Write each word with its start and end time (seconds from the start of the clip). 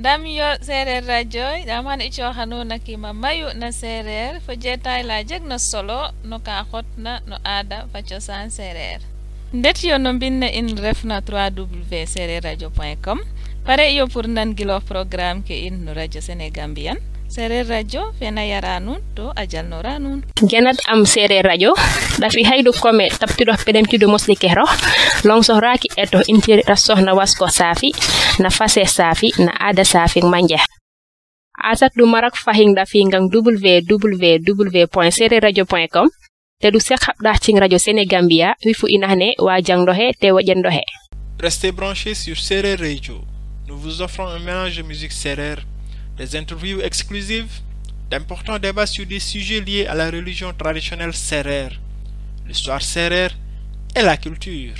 ndam 0.00 0.24
yo 0.26 0.48
seereer 0.64 1.04
radio 1.04 1.44
ɗam 1.68 1.84
han 1.86 2.00
i 2.72 2.78
kiima 2.78 3.12
mayu 3.12 3.48
na 3.54 3.68
seereer 3.72 4.40
fo 4.40 4.52
jeetaay 4.54 5.02
la 5.02 5.22
jegna 5.22 5.58
solo 5.58 5.98
no 6.24 6.38
ka 6.38 6.64
xotna 6.70 7.20
no 7.28 7.36
aada 7.44 7.78
fa 7.92 8.00
cosaan 8.02 8.48
seereer 8.50 9.00
ndet 9.52 9.84
yo 9.84 9.98
no 9.98 10.10
in 10.10 10.76
refna 10.84 11.20
3w 11.20 12.06
seereer 12.06 12.42
radio 12.42 12.70
point 12.70 12.98
com 13.04 13.18
pare 13.66 13.94
yo 13.94 14.06
pour 14.06 14.26
nangiloox 14.28 14.84
programme 14.84 15.42
ke 15.42 15.54
in 15.66 15.84
no 15.84 15.92
radio 15.92 16.20
sénégambian 16.20 16.96
seereer 17.30 17.66
radio 17.68 18.02
fena 18.18 18.42
yara 18.42 18.80
nuun 18.80 18.98
to 19.14 19.24
a 19.40 19.44
jalnora 19.52 19.92
nuun 20.02 20.20
genat 20.50 20.78
am 20.92 21.04
seereer 21.12 21.44
radio 21.46 21.70
ɗafi 22.22 22.42
haydu 22.50 22.72
kome 22.82 23.06
tabtiɗo 23.20 23.52
peɗemtiɗo 23.66 24.06
mosli 24.12 24.34
kero 24.42 24.64
long 25.28 25.42
sohraki 25.48 25.88
eto 26.02 26.18
intiri 26.32 26.62
sohna 26.86 27.12
wasko 27.18 27.46
saafi 27.58 27.90
na 28.42 28.50
fase 28.50 28.82
saafi 28.96 29.28
na 29.44 29.52
aada 29.66 29.84
saafi 29.84 30.20
manje. 30.32 30.58
Asat 31.70 31.92
ɗum 31.98 32.10
marak 32.10 32.36
fahin 32.44 32.74
ɗafi 32.74 32.98
ngan 33.06 33.24
www 33.32 34.86
point 34.94 35.12
seereer 35.16 35.42
radio 35.42 35.64
point 35.64 35.90
com 35.94 36.08
te 36.60 36.66
ɗum 36.72 36.80
sek 36.88 37.00
haɓɗa 37.06 37.32
cing 37.42 37.58
radio 37.62 37.78
sénégambia 37.78 38.48
wifu 38.66 38.86
inahne 38.96 39.28
wa 39.38 39.54
jangɗo 39.66 39.92
he 39.98 40.06
te 40.20 40.28
woƴenɗo 40.34 40.70
he 40.76 40.82
Restez 41.40 41.72
branchés 41.72 42.14
sur 42.24 42.36
Serer 42.36 42.76
Radio. 42.76 43.14
Nous 43.66 43.78
vous 43.78 44.02
offrons 44.02 44.26
un 44.26 44.40
mélange 44.40 44.76
de 44.76 44.82
musique 44.82 45.12
Serer, 45.12 45.56
des 46.20 46.36
interviews 46.36 46.82
exclusives, 46.82 47.62
d'importants 48.10 48.58
débats 48.58 48.84
sur 48.84 49.06
des 49.06 49.20
sujets 49.20 49.62
liés 49.62 49.86
à 49.86 49.94
la 49.94 50.10
religion 50.10 50.52
traditionnelle 50.52 51.14
Serer, 51.14 51.70
l'histoire 52.46 52.82
Serer 52.82 53.28
et 53.96 54.02
la 54.02 54.18
culture. 54.18 54.74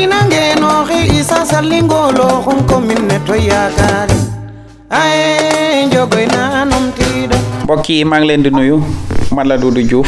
Gina 0.05 0.21
ngenoxi 0.29 1.17
isa 1.17 1.41
salingolo 1.41 2.45
xun 2.45 2.61
commune 2.69 3.09
ne 3.09 3.17
to 3.25 3.33
yakari. 3.33 4.13
Aye, 4.93 5.89
jogoy 5.89 6.29
nanom 6.29 6.93
dida. 6.93 7.33
mbokk 7.65 7.89
yi 7.89 8.05
maa 8.05 8.21
ngi 8.21 8.27
leen 8.29 8.43
di 8.45 8.51
nuyu. 8.53 8.77
Man 9.33 9.49
la 9.49 9.57
Doudou 9.57 9.81
Diouf. 9.81 10.05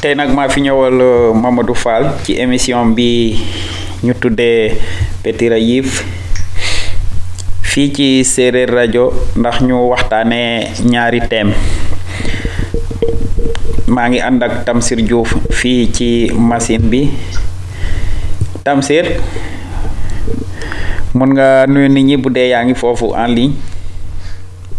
Tey 0.00 0.16
nag 0.16 0.32
maa 0.32 0.48
fi 0.48 0.64
ñëwal 0.64 0.96
euh, 1.04 1.34
Mamadou 1.36 1.76
Fall 1.76 2.08
ci 2.24 2.40
émission 2.40 2.80
bi 2.96 3.36
ñu 4.02 4.14
tuddee 4.16 4.80
Petit 5.22 5.52
Yves. 5.52 6.00
Fii 7.60 7.92
ci 7.92 8.24
séeréer 8.24 8.72
rajo 8.72 9.12
ndax 9.36 9.60
ñu 9.60 9.84
waxtaanee 9.92 10.72
ñaari 10.88 11.20
thème. 11.28 11.52
Maa 13.86 14.08
ngi 14.08 14.20
ànd 14.24 14.40
ak 14.42 14.64
Tamsir 14.64 15.04
Diouf 15.04 15.36
fii 15.52 15.92
ci 15.92 16.08
machine 16.32 16.88
bi 16.88 17.04
Tamsir. 18.60 19.16
Mun 21.16 21.32
nga 21.34 21.64
nuyu 21.66 21.88
nit 21.88 22.04
ñi 22.06 22.16
bu 22.20 22.28
dee 22.30 22.48
yaa 22.52 22.64
ngi 22.64 22.74
foofu 22.76 23.14
en 23.16 23.28
ligne. 23.34 23.56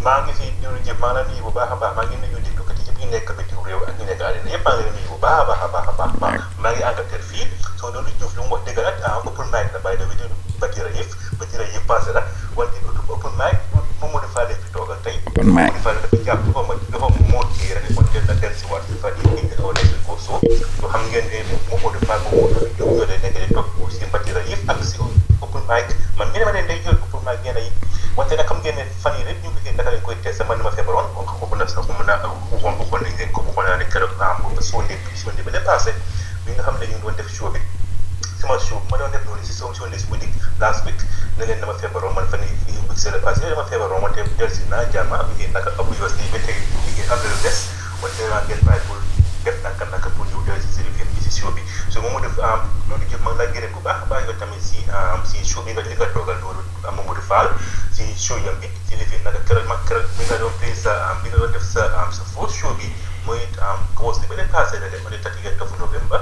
Maa 0.06 0.22
ngi 0.24 0.32
fi 0.38 0.46
nuyu 0.62 0.78
ñëpp 0.86 1.00
maa 1.02 1.14
la 1.18 1.22
nuyu 1.28 1.42
bu 1.46 1.52
baax 1.58 1.70
a 1.74 1.76
baax 1.82 1.94
maa 1.98 2.06
ngi 2.08 2.16
nuyu 2.22 2.38
déglukat 2.46 2.78
yëpp 2.88 2.98
ñu 3.02 3.06
nekk 3.12 3.28
bitim 3.38 3.60
réew 3.66 3.82
ak 3.90 3.94
ñu 4.00 4.04
nekk 4.10 4.22
àddina 4.28 4.50
yëpp 4.54 4.66
maa 4.66 4.76
ngi 4.78 4.84
nuyu 4.96 5.10
bu 5.12 5.18
baax 5.24 5.38
a 5.42 5.46
baax 5.50 5.60
a 5.66 5.68
baax 5.74 5.86
a 5.90 5.94
baax 6.00 6.12
baax 6.22 6.40
maa 6.62 6.72
ngi 6.74 6.84
Angleterre 6.90 7.26
fii. 7.30 7.46
Soo 7.80 7.90
doon 7.94 8.06
Diouf 8.18 8.34
lu 8.38 8.44
mu 8.46 8.54
wax 8.54 8.62
dëgg 8.70 8.80
nag 8.86 8.98
ah 9.08 9.18
open 9.28 9.48
mic 9.54 9.68
la 9.74 9.80
bàyyi 9.84 9.98
dafa 10.00 10.14
déglu 10.20 10.36
Batira 10.62 10.90
yëpp 10.98 11.12
Batira 11.42 11.66
yëpp 11.74 11.86
passé 11.90 12.10
wante 12.58 12.78
open 13.10 13.34
mic 13.42 13.58
di 14.22 14.30
faale 14.34 14.54
fi 14.62 14.68
toogal 14.74 15.00
tey. 15.06 15.18
Open 15.28 15.48
mic. 15.58 15.74
di 15.74 15.82
faale 15.86 16.00
dafa 16.06 16.18
jàpp 16.28 16.42
dafa 16.48 16.62
ma 16.70 16.74
dafa 16.94 17.08
moo 17.34 17.44
kii 17.58 17.74
rek 17.76 17.86
kon 17.98 18.06
del 18.14 18.24
na 18.30 18.34
indi 19.42 19.56
aw 19.60 19.74
xam 20.42 21.02
ngeen 21.12 21.26
ne 21.30 21.40
di 21.46 22.06
faale 22.08 22.24
moom 22.26 22.34
moo 22.34 22.60
di 22.66 22.74
jóg 22.78 23.06
nekk 23.22 23.34
di 23.38 23.54
toog 23.54 23.92
si 23.94 24.06
Batira 24.12 24.42
yëpp 24.50 24.70
ak 24.74 24.80
si 24.84 24.98
open 25.42 25.62
mic. 25.70 25.86
Man 26.18 26.32
mi 26.34 26.40
ne 26.42 26.46
ma 26.46 26.52
day 26.52 26.82
jël 26.82 26.98
open 26.98 27.22
mic 27.28 27.38
ngeen 27.46 27.58
ay 27.62 27.68
wante 28.18 28.34
nag 28.36 28.48
xam 28.50 28.58
ngeen 28.64 28.76
ne 28.76 28.86
fan 29.04 29.14
yi 29.20 29.24
rek 29.28 29.38
ñu 29.44 29.50
ngi 29.54 29.72
naka 29.78 29.92
lañ 29.94 30.02
koy 30.02 30.16
testé 30.26 30.44
man 30.50 30.58
dama 30.58 30.72
feebaroon 30.74 31.14
kon 31.14 31.26
xamu 31.30 31.56
na 31.62 31.68
sax 31.70 31.86
mu 31.88 32.04
na 32.10 32.18
waxoon 32.26 32.74
waxoon 32.82 33.02
nañ 33.06 33.14
leen 33.22 33.32
ko 33.32 33.42
waxoon 33.46 33.66
naa 33.70 33.78
ne 33.78 33.86
keroog 33.94 34.18
ah 34.20 34.34
boobu 34.42 34.62
sonde 34.66 34.98
sonde 35.14 35.42
ba 35.46 35.52
dépassé 35.54 35.94
bi 36.46 36.52
nga 36.58 36.64
xam 36.66 36.76
ne 36.82 36.86
ñu 36.90 36.96
ngi 36.98 37.02
doon 37.06 37.16
def 37.22 37.30
show 37.30 37.50
bi. 37.54 37.60
Sama 38.42 38.58
show 38.66 38.82
ma 38.90 38.98
doon 38.98 39.12
def 39.14 39.22
noonu 39.26 39.46
si 39.46 39.54
sama 39.54 39.74
sonde 39.78 39.94
si 40.00 40.08
bu 40.10 40.18
last 40.58 40.82
week 40.86 40.98
ne 41.38 41.46
leen 41.46 41.60
dama 41.62 41.78
feebaroon. 41.78 42.16
Man 42.18 42.26
fan 42.34 42.42
yi 42.42 42.50
fii 42.66 42.82
bu 42.90 42.94
c'est 42.98 43.12
le 43.14 43.22
passé 43.22 43.46
dama 43.46 43.64
feebaroon. 43.70 44.02
Wante 44.02 44.26
del 44.42 44.50
naa 44.74 44.90
jàmm 44.90 45.14
ak 45.14 45.30
naka 45.54 45.70
abu 45.78 45.94
yoos 46.02 46.18
nii 46.18 46.34
ba 46.34 46.40
tey 46.50 46.58
liggéey 46.90 47.06
am 47.14 47.20
na 47.22 47.30
lu 47.30 47.38
des. 47.46 47.58
Wante 48.02 48.22
naa 48.34 48.42
ngeen 48.50 48.66
bàyyi 48.66 49.21
def 49.44 49.58
naka 49.64 49.86
naka 49.92 50.10
pour 50.16 50.26
ñëw 50.30 50.42
del 50.46 50.62
si 50.62 50.70
si 50.76 50.82
liggéey 50.84 51.08
bi 51.56 51.62
so 51.92 52.02
mu 52.02 52.20
def 52.22 52.38
loolu 52.38 53.06
jëf 53.10 53.22
ma 53.26 53.32
laa 53.38 53.50
gërëm 53.54 53.74
bu 53.76 53.82
baax 53.86 54.04
a 54.04 54.06
baax 54.12 54.24
yow 54.28 54.36
tamit 54.40 54.62
si 54.62 54.80
si 55.30 55.44
show 55.46 55.62
bi 55.66 55.72
nga 55.74 55.82
li 55.82 55.96
nga 55.96 56.06
toogal 56.14 56.38
loolu 56.42 56.62
Mamadou 56.84 57.22
Fall 57.22 57.50
si 57.92 58.04
show 58.18 58.38
yam 58.46 58.56
bi 58.62 58.70
si 58.88 58.96
lifi 58.96 59.18
naka 59.24 59.40
keroog 59.48 59.68
ma 59.68 59.78
keroog 59.88 60.06
bi 60.18 60.24
nga 60.30 60.38
doon 60.38 60.54
play 60.60 60.74
sa 60.76 60.94
bi 61.24 61.30
nga 61.30 61.38
doon 61.42 61.52
def 61.52 61.64
sa 61.64 61.90
sa 62.12 62.24
first 62.34 62.56
show 62.60 62.74
bi 62.80 62.88
mooy 63.26 63.42
kawas 63.98 64.20
ni 64.22 64.28
ba 64.28 64.36
leen 64.40 64.50
passé 64.50 64.80
na 64.80 64.88
dem 64.90 65.06
on 65.06 65.12
est 65.14 65.22
tati 65.22 65.40
of 65.62 65.72
November 65.80 66.20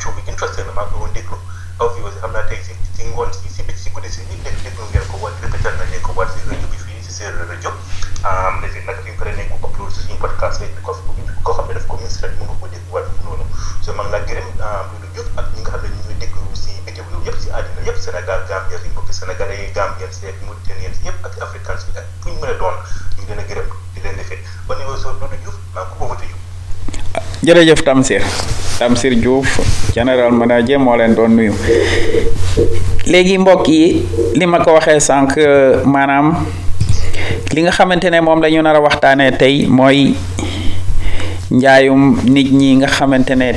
show 0.00 0.10
bi 0.16 0.22
interesting 0.26 0.66
na 0.66 0.72
maa 0.72 0.86
ngi 0.88 0.96
doon 0.98 1.12
déglu 1.16 1.38
aw 1.80 1.88
fi 1.94 2.00
aussi 2.02 2.18
xam 2.20 2.32
naa 2.32 2.46
tey 2.48 2.60
si 2.64 2.72
si 2.96 3.04
ngoon 3.12 3.32
si 3.32 3.48
si 3.52 3.90
guddi 3.92 4.08
si 4.10 4.20
nit 4.30 4.40
dégg 4.44 4.62
déglu 4.64 4.84
ngeen 4.92 5.06
ko 5.12 5.16
wala 5.22 5.36
répétal 5.44 5.76
na 5.76 5.84
ngeen 5.90 6.00
ko 6.02 6.12
wala 6.16 6.30
si 6.32 6.40
rajo 6.48 6.66
bi 6.72 6.78
fii 6.80 7.02
si 7.04 7.12
Seereer 7.12 7.48
rajo 7.48 7.70
Gambien 19.76 20.08
si 20.12 20.24
ak 20.24 20.40
Mauritaniens 20.48 20.96
si 20.96 21.04
yëpp 21.04 21.20
ak 21.28 21.34
africains 21.44 21.84
yi 21.92 21.92
ak 22.00 22.06
fu 22.24 22.32
ñu 22.32 22.40
mën 22.40 22.48
a 22.50 22.56
doon 22.56 22.76
ñu 23.28 23.32
a 23.36 23.44
gërëm 23.44 23.68
di 23.94 24.00
leen 24.00 24.16
defee 24.16 24.40
ba 24.68 24.74
Diouf 24.80 25.56
maa 25.76 25.84
ko 25.92 26.04
over 26.08 26.16
to 26.16 26.24
you. 26.24 26.36
Jërëjëf 27.44 27.84
Tamsir. 27.84 28.22
Tamsir 28.78 29.12
Diouf 29.16 29.48
general 29.96 30.32
manager 30.32 30.76
moo 30.78 30.96
leen 30.96 31.14
doon 31.16 31.32
nuyu 31.36 31.52
léegi 33.08 33.38
mbokk 33.38 33.68
yi 33.68 33.84
li 34.36 34.46
ma 34.46 34.60
ko 34.60 34.74
waxee 34.76 35.00
sànq 35.00 35.36
maanaam 35.88 36.34
li 37.54 37.60
nga 37.64 37.72
xamante 37.72 38.10
ne 38.12 38.20
moom 38.20 38.40
la 38.44 38.50
ñu 38.52 38.60
nar 38.62 38.76
a 38.76 38.80
waxtaanee 38.84 39.32
tey 39.40 39.66
mooy 39.66 40.12
njaayum 41.50 42.20
nit 42.28 42.52
ñi 42.52 42.76
nga 42.80 42.88
xamante 42.88 43.32
ne 43.36 43.52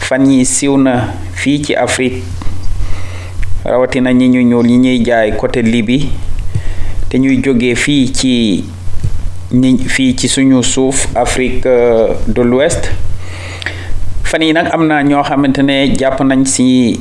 fan 0.00 0.24
yi 0.30 0.44
siiw 0.44 0.76
na 0.80 1.12
fii 1.34 1.62
ci 1.64 1.72
Afrique 1.76 2.22
rawatina 3.68 4.12
ñi 4.12 4.28
ñu 4.28 4.40
ñuul 4.42 4.66
ñi 4.66 4.78
ñuy 4.78 5.04
jaay 5.04 5.32
côté 5.36 5.62
Libye 5.62 6.08
te 7.08 7.18
ñuy 7.18 7.40
jógee 7.44 7.74
fii 7.74 8.12
ci 8.12 8.64
ñi 9.52 9.78
fii 9.78 10.14
ci 10.16 10.28
suñu 10.28 10.62
suuf 10.62 11.08
Afrique 11.14 11.66
euh, 11.66 12.12
de 12.26 12.42
l'Ouest. 12.42 12.90
Fan 14.24 14.42
yi 14.42 14.52
nag 14.52 14.68
am 14.72 14.86
na 14.86 15.02
ñoo 15.02 15.22
xamante 15.22 15.62
ne 15.62 15.94
jàpp 15.96 16.20
nañ 16.20 16.44
si 16.44 16.98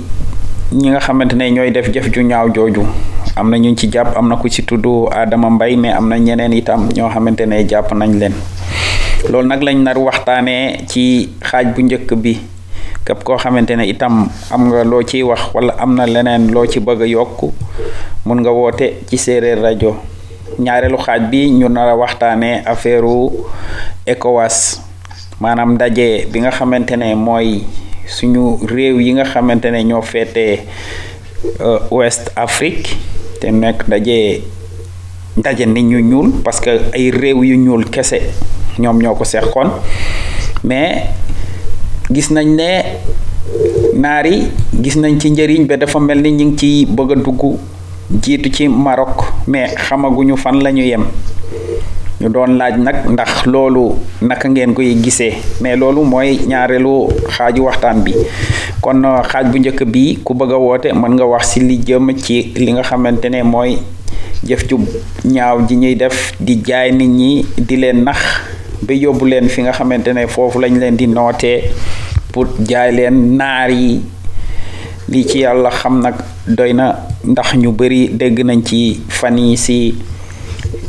ñi 0.73 0.89
nga 0.89 0.99
xamante 0.99 1.33
ne 1.35 1.51
ñooy 1.51 1.71
def 1.71 1.91
jëf 1.91 2.11
ju 2.13 2.21
ñaaw 2.23 2.49
jooju. 2.55 2.83
Am 3.35 3.49
na 3.49 3.57
ñu 3.57 3.75
ci 3.75 3.89
jàpp 3.91 4.15
am 4.17 4.27
na 4.29 4.35
ku 4.35 4.47
ci 4.49 4.63
tudd 4.63 4.85
Adama 5.11 5.49
Mbay 5.49 5.75
mais 5.75 5.93
am 5.93 6.07
na 6.09 6.17
ñeneen 6.17 6.53
itam 6.53 6.89
ñoo 6.95 7.09
xamante 7.09 7.45
ne 7.45 7.67
jàpp 7.67 7.91
nañ 7.93 8.17
leen. 8.19 8.33
Loolu 9.29 9.47
nag 9.47 9.61
lañ 9.63 9.83
nar 9.83 9.97
waxtaanee 9.97 10.85
ci 10.87 11.29
xaaj 11.41 11.73
bu 11.75 11.81
njëkk 11.83 12.13
bi 12.15 12.37
képp 13.07 13.23
koo 13.23 13.37
xamante 13.39 13.71
ne 13.75 13.87
itam 13.87 14.27
am 14.51 14.67
nga 14.67 14.83
loo 14.83 15.01
ciy 15.07 15.23
wax 15.23 15.53
wala 15.55 15.73
am 15.79 15.95
na 15.95 16.03
leneen 16.05 16.51
loo 16.51 16.65
ci 16.67 16.79
bëgg 16.83 17.01
a 17.01 17.07
yokk 17.07 17.39
mun 18.25 18.43
nga 18.43 18.51
woote 18.51 19.07
ci 19.07 19.15
séeréer 19.17 19.61
rajo. 19.63 19.95
Ñaareelu 20.59 20.97
xaaj 20.97 21.21
bi 21.31 21.49
ñu 21.51 21.69
nar 21.69 21.87
a 21.89 21.95
waxtaanee 21.95 22.63
affaire 22.65 23.07
ECOWAS. 24.05 24.81
Maanaam 25.39 25.77
daje 25.77 26.27
bi 26.31 26.39
nga 26.39 26.51
xamante 26.51 26.95
ne 26.97 27.15
mooy 27.15 27.63
suñu 28.07 28.59
réew 28.67 28.99
yi 28.99 29.13
nga 29.13 29.23
xamante 29.23 29.65
ne 29.71 29.83
ñoo 29.83 30.01
féete 30.01 30.65
euh, 31.61 31.79
Ouest 31.91 32.31
Afrique. 32.35 32.97
Te 33.39 33.47
nekk 33.51 33.87
daje 33.87 34.41
daje 35.37 35.65
nit 35.65 35.83
ñu 35.83 35.99
ñuul 36.01 36.31
parce 36.43 36.59
que 36.59 36.71
ay 36.93 37.11
réew 37.11 37.43
yu 37.43 37.55
ñuul 37.57 37.89
kese 37.89 38.19
ñoom 38.79 38.97
ñoo 39.01 39.15
ko 39.15 39.23
seqoon. 39.23 39.69
Mais 40.63 41.03
gis 42.11 42.29
nañ 42.31 42.47
ne 42.55 42.69
naar 43.95 44.25
yi 44.27 44.47
gis 44.81 44.95
nañ 44.95 45.19
ci 45.19 45.29
njëriñ 45.31 45.65
ba 45.67 45.75
dafa 45.77 45.99
mel 45.99 46.21
ni 46.21 46.31
ñu 46.31 46.45
ngi 46.51 46.57
ci 46.57 46.85
bëgg 46.85 47.11
a 47.11 47.15
dugg 47.15 47.41
jiitu 48.23 48.49
ci 48.51 48.67
Maroc 48.67 49.23
mais 49.47 49.75
xamaguñu 49.75 50.35
fan 50.37 50.61
la 50.63 50.71
ñu 50.71 50.83
yem. 50.83 51.05
Ñu 52.21 52.29
doon 52.29 52.57
laaj 52.57 52.75
nag 52.79 52.95
ndax 53.09 53.45
loolu 53.45 53.93
naka 54.21 54.49
ngeen 54.49 54.73
koy 54.73 54.95
gisee 55.03 55.33
mais 55.61 55.75
loolu 55.75 56.03
mooy 56.03 56.39
ñaareelu 56.47 57.07
xaaju 57.29 57.61
waxtaan 57.63 58.01
bi. 58.03 58.13
Kon 58.81 59.01
xaaj 59.03 59.45
bu 59.51 59.57
njëkk 59.59 59.83
bi 59.91 60.17
ku 60.23 60.33
bëgg 60.33 60.51
a 60.53 60.57
woote 60.57 60.87
mën 60.93 61.13
nga 61.15 61.25
wax 61.25 61.51
ci 61.53 61.59
li 61.59 61.77
jëm 61.87 62.13
ci 62.17 62.53
li 62.55 62.71
nga 62.73 62.83
xamante 62.83 63.25
ne 63.29 63.43
mooy 63.43 63.77
jëf 64.47 64.63
ju 64.69 64.77
ñaaw 65.25 65.57
ji 65.67 65.75
ñuy 65.75 65.95
def 65.95 66.33
di 66.39 66.61
jaay 66.65 66.91
nit 66.91 67.09
ñi 67.09 67.45
di 67.57 67.75
leen 67.75 68.03
nax 68.03 68.17
ba 68.81 68.93
yóbbu 68.93 69.25
leen 69.25 69.49
fi 69.49 69.61
nga 69.61 69.71
xamante 69.73 70.07
ne 70.13 70.27
foofu 70.27 70.59
lañ 70.59 70.77
leen 70.79 70.95
di 70.95 71.07
nootee 71.07 71.63
pour 72.37 72.45
jaay 72.69 72.91
leen 72.93 73.33
naar 73.33 73.71
yi. 73.73 73.97
Lii 75.09 75.25
ci 75.25 75.39
yàlla 75.41 75.71
xam 75.73 76.01
nag 76.05 76.15
doy 76.45 76.73
na 76.77 76.85
ndax 77.25 77.55
ñu 77.57 77.71
bari 77.71 78.09
dégg 78.13 78.43
nañ 78.45 78.61
ci 78.63 79.01
fan 79.09 79.37
yi 79.39 79.57
ci 79.57 79.95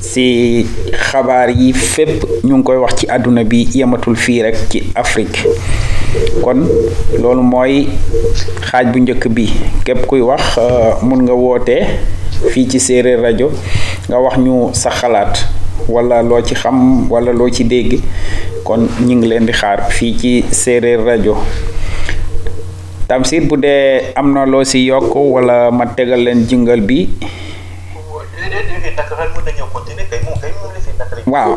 ci 0.02 0.66
xabaar 0.92 1.48
yi 1.50 1.72
fépp 1.72 2.20
ñu 2.44 2.56
ngi 2.56 2.62
koy 2.64 2.76
wax 2.76 2.94
ci 3.00 3.06
àdduna 3.08 3.44
bi 3.44 3.64
yematul 3.74 4.16
fii 4.16 4.42
rek 4.42 4.56
ci 4.68 4.82
Afrique. 4.94 5.40
Kon 6.42 6.66
loolu 7.22 7.42
mooy 7.42 7.88
xaaj 8.68 8.86
bu 8.92 8.98
njëkk 9.00 9.28
bi. 9.32 9.46
Képp 9.84 10.04
kuy 10.06 10.20
wax 10.20 10.58
mun 11.02 11.22
nga 11.24 11.32
woote 11.32 11.78
fii 12.52 12.68
ci 12.68 12.78
séeréer 12.80 13.22
rajo 13.22 13.48
nga 14.08 14.18
wax 14.20 14.36
ñu 14.38 14.68
sa 14.74 14.90
xalaat 14.90 15.46
wala 15.88 16.22
loo 16.22 16.40
ci 16.42 16.54
xam 16.54 17.06
wala 17.10 17.32
loo 17.32 17.48
ci 17.50 17.64
dégg 17.64 18.00
kon 18.64 18.88
ñu 19.06 19.14
ngi 19.16 19.28
leen 19.28 19.46
di 19.46 19.52
xaar 19.52 19.90
fii 19.90 20.12
ci 20.18 20.32
séeréer 20.50 21.00
rajo. 21.04 21.36
Tamsir 23.08 23.46
bu 23.48 23.56
dee 23.56 24.12
am 24.16 24.32
na 24.34 24.44
loo 24.44 24.64
si 24.64 24.84
yokk 24.84 25.14
wala 25.14 25.70
ma 25.70 25.86
tegal 25.96 26.20
leen 26.20 26.44
jingal 26.48 26.80
bi. 26.80 27.08
Waaw. 31.28 31.52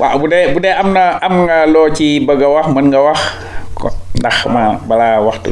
Waaw 0.00 0.16
bu 0.18 0.26
dee 0.30 0.52
bu 0.54 0.58
dee 0.62 0.74
am 0.74 0.92
na 0.92 1.18
am 1.22 1.34
nga 1.46 1.66
loo 1.66 1.88
ci 1.96 2.20
bëgg 2.26 2.42
wax 2.46 2.66
mën 2.74 2.86
nga 2.90 3.00
wax 3.02 3.20
ndax 4.18 4.36
ma 4.46 4.78
balaa 4.88 5.18
waxtu 5.26 5.50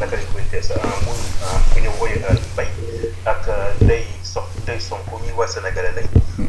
la 0.00 0.06
ñu 0.06 0.16
fi 0.16 0.16
naka 0.16 0.16
lañ 0.16 0.26
koy 0.32 0.44
tees 0.50 0.68
muy 1.04 1.20
ku 1.72 1.78
ñu 1.84 1.90
wooye 2.00 2.16
bay 2.56 2.68
ak 3.32 3.44
day 3.88 4.04
sox 4.24 4.44
day 4.66 4.80
sonko 4.80 5.20
ñuy 5.20 5.32
waa 5.36 5.46
sénégalais 5.46 5.92
lañ 5.96 6.06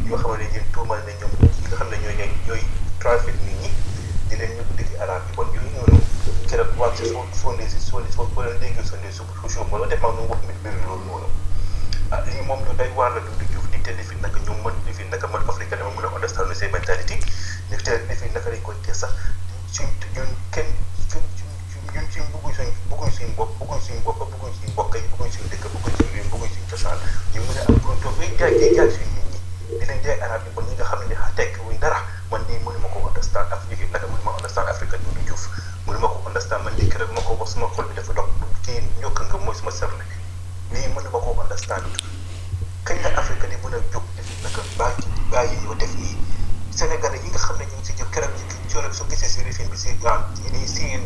yoo 0.09 0.17
xam 0.17 0.37
ne 0.39 0.45
yéen 0.53 0.65
tuumal 0.73 0.99
ne 1.05 1.13
ñoom 1.19 1.31
ñi 1.41 1.47
nga 1.67 1.75
xam 1.77 1.87
ne 1.91 1.97
di 1.99 2.07
leen 4.39 4.51
ñu 4.55 4.63
yi 4.79 5.35
bon 5.35 5.47
yooyu 5.55 5.69
noonu 5.75 5.99
keroog 6.49 6.79
waa 6.79 6.95
si 6.95 7.05
soo 7.41 7.51
ne 7.57 7.67
si 7.69 7.79
soo 7.79 7.99
soo 8.15 8.25
boo 8.33 8.43
leen 8.43 8.59
déggee 8.59 8.83
soo 8.89 8.97
ne 9.03 9.11
su 9.11 9.23
su 9.53 9.59
wala 9.71 9.85
def 9.87 9.99
maa 10.01 10.11
nu 10.15 10.23
wax 10.31 10.39
mi 10.47 10.53
mbir 10.59 10.73
loolu 10.87 11.03
noonu. 11.05 11.27
Ah 12.11 12.21
lii 12.25 12.41
moom 12.47 12.59
lu 12.67 12.73
day 12.79 12.89
waar 12.95 13.11
la 13.15 13.19
Doudou 13.19 13.47
Diouf 13.51 13.67
di 13.71 13.79
te 13.81 13.91
defi 13.95 14.15
naka 14.21 14.39
ñoom 14.47 14.63
mën 14.63 14.75
defi 14.85 15.03
naka 15.11 15.27
man 15.27 15.43
africain 15.49 15.77
dama 15.79 15.91
mën 15.95 16.05
a 16.07 16.15
understand 16.15 16.53
seen 16.55 16.71
mentalité 16.71 17.19
ne 17.69 17.75
te 17.77 17.91
naka 18.33 18.49
lañ 18.49 18.61
koy 18.63 18.75
tees 18.85 18.99
sax 19.03 19.11
suñ 19.75 19.87
ñun 20.15 20.31
kenn 20.51 20.67
ñun 21.93 22.07
suñ 22.13 22.23
bëgguñ 22.33 22.53
suñ 22.57 22.69
bëgguñ 22.89 23.11
suñ 23.17 23.29
bopp 23.37 23.51
bëgguñ 23.59 23.79
suñ 23.87 23.97
bopp 24.05 24.19
bëgguñ 24.31 24.51
suñ 24.59 24.69
mbokk 24.73 24.93
yi 24.95 25.07
bëgguñ 25.11 25.29
suñ 25.35 25.45
dëkk 25.51 25.65
bëgguñ 25.73 25.93
suñ 25.99 26.07
réew 26.13 26.27
bëgguñ 26.31 26.49
suñ 26.55 26.65
cosaan. 26.71 26.97
Ñu 27.33 27.39
mën 27.47 27.57
a 27.59 27.63
am 27.67 27.75
pronto 27.83 28.09
bay 28.17 28.29
jaay 28.39 28.53
di 28.59 28.67
jaay 28.77 28.89
suñ 28.95 29.07
nit 29.15 29.27
ñi. 29.31 29.39
Di 29.79 29.85
leen 29.89 29.99
jaay 30.05 30.19
arab 30.25 30.41
yi 30.45 30.51
ba 30.55 30.61
ñi 30.67 30.73
nga 30.77 30.85
xam 30.89 30.99
ne 31.09 31.15
tekk 31.37 31.53
wuñ 31.67 31.77
dara. 31.83 31.99
Man 32.31 32.41
nii 32.47 32.59
mënuma 32.65 32.87
ko 32.93 32.97
understand 33.09 33.47
afrique 33.55 33.85
naka 33.91 34.07
mënuma 34.07 34.31
understand 34.39 34.67
afrique 34.73 34.95
Doudou 35.03 35.23
Diouf 35.27 35.43
mënuma 35.87 36.07
ko 36.13 36.17
understand 36.29 36.61
man 36.65 36.73
njëkk 36.79 36.95
rek 37.01 37.11
ma 37.15 37.21
ko 37.27 37.31
wax 37.39 37.49
suma 37.53 37.67
xol 37.75 37.85
bi 37.89 37.93
dafa 37.99 38.13
dox. 38.17 38.29
Kii 38.65 38.79
ñokk 39.01 39.17
nga 39.27 39.37
mooy 39.43 39.55
suma 39.59 39.71
serle 39.79 40.03
nii 40.71 40.87
mënuma 40.95 41.19
ko 41.25 41.29
understand. 41.43 41.85
Kañ 42.87 42.97
la 43.03 43.09
afrique 43.19 43.47
di 43.51 43.57
mën 43.63 43.75
a 43.75 43.79
jóg 43.91 44.03
def 44.15 44.29
naka 44.43 44.61
bàyyi 44.79 45.05
bàyyi 45.31 45.55
ñoo 45.63 45.75
def 45.75 45.91
nii? 45.99 46.15
Sénégalais 46.71 47.19
yi 47.23 47.29
nga 47.29 47.37
xam 47.45 47.57
ne 47.59 47.65
ñu 47.67 47.75
ngi 47.77 47.85
si 47.87 47.93
jël 47.97 48.09
keroog 48.13 48.31
ci 48.39 48.73
coono 48.73 48.89
soo 48.93 49.05
gisee 49.09 49.27
si 49.33 49.43
rifin 49.43 49.67
bi 49.69 49.77
si 49.77 49.89
ah 50.07 50.23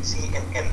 CNN 0.05 0.69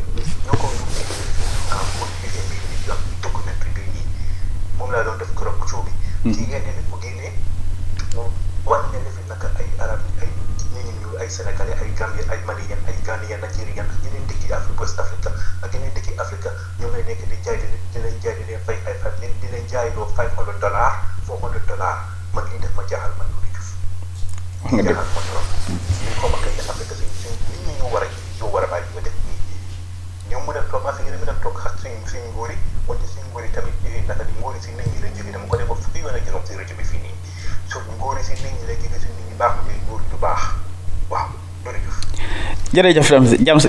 jërëjëf 42.75 43.09
Jams 43.45 43.67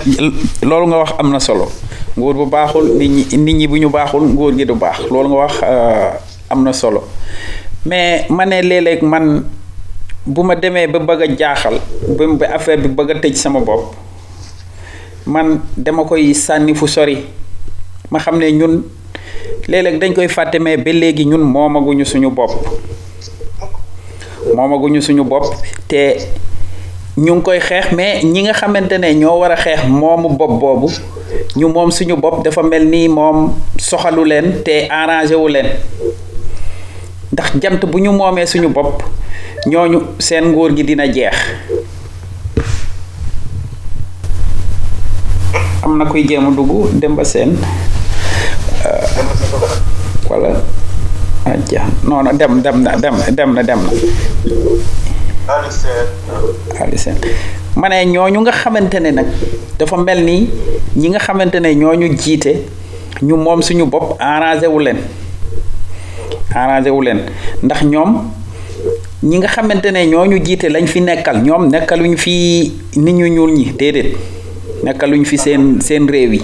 loolu 0.63 0.87
nga 0.87 0.97
wax 0.97 1.11
am 1.19 1.29
na 1.31 1.39
solo. 1.39 1.67
Nguur 2.17 2.33
bu 2.35 2.45
baaxul 2.45 2.93
nit 2.97 3.09
ñi 3.09 3.37
nit 3.37 3.53
ñi 3.55 3.67
bu 3.67 3.77
ñu 3.79 3.89
baaxul 3.89 4.21
nguur 4.23 4.55
gi 4.57 4.65
du 4.65 4.73
baax. 4.75 4.99
Loolu 5.11 5.29
nga 5.29 5.37
wax 5.37 5.53
am 6.49 6.63
na 6.63 6.73
solo. 6.73 7.03
Mais 7.85 8.25
ma 8.29 8.45
ne 8.45 8.61
léeg-léeg 8.61 9.01
man 9.03 9.43
bu 10.25 10.41
ma 10.43 10.55
demee 10.55 10.87
ba 10.87 10.99
bëgg 10.99 11.21
a 11.21 11.35
jaaxal 11.37 11.79
ba 12.17 12.27
ba 12.39 12.45
affaire 12.55 12.79
bi 12.81 12.87
bëgg 12.87 13.11
a 13.11 13.19
tëj 13.19 13.35
sama 13.35 13.59
bopp 13.59 13.95
man 15.25 15.59
dama 15.75 16.03
koy 16.05 16.33
sànni 16.33 16.73
fu 16.75 16.87
sori. 16.87 17.17
Ma 18.11 18.19
xam 18.19 18.37
ne 18.39 18.51
ñun 18.51 18.83
léeg-léeg 19.67 19.99
dañ 19.99 20.13
koy 20.13 20.27
fàtte 20.29 20.59
mais 20.59 20.77
ba 20.77 20.91
léegi 20.91 21.25
ñun 21.25 21.41
moomaguñu 21.41 22.05
suñu 22.05 22.29
bopp. 22.29 22.51
Moomaguñu 24.55 25.01
suñu 25.01 25.23
bopp 25.23 25.45
te 25.87 26.15
ñu 27.17 27.35
ngi 27.35 27.41
koy 27.43 27.59
xeex 27.59 27.91
mais 27.91 28.23
ñi 28.23 28.41
nga 28.43 28.53
xamante 28.53 28.97
ne 28.97 29.13
ñoo 29.13 29.39
war 29.39 29.51
a 29.51 29.55
xeex 29.55 29.85
moomu 29.87 30.29
bopp 30.29 30.59
boobu 30.59 30.89
ñu 31.55 31.67
moom 31.67 31.91
suñu 31.91 32.15
bopp 32.15 32.43
dafa 32.43 32.63
mel 32.63 32.85
ni 32.89 33.07
moom 33.07 33.53
soxalu 33.77 34.23
leen 34.25 34.63
te 34.63 34.87
arrangé 34.89 35.35
wu 35.35 35.47
leen. 35.47 35.67
Ndax 37.31 37.51
jant 37.61 37.85
bu 37.85 37.99
ñu 37.99 38.11
moomee 38.11 38.45
suñu 38.45 38.69
bopp 38.69 39.03
ñooñu 39.67 39.99
seen 40.19 40.45
nguur 40.51 40.75
gi 40.75 40.83
dina 40.83 41.05
jeex. 41.11 41.35
Am 45.83 45.97
na 45.97 46.05
kuy 46.05 46.25
jéem 46.27 46.47
a 46.47 46.51
dugg 46.51 46.93
Demba 46.99 47.23
Seen 47.25 47.57
wala 50.29 50.49
aja 51.45 51.83
non 52.07 52.23
non 52.23 52.37
dem 52.37 52.61
dem 52.61 52.81
na 52.83 52.95
dem 52.95 53.15
dem 53.35 53.53
na 53.53 53.61
dem 53.63 53.79
na 53.83 53.91
Ali 55.47 56.97
Seen 56.97 57.17
ma 57.75 57.89
ne 57.89 58.05
ñooñu 58.05 58.39
nga 58.41 58.51
xamante 58.51 58.99
ne 58.99 59.11
nag 59.11 59.25
dafa 59.79 59.97
mel 59.97 60.23
ni 60.23 60.47
ñi 60.95 61.09
nga 61.09 61.19
xamante 61.19 61.59
ne 61.59 61.73
ñooñu 61.75 62.15
jiite 62.17 62.63
ñu 63.21 63.35
moom 63.35 63.61
suñu 63.61 63.85
bopp 63.85 64.15
arrangé 64.19 64.67
wu 64.67 64.79
leen. 64.79 64.97
Arrangé 66.53 66.89
wu 66.91 67.01
leen. 67.01 67.21
Ndax 67.63 67.83
ñoom 67.83 68.29
ñi 69.23 69.37
nga 69.39 69.47
xamante 69.47 69.87
ne 69.91 70.05
ñooñu 70.07 70.37
jiite 70.45 70.69
lañ 70.69 70.85
fi 70.87 71.01
nekkal 71.01 71.41
ñoom 71.43 71.69
nekkaluñ 71.69 72.15
fi 72.17 72.71
nit 72.95 73.13
ñu 73.15 73.27
ñuul 73.27 73.51
ñi 73.53 73.73
déedéet. 73.77 74.15
Nekkaluñ 74.83 75.25
fi 75.25 75.37
seen 75.37 75.81
seen 75.81 76.07
réew 76.07 76.33
yi. 76.33 76.41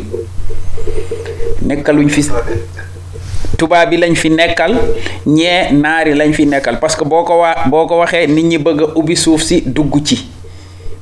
Nekkaluñ 1.62 2.10
fi 2.10 2.22
tubaab 3.60 3.90
bi 3.92 3.98
lañ 4.00 4.16
fi 4.16 4.30
nekkal 4.32 4.74
ñee 5.28 5.72
naari 5.76 6.16
lañ 6.16 6.32
fi 6.34 6.46
nekkal. 6.48 6.80
Parce 6.80 6.96
que 6.96 7.04
boo 7.06 7.24
ko 7.24 7.40
waa 7.44 7.68
boo 7.70 7.86
ko 7.86 8.00
waxee 8.00 8.28
nit 8.28 8.46
ñi 8.46 8.58
bëgg 8.58 8.96
ubbi 8.96 9.16
suuf 9.16 9.42
si 9.44 9.62
dugg 9.66 9.94
ci. 10.04 10.18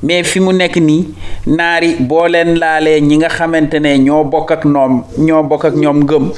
Mais 0.02 0.22
fi 0.24 0.40
mu 0.40 0.52
nekk 0.52 0.76
nii 0.76 1.04
naari 1.46 1.94
boo 2.00 2.26
leen 2.26 2.58
laalee 2.58 3.00
ñi 3.00 3.16
nga 3.18 3.28
xamante 3.28 3.78
ne 3.80 3.98
ñoo 3.98 4.24
bokk 4.24 4.50
ak 4.50 4.64
ñoom 4.64 5.02
ñoo 5.18 5.42
bokk 5.42 5.64
ak 5.64 5.74
ñoom 5.74 5.98
ngëm 6.04 6.30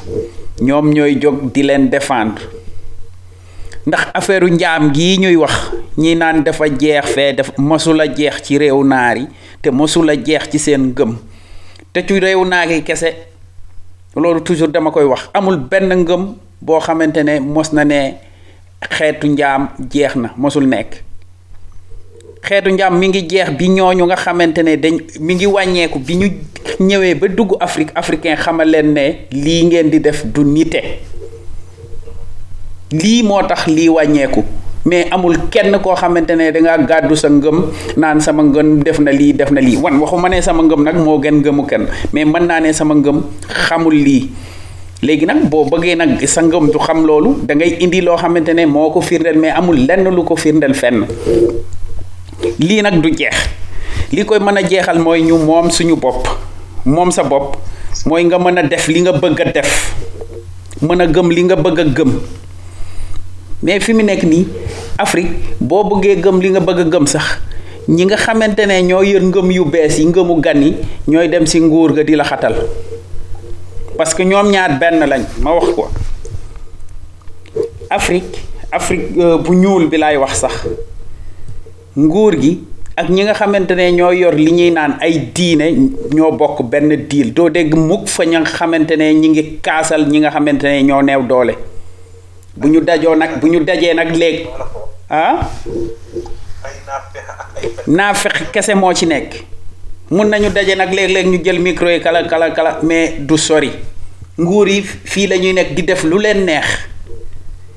ñoom 0.60 0.92
ñooy 0.92 1.18
jóg 1.20 1.52
di 1.52 1.62
leen 1.62 1.88
défendre. 1.90 2.44
Ndax 3.86 4.06
affaire 4.14 4.46
njaam 4.50 4.92
gii 4.92 5.18
ñuy 5.18 5.36
wax 5.36 5.72
ñi 5.98 6.14
naan 6.14 6.42
dafa 6.44 6.64
jeex 6.78 7.06
fee 7.14 7.32
def 7.32 7.50
a 7.58 8.06
jeex 8.16 8.42
ci 8.42 8.58
réew 8.58 8.84
naar 8.84 9.16
yi 9.16 9.26
te 9.62 9.68
a 9.70 10.14
jeex 10.24 10.48
ci 10.50 10.58
seen 10.58 10.92
ngëm. 10.92 11.16
Te 11.92 12.00
ci 12.06 12.20
réew 12.20 12.44
naari 12.44 12.82
kese 12.84 13.29
loolu 14.16 14.40
toujours 14.42 14.68
dama 14.68 14.90
koy 14.90 15.04
wax. 15.04 15.28
Amul 15.34 15.56
benn 15.56 15.88
ngëm 16.02 16.34
boo 16.60 16.80
xamante 16.80 17.18
ne 17.22 17.40
mos 17.40 17.72
na 17.72 17.84
ne 17.84 18.14
xeetu 18.90 19.26
njaam 19.28 19.68
jeex 19.90 20.16
na 20.16 20.30
mosul 20.36 20.66
nekk. 20.66 21.02
Xeetu 22.42 22.70
njaam 22.72 22.98
mi 22.98 23.08
ngi 23.08 23.22
jeex 23.28 23.50
bi 23.58 23.68
ñooñu 23.68 24.04
nga 24.06 24.16
xamante 24.16 24.58
ne 24.62 24.76
dañ 24.76 24.96
mi 25.20 25.34
ngi 25.34 25.46
wàññeeku 25.46 25.98
bi 25.98 26.14
ñu 26.16 26.26
ñëwee 26.80 27.14
ba 27.14 27.28
dugg 27.28 27.56
Afrique 27.60 27.92
africain 27.94 28.36
xamal 28.36 28.68
leen 28.70 28.92
ne 28.94 29.26
lii 29.30 29.64
ngeen 29.66 29.90
di 29.90 30.00
def 30.00 30.24
du 30.26 30.42
nite. 30.44 30.80
Lii 32.92 33.22
moo 33.22 33.42
tax 33.46 33.66
lii 33.66 33.88
wàññeeku. 33.88 34.44
Mais 34.84 35.08
amul 35.12 35.36
kenn 35.50 35.76
koo 35.82 35.94
xamante 35.94 36.32
ne 36.36 36.50
dangaa 36.52 36.78
gàddu 36.88 37.14
sa 37.16 37.28
ngëm 37.28 37.58
naan 37.96 38.20
sama 38.20 38.42
ngëm 38.42 38.82
def 38.82 38.98
na 39.00 39.10
lii 39.12 39.32
def 39.32 39.50
na 39.50 39.60
lii. 39.60 39.76
Wan 39.76 40.00
waxuma 40.00 40.28
ne 40.28 40.40
sama 40.40 40.62
ngëm 40.62 40.82
nag 40.84 40.96
moo 41.04 41.18
gën 41.20 41.34
ngëmu 41.40 41.66
kenn 41.68 41.86
mais 42.12 42.24
mën 42.24 42.46
naa 42.46 42.60
ne 42.60 42.72
sama 42.72 42.94
ngëm 42.94 43.20
xamul 43.68 43.94
lii. 43.94 44.30
Léegi 45.02 45.26
nag 45.26 45.48
boo 45.50 45.64
bëggee 45.64 45.96
nag 45.96 46.24
sa 46.26 46.40
ngëm 46.42 46.70
du 46.72 46.78
xam 46.78 47.04
loolu 47.06 47.36
da 47.46 47.54
ngay 47.54 47.76
indi 47.80 48.00
loo 48.00 48.16
xamante 48.16 48.54
ne 48.54 48.64
moo 48.66 48.90
ko 48.90 49.00
firndeel 49.00 49.38
mais 49.38 49.52
amul 49.52 49.76
lenn 49.86 50.08
lu 50.08 50.24
ko 50.24 50.36
firndeel 50.36 50.74
fenn. 50.74 51.04
Lii 52.58 52.80
nag 52.82 53.02
du 53.02 53.10
jeex. 53.12 53.36
Li 54.12 54.24
koy 54.24 54.38
mën 54.40 54.56
a 54.56 54.62
jeexal 54.62 54.98
mooy 54.98 55.20
ñu 55.22 55.36
moom 55.38 55.70
suñu 55.70 55.96
bopp. 55.96 56.26
Moom 56.86 57.10
sa 57.10 57.22
bopp. 57.22 57.56
Mooy 58.06 58.24
nga 58.24 58.38
mën 58.38 58.68
def 58.68 58.88
li 58.88 59.00
nga 59.00 59.12
bëgg 59.12 59.52
def. 59.54 59.94
Mën 60.80 61.00
a 61.00 61.06
gëm 61.06 61.30
li 61.30 61.42
nga 61.44 61.56
bëgg 61.56 61.92
gëm 61.96 62.12
mais 63.62 63.80
fi 63.80 63.92
mu 63.92 64.02
nekk 64.02 64.22
nii 64.24 64.46
Afrique 64.98 65.56
boo 65.60 65.84
bëggee 65.84 66.20
gëm 66.20 66.40
li 66.40 66.50
nga 66.50 66.60
bëgg 66.60 66.80
a 66.80 66.84
gëm 66.84 67.06
sax 67.06 67.38
ñi 67.88 68.04
nga 68.06 68.16
xamante 68.16 68.60
ne 68.66 68.82
ñoo 68.82 69.02
yor 69.02 69.22
ngëm 69.22 69.50
yu 69.50 69.64
bees 69.64 69.98
yi 69.98 70.06
ngëmu 70.06 70.40
gan 70.40 70.62
yi 70.62 70.76
ñooy 71.08 71.28
dem 71.28 71.46
si 71.46 71.60
nguur 71.60 71.92
ga 71.94 72.02
di 72.04 72.14
la 72.14 72.24
xatal. 72.24 72.54
Parce 73.96 74.14
que 74.14 74.22
ñoom 74.24 74.50
ñaar 74.50 74.78
benn 74.78 75.00
lañ 75.08 75.22
ma 75.42 75.52
wax 75.52 75.68
ko. 75.74 75.88
Afrique 77.90 78.38
Afrique 78.72 79.12
bu 79.44 79.54
ñuul 79.56 79.88
bi 79.88 79.98
laay 79.98 80.16
wax 80.16 80.34
sax 80.40 80.54
nguur 81.96 82.40
gi 82.40 82.60
ak 82.96 83.08
ñi 83.10 83.22
nga 83.24 83.34
xamante 83.34 83.72
ne 83.74 83.90
ñoo 83.92 84.12
yor 84.12 84.34
li 84.34 84.52
ñuy 84.52 84.70
naan 84.70 84.96
ay 85.00 85.30
diine 85.34 85.72
ñoo 86.14 86.32
bokk 86.32 86.62
benn 86.62 86.88
diil. 87.08 87.32
Doo 87.34 87.50
dégg 87.50 87.74
mukk 87.74 88.08
fa 88.08 88.24
ña 88.24 88.40
nga 88.40 88.48
xamante 88.50 88.96
ne 88.96 89.12
ñi 89.14 89.28
ngi 89.28 89.58
kaasal 89.60 90.06
ñi 90.08 90.20
nga 90.20 90.30
xamante 90.30 90.62
ne 90.64 90.82
ñoo 90.82 91.02
neew 91.02 91.22
doole 91.26 91.54
bu 92.60 92.68
ñu 92.68 92.80
dajoo 92.80 93.14
nag 93.16 93.40
bu 93.40 93.48
dajee 93.64 93.94
nag 93.94 94.12
ah? 95.08 95.40
Naa 97.86 98.14
fex 98.14 98.50
kese 98.52 98.74
moo 98.74 98.92
ci 98.94 99.06
nekk. 99.06 99.42
Mun 100.10 100.28
nañu 100.28 100.50
daje 100.50 100.74
nag 100.76 100.92
léeg-léeg 100.92 101.26
ñu 101.26 101.38
jël 101.44 101.58
micro 101.60 101.88
yi 101.88 102.00
kala 102.00 102.24
kala 102.28 102.50
kala 102.50 102.78
mais 102.82 103.14
du 103.18 103.36
sori. 103.38 103.70
Nguur 104.38 104.68
yi 104.68 104.82
fii 104.82 105.26
la 105.26 105.36
ñuy 105.38 105.52
nekk 105.52 105.74
di 105.74 105.82
def 105.82 106.02
lu 106.04 106.18
leen 106.18 106.44
neex. 106.44 106.66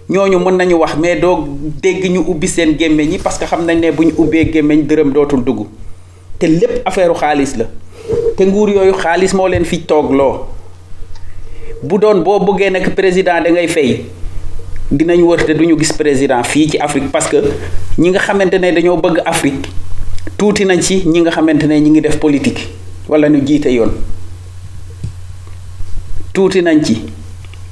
Ñooñu 0.10 0.38
mën 0.40 0.58
nañu 0.58 0.76
wax 0.78 0.96
mais 0.98 1.16
doo 1.16 1.48
dégg 1.82 2.06
ñu 2.12 2.20
ubbi 2.28 2.48
seen 2.48 2.76
gémmiñ 2.78 3.10
ñi 3.10 3.18
parce 3.20 3.38
que 3.40 3.46
xam 3.46 3.66
nañ 3.66 3.80
ne 3.80 3.92
bu 3.92 4.04
ñu 4.06 4.14
ubbee 4.18 4.52
gémmiñ 4.52 4.86
dërëm 4.88 5.12
dootul 5.14 5.44
dugg. 5.44 5.68
Te 6.40 6.46
lépp 6.48 6.84
xaalis 7.20 7.56
la. 7.58 7.66
Te 8.36 8.44
nguur 8.46 8.70
yooyu 8.70 8.94
xaalis 8.94 9.34
moo 9.34 9.48
leen 9.48 9.66
fi 9.66 9.80
toog 9.86 10.12
loo 10.12 10.48
bu 11.84 11.98
doon 12.00 12.22
boo 12.24 12.40
nekk 12.58 12.96
président 12.96 13.42
da 13.44 13.50
ngay 13.52 13.68
fay 13.68 14.06
dinañ 14.92 15.22
wër 15.24 15.46
te 15.46 15.54
duñu 15.54 15.78
gis 15.80 15.94
président 15.94 16.44
fii 16.44 16.70
ci 16.72 16.78
Afrique 16.78 17.12
parce 17.12 17.28
que 17.30 17.38
ñi 17.98 18.10
nga 18.10 18.20
xamante 18.20 18.54
ne 18.60 18.72
dañoo 18.72 18.98
bëgg 18.98 19.22
Afrique 19.26 19.70
tuuti 20.38 20.66
nañ 20.66 20.82
ci 20.82 21.04
ñi 21.06 21.22
nga 21.22 21.32
xamante 21.32 21.64
ne 21.68 21.80
ñi 21.80 21.90
ngi 21.90 22.02
def 22.02 22.18
politique 22.18 22.68
wala 23.08 23.30
ñu 23.30 23.42
jiite 23.46 23.68
yoon. 23.72 23.92
tuuti 26.34 26.62
nañ 26.62 26.84
ci 26.84 27.02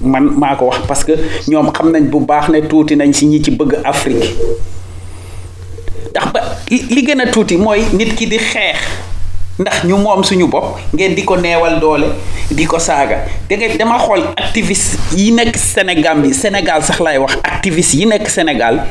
man 0.02 0.24
maa 0.38 0.56
ko 0.56 0.66
wax 0.66 0.80
parce 0.88 1.04
que 1.04 1.14
ñoom 1.48 1.72
xam 1.72 1.92
nañ 1.92 2.10
bu 2.10 2.20
baax 2.26 2.50
ne 2.50 2.62
tuuti 2.68 2.96
nañ 2.96 3.12
ci 3.14 3.26
ñi 3.28 3.42
ci 3.44 3.52
bëgg 3.52 3.80
Afrique. 3.84 4.36
ndax 6.12 6.26
ba 6.34 6.42
li 6.70 7.02
gën 7.06 7.22
a 7.22 7.28
tuuti 7.32 7.58
mooy 7.58 7.82
nit 7.94 8.14
ki 8.16 8.28
di 8.28 8.38
xeex 8.38 8.80
ndax 9.60 9.84
ñu 9.86 9.98
moom 9.98 10.24
suñu 10.24 10.48
bopp 10.48 10.80
ngeen 10.94 11.16
di 11.16 11.24
ko 11.24 11.36
neewal 11.38 11.80
doole 11.80 12.08
di 12.52 12.66
ko 12.66 12.80
saaga. 12.80 13.26
Da 13.50 13.56
ngay 13.58 13.78
dama 13.78 13.98
xool 14.00 14.24
activiste 14.38 14.98
yi 15.16 15.32
nekk 15.32 15.56
Sénégal 15.58 16.22
bi 16.22 16.34
Sénégal 16.34 16.82
sax 16.84 17.00
laay 17.00 17.18
wax 17.18 17.36
activiste 17.44 17.96
yi 17.98 18.06
nekk 18.06 18.30
Sénégal 18.30 18.86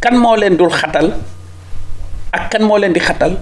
kan 0.00 0.14
moo 0.16 0.36
leen 0.36 0.56
dul 0.56 0.70
xatal? 0.70 1.14
Ak 2.32 2.50
kan 2.50 2.62
moo 2.62 2.76
leen 2.78 2.92
di 2.92 3.00
xatal? 3.00 3.38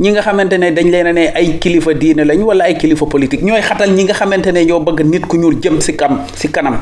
Ñi 0.00 0.10
nga 0.12 0.22
xamante 0.22 0.54
ne 0.58 0.70
dañ 0.70 0.90
leen 0.90 1.12
ne 1.14 1.32
ay 1.34 1.58
kilifa 1.58 1.92
diine 1.94 2.24
lañ 2.24 2.38
wala 2.42 2.64
ay 2.64 2.76
kilifa 2.78 3.06
politique 3.06 3.42
ñooy 3.42 3.60
xatal 3.62 3.90
ñi 3.90 4.04
nga 4.04 4.14
xamante 4.14 4.46
ne 4.52 4.64
ñoo 4.64 4.80
bëgg 4.80 5.02
nit 5.04 5.26
ku 5.26 5.36
ñuul 5.36 5.58
jëm 5.60 5.80
si 5.80 5.96
kam 5.96 6.22
si 6.36 6.48
kanam. 6.50 6.78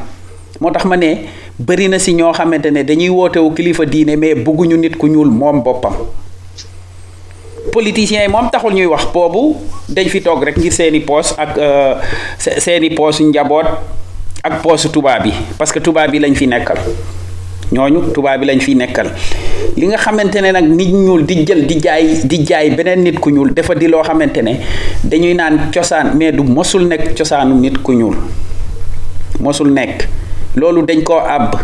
Moo 0.60 0.70
tax 0.70 0.84
ma 0.84 0.96
ne 0.96 1.24
bëri 1.58 1.88
na 1.88 1.98
si 1.98 2.12
ñoo 2.14 2.32
xamante 2.32 2.66
ne 2.70 2.82
dañuy 2.84 3.08
wootewu 3.08 3.50
kilifa 3.54 3.84
diine 3.86 4.16
mais 4.16 4.34
bëgguñu 4.34 4.76
nit 4.76 4.96
ku 4.96 5.06
ñuul 5.08 5.30
moom 5.30 5.62
boppam 5.62 5.94
politiciens 7.72 8.22
yi 8.24 8.28
moom 8.28 8.50
taxul 8.50 8.72
ñuy 8.74 8.86
wax 8.86 9.06
boobu 9.12 9.56
dañ 9.88 10.08
fi 10.08 10.20
toog 10.22 10.42
rek 10.44 10.56
ngir 10.58 10.72
seeni 10.72 11.00
poos 11.00 11.34
ak 11.38 11.58
seeni 12.38 12.90
poosu 12.90 13.24
njaboot 13.28 13.66
ak 14.42 14.62
poosu 14.62 14.88
tubaab 14.90 15.26
yi 15.26 15.32
parce 15.58 15.72
que 15.72 15.80
tubaab 15.80 16.14
yi 16.14 16.20
lañ 16.20 16.34
fi 16.34 16.46
nekkal. 16.46 16.78
Ñooñu 17.72 18.12
tubaab 18.14 18.40
bi 18.40 18.46
lañ 18.46 18.60
fiy 18.60 18.74
nekkal. 18.76 19.10
Li 19.76 19.86
nga 19.88 19.96
xamante 19.98 20.36
ne 20.40 20.52
nag 20.52 20.64
nit 20.70 20.86
ñuul 20.92 21.26
di 21.26 21.44
jël 21.44 21.66
di 21.66 21.80
jaay 21.82 22.22
di 22.24 22.44
jaay 22.46 22.70
beneen 22.70 23.02
nit 23.02 23.18
ku 23.18 23.30
ñuul 23.30 23.52
dafa 23.52 23.74
di 23.74 23.88
loo 23.88 24.02
xamante 24.04 24.38
ne 24.42 24.52
dañuy 25.02 25.34
naan 25.34 25.70
cosaan 25.74 26.14
mais 26.16 26.30
du 26.30 26.42
mosul 26.44 26.86
nekk 26.86 27.16
cosaanu 27.18 27.54
nit 27.58 27.82
ku 27.82 27.92
ñuul. 27.92 28.14
Mosul 29.40 29.72
nekk. 29.72 30.06
Loolu 30.54 30.82
dañ 30.86 31.02
koo 31.02 31.18
àbb. 31.18 31.56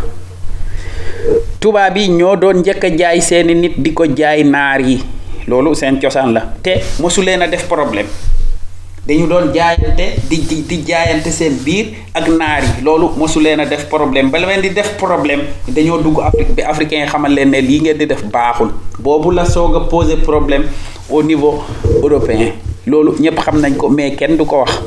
Tubaab 1.61 1.97
yi 1.97 2.09
ñoo 2.11 2.37
doon 2.37 2.55
njëkk 2.61 2.85
a 2.85 2.91
jaay 2.97 3.21
seeni 3.21 3.55
nit 3.55 3.75
di 3.79 3.93
ko 3.95 4.05
jaay 4.07 4.43
naar 4.43 4.81
yi 4.81 4.99
loolu 5.47 5.75
seen 5.75 6.01
cosaan 6.01 6.33
la 6.33 6.43
te 6.63 6.81
mosu 7.01 7.23
leen 7.23 7.43
a 7.43 7.47
def 7.49 7.67
problème 7.69 8.07
dañu 9.03 9.27
doon 9.27 9.51
jaayante 9.51 10.23
di 10.31 10.47
di 10.63 10.77
jaayante 10.87 11.31
seen 11.35 11.59
biir 11.67 11.87
ak 12.15 12.29
naar 12.39 12.63
yi 12.63 12.85
loolu 12.87 13.11
mosu 13.19 13.41
leen 13.43 13.59
a 13.59 13.67
def 13.67 13.89
problème 13.91 14.31
ba 14.31 14.39
leen 14.39 14.61
di 14.63 14.71
def 14.71 14.95
problème 14.97 15.43
dañoo 15.67 15.99
dugg 15.99 16.23
Afrique 16.23 16.55
bi 16.55 16.63
africain 16.63 17.07
xamal 17.11 17.35
leen 17.35 17.51
ne 17.51 17.59
lii 17.61 17.81
ngeen 17.83 17.99
di 17.99 18.07
def 18.07 18.23
baaxul. 18.31 18.71
Boobu 19.03 19.33
la 19.35 19.45
soog 19.45 19.75
a 19.75 19.81
poser 19.91 20.19
problème 20.23 20.65
au 21.11 21.21
niveau 21.23 21.65
européen. 22.03 22.53
Loolu 22.87 23.17
ñëpp 23.19 23.39
xam 23.43 23.59
nañ 23.61 23.75
ko 23.77 23.89
mais 23.89 24.15
kenn 24.15 24.37
du 24.37 24.45
ko 24.45 24.61
wax. 24.63 24.79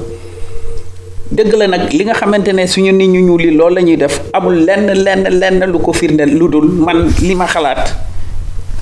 Dëgg 1.32 1.54
la 1.58 1.68
nag 1.68 1.92
li 1.92 2.06
nga 2.06 2.14
xamante 2.14 2.52
suñu 2.68 2.94
nit 2.94 3.08
ñu 3.10 3.20
ñuul 3.20 3.42
yi 3.44 3.52
loolu 3.52 3.76
la 3.84 3.96
def 3.98 4.22
amul 4.32 4.64
lenn 4.64 4.94
lenn 4.94 5.28
lenn 5.30 5.60
lu 5.72 5.80
ko 5.80 5.92
firndeel 5.92 6.32
lu 6.38 6.48
man 6.86 7.12
li 7.22 7.36
ma 7.36 7.48
xalaat 7.48 7.92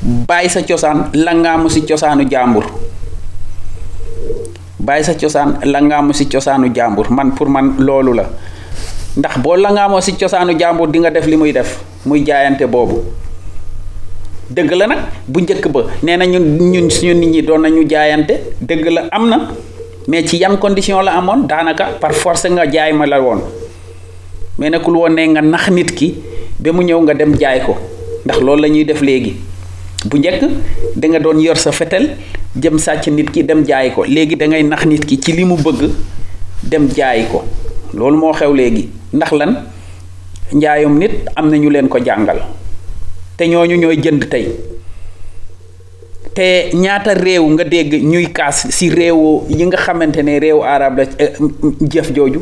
bàyyi 0.03 0.49
sa 0.49 0.61
cosaan 0.61 1.09
langaamu 1.15 1.69
si 1.71 1.81
cosaanu 1.87 2.27
jàmbur 2.29 2.65
bàyyi 4.79 5.03
sa 5.03 5.13
cosaan 5.15 5.59
langaamu 5.63 6.11
si 6.13 6.25
cosaanu 6.27 6.67
jàmbur 6.75 7.07
man 7.09 7.31
pour 7.31 7.47
man 7.49 7.75
loolu 7.79 8.13
la. 8.13 8.25
Ndax 9.17 9.37
boo 9.39 9.55
si 10.01 10.13
cosaanu 10.19 10.59
jàmbur 10.59 10.87
di 10.91 10.99
nga 10.99 11.09
def 11.09 11.25
li 11.25 11.37
muy 11.37 11.51
def 11.53 11.79
muy 12.05 12.19
jaayante 12.25 12.65
boobu. 12.67 12.99
Dëgg 14.49 14.71
la 14.75 14.87
nag 14.87 14.99
bu 15.27 15.39
njëkk 15.39 15.67
ba 15.71 15.81
nee 16.03 16.17
na 16.17 16.25
ñun 16.25 16.57
ñun 16.71 16.89
suñu 16.89 17.13
nit 17.13 17.29
ñi 17.29 17.41
doon 17.41 17.59
nañu 17.61 17.87
jaayante. 17.89 18.33
Dëgg 18.61 18.87
la 18.91 19.01
am 19.11 19.29
na. 19.29 19.37
Mais 20.07 20.23
ci 20.27 20.37
yan 20.37 20.57
condition 20.57 21.01
la 21.01 21.13
amoon? 21.17 21.47
Daanaka 21.47 21.85
par 22.01 22.11
force 22.13 22.45
nga 22.49 22.65
jaay 22.69 22.91
ma 22.91 23.05
la 23.05 23.21
woon. 23.21 23.39
Mais 24.57 24.69
nekkul 24.69 24.95
woon 24.97 25.13
ne 25.15 25.27
nga 25.27 25.41
nax 25.41 25.69
nit 25.69 25.95
ki 25.95 26.15
ba 26.59 26.71
mu 26.73 26.81
ñëw 26.83 26.99
nga 27.03 27.13
dem 27.13 27.35
jaay 27.39 27.61
ko. 27.65 27.77
Ndax 28.25 28.39
loolu 28.41 28.61
la 28.63 28.67
ñuy 28.67 28.83
def 28.83 29.01
léegi 29.01 29.35
bu 30.05 30.17
njëkk 30.17 30.41
da 30.95 31.07
nga 31.07 31.19
doon 31.19 31.39
yor 31.39 31.57
sa 31.57 31.71
fetel 31.71 32.09
jëm 32.55 32.77
sàcc 32.79 33.07
nit 33.07 33.31
ki 33.31 33.43
dem 33.43 33.63
jaay 33.65 33.91
ko. 33.93 34.03
Léegi 34.05 34.35
da 34.35 34.47
ngay 34.47 34.63
nax 34.63 34.85
nit 34.85 35.05
ki 35.05 35.19
ci 35.19 35.31
li 35.33 35.43
mu 35.45 35.55
bëgg 35.57 35.89
dem 36.63 36.87
jaay 36.95 37.25
ko. 37.31 37.43
Loolu 37.93 38.17
moo 38.17 38.33
xew 38.33 38.53
léegi. 38.53 38.89
Ndax 39.13 39.31
lan? 39.31 39.55
Njaayum 40.53 40.97
nit 40.97 41.11
am 41.35 41.49
na 41.49 41.57
ñu 41.57 41.69
leen 41.69 41.87
ko 41.87 41.97
jàngal. 42.03 42.41
Te 43.37 43.43
ñooñu 43.47 43.75
ñooy 43.77 43.97
jënd 44.01 44.29
tey. 44.29 44.47
Te 46.33 46.69
ñaata 46.73 47.13
réew 47.13 47.45
nga 47.53 47.63
dégg 47.63 47.93
ñuy 48.03 48.31
kaas 48.31 48.67
si 48.69 48.89
réewu 48.89 49.43
yi 49.49 49.65
nga 49.65 49.77
xamante 49.77 50.17
ne 50.23 50.39
réewu 50.39 50.63
arab 50.63 50.97
la 50.97 51.05
jëf 51.89 52.11
jooju? 52.13 52.41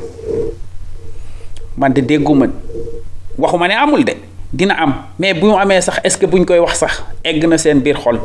Man 1.77 1.93
de 1.93 2.01
dégguma. 2.01 2.47
Waxuma 3.37 3.67
ne 3.67 3.73
amul 3.75 4.03
de 4.03 4.13
dina 4.53 4.75
am. 4.75 4.93
Mais 5.19 5.33
bu 5.33 5.45
mu 5.47 5.55
amee 5.57 5.81
sax 5.81 5.99
est-ce 6.03 6.17
que 6.17 6.25
buñ 6.25 6.45
koy 6.45 6.59
wax 6.59 6.79
sax 6.79 7.03
egg 7.23 7.45
na 7.47 7.57
seen 7.57 7.79
biir 7.79 7.97
xol? 7.97 8.19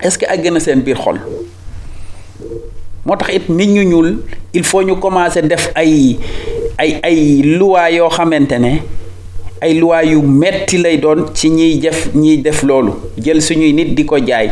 Est-ce 0.00 0.18
que 0.18 0.26
egg 0.26 0.50
na 0.52 0.60
seen 0.60 0.80
biir 0.82 0.96
xol? 0.98 1.20
Moo 3.04 3.16
tax 3.16 3.34
it 3.34 3.48
nit 3.48 3.66
ñu 3.68 3.84
ñuul 3.84 4.18
il 4.52 4.64
faut 4.64 4.82
ñu 4.82 4.96
commencer 4.96 5.42
def 5.42 5.70
ay 5.74 6.18
ay 6.78 7.00
ay 7.02 7.42
luwaa 7.42 7.90
yoo 7.90 8.08
xamante 8.08 8.58
ne 8.58 8.80
ay 9.60 9.74
luwaay 9.74 10.08
yu 10.12 10.22
metti 10.22 10.78
lay 10.78 10.96
doon 10.98 11.26
ci 11.34 11.50
ñiy 11.50 11.78
def 11.78 12.14
ñiy 12.14 12.38
def 12.38 12.62
loolu. 12.62 12.92
Jël 13.18 13.40
suñuy 13.42 13.72
nit 13.72 13.94
di 13.94 14.04
ko 14.04 14.16
jaay. 14.18 14.50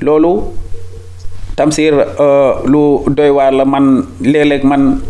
Loolu 0.00 0.52
Tamsir 1.56 1.92
lu 2.66 3.00
doy 3.08 3.30
waar 3.30 3.52
la 3.52 3.64
man 3.64 4.04
léeg-léeg 4.20 4.64
man 4.64 5.00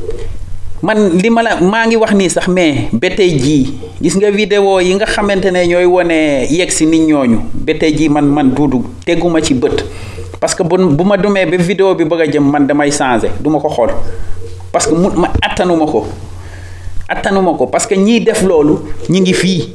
man 0.82 1.16
li 1.18 1.30
ma 1.30 1.42
la 1.42 1.60
maa 1.60 1.86
ngi 1.86 1.96
wax 1.96 2.12
nii 2.14 2.30
sax 2.30 2.48
mais 2.48 2.88
ba 2.92 3.08
tey 3.10 3.30
jii 3.38 3.68
gis 4.02 4.16
nga 4.16 4.30
vidéo 4.30 4.80
yi 4.80 4.94
nga 4.94 5.06
xamante 5.06 5.46
ne 5.50 5.66
ñooy 5.66 5.84
wone 5.84 6.46
yegg 6.50 6.70
si 6.70 6.86
nit 6.86 7.00
ñooñu 7.08 7.38
ba 7.54 7.74
tey 7.74 7.92
jii 7.96 8.08
man 8.08 8.26
man 8.26 8.50
duudu 8.54 8.84
teguma 9.04 9.40
ci 9.42 9.54
bët. 9.54 9.84
Parce 10.40 10.54
que 10.54 10.62
bu 10.62 10.76
bu 10.76 11.04
ma 11.04 11.16
dumee 11.16 11.46
ba 11.46 11.56
vidéo 11.56 11.94
bi 11.94 12.04
bëgg 12.04 12.20
a 12.20 12.26
jëm 12.30 12.44
man 12.50 12.66
damay 12.66 12.90
changer 12.90 13.30
du 13.40 13.48
ma 13.50 13.58
ko 13.58 13.68
xool. 13.68 13.90
Parce 14.70 14.86
que 14.86 14.94
mu 14.94 15.08
ma 15.16 15.32
attanuma 15.42 15.86
ko. 15.86 16.06
Attanuma 17.08 17.54
ko 17.56 17.66
parce 17.66 17.86
que 17.86 17.94
ñiy 17.94 18.20
def 18.20 18.42
loolu 18.42 18.78
ñi 19.08 19.20
ngi 19.20 19.32
fii. 19.32 19.72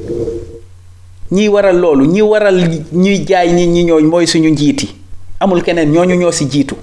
Ñiy 1.31 1.48
waral 1.48 1.77
loolu 1.79 2.05
ñi 2.05 2.22
waral 2.22 2.62
ñuy 2.93 3.25
jaay 3.27 3.51
nit 3.53 3.67
ñi 3.67 3.84
ñooñ 3.86 4.03
mooy 4.05 4.27
suñu 4.27 4.50
njiiti 4.50 4.96
amul 5.39 5.63
keneen 5.63 5.89
ñooñu 5.91 6.15
ñoo 6.15 6.31
si 6.31 6.46
jiitu. 6.50 6.75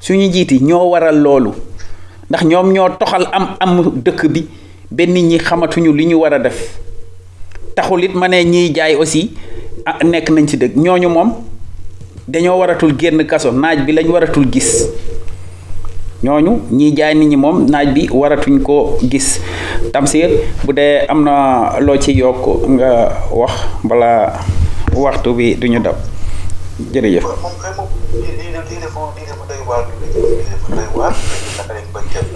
Suñu 0.00 0.26
njiiti 0.28 0.58
ñoo 0.60 0.88
waral 0.90 1.20
loolu 1.20 1.52
ndax 2.30 2.42
ñoom 2.44 2.72
ñoo 2.72 2.88
toxal 2.98 3.26
am 3.32 3.56
am 3.60 3.92
dëkk 4.04 4.26
bi 4.30 4.46
ba 4.90 5.04
nit 5.06 5.22
ñi 5.24 5.38
xamatuñu 5.38 5.92
li 5.92 6.04
ñu 6.06 6.14
war 6.20 6.34
a 6.34 6.38
def. 6.38 6.78
Taxul 7.74 8.04
it 8.04 8.14
ma 8.14 8.28
ne 8.28 8.44
ñiy 8.44 8.72
jaay 8.74 8.94
aussi 8.94 9.30
ah 9.84 9.98
nekk 10.04 10.30
nañ 10.30 10.46
ci 10.48 10.56
dëgg 10.56 10.76
ñooñu 10.76 11.08
moom 11.08 11.32
dañoo 12.28 12.58
waratul 12.58 12.94
génn 12.98 13.24
kaso 13.26 13.50
naaj 13.52 13.84
bi 13.86 13.92
lañ 13.92 14.06
waratul 14.08 14.46
gis. 14.50 14.86
Ñooñu 16.22 16.60
ñiy 16.70 16.94
jaay 16.96 17.14
nit 17.14 17.28
ñi 17.28 17.36
moom 17.36 17.66
naaj 17.70 17.94
bi 17.94 18.08
waratuñ 18.12 18.60
ko 18.62 18.98
gis. 19.10 19.40
Tamsir 19.92 20.30
bu 20.64 20.72
dee 20.72 21.06
am 21.08 21.24
na 21.24 21.78
loo 21.80 21.96
ci 21.98 22.12
yokk 22.12 22.68
nga 22.68 23.08
wax 23.32 23.52
bala 23.84 24.32
waxtu 24.94 25.32
bi 25.34 25.54
duñu 25.56 25.80
daw 25.80 25.94
jërëjëf. 26.92 27.24
moom 27.42 27.56
kay 27.62 27.72
moom 27.76 27.88
lii 28.12 28.34
lii 28.38 28.52
dafa 28.80 29.00
lii 29.16 29.26
dafa 29.28 29.44
doy 29.48 29.60
waar 29.68 29.84
lii 30.00 30.44
dafa 30.50 30.68
doy 30.76 30.88
waar. 30.96 31.14
Naka 31.56 31.72
lañ 31.76 31.86
ba 31.92 32.00
jël 32.12 32.28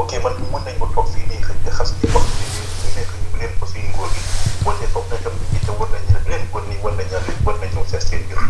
ok 0.00 0.10
man 0.24 0.34
mën 0.52 0.62
nañ 0.66 0.76
ko 0.80 0.86
toog 0.94 1.06
fii 1.14 1.24
nii 1.30 1.42
xëy 1.46 1.56
na 1.64 1.70
xas 1.76 1.90
di 2.00 2.06
wax 2.14 2.24
ñu 2.24 2.88
nekk 2.96 3.10
ñu 3.20 3.36
leen 3.40 3.52
ko 3.60 3.66
fii 3.72 3.84
ngóor 3.92 4.08
gi 4.14 4.20
wante 4.66 4.86
foog 4.92 5.04
na 5.10 5.16
tam 5.24 5.34
nit 5.52 5.62
ñi 5.66 5.72
war 5.78 5.88
nañu 5.92 6.18
leen 6.30 6.42
war 6.52 6.62
nañ 6.68 6.78
war 6.84 6.92
nañ 6.98 7.08
leen 7.12 7.38
war 7.46 7.56
nañu 7.60 7.80
seet 7.90 8.02
seen 8.08 8.22
jëf. 8.28 8.40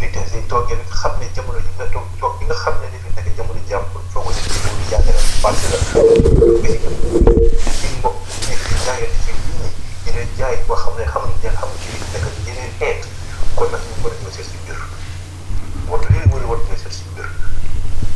Ni 0.00 0.06
te 0.12 0.20
si 0.30 0.38
toogee 0.50 0.76
nag 0.76 0.90
xam 1.00 1.12
ne 1.20 1.26
jamono 1.36 1.58
yi 1.58 1.70
nga 1.78 1.86
toog 1.94 2.06
toog 2.20 2.32
bi 2.38 2.44
nga 2.48 2.56
xam 2.62 2.74
ne 2.82 2.86
dafi 2.92 3.08
nekk 3.16 3.28
jamono 3.38 3.60
jàmm 3.70 3.84
foog 4.12 4.26
ne 4.34 4.40
ci 4.42 4.58
loolu 4.64 4.84
yàgg 4.92 5.06
na 5.06 5.12
parce 5.42 5.64
que 5.70 5.76
gis 6.62 6.76
nga 6.82 6.90
fi 7.80 7.88
mbokk 7.98 8.16
ñi 8.48 8.54
jaayee 8.84 9.10
fi 9.24 9.32
nit 9.32 9.46
ñi 9.60 9.68
di 10.04 10.10
leen 10.16 10.28
jaay 10.38 10.56
boo 10.66 10.76
xam 10.82 10.94
ne 10.98 11.04
xamuñ 11.12 11.32
leen 11.42 11.54
xamuñ 11.60 11.76
ci 11.82 11.88
nekk 12.12 12.26
di 12.44 12.52
leen 12.58 12.72
eet 12.88 13.00
kon 13.56 13.68
nag 13.72 13.80
ñu 13.80 13.94
war 14.04 14.12
a 14.12 14.30
seet 14.34 14.46
si 14.50 14.56
mbir. 14.64 14.78
Moo 15.88 15.98
tax 15.98 16.26
war 16.32 16.42
a 16.42 16.46
war 16.50 16.58
a 16.58 16.76
seet 16.76 16.92
si 16.92 17.04
mbir. 17.12 17.26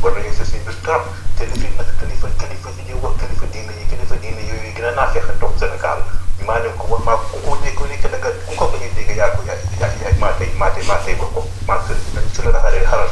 War 0.03 0.11
nañu 0.15 0.31
seet 0.37 0.47
si 0.51 0.57
mbir 0.63 0.75
trop. 0.83 1.03
Te 1.37 1.45
li 1.45 1.55
fi 1.59 1.67
nag 1.77 1.87
kilifa 1.99 2.27
kilifa 2.39 2.69
yi 2.77 2.83
ñuy 2.89 2.99
wax 3.03 3.13
kilifa 3.21 3.45
diine 3.53 3.73
yi 3.79 3.85
kilifa 3.91 4.15
diine 4.21 4.41
yooyu 4.49 4.71
gën 4.77 4.85
a 4.85 4.91
naa 4.95 5.07
fexe 5.13 5.33
toog 5.39 5.53
Sénégal. 5.59 5.99
Maa 6.47 6.59
ne 6.59 6.69
ko 6.77 6.85
wax 6.91 7.01
maa 7.05 7.17
ku 7.31 7.37
ko 7.45 7.57
dégg 7.63 7.79
nekk 7.89 8.05
nag 8.11 8.25
ku 8.47 8.53
ko 8.55 8.65
bañ 8.73 8.83
a 8.83 8.89
dégg 8.95 9.15
yaa 9.17 9.29
ko 9.35 9.41
yaa 9.47 9.57
yaa 9.79 9.91
yaa 10.03 10.17
maa 10.19 10.33
tey 10.39 10.49
maa 10.59 10.69
tey 10.75 10.83
maa 10.87 10.99
tey 11.05 11.15
ko 11.15 11.25
ko. 11.35 11.41
Maa 11.67 11.79
tey 11.87 11.95
su 12.33 12.41
la 12.43 12.51
naxaree 12.51 12.85
xaral 12.85 13.09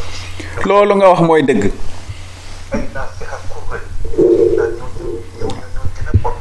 loolu 0.68 0.96
nga 0.96 1.08
wax 1.12 1.20
mooy 1.22 1.42
dëgg. 1.44 1.64
ay 2.74 2.84
naa 2.94 3.08
fexe 3.20 3.38
kur 3.48 3.64
naa 3.72 4.68
ñëw 4.68 4.88
ñëw 5.00 5.12
ñëw 5.40 5.48
ñëw 5.48 5.86
gën 5.96 6.08
a 6.08 6.14
bon. 6.24 6.36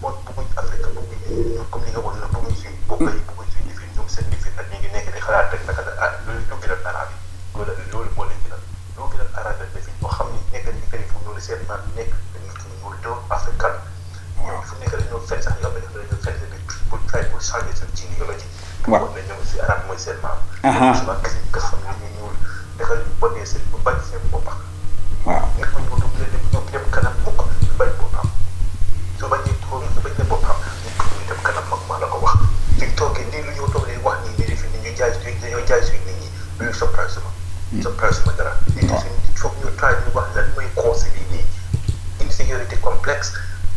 Bon 0.00 0.14
bëgguñ 0.24 0.46
Afrique 0.56 0.88
bëgguñ 0.96 1.20
ñu 1.56 1.62
comme 1.70 1.84
li 1.84 1.90
nga 1.92 2.00
wax 2.06 2.16
la 2.22 2.28
bëgguñ 2.32 2.54
si 2.60 2.68
bopp 2.88 3.00
yi 3.00 3.20
nigérian 6.70 6.86
arabe 6.86 7.14
yi 7.54 7.58
loolu 7.58 7.82
loolu 7.92 8.10
moo 8.16 8.24
leen 8.28 8.38
gënal 8.44 8.62
ñoo 8.96 9.08
gënal 9.12 9.30
arabe 9.40 9.64
dafi 9.74 9.90
ñoo 10.00 10.10
xam 10.16 10.26
ni 10.32 10.38
nekk 10.52 10.64
nañu 10.66 10.86
kër 10.90 11.02
fu 11.10 11.16
ñëw 11.24 11.40
seen 11.46 11.60
maam 11.68 11.82
nekk 11.96 12.10
nit 12.46 12.58
ñu 12.66 12.74
ñuul 12.80 12.96
doon 13.04 13.18
africain 13.36 13.74
ñoom 14.44 14.62
fu 14.68 14.74
nekk 14.80 14.92
dañoo 14.98 15.20
fen 15.28 15.42
sax 15.42 15.54
yàlla 15.62 15.80
def 15.80 15.90
dañoo 15.94 16.22
fen 16.24 16.34
bi 16.40 16.58
bu 16.90 16.96
fay 17.10 17.22
bu 17.30 17.38
changé 17.48 17.72
seen 17.78 17.90
ci 17.96 18.04
idéologie 18.12 18.48
waaw 18.86 19.08
ne 19.14 19.20
ñoom 19.28 19.42
si 19.50 19.56
arabe 19.60 19.82
mooy 19.86 19.98
seen 20.04 20.18
maam 20.22 20.38
sama 20.94 21.14
gis 21.24 21.34
nga 21.50 21.60
xam 21.66 21.78
ne 21.82 21.90
ñu 22.00 22.08
ñuul 22.16 22.36
dafa 22.78 22.94
bonnee 23.20 23.46
seen 23.46 23.62
bu 23.70 23.78
bañ 23.84 23.98
seen 24.08 24.22
bopp 24.30 24.46
waaw 25.26 25.46
nekk 25.58 25.72
ñu 25.74 25.88
ko 25.90 25.96
surprise 36.80 37.20
ma 37.20 37.30
surprise 37.84 38.20
ma 38.24 38.32
dara 38.38 38.52
nit 38.74 38.88
il 39.30 39.36
foog 39.40 39.52
ñu 39.60 39.68
try 39.76 39.92
ñu 40.00 40.10
wax 40.16 40.28
lan 40.36 40.46
mooy 40.56 40.68
cause 40.80 41.04
bi 41.14 41.20
nii 41.30 41.44
insécurité 42.24 42.76
complexe 42.80 43.32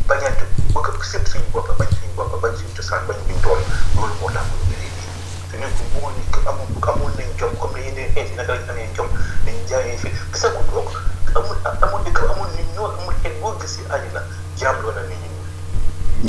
bañante 0.08 0.44
bëgg 0.74 0.88
a 0.88 1.04
sëpp 1.12 1.28
suñu 1.32 1.50
bopp 1.52 1.68
bañ 1.80 1.90
suñu 1.98 2.14
bopp 2.16 2.32
bañ 2.42 2.54
suñu 2.56 2.72
cosaan 2.78 3.04
bañ 3.08 3.18
ñu 3.28 3.36
doon 3.44 3.60
loolu 3.96 4.14
moo 4.22 4.32
tax 4.36 4.48
ñu 4.56 4.76
nii 4.80 4.92
su 5.52 5.56
nekk 5.60 5.76
bëggoon 5.92 6.14
ni 6.16 6.24
amul 6.50 6.68
amul 6.92 7.12
nañ 7.20 7.30
jom 7.40 7.52
comme 7.60 7.76
ne 7.80 7.86
yeneen 7.88 8.14
xeet 8.16 8.30
yi 8.32 8.36
naka 8.40 8.54
lañ 8.56 8.70
amee 8.72 8.88
jom 8.96 9.10
dañ 9.46 9.56
jaayee 9.70 9.98
fi 10.02 10.08
gis 10.32 10.44
nga 10.48 10.62
ko 10.72 10.82
amul 11.36 11.58
amul 11.84 12.14
ko 12.18 12.24
amul 12.34 12.50
nit 12.56 12.68
ñoo 12.76 12.88
amul 13.00 13.16
xeet 13.22 13.36
boo 13.42 13.54
gis 13.60 13.72
si 13.76 13.82
àddina 13.96 14.22
jaamloo 14.60 14.96
na 14.96 15.02
nit 15.12 15.20
ñi 15.24 15.30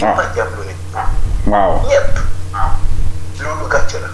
ñëpp 0.02 0.18
a 0.18 0.24
jaamloo 0.37 0.64
nit 0.66 0.80
waaw 1.46 1.72
ñëpp 1.87 2.14
loolu 3.42 3.66
gàcce 3.72 3.98
la 4.02 4.10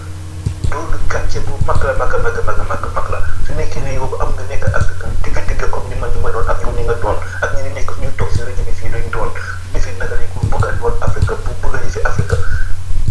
loolu 0.71 0.97
gàcce 1.11 1.39
bu 1.45 1.53
mag 1.67 1.83
la 1.83 1.93
mag 2.01 2.13
a 2.13 2.17
mag 2.25 2.37
a 2.37 2.41
mag 2.47 2.83
a 2.85 2.89
mag 2.95 3.07
la 3.13 3.19
su 3.45 3.53
nekkee 3.53 3.81
ne 3.85 3.93
yow 3.99 4.09
am 4.23 4.29
nga 4.35 4.43
nekk 4.49 4.63
africain 4.79 5.13
digg 5.23 5.37
digg 5.47 5.61
comme 5.69 5.89
ni 5.89 5.95
ma 6.01 6.07
ñu 6.07 6.19
ma 6.23 6.29
doon 6.31 6.47
ak 6.49 6.61
yow 6.63 6.71
ni 6.77 6.83
nga 6.87 6.95
doon 7.03 7.17
ak 7.41 7.51
ñi 7.55 7.69
nekk 7.75 7.91
ñu 8.01 8.09
toog 8.17 8.29
si 8.31 8.41
fii 8.79 8.89
lañ 8.89 9.05
doon. 9.11 9.29
Defi 9.73 9.91
naka 9.99 10.15
lañ 10.15 10.27
ko 10.33 10.39
bëgg 10.51 10.65
a 10.67 10.71
doon 10.79 10.95
Afrique 11.01 11.35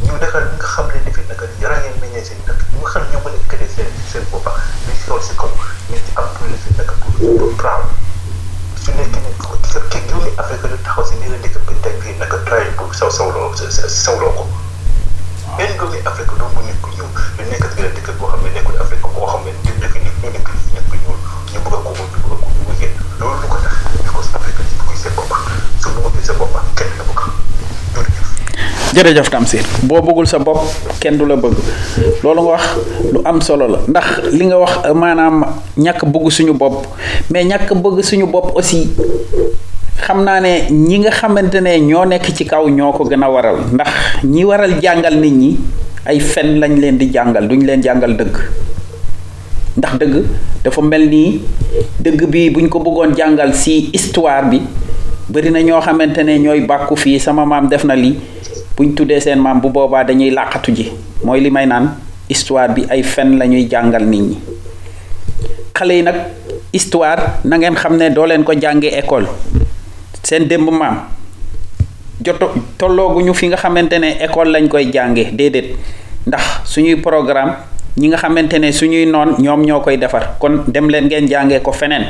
ñu 0.05 0.13
nga 0.17 0.27
xam 0.73 0.87
ne 0.93 0.99
defi 1.05 1.23
naka 1.29 1.45
ni 1.59 1.65
ràññee 1.71 1.95
meññee 2.01 2.25
seen 2.25 2.41
dëkk. 2.47 2.61
Ñu 2.73 2.79
nga 2.81 2.91
xam 2.93 3.03
ñoo 3.13 3.21
mën 3.25 3.35
a 3.35 3.39
ekkatee 3.43 3.69
seen 3.75 3.91
seen 4.13 4.25
boppa 4.31 4.53
ñu 4.87 4.93
xool 5.05 5.23
si 5.27 5.35
kaw 5.41 5.51
ñu 5.91 5.97
ci 6.05 6.11
am 6.19 6.27
pour 6.37 6.49
fi 6.63 6.71
naka 6.79 6.95
pour 7.01 7.13
pour 7.39 7.53
proud 7.61 7.85
su 8.83 8.91
nekkee 8.99 9.23
ne 9.25 9.31
ko 9.43 9.53
fekkee 9.73 10.03
yow 10.11 10.21
ni 10.25 10.31
Afrique 10.43 10.67
lu 10.71 10.79
taxaw 10.85 11.05
si 11.09 11.15
nii 11.21 11.31
la 11.33 11.39
dëkk 11.45 11.57
bi 11.69 11.75
tey 11.85 11.95
fii 12.03 12.17
naka 12.21 12.39
try 12.49 12.65
pour 12.77 12.95
saw 12.95 13.11
sawloo 13.11 14.33
ko. 14.39 14.45
Benn 15.57 15.73
gëm 15.79 15.93
Afrique 16.07 16.35
doo 16.39 16.49
nit 16.67 16.79
ku 16.83 16.91
ñëw. 16.95 17.07
Lu 17.39 17.43
nekk 17.51 17.65
ci 17.75 17.83
dëkk 17.83 18.09
boo 18.19 18.29
xam 18.31 18.41
ne 18.45 18.51
nekk 18.55 18.69
nit 18.69 19.01
ku 19.01 19.11
a 19.11 19.21
ko 21.81 21.91
ñu 29.51 29.61
boo 29.89 30.03
bëggul 30.03 30.27
sa 30.27 30.39
bopp 30.39 30.61
kenn 31.01 31.17
du 31.17 31.25
la 31.27 31.37
bëgg. 31.37 31.57
Loolu 32.23 32.43
nga 32.43 32.51
wax 32.53 32.65
lu 33.13 33.21
am 33.25 33.41
solo 33.41 33.67
la. 33.67 33.79
Ndax 33.89 34.07
li 34.33 34.45
nga 34.47 34.59
wax 34.59 34.73
maanaam 34.95 35.45
ñàkk 35.79 36.05
bëgg 36.07 36.31
suñu 36.31 36.53
bopp. 36.55 36.87
Mais 37.31 37.45
ñàkk 37.45 37.73
bëgg 37.75 38.03
suñu 38.03 38.27
bopp 38.27 38.53
aussi 38.57 38.91
xam 40.11 40.25
naa 40.27 40.41
ne 40.43 40.67
ñi 40.75 40.99
nga 41.07 41.11
xamante 41.15 41.61
ne 41.63 41.79
ñoo 41.87 42.05
nekk 42.05 42.35
ci 42.35 42.43
kaw 42.45 42.67
ñoo 42.69 42.91
ko 42.93 43.05
gën 43.07 43.23
a 43.23 43.31
waral. 43.31 43.59
ndax 43.73 43.91
ñi 44.27 44.43
waral 44.45 44.75
jàngal 44.83 45.15
nit 45.23 45.33
ñi 45.35 45.51
ay 46.07 46.19
fen 46.19 46.59
lañ 46.59 46.75
leen 46.83 46.99
di 46.99 47.07
jàngal 47.15 47.47
duñ 47.47 47.63
leen 47.65 47.81
jàngal 47.83 48.17
dëgg. 48.19 48.35
ndax 49.79 49.93
dëgg 50.03 50.15
dafa 50.65 50.83
mel 50.83 51.07
nii 51.09 51.41
dëgg 52.03 52.27
bi 52.27 52.51
buñ 52.51 52.67
ko 52.69 52.81
bëggoon 52.81 53.15
jàngal 53.17 53.55
si 53.55 53.91
histoire 53.95 54.51
bi 54.51 54.59
bari 55.29 55.51
na 55.51 55.61
ñoo 55.63 55.81
xamante 55.81 56.25
ne 56.25 56.39
ñooy 56.39 56.61
bàkku 56.67 56.97
sama 57.21 57.45
maam 57.47 57.69
def 57.69 57.85
na 57.85 57.95
lii 57.95 58.19
buñ 58.77 58.95
tuddee 58.95 59.21
seen 59.21 59.39
maam 59.39 59.61
bu 59.61 59.69
boobaa 59.71 60.03
dañuy 60.05 60.31
làqatu 60.31 60.73
ji. 60.75 60.91
mooy 61.23 61.41
li 61.41 61.51
may 61.51 61.67
naan 61.67 61.87
histoire 62.29 62.75
bi 62.75 62.83
ay 62.91 63.03
fen 63.05 63.39
la 63.39 63.47
ñuy 63.47 63.69
jàngal 63.71 64.05
nit 64.07 64.21
ñi. 64.23 64.37
xale 65.79 65.93
yi 65.95 66.03
nag 66.03 66.17
histoire 66.73 67.23
na 67.45 67.57
ngeen 67.57 67.77
xam 67.77 67.97
ne 67.97 68.11
doo 68.11 68.27
ko 68.45 68.53
jàngee 68.61 68.99
école 68.99 69.27
seen 70.31 70.47
démb 70.47 70.71
maam. 70.71 71.11
Joto 72.23 72.55
tollooguñu 72.79 73.35
fi 73.35 73.49
nga 73.51 73.57
xamante 73.59 73.99
ne 73.99 74.15
école 74.23 74.53
lañ 74.55 74.69
koy 74.69 74.87
jànge 74.93 75.33
déedéet. 75.35 75.75
Ndax 76.27 76.63
suñuy 76.71 76.97
programme 77.03 77.55
ñi 77.99 78.09
nga 78.09 78.17
xamante 78.17 78.55
ne 78.61 78.71
suñuy 78.73 79.07
noon 79.07 79.35
ñoom 79.43 79.65
ñoo 79.67 79.81
koy 79.81 79.97
defar. 79.99 80.37
Kon 80.39 80.63
dem 80.69 80.89
leen 80.89 81.07
ngeen 81.07 81.27
jàngee 81.29 81.61
ko 81.61 81.73
feneen. 81.73 82.05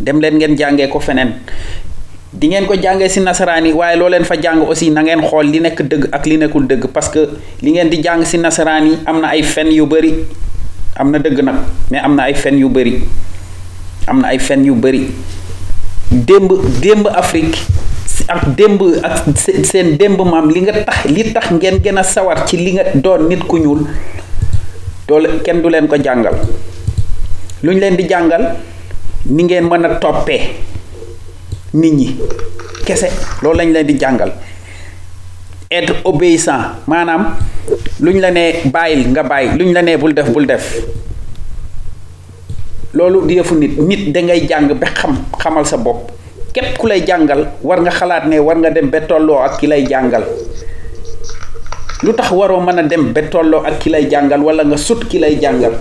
Dem 0.00 0.20
leen 0.20 0.36
ngeen 0.38 0.56
jàngee 0.56 0.88
ko 0.88 1.00
feneen. 1.00 1.34
Di 2.32 2.48
ngeen 2.48 2.64
ko 2.66 2.74
jàngee 2.80 3.08
si 3.08 3.20
nasaraan 3.20 3.66
yi 3.66 3.72
waaye 3.72 3.96
loo 3.98 4.08
leen 4.08 4.24
fa 4.24 4.36
jàng 4.40 4.62
aussi 4.64 4.88
na 4.90 5.02
ngeen 5.02 5.20
xool 5.28 5.46
li 5.50 5.60
nekk 5.60 5.82
dëgg 5.82 6.08
ak 6.12 6.24
li 6.26 6.36
nekkul 6.38 6.66
dëgg. 6.66 6.86
Parce 6.94 7.10
que 7.10 7.28
li 7.60 7.72
ngeen 7.72 7.90
di 7.90 8.00
jàng 8.02 8.24
si 8.24 8.38
nasaraan 8.38 8.86
yi 8.86 8.96
am 9.04 9.20
na 9.20 9.28
ay 9.28 9.42
fen 9.42 9.68
yu 9.70 9.84
bari. 9.86 10.14
Am 10.96 11.10
na 11.10 11.18
nag 11.18 11.36
mais 11.90 12.00
am 12.02 12.14
na 12.16 12.22
ay 12.22 12.34
fen 12.34 12.56
yu 12.58 12.68
bari. 12.68 13.02
Am 14.06 14.20
na 14.22 14.28
ay 14.28 14.38
fen 14.38 14.64
yu 14.64 14.74
bari 14.74 15.10
démb 16.12 16.52
démb 16.80 17.08
Afrique 17.08 17.58
ak 18.28 18.54
démb 18.56 18.80
ak 19.02 19.24
se- 19.36 19.64
seen 19.64 19.96
démb 19.96 20.20
maam 20.20 20.50
li 20.50 20.60
nga 20.62 20.72
tax 20.84 21.04
li 21.08 21.32
tax 21.32 21.50
ngeen 21.50 21.80
gën 21.82 22.02
sawar 22.04 22.44
ci 22.46 22.56
li 22.56 22.72
nga 22.76 22.84
doon 22.94 23.28
nit 23.28 23.42
ku 23.46 23.58
ñuul 23.58 23.86
doole 25.08 25.40
kenn 25.44 25.60
du 25.62 25.68
leen 25.68 25.88
ko 25.88 25.96
jàngal. 25.96 26.34
Lu 27.62 27.72
ñu 27.72 27.80
leen 27.80 27.96
di 27.96 28.06
jàngal 28.08 28.54
ni 29.26 29.42
ngeen 29.44 29.64
mën 29.68 29.84
a 29.84 29.88
toppee 29.96 30.40
nit 31.74 31.92
ñi. 31.92 32.16
Kese 32.84 33.08
loolu 33.42 33.58
lañ 33.58 33.72
leen 33.72 33.86
di 33.86 33.98
jàngal. 33.98 34.32
Être 35.70 35.94
obéissant 36.04 36.62
maanaam 36.86 37.34
lu 38.00 38.12
ñu 38.14 38.20
la 38.20 38.30
nee 38.30 38.60
bàyyil 38.64 39.08
nga 39.10 39.22
bàyyi 39.22 39.58
lu 39.58 39.64
ñu 39.64 39.72
la 39.72 39.82
nee 39.82 39.96
bul 39.96 40.12
def 40.14 40.28
bul 40.30 40.46
def 40.46 40.76
loolu 42.94 43.26
di 43.26 43.34
yëfu 43.36 43.54
nit. 43.56 43.78
Nit 43.78 44.12
dangay 44.12 44.46
jàng 44.48 44.68
ba 44.78 44.86
xam 44.94 45.16
xamal 45.38 45.64
sa 45.66 45.76
bopp. 45.76 46.10
Képp 46.52 46.78
ku 46.78 46.86
lay 46.86 47.00
jàngal 47.06 47.48
war 47.62 47.80
nga 47.80 47.90
xalaat 47.90 48.26
ne 48.26 48.38
war 48.38 48.56
nga 48.56 48.70
dem 48.70 48.90
ba 48.90 49.00
tolloo 49.00 49.38
ak 49.42 49.58
ki 49.58 49.66
lay 49.66 49.86
jàngal. 49.88 50.24
Lu 52.02 52.12
tax 52.12 52.30
waroo 52.30 52.60
mën 52.60 52.88
dem 52.88 53.12
ba 53.12 53.22
tolloo 53.22 53.64
ak 53.64 53.78
ki 53.80 53.90
lay 53.90 54.08
jàngal 54.10 54.40
wala 54.42 54.64
nga 54.64 54.76
sut 54.76 55.08
ki 55.08 55.18
lay 55.18 55.38
jàngal? 55.40 55.72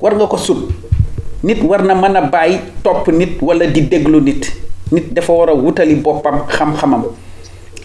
War 0.00 0.14
nga 0.14 0.26
ko 0.26 0.36
sut. 0.36 0.70
Nit 1.42 1.62
war 1.62 1.82
na 1.84 1.94
mën 1.94 2.16
a 2.16 2.20
bàyyi 2.22 2.58
nit 3.12 3.40
wala 3.42 3.66
di 3.66 3.80
déglu 3.82 4.20
nit. 4.20 4.46
Nit 4.92 5.12
dafa 5.12 5.32
war 5.32 5.50
a 5.50 5.54
wutali 5.54 5.94
boppam 5.96 6.46
xam-xamam. 6.48 7.04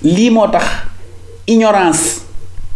Lii 0.03 0.29
moo 0.31 0.47
ignorance 1.47 2.22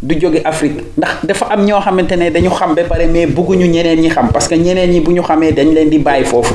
du 0.02 0.16
jóge 0.20 0.42
Afrique. 0.46 0.84
Ndax 0.98 1.26
dafa 1.26 1.46
am 1.52 1.66
ñoo 1.66 1.80
xamante 1.82 2.12
ne 2.16 2.30
dañu 2.30 2.50
xam 2.50 2.76
ba 2.76 2.84
pare 2.84 3.08
mais 3.08 3.26
bëgguñu 3.28 3.66
ñeneen 3.68 4.00
ñi 4.02 4.10
xam. 4.10 4.30
Parce 4.32 4.48
que 4.48 4.56
ñeneen 4.56 4.92
ñi 4.92 5.00
bu 5.00 5.12
ñu 5.12 5.22
xamee 5.24 5.52
dañ 5.54 5.74
leen 5.74 5.90
di 5.90 5.98
bàyyi 6.00 6.26
foofu. 6.26 6.54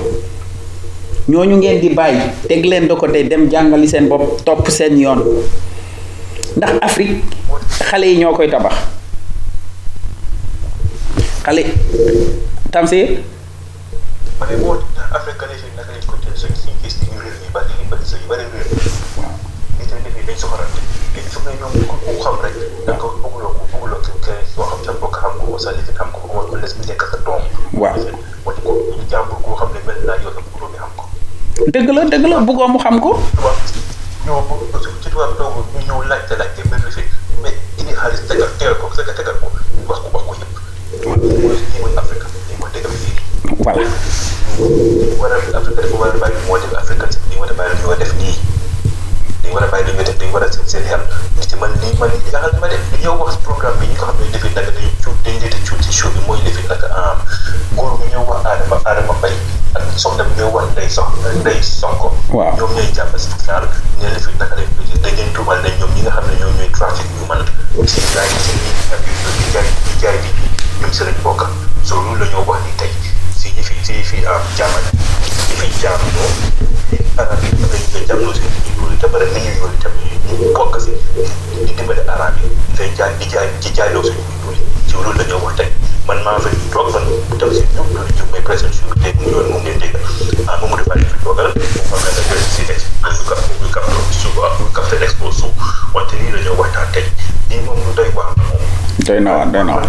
Ñooñu 1.29 1.57
ngeen 1.57 1.81
di 1.81 1.89
bàyyi 1.91 2.21
teg 2.49 2.65
leen 2.65 2.87
de 2.89 2.95
côté 2.95 3.25
dem 3.25 3.51
jàngali 3.51 3.89
seen 3.89 4.09
bopp 4.09 4.45
topp 4.45 4.69
seen 4.71 4.99
yoon. 4.99 5.23
Ndax 6.57 6.71
Afrique 6.83 7.23
xale 7.91 8.05
yi 8.07 8.19
ñoo 8.19 8.33
koy 8.35 8.49
tabax. 8.51 8.75
Xale 11.45 11.65
Tamsir? 12.71 13.19
Ma 14.39 14.47
may 21.45 21.55
ñoom 21.59 21.73
ku 21.91 21.97
ku 22.07 22.13
xam 22.23 22.37
rek. 22.43 22.55
da 22.87 22.93
nga 22.95 23.01
ko 23.03 23.07
bëgguloo 23.23 23.53
ko 23.59 23.63
bëgguloo 23.73 24.01
ko 24.07 24.13
ke 24.25 24.35
soo 24.55 24.63
xam 24.71 24.81
sa 24.87 24.93
mbokk 24.95 25.17
xam 25.23 25.33
ko 25.43 25.59
sa 25.59 25.71
xam 25.75 26.09
ko 26.15 26.21
wala 26.31 26.61
les 26.63 26.75
mi 26.79 26.85
nekk 26.87 27.03
sa 27.11 27.19
doom 27.27 27.43
Waaw. 27.75 27.99
wala 28.47 28.59
ko 28.63 28.71
jàmbur 29.11 29.39
koo 29.43 29.55
xam 29.59 29.71
ne 29.75 29.81
mel 29.87 29.99
naa 30.07 30.19
yow 30.23 30.31
bëgguloo 30.39 30.71
bi 30.73 30.79
xam 30.83 30.93
ko. 30.99 31.05
Dëgg 31.75 31.89
la 31.97 32.03
dëgg 32.13 32.27
la 32.31 32.39
bëggoo 32.47 32.69
mu 32.73 32.79
xam 32.79 32.97
ko. 33.03 33.11
Tubaab 33.35 33.59
ñoo 34.27 34.41
bëgg 34.73 34.87
ci 35.03 35.09
tubaab 35.11 35.33
doogu 35.39 35.61
ñu 35.75 35.81
ñëw 35.87 35.99
laajte 36.11 36.35
laajte 36.39 36.63
mi 36.71 36.79
fi 36.95 37.03
mais 37.43 37.57
indi 37.81 37.93
xaalis 37.99 38.23
tegal 38.29 38.51
tegal 38.59 38.77
ko 38.79 38.87
tegal 38.95 39.37
ko 39.43 39.47
wax 39.91 39.99
ko 40.05 40.09
wax 40.15 40.25
ko 40.29 40.33
yëpp. 40.39 40.55
Mooy 41.07 41.19
lii 41.59 41.81
mooy 41.83 41.93
Afrique 41.99 42.27
lii 42.49 42.57
mooy 42.61 42.71
dëgg 42.75 42.87
fii. 43.03 43.15
Voilà. 43.67 43.87
War 45.19 45.33
a 45.35 45.37
Afrique 45.59 45.83
dafa 45.83 45.97
war 45.99 46.15
a 46.15 46.19
bàyyi 46.23 46.39
moo 46.47 46.59
def 46.63 46.75
Afrique 46.79 47.07
dañu 47.11 47.41
war 47.41 47.51
a 47.51 47.55
bàyyi 47.59 47.99
def 47.99 48.13
nii 48.21 48.52
war 49.55 49.65
a 49.65 49.67
bàyyi 49.73 49.85
dañu 49.87 50.03
teg 50.05 50.17
dañu 50.19 50.33
war 50.33 50.43
a 50.45 50.49
seen 50.53 50.67
seen 50.69 50.85
xel. 50.89 51.01
nit 51.37 51.49
ci 51.49 51.57
man 51.57 51.71
lii 51.81 51.95
man 52.01 52.11
jaaxal 52.33 52.53
ma 52.61 52.69
def 52.69 52.81
li 53.01 53.07
wax 53.09 53.37
programme 53.45 53.79
bi 53.81 53.87
ñi 53.87 53.97
ko 53.97 54.07
xam 54.07 54.17
ne 54.21 54.31
defi 54.33 54.49
nag 54.55 54.67
dañuy 54.67 54.93
cuut 55.05 55.17
dañu 55.25 55.39
leen 55.41 55.51
di 55.53 55.61
cuut 55.69 55.81
ci 55.85 55.93
show 55.93 56.11
bi 56.15 56.21
mooy 56.27 56.41
defi 56.45 56.63
nag 56.69 56.83
góor 57.77 57.93
bu 57.99 58.05
ñëw 58.13 58.25
wax 58.29 58.41
Adama 58.53 58.77
Adama 58.85 59.13
Mbaye 59.19 59.37
ak 59.77 59.83
soxna 59.97 60.25
bu 60.25 60.33
ñëw 60.39 60.51
wax 60.55 60.67
Ndeye 60.73 60.91
Sox 60.91 61.09
Ndeye 61.41 61.63
Sonko. 61.63 62.09
Waaw. 62.33 62.57
ñoom 62.57 62.73
ñooy 62.77 62.89
jàpp 62.97 63.13
si 63.19 63.29
final 63.41 63.65
ne 64.01 64.09
defi 64.15 64.31
naka 64.39 64.55
lañ 64.57 64.69
ko 64.77 64.83
dañ 65.05 65.15
leen 65.17 65.33
tuumal 65.35 65.59
ne 65.63 65.71
ñoom 65.79 65.93
ñi 65.95 66.03
nga 66.03 66.13
xam 66.17 66.25
ne 66.31 66.35
ñoom 66.41 66.55
ñooy 66.59 66.71
trafic 66.77 67.07
ñu 67.19 67.25
man 67.29 67.43
si 67.87 68.01
jaay 68.15 68.29
si 68.45 68.55
ak 68.95 69.01
di 69.05 69.45
jaay 69.53 69.69
di 69.87 69.93
jaay 70.03 70.17
bi 70.23 70.31
ñoom 70.81 70.93
si 70.93 71.05
lañ 71.05 71.17
bokk. 71.23 71.43
So 71.85 71.95
loolu 72.01 72.25
la 72.25 72.31
ñoo 72.33 72.45
wax 72.49 72.61
ni 72.67 72.73
tey 72.81 72.93
si 73.37 73.49
ñi 73.57 73.63
fi 73.63 73.75
si 73.87 73.95
fi 74.09 74.17
am 74.27 74.41
jaamane 74.57 74.91
ñi 75.61 75.69
fi 75.73 76.72
jaamoo 76.93 77.21
arab 77.23 77.41
yi 77.45 77.65
koy 77.93 78.05
jàmloo 78.09 78.35
si 78.35 78.41
ñu 78.41 78.81
loolu 78.81 78.97
te 79.01 79.07
bare 79.13 79.27
nit 79.35 79.45
ñu 79.45 79.53
loolu 79.61 79.77
tam 79.83 79.93
ñu 80.41 80.53
bokk 80.55 80.75
si 80.81 80.91
di 81.67 81.73
dimbale 81.77 82.03
arab 82.15 82.35
yi 82.43 82.49
dafay 82.71 82.91
jaay 82.99 83.13
di 83.19 83.27
jaay 83.33 83.49
di 83.63 83.69
jaayloo 83.77 84.03
suñu 84.03 84.23
loolu 84.45 84.61
ci 84.89 84.93
loolu 84.95 85.13
la 85.19 85.25
ñoo 85.29 85.41
wax 85.45 85.55
tey 85.57 85.69
man 86.07 86.19
maa 86.25 86.39
fa 86.45 86.49
toog 86.73 86.89
man 86.93 87.39
tam 87.41 87.51
si 87.55 87.63
ñoom 87.75 87.89
moom 89.51 89.63
ngeen 89.63 89.79
dégg 89.81 89.97
ah 90.49 90.57
ne 90.61 90.77
dafa 90.77 90.95
si 95.33 95.47
moom 97.67 97.79
doy 97.97 99.21
na 99.21 99.31
waar 99.37 99.51
doy 99.53 99.65
na 99.65 99.73
waar 99.77 99.89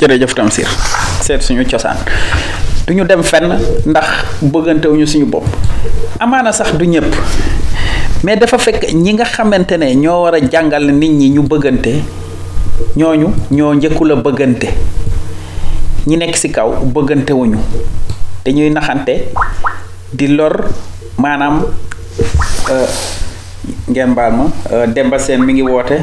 jërëjëf 0.00 0.32
Tamsir. 0.34 0.68
Seet 1.20 1.42
suñu 1.44 1.64
cosaan. 1.68 1.96
Du 2.86 2.94
ñu 2.94 3.04
dem 3.04 3.22
fenn 3.22 3.52
ndax 3.86 4.06
bëggantewuñu 4.42 5.06
suñu 5.06 5.26
bopp. 5.26 5.44
Amaana 6.18 6.52
sax 6.52 6.72
du 6.76 6.86
ñëpp 6.86 7.14
mais 8.22 8.36
dafa 8.36 8.58
fekk 8.58 8.92
ñi 8.92 9.14
nga 9.14 9.24
xamante 9.24 9.72
ne 9.78 9.94
ñoo 9.94 10.22
war 10.24 10.34
a 10.34 10.38
jàngal 10.40 10.92
nit 10.92 11.10
ñi 11.10 11.30
ñu 11.30 11.42
bëggante 11.42 12.02
ñooñu 12.96 13.28
ñoo 13.50 13.74
njëkkul 13.74 14.12
a 14.12 14.16
bëggante. 14.16 14.68
Ñi 16.06 16.16
nekk 16.16 16.36
ci 16.36 16.50
kaw 16.50 16.84
bëggantewuñu. 16.84 17.58
Dañuy 18.44 18.70
naxante 18.70 19.30
di 20.12 20.26
lor 20.28 20.64
maanaam 21.18 21.64
euh, 22.70 22.88
ngeen 23.88 24.14
baal 24.14 24.32
ma 24.32 24.44
euh, 24.72 24.86
Demba 24.86 25.18
Seen 25.18 25.44
mi 25.44 25.52
ngi 25.52 25.62
woote 25.62 25.98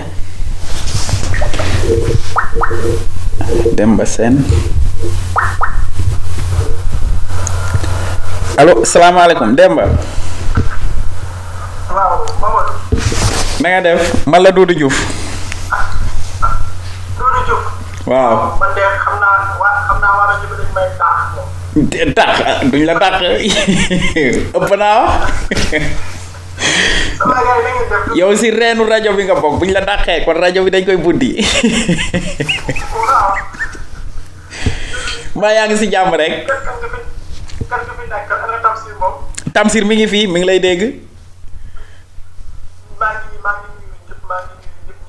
Demba 3.77 4.05
Seen 4.09 4.41
allo 8.57 8.81
salaamaaleykum 8.85 9.53
Demba 9.55 9.85
waaw 11.93 12.25
Mamadou 12.41 12.73
na 13.61 13.67
nga 13.69 13.81
def 13.85 14.01
man 14.29 14.41
la 14.41 14.51
Doudou 14.53 14.73
Diouf. 14.77 14.93
Doudou 17.17 17.41
Diouf. 17.45 17.65
Waaw. 18.05 18.57
Man 18.61 18.69
de 18.77 18.81
xam 19.01 19.15
naa 19.21 19.57
waa 19.61 19.73
xam 19.89 19.97
naa 20.01 20.13
waa 20.17 20.25
rajo 20.29 20.45
bi 20.49 20.55
dañ 20.61 20.69
may 20.77 20.89
moom 21.33 21.49
duñ 22.73 22.83
la 22.85 22.93
ëpp 24.57 24.71
naa. 24.77 25.01
Wax 27.17 28.13
yow 28.17 28.29
si 28.37 28.49
reenu 28.53 28.85
rajo 28.85 29.13
bi 29.17 29.25
nga 29.25 29.37
bokk 29.41 29.57
buñ 29.61 29.71
la 29.73 29.81
dàqee 29.81 30.21
kon 30.25 30.37
rajo 30.37 30.61
bi 30.65 30.69
dañ 30.73 30.85
koy 30.85 30.97
buddi 31.01 31.31
mbaa 35.37 35.51
yaa 35.53 35.67
ngi 35.69 35.77
si 35.77 35.87
jàmm 35.93 36.13
rek. 36.17 36.33
Fi 36.49 36.53
fi 37.69 39.51
Tamsir 39.53 39.85
mi 39.85 39.95
ngi 39.95 40.07
fii 40.07 40.27
mi 40.27 40.39
ngi 40.39 40.47
lay 40.49 40.59
dégg. 40.59 40.81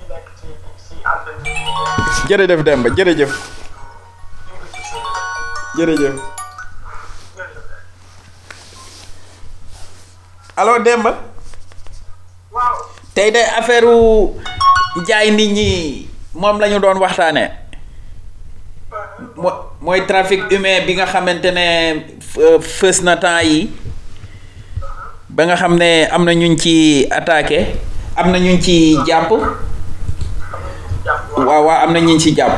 Nekk 0.09 0.29
ci 0.41 0.49
ci 0.85 0.95
antenne 1.05 1.41
bi 1.43 2.29
jërëjëf 2.29 2.63
Demba 2.69 2.89
jërëjëf. 2.97 3.33
Jërëjëf. 5.79 6.15
Allo 10.59 10.79
Demba. 10.83 11.13
Waaw. 12.53 12.77
Tey 13.15 13.31
de 13.31 13.41
affaire 13.59 13.89
jaay 15.09 15.31
nit 15.31 15.51
ñi 15.57 15.69
moom 16.35 16.59
la 16.61 16.69
ñu 16.69 16.79
doon 16.81 16.99
waxtaanee 17.01 17.49
mo 17.49 17.68
mooy 19.81 20.01
trafic 20.07 20.51
humain 20.51 20.85
bi 20.87 20.95
nga 20.99 21.07
xamante 21.07 21.51
ne 21.55 21.67
fës 22.61 23.03
na 23.07 23.17
temps 23.17 23.43
yi 23.45 23.71
ba 25.29 25.45
nga 25.47 25.57
xam 25.57 25.77
ne 25.79 26.07
am 26.11 26.25
na 26.25 26.33
ñuñ 26.35 26.57
ci 26.59 27.07
attaqué 27.11 27.77
am 28.17 28.31
na 28.33 28.39
ñuñ 28.39 28.59
ci 28.61 28.97
jàpp. 29.07 29.31
Waaw 31.37 31.63
waaw 31.65 31.85
am 31.87 31.93
na 31.93 32.01
ñu 32.01 32.19
ci 32.19 32.35
jàpp. 32.35 32.53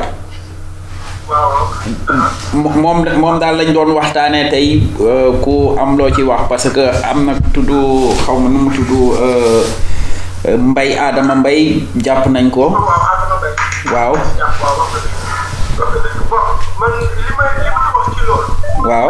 Mo- 2.53 2.69
moom 2.75 3.05
moom 3.21 3.39
daal 3.39 3.55
lañ 3.57 3.71
doon 3.73 3.93
waxtaanee 3.95 4.49
tey 4.49 4.81
euh, 4.99 5.31
ku 5.43 5.75
am 5.79 5.95
loo 5.97 6.09
ci 6.11 6.23
wax 6.23 6.41
parce 6.49 6.69
que 6.75 6.83
am 7.07 7.25
na 7.25 7.33
tudd 7.53 7.69
xaw 8.25 8.35
ma 8.39 8.49
nu 8.49 8.57
mu 8.67 8.69
tudd 8.75 8.91
euh, 9.21 9.63
mbay 10.57 10.97
Adama 10.97 11.35
Mbay 11.35 11.83
jàpp 12.03 12.27
nañ 12.27 12.49
ko. 12.49 12.75
Waaw 13.93 14.13
man 16.81 16.91
li 16.97 17.05
may 17.37 17.61
waaw. 18.89 19.09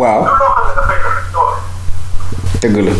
Waaw. 0.00 0.22
Dëgg 2.60 2.76
la. 2.86 2.92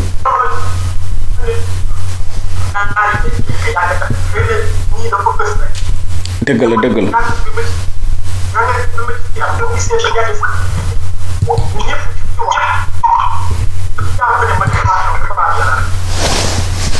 dëgg 6.47 6.63
la 6.71 6.77
dëgg 6.83 6.99
la. 7.05 7.11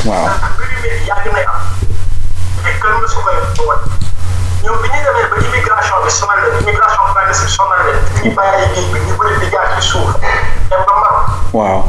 waaw. 0.07 0.27
Mësu 2.75 3.21
koy 3.23 3.35
woon 3.67 3.79
ñoom 4.65 4.83
bi 4.83 4.89
ñu 4.89 4.99
demee 5.05 5.29
ba 5.31 5.37
immigration 5.47 6.03
bi 6.05 6.11
sonal 6.11 6.39
leen 6.43 6.59
immigration 6.63 7.05
clandestine 7.13 7.49
sonal 7.51 7.81
leen 7.87 7.99
ñu 8.25 8.31
bàyyi 8.35 8.67
géej 8.75 8.87
bi 8.93 8.99
ñu 9.07 9.15
bëri 9.19 9.39
di 9.41 9.51
jaar 9.53 9.69
ci 9.77 9.89
suuf 9.89 10.11
dem 10.71 10.83
ba 10.87 10.95
Maroc 11.01 11.29
waaw 11.53 11.85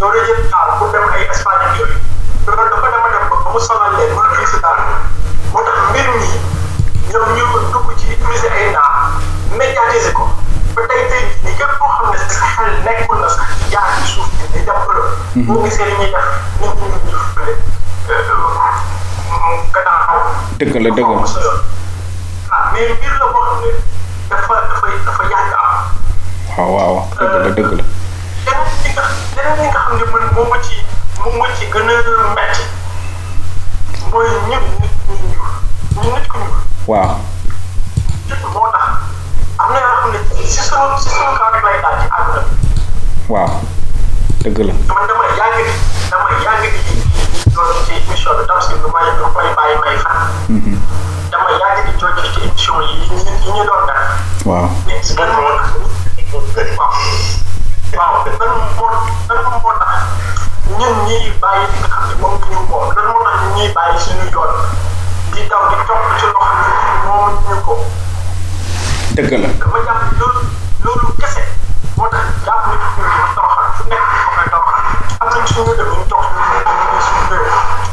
doon 0.00 0.14
yëpp 0.16 0.48
taal 0.50 0.70
pour 0.78 0.88
dem 0.92 1.04
ay 1.12 1.26
Espagne 1.30 1.64
ak 1.68 1.76
yooyu 1.78 1.98
loolu 2.46 2.70
dafa 2.70 2.88
dama 2.94 3.08
dem 3.12 3.28
ba 3.28 3.36
mu 3.52 3.60
sonal 3.60 3.92
leen 3.98 4.14
mënu 4.16 4.40
gis 4.40 4.56
daal 4.62 4.80
moo 5.52 5.62
tax 5.68 5.78
mbir 5.90 6.08
mi 6.16 6.30
ñoom 7.12 7.28
ñu 7.36 7.44
dugg 7.72 7.88
ci 8.00 8.06
utiliser 8.16 8.52
ay 8.52 8.70
naa 8.72 9.12
médiatiser 9.58 10.12
ko 10.16 10.30
ba 10.74 10.82
tey 10.88 11.04
tey 11.12 11.24
ni 11.44 11.52
képp 11.60 11.76
koo 11.78 11.92
xam 11.98 12.10
ne 12.12 12.18
sa 12.18 12.46
xel 12.56 12.72
nekkul 12.88 13.20
na 13.20 13.28
sax 13.28 13.68
jaar 13.70 13.88
ci 14.00 14.12
suuf 14.16 14.28
di 14.52 14.64
dem 14.64 14.80
Europe 14.88 15.12
boo 15.46 15.62
gisee 15.64 15.84
li 15.84 15.96
ñuy 16.00 16.10
def 16.10 16.26
dëgg 20.66 20.82
la 20.82 20.90
dëgg 20.90 21.10
la. 21.14 21.22
Ah 22.50 22.70
mais 22.72 22.88
mbir 22.90 23.12
la 23.20 23.26
boo 23.32 23.42
xam 23.46 23.58
ne 23.62 23.70
dafa 24.30 24.54
dafa 24.68 24.86
dafa 25.06 25.22
yàgg 25.30 25.52
am 25.62 25.70
waaw 26.56 26.70
waaw 26.74 26.96
dëgg 27.18 27.34
la 27.44 27.50
dëgg 27.56 27.72
la. 27.78 27.84
Leneen 29.36 29.56
li 29.62 29.66
nga 29.70 29.80
a 29.80 29.90
metti 32.34 32.64
waaw 36.86 37.14
na 39.70 39.78
yoo 39.80 39.96
xam 40.00 40.10
ne 40.12 40.18
si 40.46 40.60
dëgg 44.42 44.58
la 44.66 44.74
kese 71.18 71.40
moo 71.96 72.08
tax 72.12 72.24
jàpp 72.46 72.62
nit 72.70 72.80
ñi 72.96 73.02
dafa 73.08 73.28
toroxal 73.36 73.68
fu 73.76 73.82
nekk 73.90 74.04
di 74.12 74.18
ko 74.24 74.30
koy 74.36 74.46
toroxal 74.52 74.84
am 75.20 75.28
nañ 75.32 75.44
suñu 75.52 75.72
dëkk 75.78 75.90
ñu 75.96 76.04
toog 76.10 76.24
suñu 76.28 76.44
ñu 76.92 77.00
suñu 77.06 77.24
réew 77.30 77.46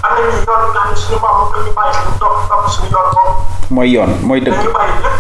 am 0.04 0.12
nañu 0.16 0.32
yoon 0.48 0.64
nga 0.72 0.82
xam 0.82 0.90
ne 0.92 0.96
suñu 1.04 1.18
maam 1.24 1.36
moom 1.40 1.52
la 1.56 1.60
ñu 1.66 1.72
bàyyi 1.78 1.94
suñu 2.00 2.14
topp 2.22 2.36
topp 2.50 2.64
suñu 2.74 2.90
yoon 2.94 3.08
boobu 3.16 3.34
mooy 3.76 3.90
yoon 3.96 4.12
mooy 4.28 4.40
dëgg 4.46 4.56
dañu 4.58 4.72
bàyyi 4.78 4.94
lépp 5.04 5.18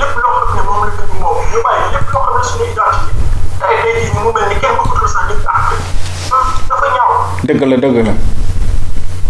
lépp 0.00 0.14
loo 0.22 0.34
xam 0.40 0.50
ne 0.56 0.62
moom 0.68 0.80
la 0.84 0.90
ñu 1.08 1.16
moom 1.22 1.36
ñu 1.52 1.58
bàyyi 1.66 1.84
lépp 1.94 2.08
loo 2.12 2.22
xam 2.26 2.34
ne 2.38 2.42
suñu 2.50 2.64
identité 2.72 3.12
tey 3.60 3.74
tey 3.82 3.94
jii 4.04 4.12
mu 4.24 4.30
mel 4.36 4.46
ni 4.50 4.56
kenn 4.62 4.74
bëggatul 4.78 5.08
sax 5.14 5.24
nit 5.30 5.46
ak 5.56 5.64
dafa 6.68 6.86
ñaaw 6.96 7.12
dëgg 7.48 7.62
la 7.70 7.76
dëgg 7.84 7.98
la 8.06 8.14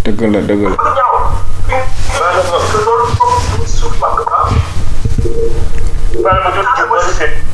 dëgg 0.05 0.21
la 0.35 0.41
dëgg 0.49 0.63
la 0.67 0.77
dafa 0.77 0.91
ñaaw 0.99 1.17
loolu 2.87 3.07
foofu 3.19 3.39
ñu 3.59 3.67
suuf 3.79 3.95
ba 4.01 4.09
Well, 6.25 6.41
ma 6.45 7.54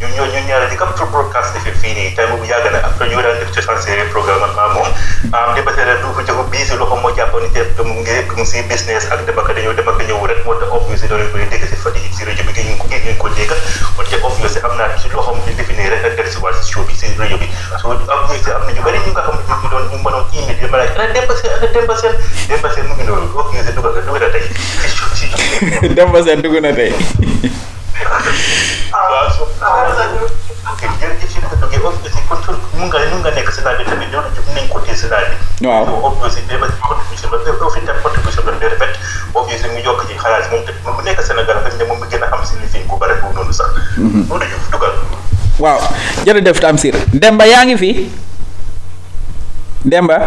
ñun 0.00 0.10
ñoo 0.14 0.26
ñun 0.30 0.46
ñaari 0.46 0.66
di 0.70 0.76
kam 0.78 0.92
pour 0.94 1.08
broadcast 1.10 1.54
defee 1.54 1.74
fii 1.80 1.94
nii 1.94 2.14
tey 2.14 2.26
yàgg 2.50 2.66
na 2.72 2.78
après 2.86 3.08
ñu 3.10 3.18
daan 3.22 3.38
def 3.42 3.50
cosaan 3.54 3.78
séeréer 3.82 4.06
programme 4.14 4.46
ma 4.56 4.66
moom 4.74 4.86
am 5.34 5.54
dem 5.56 5.66
ak 5.68 5.74
dañoo 9.56 9.74
dem 9.74 9.88
ak 9.90 9.98
ñëw 10.06 10.18
mu 22.88 22.94
ngi 22.94 23.04
noonu 23.04 23.26
obvious 23.38 23.66
dugg 23.74 23.84
na 23.84 24.00
dugg 26.42 26.60
na 26.62 26.70
tey. 26.72 26.92
waaw. 28.92 29.28
Ok 30.72 30.80
jërëjëf 31.00 31.30
si 31.32 31.38
dugg 31.40 31.54
duggee 31.62 31.80
obvious 31.88 32.14
kon 32.28 32.40
kon 32.46 32.56
mun 32.76 32.88
nga 32.92 32.98
nga 33.24 33.30
nekk 33.36 33.50
laaj 33.64 33.76
bi 33.80 33.84
tamit 33.88 34.10
ko 34.68 34.78
téye 34.84 34.96
fi 40.74 40.84
mu 40.96 41.02
nekk 41.04 41.20
Sénégal 41.24 41.58
moom 41.88 41.98
mu 42.00 42.06
gën 42.10 42.22
a 42.22 42.28
am 42.36 42.44
si 42.44 42.54
lifin 42.60 42.84
ku 42.88 42.96
bare 43.00 43.14
boobu 43.20 43.34
noonu 43.34 43.52
sax 43.52 43.68
loolu 44.28 44.44
jub 44.44 44.62
dugal 44.72 44.92
waaw 45.58 45.80
Demba 47.12 47.46
yaa 47.46 47.64
ngi 47.64 47.76
fi? 47.76 47.90
Demba? 49.84 50.18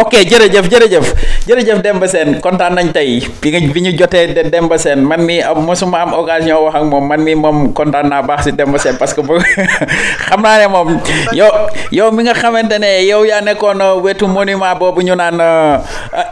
Ok 0.00 0.14
jërëjëf 0.24 0.66
jërëjëf. 0.72 1.06
Jërëjëf 1.46 1.80
Demba 1.84 2.06
Sène. 2.08 2.40
Kontaan 2.40 2.72
nañ 2.74 2.88
tey. 2.92 3.20
Bi 3.40 3.50
nga 3.52 3.60
bi 3.72 3.80
ñu 3.84 3.92
jotee 3.98 4.32
de 4.32 4.42
Demba 4.48 4.78
Sène 4.78 5.02
man 5.04 5.20
mi 5.24 5.40
mosuma 5.60 6.00
am 6.02 6.12
occasion 6.16 6.56
wax 6.64 6.74
ak 6.80 6.84
moom. 6.88 7.04
Man 7.08 7.20
mi 7.22 7.34
moom 7.34 7.72
kontaan 7.76 8.08
naa 8.08 8.22
baax 8.22 8.44
si 8.48 8.52
Demba 8.52 8.78
Sène 8.78 8.96
parce 8.96 9.12
que 9.14 9.20
bo 9.20 9.36
xam 10.26 10.40
naa 10.42 10.58
ne 10.64 10.66
moom 10.68 10.98
yow 11.32 11.50
yow 11.92 12.10
mi 12.10 12.22
nga 12.24 12.32
xamante 12.34 12.78
ne 12.80 13.04
yow 13.04 13.24
yaa 13.24 13.40
nekkoon 13.44 14.00
wetu 14.02 14.26
monument 14.26 14.74
boobu 14.78 15.02
ñu 15.02 15.14
naan 15.14 15.38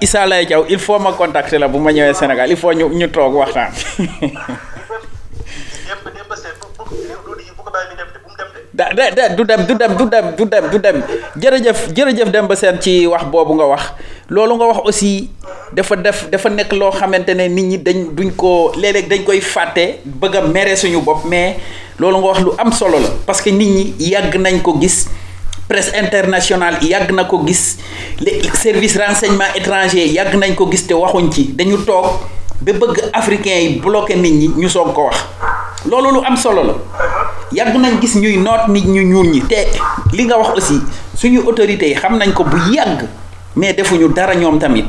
Issa 0.00 0.26
Laye 0.26 0.46
Thiaw 0.46 0.64
il 0.68 0.78
faut 0.78 0.98
ma 0.98 1.12
contacter 1.12 1.58
la 1.58 1.68
bu 1.68 1.78
ma 1.78 1.92
ñëwee 1.92 2.14
Sénégal. 2.14 2.48
Il 2.50 2.56
faut 2.56 2.72
ñu 2.72 2.88
ñu 2.88 3.08
toog 3.10 3.34
waxtaan 3.34 3.68
Demba 5.90 6.08
Demba 6.16 6.36
Sène 6.36 6.56
bu 6.60 6.66
bu 6.80 6.96
loolu 7.26 7.42
yi 7.44 7.50
bu 7.56 7.62
ko 7.62 7.70
bàyyi 7.70 7.88
mi 7.92 7.96
dem 7.96 8.08
de 8.14 8.18
dem 8.80 8.94
da 8.96 9.10
de 9.10 9.22
de 9.28 9.34
du 9.36 9.44
dem 9.44 9.60
du 9.68 9.74
dem 9.76 9.92
du 9.96 10.04
dem 10.08 10.26
du 10.36 10.44
dem 10.48 10.64
du 10.72 10.78
dem. 10.78 10.96
Jërëjëf 11.36 11.80
jërëjëf 11.96 12.30
Demba 12.32 12.56
Sène 12.56 12.80
ci 12.80 13.06
wax 13.06 13.24
boobu 13.30 13.54
nga 13.54 13.66
wax. 13.66 13.82
Loolu 14.28 14.56
nga 14.56 14.66
wax 14.72 14.78
aussi 14.88 15.30
dafa 15.72 15.96
def 15.96 16.28
dafa 16.30 16.48
nekk 16.50 16.72
loo 16.72 16.90
xamante 16.90 17.34
ne 17.34 17.48
nit 17.48 17.64
ñi 17.64 17.78
dañ 17.78 17.98
duñ 18.16 18.30
ko 18.36 18.72
léeg-léeg 18.76 19.08
dañ 19.08 19.24
koy 19.24 19.40
fàtte 19.40 20.00
bëgg 20.04 20.36
a 20.36 20.40
mere 20.42 20.76
suñu 20.76 21.00
bopp 21.02 21.24
mais 21.28 21.56
loolu 21.98 22.18
nga 22.18 22.26
wax 22.28 22.40
lu 22.40 22.50
am 22.58 22.72
solo 22.72 22.98
la. 22.98 23.08
Parce 23.26 23.42
que 23.42 23.50
nit 23.50 23.66
ñi 23.68 23.94
yàgg 24.10 24.34
nañ 24.40 24.60
ko 24.62 24.76
gis 24.80 25.08
presse 25.68 25.92
internationale 25.94 26.78
yàgg 26.82 27.12
na 27.12 27.24
ko 27.24 27.44
gis 27.46 27.76
service 28.54 28.96
renseignement 28.98 29.52
étranger 29.54 30.06
yàgg 30.06 30.34
nañ 30.36 30.54
ko 30.54 30.70
gis 30.70 30.86
te 30.86 30.94
waxuñ 30.94 31.30
ci. 31.32 31.52
Dañu 31.54 31.78
toog 31.84 32.06
ba 32.60 32.72
bëgg 32.72 33.10
africain 33.12 33.60
yi 33.60 33.80
bloqué 33.80 34.16
nit 34.16 34.32
ñi 34.32 34.48
ñu 34.56 34.68
soog 34.68 34.92
ko 34.94 35.04
wax 35.08 35.16
loolu 35.88 36.10
lu 36.12 36.20
am 36.26 36.36
solo 36.36 36.62
la. 36.64 36.74
Yàgg 37.52 37.76
nañ 37.76 38.00
gis 38.00 38.14
ñuy 38.16 38.36
noot 38.36 38.68
nit 38.68 38.84
ñu 38.86 39.02
ñuul 39.02 39.28
ñi. 39.30 39.40
Te 39.48 39.66
li 40.12 40.24
nga 40.24 40.36
wax 40.38 40.50
aussi 40.56 40.80
suñu 41.16 41.40
autorités 41.46 41.88
yi 41.88 41.94
xam 41.94 42.18
nañ 42.18 42.32
ko 42.32 42.44
bu 42.44 42.56
yàgg 42.72 43.06
mais 43.56 43.72
defuñu 43.74 44.08
dara 44.12 44.34
ñoom 44.34 44.58
tamit. 44.58 44.88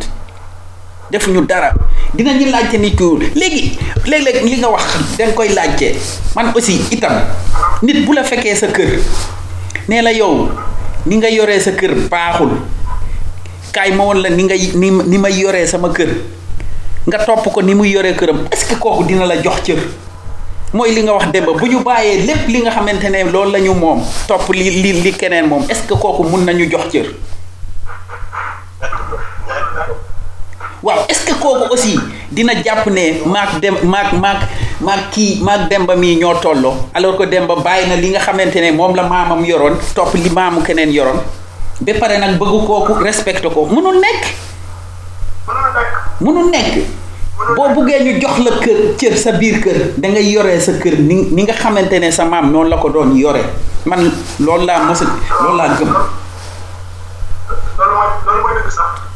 Defuñu 1.10 1.42
dara. 1.46 1.74
Dinañu 2.14 2.52
laajte 2.52 2.78
nit 2.78 2.96
ku 2.96 3.18
léegi 3.36 3.78
léeg-léeg 4.06 4.44
li 4.44 4.58
nga 4.60 4.70
wax 4.70 4.84
danga 5.18 5.34
koy 5.34 5.50
laajte. 5.50 5.96
Man 6.36 6.52
aussi 6.56 6.82
itam 6.92 7.14
nit 7.82 8.06
bu 8.06 8.14
la 8.14 8.24
fekkee 8.24 8.56
sa 8.56 8.68
kër 8.68 9.00
nee 9.88 10.02
la 10.02 10.12
yow 10.12 10.50
ni 11.06 11.16
nga 11.18 11.30
yoree 11.30 11.60
sa 11.60 11.72
kër 11.72 11.96
baaxul. 12.10 12.52
Kaay 13.72 13.94
ma 13.96 14.04
woon 14.04 14.22
la 14.22 14.30
ni 14.30 14.44
nga 14.44 14.56
ni 14.56 14.92
ni 14.92 15.18
may 15.18 15.34
yoree 15.40 15.66
sama 15.66 15.90
kër. 15.90 16.10
Nga 17.08 17.26
topp 17.26 17.50
ko 17.52 17.62
ni 17.62 17.74
muy 17.74 17.90
yoree 17.90 18.14
këram. 18.14 18.46
Est-ce 18.52 18.66
que 18.70 18.76
kooku 18.76 19.04
dina 19.06 19.26
la 19.26 19.42
jox 19.42 19.64
cër 19.64 19.80
mooy 20.74 20.92
li 20.96 21.04
nga 21.04 21.14
wax 21.14 21.32
démb 21.32 21.46
bu 21.60 21.66
ñu 21.68 21.80
bàyyee 21.84 22.26
lépp 22.26 22.48
li 22.48 22.62
nga 22.62 22.72
xamante 22.72 23.10
ne 23.10 23.24
loolu 23.32 23.52
la 23.52 23.60
ñu 23.60 23.74
moom 23.74 24.00
topp 24.28 24.50
li 24.54 24.70
li 24.82 24.94
li 25.02 25.12
keneen 25.14 25.48
moom 25.48 25.64
est-ce 25.70 25.84
que 25.88 25.94
kooku 25.94 26.24
mun 26.24 26.46
nañu 26.46 26.70
jox 26.72 26.88
cër? 26.92 27.06
Waaw 30.84 31.06
est-ce 31.10 31.34
kooku 31.42 31.74
aussi 31.74 32.00
dina 32.32 32.54
jàpp 32.64 32.88
ne 32.88 33.22
maak 33.26 33.60
dem 33.60 33.76
maak 33.84 34.14
maak 34.14 34.40
maak 34.82 35.12
kii 35.12 35.42
maak 35.44 35.70
demba 35.70 35.96
mii 35.96 36.16
ñoo 36.18 36.36
tolloo 36.42 36.74
alors 36.94 37.18
que 37.18 37.26
demba 37.26 37.56
bàyyi 37.56 37.88
na 37.90 37.96
li 37.96 38.10
nga 38.10 38.20
xamante 38.20 38.56
ne 38.62 38.72
moom 38.72 38.96
la 38.96 39.04
maamam 39.04 39.44
yoroon 39.46 39.76
topp 39.96 40.14
li 40.16 40.30
maamu 40.30 40.62
keneen 40.62 40.92
yoroon 40.92 41.20
ba 41.82 41.94
pare 42.00 42.18
nag 42.18 42.38
bëgg 42.40 42.66
kooku 42.66 42.94
respecté 43.04 43.50
ko 43.50 43.66
mënul 43.66 44.00
nekk. 44.00 44.24
Mënul 46.22 46.50
nekk. 46.52 47.01
boo 47.56 47.70
buggee 47.76 48.00
ñu 48.06 48.20
jox 48.22 48.38
la 48.46 48.52
kër 48.64 48.80
cër 49.00 49.16
sa 49.18 49.32
biir 49.40 49.58
kër 49.64 49.78
dangay 49.98 50.26
yore 50.32 50.60
sa 50.60 50.72
kër 50.82 51.00
ni 51.00 51.16
ni 51.36 51.44
nga 51.44 51.54
xamante 51.54 52.00
ne 52.00 52.12
sa 52.12 52.26
maam 52.26 52.52
noonu 52.52 52.70
la 52.70 52.78
ko 52.78 52.90
doon 52.90 53.16
yore 53.18 53.44
man 53.86 54.02
loolu 54.40 54.66
laa 54.66 54.80
mos 54.88 55.02
loolu 55.44 55.58
laa 55.58 55.76
gëm. 55.78 55.92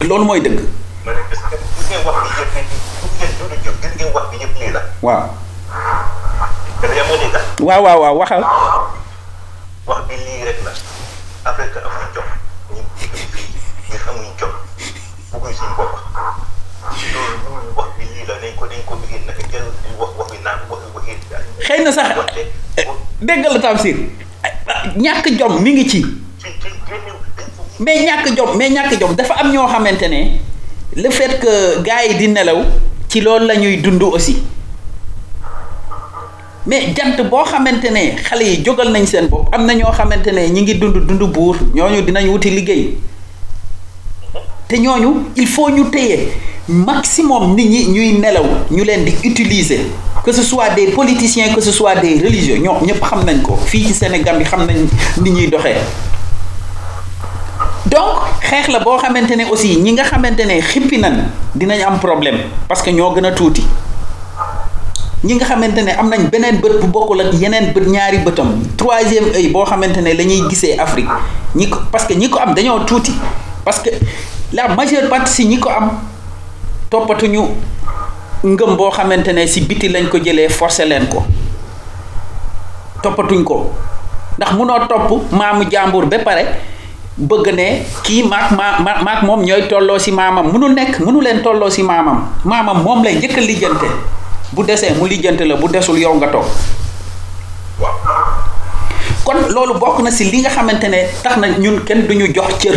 loolu 0.10 0.26
mooy 0.26 0.40
dëgg. 0.42 0.60
waaw. 5.02 5.30
waaw 7.62 7.82
waaw 7.86 8.00
waaw 8.02 8.16
waxal. 8.20 8.42
wax 9.88 10.00
bi 10.10 10.16
lii 10.26 10.44
rek. 10.46 10.60
Loolu 17.14 17.38
loolu 17.46 17.72
wax 17.78 17.90
bi 17.98 18.04
lii 18.14 18.26
la 18.28 18.36
nañ 18.42 18.54
ko 18.60 18.66
nañ 18.66 18.82
ko 18.86 18.94
bëggee 19.02 19.22
naka 19.28 19.44
jël 19.52 19.66
wax 20.00 20.12
wax 20.20 20.28
bi 20.32 20.38
naan 20.44 20.60
wax 20.70 20.82
waxi 20.96 21.14
xëy 21.66 21.84
na 21.84 21.92
sax 21.92 22.08
dégg 23.22 23.46
la 23.54 23.60
Tamsir 23.60 23.96
ñàkk 24.98 25.26
jom 25.40 25.62
mi 25.62 25.72
ngi 25.74 25.90
ci. 25.90 26.06
mais 27.80 28.06
ñàkk 28.06 28.36
jom 28.38 28.58
mais 28.58 28.70
ñàkk 28.70 29.00
jom 29.00 29.16
dafa 29.16 29.34
am 29.36 29.52
ñoo 29.52 29.68
xamante 29.68 30.08
ne 30.08 30.22
le 30.96 31.10
fait 31.10 31.40
que 31.40 31.82
gars 31.82 32.06
yi 32.08 32.16
di 32.16 32.28
nelaw 32.28 32.64
ci 33.10 33.22
loolu 33.22 33.46
la 33.48 33.56
ñuy 33.56 33.78
dund 33.78 34.02
aussi. 34.04 34.38
Mais 36.68 36.94
jant 36.96 37.24
boo 37.30 37.44
xamante 37.44 37.90
ne 37.92 38.16
xale 38.24 38.42
yi 38.44 38.64
jógal 38.64 38.92
nañ 38.92 39.06
seen 39.06 39.28
bopp 39.28 39.54
am 39.54 39.66
na 39.66 39.74
ñoo 39.74 39.92
xamante 39.92 40.28
ne 40.32 40.50
ñi 40.50 40.62
ngi 40.62 40.76
dund 40.80 40.96
dund 41.08 41.24
buur 41.34 41.56
ñooñu 41.74 42.02
dinañ 42.02 42.28
wuti 42.30 42.50
liggéey. 42.50 42.98
Te 44.68 44.76
ñooñu 44.78 45.32
il 45.36 45.48
faut 45.48 45.70
ñu 45.70 45.86
téye 45.90 46.30
maximum 46.68 47.56
nit 47.56 47.66
ñi 47.70 47.86
ñuy 47.88 48.14
nelaw 48.20 48.46
ñu 48.72 48.84
leen 48.84 49.06
di 49.06 49.14
utiliser. 49.30 49.82
Que 50.24 50.32
ce 50.34 50.42
soit 50.42 50.70
des 50.72 50.88
politiciens 50.88 51.54
que 51.54 51.62
ce 51.62 51.72
soit 51.72 51.96
des 51.96 52.16
religieux 52.24 52.58
ñoo 52.58 52.78
ñëpp 52.84 53.00
xam 53.02 53.24
nañ 53.26 53.42
ko. 53.44 53.56
Fii 53.64 53.86
ci 53.88 53.94
Sénégal 53.94 54.38
bi 54.40 54.44
xam 54.46 54.66
nañ 54.66 54.76
ni 55.22 55.30
ñuy 55.30 55.48
doxee. 55.48 55.76
Donc 57.86 58.18
xeex 58.42 58.68
la 58.70 58.80
boo 58.80 58.98
xamante 58.98 59.36
ne 59.38 59.46
aussi 59.52 59.78
ñi 59.78 59.92
nga 59.94 60.04
xamante 60.04 60.40
ne 60.46 60.60
xippi 60.62 60.98
nañ 60.98 61.14
dinañ 61.54 61.82
am 61.86 62.00
problème 62.00 62.38
parce 62.68 62.82
que 62.82 62.90
ñoo 62.92 63.14
gën 63.14 63.26
a 63.26 63.32
tuuti. 63.32 63.64
Ñi 65.24 65.36
nga 65.36 65.46
xamante 65.46 65.82
ne 65.84 65.92
am 65.92 66.10
nañ 66.10 66.30
beneen 66.32 66.60
bët 66.60 66.80
bu 66.82 66.88
bokkul 66.88 67.22
ak 67.22 67.34
yeneen 67.40 67.72
bët 67.74 67.88
ñaari 67.88 68.18
bëtam. 68.26 68.64
Troisième 68.76 69.26
œil 69.36 69.50
boo 69.50 69.64
xamante 69.66 69.98
ne 69.98 70.14
la 70.14 70.24
ñuy 70.24 70.42
gisee 70.50 70.76
Afrique. 70.80 71.10
Ñi 71.56 71.70
ko 71.70 71.78
parce 71.92 72.06
que 72.08 72.16
ñi 72.16 72.28
ko 72.30 72.40
am 72.40 72.56
dañoo 72.56 72.80
tuuti. 72.86 73.14
Parce 73.64 73.80
que 73.80 73.90
la 74.56 74.68
majeure 74.72 75.10
partie 75.10 75.34
si 75.34 75.46
ñi 75.46 75.60
ko 75.60 75.70
am 75.70 75.90
toppatuñu 76.90 77.44
ngëm 78.46 78.76
boo 78.78 78.90
xamante 78.92 79.34
ne 79.34 79.48
si 79.48 79.62
biti 79.62 79.90
lañ 79.90 80.08
ko 80.08 80.18
jëlee 80.18 80.50
forcé 80.50 80.86
leen 80.86 81.08
ko. 81.08 81.24
Toppatuñ 83.04 83.44
ko. 83.44 83.72
Ndax 84.38 84.52
munoo 84.54 84.80
topp 84.88 85.32
maamu 85.32 85.66
jàmbur 85.72 86.06
ba 86.06 86.20
pare 86.20 86.46
bëgg 87.18 87.48
ne 87.54 87.84
kii 88.04 88.24
maak 88.24 88.52
maa 88.52 88.80
ma 88.80 89.02
maak 89.04 89.24
moom 89.24 89.44
ñooy 89.44 89.68
tolloo 89.68 90.00
si 90.00 90.12
maamam. 90.12 90.52
Munul 90.52 90.74
nekk 90.74 91.00
munu 91.00 91.22
leen 91.22 91.42
tolloo 91.42 91.70
si 91.70 91.84
maamam. 91.84 92.24
Maamam 92.46 92.84
moom 92.84 93.04
lay 93.04 93.16
njëkk 93.16 93.38
lijjante. 93.38 93.88
Bu 94.54 94.64
desee 94.64 94.94
mu 94.94 95.06
lijjante 95.08 95.42
la 95.46 95.56
bu 95.56 95.68
desul 95.68 95.98
yow 96.00 96.14
nga 96.16 96.28
toog. 96.28 96.46
Kon 99.26 99.38
loolu 99.50 99.80
bokk 99.80 100.00
na 100.04 100.12
si 100.12 100.26
li 100.32 100.40
nga 100.42 100.50
xamante 100.50 100.86
ne 100.88 101.08
tax 101.24 101.38
na 101.38 101.48
ñun 101.48 101.84
kenn 101.84 102.08
duñu 102.08 102.32
jox 102.34 102.58
cër 102.60 102.76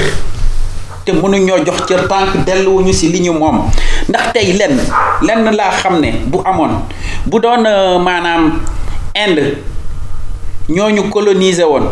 te 1.09 1.12
mënuñoo 1.16 1.64
jox 1.64 1.87
cër 1.88 2.05
tànk 2.09 2.44
delluwuñu 2.44 2.92
si 2.92 3.09
li 3.09 3.21
ñu 3.21 3.33
moom. 3.33 3.71
ndax 4.09 4.33
tey 4.35 4.53
lenn 4.53 4.77
lenn 5.23 5.57
laa 5.57 5.71
xam 5.81 6.01
ne 6.01 6.11
bu 6.27 6.42
amoon 6.44 6.83
bu 7.27 7.40
doon 7.40 7.62
maanaam 8.05 8.61
Inde 9.16 9.57
ñooñu 10.68 11.09
coloniser 11.11 11.64
woon. 11.66 11.88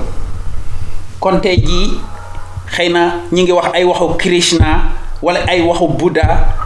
Kon 1.20 1.40
tey 1.40 1.56
jii 1.56 1.98
xëy 2.76 2.88
na 2.92 3.14
ñi 3.32 3.42
ngi 3.42 3.52
wax 3.52 3.66
ay 3.74 3.84
waxu 3.84 4.04
Krishna 4.18 4.92
wala 5.22 5.40
ay 5.48 5.62
waxu 5.62 5.88
Bouddha 5.88 6.65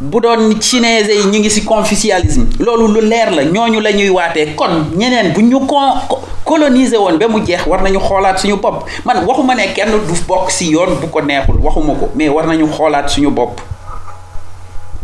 bu 0.00 0.20
doon 0.20 0.54
chinese 0.60 1.10
yi 1.10 1.24
ñu 1.26 1.38
ngi 1.40 1.50
ci 1.50 1.64
confucianisme 1.64 2.46
loolu 2.60 2.86
lu 2.94 3.00
leer 3.08 3.30
la 3.34 3.44
ñooñu 3.44 3.80
la 3.80 3.92
ñuy 3.92 4.10
waatee. 4.10 4.54
Kon 4.54 4.86
ñeneen 4.96 5.32
bu 5.32 5.40
ñu 5.42 5.66
ko 5.66 5.76
coloniser 6.44 6.98
woon 7.00 7.18
ba 7.18 7.26
mu 7.28 7.40
jeex 7.44 7.66
war 7.66 7.82
nañu 7.82 7.98
xoolaat 7.98 8.38
suñu 8.38 8.56
bopp. 8.56 8.84
Man 9.04 9.24
waxuma 9.26 9.54
ne 9.54 9.72
kenn 9.74 9.90
du 9.90 10.14
bokk 10.26 10.50
ci 10.50 10.70
yoon 10.70 11.00
bu 11.00 11.08
ko 11.08 11.20
neexul 11.20 11.56
waxuma 11.62 11.94
ko 11.94 12.10
mais 12.14 12.28
war 12.28 12.46
nañu 12.46 12.66
xoolaat 12.70 13.08
suñu 13.08 13.30
bopp. 13.30 13.60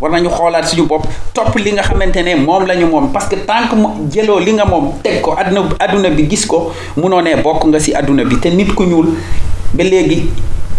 War 0.00 0.10
nañu 0.12 0.28
xoolaat 0.30 0.64
suñu 0.66 0.86
bopp 0.86 1.06
topp 1.32 1.54
li 1.56 1.72
nga 1.72 1.82
xamante 1.82 2.18
ne 2.22 2.34
moom 2.36 2.64
la 2.66 2.76
ñu 2.76 2.86
moom 2.86 3.10
parce 3.12 3.26
que 3.28 3.36
tant 3.36 3.66
que 3.68 3.76
jëloo 4.14 4.38
li 4.38 4.52
nga 4.52 4.64
moom 4.64 4.92
teg 5.02 5.20
ko 5.20 5.34
adduna 5.36 5.68
adduna 5.80 6.10
bi 6.10 6.28
gis 6.30 6.46
ko 6.46 6.72
munoo 6.96 7.20
ne 7.20 7.34
bokk 7.42 7.64
nga 7.66 7.80
ci 7.80 7.92
adduna 7.94 8.24
bi 8.24 8.36
te 8.38 8.48
nit 8.50 8.72
ku 8.74 8.84
ñuul 8.84 9.08
ba 9.72 9.82
léegi 9.82 10.28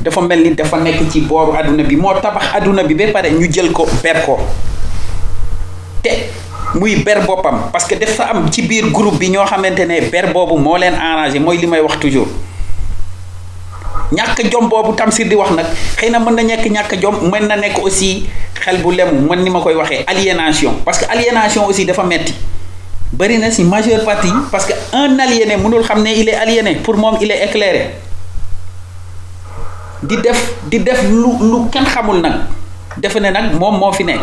dafa 0.05 0.21
mel 0.21 0.39
ni 0.45 0.53
dafa 0.53 0.77
nekk 0.77 1.09
ci 1.11 1.21
booru 1.25 1.51
àdduna 1.57 1.83
bi. 1.83 1.95
Moo 1.97 2.13
tabax 2.21 2.53
àdduna 2.61 2.83
bi 2.85 2.93
ba 2.93 3.07
pare 3.11 3.31
ñu 3.33 3.49
jël 3.51 3.71
ko 3.73 3.87
ber 4.03 4.21
ko. 4.25 4.37
Te 6.03 6.09
muy 6.75 6.97
ber 7.03 7.25
boppam 7.25 7.69
parce 7.71 7.85
que 7.87 7.95
dafa 7.95 8.29
am 8.29 8.51
ci 8.51 8.61
biir 8.61 8.91
groupe 8.91 9.17
bi 9.17 9.29
ñoo 9.29 9.45
xamante 9.45 9.79
ne 9.87 10.01
ber 10.11 10.31
boobu 10.31 10.57
moo 10.57 10.77
leen 10.77 10.93
arrangé 10.93 11.39
mooy 11.39 11.57
li 11.57 11.65
may 11.67 11.81
wax 11.81 11.97
toujours. 11.99 12.27
Ñàkk 14.11 14.51
jom 14.51 14.69
boobu 14.69 14.93
Tamsir 14.95 15.27
di 15.27 15.35
wax 15.35 15.51
nag 15.51 15.65
xëy 15.97 16.11
na 16.11 16.19
mën 16.19 16.35
na 16.35 16.43
nekk 16.43 16.65
ñàkk 16.69 17.01
jom 17.01 17.15
mën 17.31 17.47
na 17.47 17.55
nekk 17.57 17.79
aussi 17.81 18.27
xel 18.53 18.77
bu 18.83 18.91
lemu 18.93 19.27
mën 19.27 19.43
ni 19.43 19.49
ma 19.49 19.59
koy 19.59 19.73
waxee 19.73 20.03
aliénation. 20.05 20.73
Parce 20.85 20.99
que 20.99 21.05
aliénation 21.11 21.65
aussi 21.65 21.85
dafa 21.85 22.03
metti. 22.03 22.35
Bëri 23.11 23.37
na 23.39 23.49
si 23.49 23.63
majeure 23.63 24.03
partie 24.05 24.31
parce 24.51 24.65
que 24.65 24.73
un 24.93 25.17
aliéné 25.17 25.57
mënul 25.57 25.81
xam 25.83 26.03
ne 26.03 26.09
il 26.11 26.29
est 26.29 26.35
aliéné. 26.35 26.75
Pour 26.75 26.95
moom 26.97 27.17
il 27.21 27.31
est 27.31 27.45
éclairé 27.45 27.89
di 30.07 30.15
def 30.21 30.39
di 30.69 30.77
def 30.83 31.01
lu 31.09 31.37
lu 31.41 31.69
kenn 31.69 31.85
xamul 31.85 32.21
nag. 32.21 32.35
Defe 32.97 33.19
ne 33.19 33.29
nag 33.31 33.53
moom 33.59 33.77
moo 33.79 33.91
fi 33.91 34.03
nekk. 34.03 34.21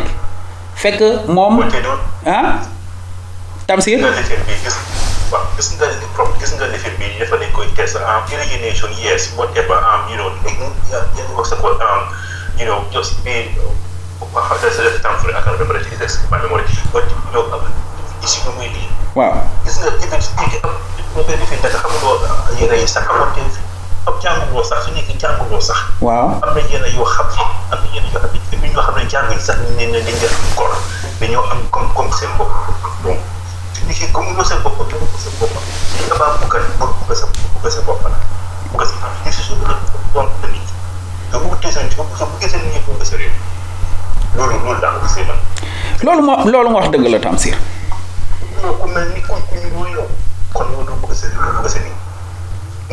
Fekk 0.74 1.26
moom 1.28 1.62
ah? 2.26 2.62
Tamsir? 3.66 3.98
Gis 4.02 4.08
nga 4.36 4.54
gis 4.62 4.76
waaw 5.32 6.28
gis 6.36 6.52
nga 6.60 6.66
lifin 6.68 6.92
bi 7.00 7.08
dafa 7.16 7.36
lañ 7.40 7.48
koy 7.56 7.64
test 7.72 7.96
um, 7.96 8.22
irrigation 8.28 8.92
yes 9.00 9.32
whatever 9.32 9.80
um, 9.80 10.04
you 10.12 10.16
know 10.20 10.28
yan 10.92 11.28
wax 11.32 11.48
sa 11.48 11.56
ko 11.56 11.72
um, 11.80 12.02
you 12.60 12.68
know 12.68 12.84
just 12.92 13.16
be 13.24 13.48
uh, 13.56 14.52
there's 14.60 14.76
a 14.76 15.00
time 15.00 15.16
for 15.24 15.32
I 15.32 15.40
can't 15.40 15.56
remember 15.56 15.80
it 15.80 15.88
it's 15.88 16.20
my 16.28 16.36
memory 16.36 16.68
but 16.92 17.08
you 17.08 17.32
know 17.32 17.48
issue 18.20 18.44
bi 18.44 18.52
muy 18.60 18.68
lii. 18.76 18.88
Waaw. 19.16 19.40
Gis 19.64 19.80
nga 19.80 19.88
even 20.04 20.20
koy 21.16 21.36
lifin 21.40 21.58
dafa 21.64 21.78
xamuloo 21.80 22.20
yére 22.60 22.76
yi 22.76 22.86
sax 22.88 23.08
amoon 23.08 23.32
te 23.32 23.40
ab 24.06 24.14
jànguloo 24.22 24.64
sax 24.64 24.84
su 24.84 24.90
nekk 24.94 25.08
jànguloo 25.20 25.60
sax. 25.60 25.78
Waaw. 26.00 26.28
Am 26.42 26.54
na 26.54 26.60
yenn 26.70 26.84
yoo 26.96 27.04
xam 27.04 27.26
ne 27.36 27.42
am 27.72 27.78
na 27.82 27.88
yenn 27.94 28.06
yoo 28.12 28.20
xam 28.20 28.30
ne 28.32 28.40
fi 28.50 28.56
ñoo 28.68 28.82
xam 28.82 28.94
ne 28.96 29.04
jànguñ 29.12 29.38
sax 29.40 29.56
ne 29.78 29.86
ne 29.86 30.00
dañ 30.06 30.16
def 30.20 30.34
góor 30.56 30.74
dañoo 31.20 31.44
am 31.50 31.58
comme 31.70 31.88
comme 31.94 32.12
seen 32.18 32.30
bopp. 32.38 32.50
Donc 33.04 33.18
su 33.74 33.84
ñu 33.86 34.12
comme 34.12 34.34
ko 34.36 34.44
sa 34.44 34.56
bopp 34.64 34.78
te 34.90 34.96
bëgg 34.98 35.16
sa 35.24 35.30
bopp. 35.40 35.54
Li 35.98 36.04
nga 36.06 36.16
baa 36.18 36.36
bëgg 36.40 36.54
a 36.56 36.86
bëgg 37.08 37.16
sa 37.20 37.26
bëgg 37.62 37.70
sa 37.72 37.80
bopp 37.86 38.02
la 38.04 38.18
bëgg 38.72 38.86
sa 38.90 39.06
ñu 39.24 39.32
si 39.32 39.42
su 39.42 39.54
bëgg 39.54 39.80
doon 40.14 40.28
te 40.42 40.46
nit 40.50 40.68
nga 41.30 41.38
bëgg 41.38 41.70
seen 41.72 41.90
soo 41.94 42.06
soo 42.18 42.26
bëggee 42.34 42.50
seen 42.50 42.62
nit 42.74 42.82
bëgg 42.88 43.04
sa 43.06 43.16
réew. 43.16 43.34
Loolu 44.36 44.58
loolu 44.64 44.80
daa 44.80 44.92
ko 44.98 45.06
gisee 45.06 45.24
man 45.28 45.38
loolu 46.02 46.22
moo 46.26 46.50
loolu 46.50 46.68
nga 46.70 46.78
wax 46.80 46.90
dëgg 46.90 47.06
la 47.12 47.20
Tamsir. 47.20 47.56
Non 48.62 48.74
ku 48.80 48.86
mel 48.88 49.08
ni 49.14 49.20
ku 49.22 49.34
ku 49.48 49.54
ñu 49.62 49.86
yow 49.94 50.08
kon 50.52 50.66
yow 50.74 50.82
bëgg 51.02 51.14
sa 51.14 51.26
bëgg 51.62 51.68
sa 51.70 51.78
nit. 51.78 51.96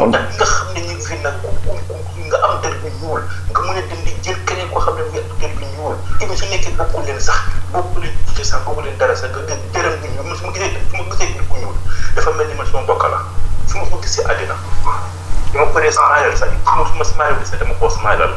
Tax 0.08 0.24
nga 0.40 0.46
xam 0.48 0.68
ne 0.76 0.80
ñu 0.88 0.94
ngi 0.96 1.04
fi 1.08 1.16
nag 1.24 1.36
ku 1.44 1.50
ku 1.60 2.20
nga 2.32 2.38
am 2.48 2.54
der 2.64 2.74
bu 2.82 2.88
ñuul 3.04 3.22
nga 3.52 3.60
mën 3.68 3.78
a 3.78 3.82
dem 3.90 4.00
di 4.08 4.12
jël 4.24 4.40
keneen 4.48 4.70
koo 4.72 4.80
xam 4.80 4.96
ne 4.96 5.04
mu 5.04 5.68
ñuul. 5.76 5.96
Su 6.40 6.46
nekkee 6.48 6.72
bokku 6.80 7.00
leen 7.06 7.20
sax 7.20 7.40
bokku 7.74 8.00
leen 8.00 8.14
ci 8.36 8.44
sax 8.46 8.62
bokku 8.66 8.82
leen 8.82 8.96
dara 8.98 9.16
sax 9.16 9.30
nga 9.36 9.42
gën 9.50 9.60
dërëm 9.76 9.96
bu 10.02 10.08
ñuul. 10.16 10.36
Su 10.40 10.44
ma 10.48 10.52
gisee 10.56 10.72
su 10.90 10.96
ma 10.96 11.04
gisee 11.12 11.28
nit 11.36 11.44
ku 11.52 11.56
ñuul 11.60 11.76
dafa 12.16 12.30
mel 12.38 12.48
ni 12.48 12.56
man 12.56 12.66
suma 12.72 12.82
mbokk 12.88 13.04
la. 13.12 13.20
Su 13.68 13.76
ma 13.78 13.84
ko 13.92 13.98
gisee 14.04 14.24
àddina 14.32 14.56
dama 15.54 15.66
paree 15.74 15.92
ayal 15.92 16.34
sax 16.38 16.50
ma 17.18 17.26
bi 17.36 17.46
sax 17.46 17.60
dama 17.60 17.74
koo 17.82 17.90
smilal 17.90 18.34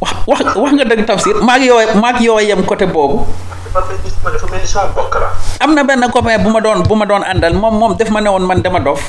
wax 0.00 0.14
wax 0.26 0.40
wax 0.56 0.70
nga 0.78 0.84
dëgg 0.88 1.04
tafsir 1.06 1.36
maag 1.44 1.62
yoo 1.62 1.80
maag 2.00 2.16
yoo 2.24 2.40
yem 2.40 2.64
côté 2.64 2.86
boobu. 2.86 3.26
La. 3.70 5.28
Am 5.60 5.74
na 5.74 5.84
benn 5.84 6.02
copain 6.10 6.38
bu 6.42 6.50
ma 6.50 6.60
doon 6.60 6.82
bu 6.88 6.94
ma 6.96 7.04
doon 7.06 7.22
àndal 7.22 7.54
moom 7.54 7.74
moom 7.78 7.92
def 7.96 8.10
ma 8.10 8.20
ne 8.20 8.30
woon 8.30 8.46
man 8.46 8.62
dama 8.62 8.80
dof. 8.80 9.00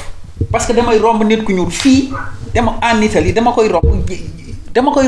Parce 0.52 0.66
que 0.66 0.74
damay 0.74 0.98
romb 1.00 1.24
nit 1.24 1.44
ku 1.44 1.54
ñuul 1.54 1.72
fii 1.72 2.14
dama 2.54 2.76
en 2.82 3.02
Italie 3.02 3.34
dama 3.34 3.52
koy 3.52 3.68
romb 3.70 3.86
dama 4.74 4.92
koy 4.92 5.08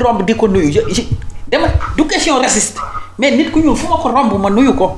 question 2.08 2.39
raciste 2.41 2.80
mais 3.18 3.32
nit 3.32 3.52
ku 3.52 3.60
ñuul 3.60 3.76
fu 3.76 3.88
ma 3.88 3.98
ko 3.98 4.10
romb 4.10 4.34
ma 4.41 4.50
nuyu 4.50 4.74
ko. 4.76 4.98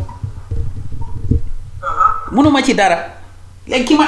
Mënuma 2.31 2.61
ci 2.63 2.73
dara. 2.73 2.97
Léegi 3.67 3.85
ki 3.85 3.95
ma 3.95 4.05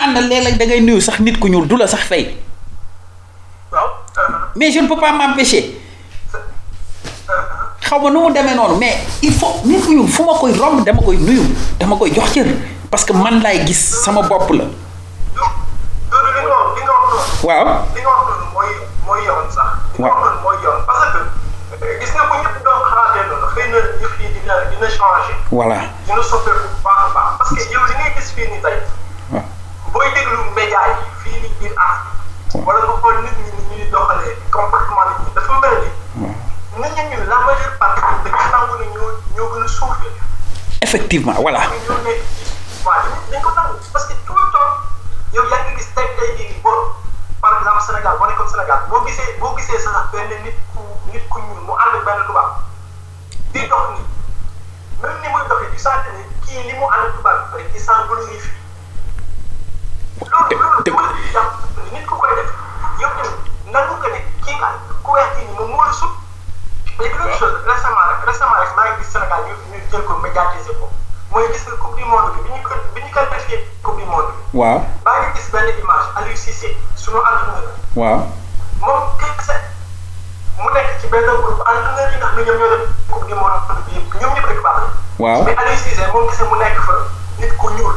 mais 4.55 4.71
je 4.71 4.79
ne 4.79 4.87
peux 4.87 4.97
pas 4.99 5.11
m'empêcher. 5.11 5.79
Mais 8.79 8.97
il 9.21 9.31
faut 9.33 9.61
nit 9.65 9.79
ku 9.81 9.93
ñuul 9.95 10.07
fu 10.07 10.23
ma 10.23 10.33
koy 11.95 12.11
parce 12.89 13.03
que 13.03 13.11
man 13.13 13.41
laay 13.41 13.65
gis 13.67 13.73
sama 14.03 14.21
bopp 14.21 14.49
loolu 14.49 14.63
li 14.63 14.63
nga 14.63 14.63
wax 14.63 14.71
li 14.71 15.35
nga 15.35 15.35
wax 15.35 16.06
noonu. 16.06 16.06
Waaw 16.27 17.85
li 17.95 18.01
nga 18.01 18.09
wax 18.09 18.27
noonu 18.29 18.45
mooy 18.53 18.69
mooy 19.05 19.21
yoon 19.25 19.51
sax. 19.51 19.69
li 19.97 20.03
nga 20.03 20.09
Waaw. 20.09 20.21
wax 20.21 20.25
noonu 20.25 20.41
mooy 20.43 20.57
yoon 20.63 20.79
parce 20.85 21.05
que 21.13 21.99
gis 22.01 22.11
nga 22.15 22.23
bu 22.29 22.33
ñëpp 22.41 22.57
doon 22.65 22.79
xalaatee 22.89 23.25
noonu 23.29 23.47
xëy 23.53 23.67
na 23.71 23.77
yëf 24.01 24.13
yi 24.19 24.27
dina 24.33 24.53
dina 24.71 24.87
changé 24.89 25.33
voilà 25.51 25.77
dina 26.05 26.23
soppeeku 26.23 26.67
bu 26.73 26.77
baax 26.83 26.99
a 27.05 27.09
baax 27.15 27.29
parce 27.37 27.51
que 27.55 27.73
yow 27.73 27.83
li 27.87 27.93
ngay 27.99 28.11
gis 28.17 28.29
fii 28.35 28.47
nii 28.51 28.61
tey 28.61 28.77
waaw 29.31 29.43
booy 29.93 30.07
déglu 30.15 30.37
média 30.55 30.81
yi 30.89 30.95
fii 31.23 31.39
nii 31.41 31.53
biir 31.59 31.73
Afrique 31.77 32.65
wala 32.65 32.79
nga 32.79 32.93
xool 33.01 33.17
nit 33.23 33.37
ñi 33.37 33.51
ni 33.51 33.63
ñuy 33.75 33.89
doxalee 33.91 34.35
comportement 34.51 35.05
nit 35.09 35.19
ñi 35.25 35.31
dafa 35.35 35.53
mel 35.61 35.77
ni 35.83 36.27
nit 36.81 36.95
ñi 36.97 37.03
ñu 37.15 37.17
la 37.29 37.37
majeure 37.45 37.77
partie 37.79 38.01
dañu 38.23 38.49
nangu 38.51 38.75
ne 38.81 38.85
ñoo 38.95 39.11
ñoo 39.35 39.47
gën 39.53 39.63
a 39.63 39.67
suufee 39.67 40.13
effectivement 40.81 41.37
voilà 41.41 41.61
ñoo 41.87 41.97
nekk 42.03 42.21
waaw 42.85 43.01
dañ 43.05 43.31
dañ 43.31 43.41
ko 43.41 43.51
nangu 43.55 43.75
parce 43.93 44.05
que 44.07 44.13
tout 44.25 44.35
le 44.35 44.51
temps 44.51 44.73
yow 45.33 45.43
yaa 45.51 45.63
ngi 45.63 45.75
gis 45.77 45.89
tey 45.95 46.07
tey 46.19 46.35
jii 46.37 46.61
boo 46.63 46.93
par 47.41 47.57
exemple 47.57 47.81
Sénégal 47.87 48.17
boo 48.17 48.27
nekkoon 48.27 48.49
Sénégal 48.49 48.79
boo 48.89 49.05
gisee 49.05 49.37
boo 49.39 49.55
gisee 49.57 49.79
sax 49.79 50.11
benn 50.11 50.29
nit 50.43 50.55
ku 50.73 50.81
nit 51.11 51.27
ku 51.29 51.39
ñuul 51.39 51.61
mu 51.67 51.73
ànd 51.77 51.95
ak 51.99 52.03
benn 52.05 52.25
tubaab 52.27 52.51
di 53.53 53.67
dox 53.67 53.89
ni. 53.95 54.01
Même 55.01 55.21
ni 55.21 55.27
muy 55.29 55.41
doxee 55.49 55.71
di 55.71 55.79
sant 55.79 56.03
ne 56.15 56.23
kii 56.45 56.63
li 56.67 56.73
mu 56.79 56.85
ànd 56.89 57.05
ak 57.07 57.15
tubaab 57.17 57.53
rek 57.55 57.71
di 57.73 57.79
sant 57.79 58.07
glorifie 58.07 58.51
loolu 60.31 60.57
loolu 60.61 60.83
te- 60.83 60.91
mooy 60.91 61.31
jàpp 61.33 61.51
ni 61.83 61.91
nit 61.99 62.05
ku 62.05 62.15
koy 62.15 62.35
def 62.35 62.51
yow 63.01 63.09
tamit 63.17 63.71
nangu 63.75 63.93
nga 64.01 64.09
ne 64.15 64.19
kii 64.45 64.55
nga 64.57 64.69
ku 65.03 65.11
weex 65.11 65.29
kii 65.35 65.45
nii 65.45 65.55
moom 65.59 65.69
moo 65.71 65.85
la 65.85 65.93
sut 65.93 66.13
léegi 66.99 67.17
même 67.19 67.37
chose 67.39 67.55
récemment 67.67 68.07
rek 68.11 68.25
récemment 68.31 68.59
rek 68.63 68.75
maa 68.75 68.85
ngi 68.89 69.03
gis 69.03 69.11
Sénégal 69.13 69.43
ñu 69.47 69.53
ñu 69.71 69.79
jël 69.91 70.03
ko 70.03 70.13
médiatiser 70.23 70.75
ko 70.81 70.89
mooy 71.31 71.45
gis 71.53 71.63
nga 71.67 71.75
coupe 71.81 71.95
du 71.97 72.03
monde 72.05 72.29
bi 72.35 72.39
bi 72.43 72.49
ñu 72.55 72.61
bi 72.95 73.01
ñu 73.01 73.09
qualifié 73.13 73.57
coupe 73.83 73.97
du 73.99 74.05
monde 74.05 74.29
bi. 74.31 74.33
Waaw. 74.59 74.79
Baa 75.05 75.17
ngi 75.21 75.29
gis 75.39 75.47
benn 75.51 75.67
image 75.81 76.07
Aliou 76.15 76.37
Cissé 76.37 76.69
sunu 76.95 77.17
entraîneur. 77.17 77.71
Waaw. 77.95 78.19
Moom 78.81 79.01
kese 79.19 79.55
mu 80.61 80.69
nekk 80.73 80.89
ci 81.01 81.07
benn 81.07 81.25
groupe 81.25 81.61
entraîneur 81.61 82.09
yi 82.11 82.17
nga 82.17 82.27
xam 82.27 82.35
ne 82.37 82.41
ñoom 82.45 82.57
ñoo 82.59 82.69
def 82.73 82.83
coupe 83.11 83.25
du 83.27 83.33
monde 83.35 83.59
bi 83.85 83.91
yëpp 83.95 84.13
ñoom 84.21 84.33
ñëpp 84.35 84.49
waaw. 85.19 85.43
Mais 85.43 85.55
Aliou 85.57 85.77
Cissé 85.83 86.03
moom 86.13 86.25
kese 86.29 86.43
mu 86.49 86.55
nekk 86.59 86.77
fa 86.87 86.93
nit 87.39 87.51
ku 87.57 87.67
ñuul. 87.77 87.95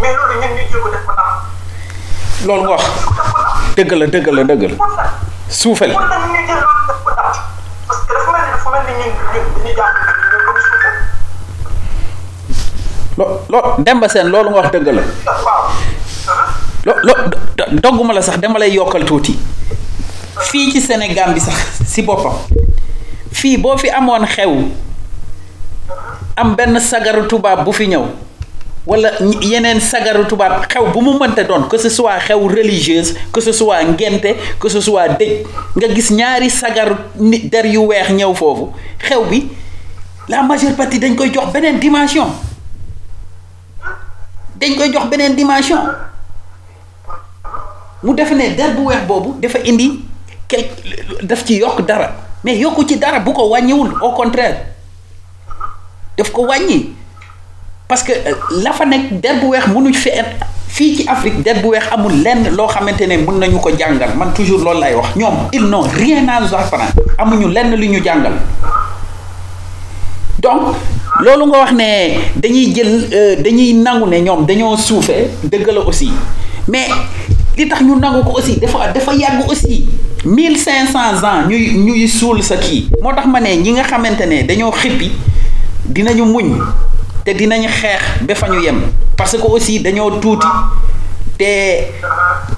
Mais 0.00 0.12
loolu 0.16 0.34
ñun 0.40 0.52
ñu 0.70 0.78
ko 0.82 0.88
def 0.90 1.04
ko 1.06 1.12
tam 1.14 1.30
loolu 2.46 2.62
nga 2.62 2.70
wax 2.76 2.84
dëgg 3.76 3.92
la 4.00 4.06
dëgg 4.06 4.26
la 4.34 4.42
dëgg 4.44 4.62
la. 4.70 4.76
Ko 4.76 4.86
tam 4.96 5.10
parce 7.86 8.00
que 8.06 8.12
dafa 8.14 8.30
mel 8.32 8.42
ni 8.46 8.50
dafa 8.52 8.70
mel 8.70 8.82
ni 8.86 8.92
ñun 8.98 9.10
ñun 9.32 9.44
dañuy 9.54 9.74
jàpp 9.76 9.94
ne 9.94 10.00
ñun 10.08 10.16
ñoo 10.32 10.42
gën 10.54 10.58
a 10.58 10.60
suufee 10.66 10.96
lo 13.16 13.40
loo 13.48 13.74
Demba 13.78 14.08
Sène 14.08 14.28
loolu 14.30 14.50
nga 14.50 14.60
wax 14.62 14.70
dëgg 14.72 14.88
la. 14.94 15.02
Lo 16.84 16.92
lo 17.02 17.12
dogguma 17.80 18.12
la 18.12 18.22
sax 18.22 18.38
dama 18.38 18.58
lay 18.58 18.72
yokkal 18.72 19.04
tuuti. 19.04 19.38
Fii 20.40 20.72
ci 20.72 20.80
Sénégal 20.80 21.32
bi 21.34 21.40
sax 21.40 21.54
si 21.86 22.02
boppam. 22.02 22.32
Fii 23.32 23.58
boo 23.58 23.76
fi 23.76 23.88
amoon 23.90 24.26
xew 24.26 24.68
am 26.36 26.54
benn 26.54 26.78
sagaru 26.80 27.26
tubaab 27.28 27.64
bu 27.64 27.72
fi 27.72 27.86
ñëw 27.88 28.04
wala 28.86 29.10
yeneen 29.40 29.80
sagaru 29.80 30.24
tubaab 30.26 30.64
xew 30.66 30.88
bu 30.92 31.00
mu 31.02 31.18
mënta 31.18 31.44
doon 31.44 31.68
que 31.68 31.76
ce 31.78 31.88
soit 31.88 32.18
xew 32.20 32.48
religieuse 32.48 33.14
que 33.32 33.40
ce 33.40 33.52
soit 33.52 33.84
ngente 33.84 34.34
que 34.58 34.68
ce 34.68 34.80
soit 34.80 35.08
dëj 35.08 35.44
nga 35.76 35.88
gis 35.94 36.10
ñaari 36.10 36.50
sagaru 36.50 36.94
ni 37.16 37.38
der 37.48 37.66
yu 37.66 37.80
weex 37.86 38.10
ñëw 38.10 38.34
foofu. 38.34 38.70
Xew 38.98 39.24
bi 39.30 39.48
la 40.28 40.42
majeure 40.42 40.74
partie 40.74 40.98
dañ 40.98 41.14
koy 41.14 41.30
jox 41.32 41.52
beneen 41.52 41.78
dimension. 41.78 42.26
Dañ 44.62 44.76
koy 44.78 44.92
jox 44.94 45.06
beneen 45.10 45.34
dimension. 45.34 45.82
Mu 48.02 48.14
def 48.14 48.30
ne 48.30 48.54
der 48.56 48.74
bu 48.76 48.86
weex 48.86 49.02
boobu 49.06 49.36
indi 49.64 50.04
daf 51.22 51.44
ci 51.44 51.60
dara. 51.86 52.10
Mais 52.44 52.56
yokku 52.58 52.84
ci 52.86 52.96
dara 52.98 53.18
bu 53.20 53.30
au 53.32 54.12
contraire 54.12 54.66
daf 56.16 56.30
ko 56.30 56.46
parce 57.88 58.02
que 58.04 58.12
euh, 58.12 58.34
la 58.62 58.72
fa 58.72 58.84
nekk 58.86 59.20
der 59.20 59.34
bu 59.40 59.46
weex 59.50 59.64
fi 60.68 61.04
Afrique 61.08 61.42
der 61.42 61.60
bu 61.60 61.68
weex 61.70 61.84
amul 61.92 62.12
lenn 62.22 62.48
loo 62.56 62.66
xamante 62.66 63.02
man 64.16 64.32
toujours 64.34 64.60
loolu 64.64 64.80
lay 64.80 64.94
ils 65.52 65.60
n'ont 65.64 65.82
rien 65.82 66.26
à 66.28 66.40
nous 66.40 66.54
apprendre. 66.54 66.84
Amuñu 67.18 67.48
lenn 67.52 67.74
lu 67.74 68.00
donc 70.42 70.74
loolu 71.20 71.46
nga 71.46 71.58
wax 71.58 71.72
ne 71.72 72.18
dañuy 72.36 72.72
jël 72.74 73.08
euh, 73.12 73.36
dañuy 73.42 73.74
nangu 73.74 74.06
ne 74.08 74.20
ñoom 74.20 74.46
dañoo 74.46 74.76
aussi. 75.86 76.10
Mais 76.68 76.88
li 77.56 77.68
tax 77.68 77.82
ñu 77.82 77.96
nangu 77.98 78.22
ko 78.24 78.38
aussi 78.38 78.56
dafa 78.58 78.88
dafa 78.92 79.12
yàgg 79.14 79.48
aussi. 79.48 79.86
Mille 80.24 80.56
cinq 80.56 80.86
cents 80.92 81.22
ans 81.24 81.46
ñuy 81.48 81.74
ñuy 81.74 82.08
suul 82.08 82.42
sa 82.42 82.56
kii. 82.56 82.88
Moo 83.02 83.12
tax 83.12 83.26
ma 83.26 83.40
ne 83.40 83.56
nga 83.72 83.82
xamante 83.82 84.22
te 87.24 87.32
parce 89.16 89.36
que 89.36 89.42
aussi 89.46 89.80
dañoo 89.80 90.18
tuuti 90.20 90.46
te 91.38 91.44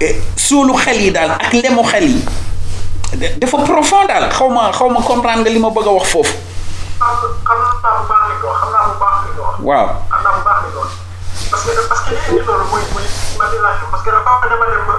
eh, 0.01 0.15
suulu 0.35 0.73
xel 0.73 1.01
yi 1.01 1.11
daal 1.11 1.31
ak 1.31 1.53
lemu 1.53 1.83
xel 1.83 2.03
yi. 2.09 2.21
Da- 3.17 3.27
dafa 3.37 3.57
profond 3.57 4.07
daal. 4.07 4.29
Xaw 4.29 4.49
ma 4.49 4.71
comprendre 5.01 5.43
xam 7.05 7.59
naa 7.83 7.93
bu 7.99 8.05
baax 8.09 8.23
li 8.29 8.35
nga 8.41 8.47
wax 8.49 8.59
xam 8.61 8.71
naa 8.73 8.87
bu 8.89 8.95
baax 9.01 9.17
li 9.25 9.31
nga 9.35 9.43
wax 9.45 9.55
waaw. 9.67 9.87
Xam 10.09 10.21
naa 10.25 10.33
bu 10.37 10.41
baax 10.47 10.59
li 10.65 10.69
nga 10.73 10.79
wax 10.81 10.91
parce 11.51 11.63
que 11.65 11.81
parce 11.89 12.01
que 12.05 12.09
li 12.09 12.19
indi 12.29 12.41
loolu 12.47 12.65
mooy 12.71 12.83
mooy 12.93 13.05
stigmatisation 13.05 13.87
parce 13.91 14.03
que 14.05 14.11
dafa 14.11 14.31
dama 14.49 14.65
dem 14.71 14.83
ba 14.89 14.95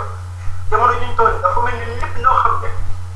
jamono 0.70 0.92
ji 1.00 1.04
ñu 1.06 1.14
toll 1.16 1.32
dafa 1.42 1.60
mel 1.66 1.74
ni 1.80 1.86
lépp 2.00 2.16
loo 2.24 2.36
xam 2.42 2.54
ne 2.62 2.68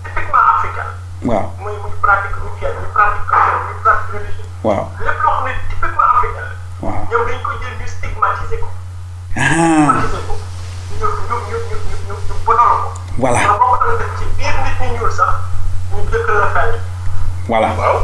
typiquement 0.05 0.45
africain 0.55 0.91
waaw. 1.29 1.47
Muy 1.61 1.73
muy 1.83 1.93
pratique 2.03 2.37
rituelle 2.43 2.75
muy 2.81 2.91
pratique 2.95 3.27
culturelle 3.31 3.63
muy 3.69 3.77
pratique 3.85 4.13
religieuse 4.15 4.51
waaw. 4.65 4.85
Lépp 5.07 5.21
loo 5.23 5.33
xam 5.37 5.45
ne 5.47 5.53
typiquement 5.71 6.09
africain 6.15 6.47
la 6.51 6.55
waaw. 6.89 7.03
Ñoom 7.11 7.23
dañ 7.29 7.39
ko 7.47 7.51
jël 7.63 7.75
ñu 7.81 7.87
stigmatiser 7.95 8.59
ko 8.63 8.69
ah 9.37 9.51
ko 9.87 10.35
ñu 10.99 11.07
ñu 11.07 11.07
ñu 11.29 11.37
ñu 11.51 11.59
ñu 11.71 11.77
ñu 12.09 12.15
ñu 12.27 12.35
bonal 12.47 12.73
ko 12.83 12.89
Voilà. 13.21 13.39
ndax 13.41 13.59
boo 13.61 13.69
ko 13.71 13.77
doon 13.85 13.99
def 14.01 14.11
ci 14.19 14.25
biir 14.37 14.55
nit 14.65 14.77
ñi 14.81 14.89
ñuul 14.99 15.13
sax 15.13 15.33
ñu 15.95 16.03
dëkk 16.11 16.29
la 16.41 16.47
fenn 16.55 16.73
voilà. 17.49 17.69
waaw 17.79 18.01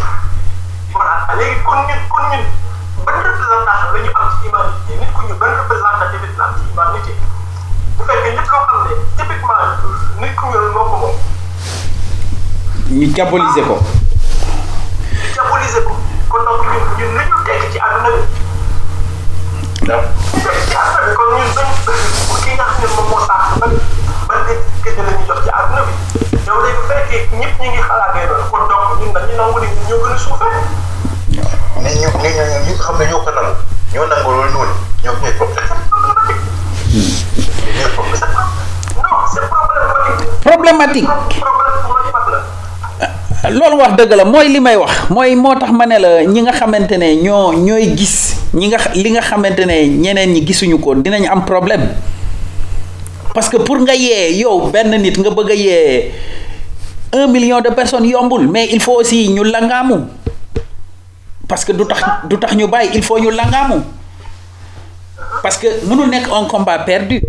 voilà. 0.96 1.16
Léegi 1.38 1.60
kon 1.62 1.76
ñun 1.86 2.00
kon 2.10 2.24
ñun 2.30 2.44
ban 3.04 3.16
représentation 3.22 3.92
la 3.94 4.00
ñu 4.02 4.10
am 4.14 4.26
ci 4.40 4.48
humanité? 4.48 4.92
Nit 5.00 5.12
ku 5.14 5.20
ñu 5.28 5.34
ban 5.40 5.52
représentativité 5.60 6.34
la 6.38 6.44
am 6.44 6.54
ci 6.56 6.64
humanité? 6.72 7.12
Bu 7.96 8.02
fekkee 8.08 8.32
lépp 8.36 8.50
loo 8.52 8.62
xam 8.66 8.78
ne 8.88 8.94
typiquement 9.16 9.64
nit 10.20 10.34
ku 10.36 10.44
ñuul 10.52 10.68
moo 10.74 10.84
ko 10.90 10.96
moom. 11.02 11.16
Ñu 12.90 13.06
diaboliser 13.12 13.64
ko. 13.66 13.76
Di 15.10 15.28
diaboliser 15.32 15.82
ko. 15.84 15.92
Kon 16.30 16.42
donc 16.44 16.60
ñun 16.64 16.82
ñun 16.98 17.10
li 17.18 17.24
ñu 17.30 17.36
tekk 17.46 17.62
ci 17.72 17.78
àdduna 17.78 18.10
bi. 18.16 18.22
Ndax 19.84 20.02
ñu 20.34 20.40
tekk 20.44 20.58
ci 20.70 20.76
àdduna 20.76 21.00
bi 21.06 21.14
kon 21.18 21.28
ñun 21.36 21.50
bañ 21.56 21.68
kii 22.42 22.54
nga 22.56 22.64
xam 22.70 22.80
ne 22.82 22.86
moom 22.96 23.06
moo 23.10 23.22
saax 23.26 23.58
ban 23.60 23.72
ban 24.28 24.38
étiquette 24.52 25.02
la 25.06 25.12
ñu 25.12 25.26
jox 25.28 25.40
ci 25.44 25.50
àdduna 25.58 25.82
bi 25.86 25.92
yow 26.46 26.58
day 26.62 26.74
fekkee 26.88 27.22
ñëpp 27.38 27.54
ñu 27.60 27.68
ngi 27.70 27.82
xalaatee 27.88 28.26
loolu 28.30 28.44
kon 28.50 28.62
donc 28.70 29.00
ñun 29.00 29.10
dañu 29.14 29.34
nangu 29.36 29.58
ñun 29.60 29.74
ñoo 29.88 29.98
gën 30.04 30.14
a 30.14 30.18
suufee 30.18 30.60
ni 31.82 31.90
ñu 32.00 32.08
ni 32.22 32.28
ñu 32.30 32.44
ñi 32.66 32.72
nga 32.72 32.82
xam 32.84 32.96
ne 32.98 33.04
ñoo 33.10 33.20
ko 33.24 33.30
nangu 33.34 33.52
ñoo 33.94 34.06
nangu 34.06 34.30
loolu 34.30 34.50
noonu 34.54 34.74
ñoom 35.04 35.16
ñooy 35.22 35.34
problème 35.38 35.66
ñooy 37.74 37.90
problème 37.94 38.30
non 39.02 39.16
c'est 39.32 39.46
problématique 39.50 40.30
problématique 40.46 41.08
problème 41.42 41.78
problématique. 41.82 42.46
La 43.42 43.50
loolu 43.50 43.76
wax 43.82 43.92
dëgg 43.98 44.12
la 44.16 44.24
mooy 44.24 44.48
li 44.48 44.60
may 44.60 44.76
wax. 44.76 45.10
Mooy 45.10 45.34
moo 45.36 45.54
tax 45.54 45.70
ma 45.72 45.86
ne 45.86 45.98
la 45.98 46.24
ñi 46.24 46.42
nga 46.42 46.52
xamante 46.52 46.96
ne 46.98 47.16
ñoo 47.22 47.52
ñooy 47.54 47.96
gis 47.96 48.36
ñi 48.54 48.68
nga 48.68 48.78
li 48.94 49.10
nga 49.10 49.20
xamante 49.20 49.66
ne 49.66 49.86
ñeneen 49.88 50.32
ñi 50.32 50.46
gisuñu 50.46 50.78
ko 50.78 50.94
dinañ 50.94 51.26
am 51.28 51.44
problème 51.44 51.88
parce 53.36 53.50
que 53.52 53.58
pour 53.60 53.76
nga 53.84 53.92
yee 53.92 54.40
yow 54.40 54.72
benn 54.72 54.96
nit 54.96 55.12
nga 55.20 55.28
bëgg 55.28 55.52
a 57.12 57.20
un 57.20 57.26
million 57.28 57.60
de 57.60 57.68
personnes 57.68 58.06
yombul 58.08 58.48
mais 58.48 58.68
il 58.72 58.80
faut 58.80 58.96
aussi 58.98 59.28
ñu 59.28 59.44
langaamu. 59.44 60.04
Parce 61.46 61.62
que 61.64 61.72
du 61.72 61.84
tax 61.86 62.02
du 62.30 62.38
tax 62.38 62.54
ñu 62.56 62.64
il 62.94 63.02
faut 63.04 63.18
ñu 63.20 63.28
parce 65.42 65.58
que 65.58 65.66
mënul 65.86 66.08
nekk 66.08 66.28
un 66.32 66.44
combat 66.46 66.78
perdu. 66.78 67.20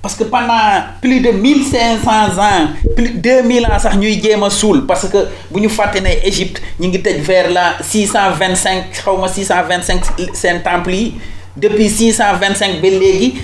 Parce 0.00 0.14
que 0.14 0.24
pendant 0.24 0.82
plus 1.02 1.20
de 1.20 1.30
mille 1.30 1.62
cinq 1.64 1.98
cents 2.02 2.38
ans 2.40 2.68
plus 2.96 3.10
deux 3.10 3.42
mille 3.42 3.66
ans 3.66 3.78
sax 3.78 3.96
ñuy 3.96 4.22
jéem 4.22 4.40
parce 4.88 5.08
que 5.08 5.18
bu 5.50 5.60
ñu 5.60 5.68
fàtte 5.68 6.00
ne 6.00 6.26
Égypte 6.26 6.62
ñu 6.80 6.88
ngi 6.88 7.02
vers 7.20 7.50
la 7.50 7.74
six 7.82 8.06
cent 8.06 8.30
vingt 8.32 8.54
temple 10.64 10.90
yi 10.94 11.14
depuis 11.56 11.88
six 11.88 12.12
cent 12.14 12.34
vingt 12.40 12.56
cinq 12.56 12.80
ba 12.82 12.88
léegi 12.88 13.34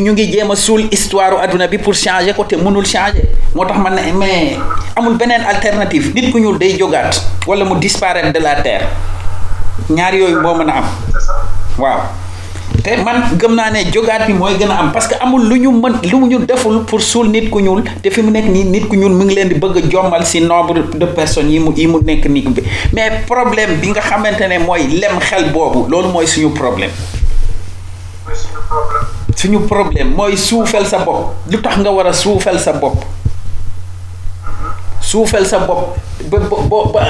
ñu 0.00 0.12
ngi 0.12 0.32
jéem 0.32 0.50
a 0.50 0.54
histoire 0.90 1.40
adduna 1.42 1.66
bi 1.68 1.78
pour 1.78 1.94
changer 1.94 2.34
ko 2.34 2.44
te 2.44 2.56
mënul 2.56 2.84
changer. 2.86 3.24
Moo 3.54 3.64
tax 3.64 3.78
man 3.78 3.94
ne 3.94 4.12
mais 4.12 4.56
amul 4.96 5.16
beneen 5.16 5.42
alternative. 5.46 6.12
Nit 6.14 6.30
ku 6.32 6.38
ñuul 6.38 6.58
day 6.58 6.76
jógaat 6.78 7.22
wala 7.46 7.64
mu 7.64 7.76
disparaître 7.78 8.32
de 8.32 8.40
la 8.40 8.56
terre. 8.62 8.88
Ñaar 9.90 10.14
yooyu 10.14 10.40
moo 10.40 10.54
mën 10.54 10.68
am. 10.70 10.84
Waaw. 11.78 12.00
Te 12.82 12.96
man 13.04 13.22
gëm 13.38 13.54
naa 13.54 13.70
ne 13.70 13.84
jógaat 13.92 14.26
bi 14.26 14.32
mooy 14.34 14.54
gën 14.58 14.70
am 14.70 14.90
parce 14.92 15.06
que 15.06 15.14
amul 15.20 15.48
lu 15.48 15.56
ñu 15.60 15.70
mën 15.70 15.94
lu 16.10 16.18
ñu 16.26 16.38
deful 16.44 16.84
pour 16.84 17.00
suul 17.00 17.28
nit 17.30 17.48
ku 17.48 17.60
ñuul. 17.60 17.84
Te 18.02 18.10
fi 18.10 18.22
mu 18.22 18.30
nekk 18.32 18.46
nii 18.50 18.64
nit 18.64 18.88
ku 18.88 18.96
ñuul 18.96 19.12
mu 19.12 19.24
ngi 19.24 19.34
leen 19.34 19.48
di 19.48 19.54
bëgg 19.54 19.88
jommal 19.90 20.26
si 20.26 20.40
nombre 20.40 20.82
de 20.94 21.06
personnes 21.06 21.50
yi 21.52 21.58
mu 21.60 21.72
yi 21.76 21.86
mu 21.86 22.00
nekk 22.04 22.26
nii. 22.26 22.48
Bi 22.48 22.62
mais 22.92 23.22
problème 23.26 23.76
bi 23.80 23.88
nga 23.90 24.00
xamante 24.00 24.42
ne 24.48 24.58
mooy 24.58 24.88
lem 25.00 25.18
xel 25.20 25.50
boobu 25.52 25.86
loolu 25.88 26.08
mooy 26.08 26.26
suñu 26.26 26.50
problème 26.50 26.90
suñu 29.36 29.60
problème 29.66 30.14
mooy 30.14 30.36
suufel 30.36 30.86
sa 30.86 30.98
bopp. 30.98 31.34
Lu 31.50 31.60
tax 31.60 31.76
nga 31.78 31.90
war 31.90 32.06
a 32.06 32.12
suufel 32.12 32.58
sa 32.58 32.72
bopp? 32.72 33.04
Suufel 35.00 35.46
sa 35.46 35.58
bopp. 35.58 35.96
Ba 36.30 36.38
ba 36.92 37.00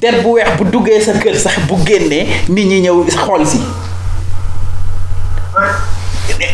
der 0.00 0.22
bu 0.22 0.34
weex 0.36 0.50
bu 0.58 0.64
duggee 0.70 1.00
sa 1.00 1.12
kër 1.18 1.34
sax 1.36 1.58
bu 1.66 1.74
génnee 1.84 2.26
nit 2.48 2.66
ñi 2.66 2.80
ñëw 2.80 3.04
xool 3.10 3.46
si. 3.46 3.58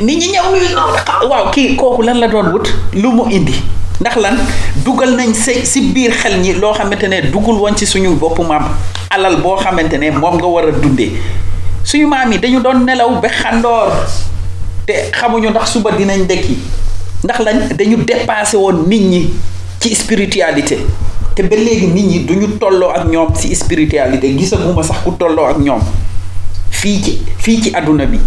Nit 0.00 0.16
ñi 0.18 0.28
ñëw 0.32 1.28
waaw 1.28 1.50
kii 1.50 1.76
kooku 1.76 2.02
lan 2.02 2.18
la 2.20 2.28
doon 2.28 2.52
wut? 2.52 2.66
Lu 2.94 3.10
mu 3.12 3.24
indi? 3.30 3.54
Ndax 4.00 4.16
lan? 4.16 4.38
Dugal 4.84 5.14
nañ 5.16 5.34
si 5.34 5.64
si 5.66 5.80
biir 5.92 6.12
xel 6.12 6.40
ñi 6.40 6.54
loo 6.54 6.72
xamante 6.72 7.04
ne 7.08 7.20
duggul 7.30 7.56
woon 7.58 7.76
ci 7.76 7.86
suñu 7.86 8.14
bopp 8.16 8.38
maam. 8.38 8.68
Alal 9.10 9.36
boo 9.42 9.56
xamante 9.56 9.94
ne 9.98 10.10
moom 10.10 10.36
nga 10.36 10.46
war 10.46 10.64
a 10.68 10.72
dundee. 10.72 11.12
Suñu 11.84 12.06
maam 12.08 12.32
yi 12.32 12.38
dañu 12.38 12.60
doon 12.60 12.84
nelaw 12.84 13.20
ba 13.20 13.28
xandoor 13.28 13.92
te 14.86 15.10
xamuñu 15.12 15.50
ndax 15.50 15.72
suba 15.72 15.90
dinañ 15.92 16.26
dekki. 16.26 16.56
Ndax 17.24 17.38
lañ 17.40 17.58
dañu 17.76 17.96
dépassé 18.04 18.56
woon 18.56 18.84
nit 18.88 19.00
ñi 19.00 19.30
ci 19.80 19.94
spiritualité. 19.94 20.78
Te 21.34 21.42
ba 21.42 21.56
léegi 21.56 21.86
nit 21.86 22.02
ñi 22.06 22.18
duñu 22.24 22.58
tolloo 22.58 22.90
ak 22.90 23.06
ñoom 23.06 23.34
ci 23.34 23.54
spiritualité. 23.54 24.36
Gisaguma 24.38 24.82
sax 24.82 24.98
ku 25.04 25.12
tolloo 25.18 25.46
ak 25.46 25.58
ñoom 25.58 25.80
fii 26.70 27.02
ci 27.02 27.22
fii 27.38 27.62
ci 27.62 27.70
àdduna 27.74 28.06
bi. 28.06 28.18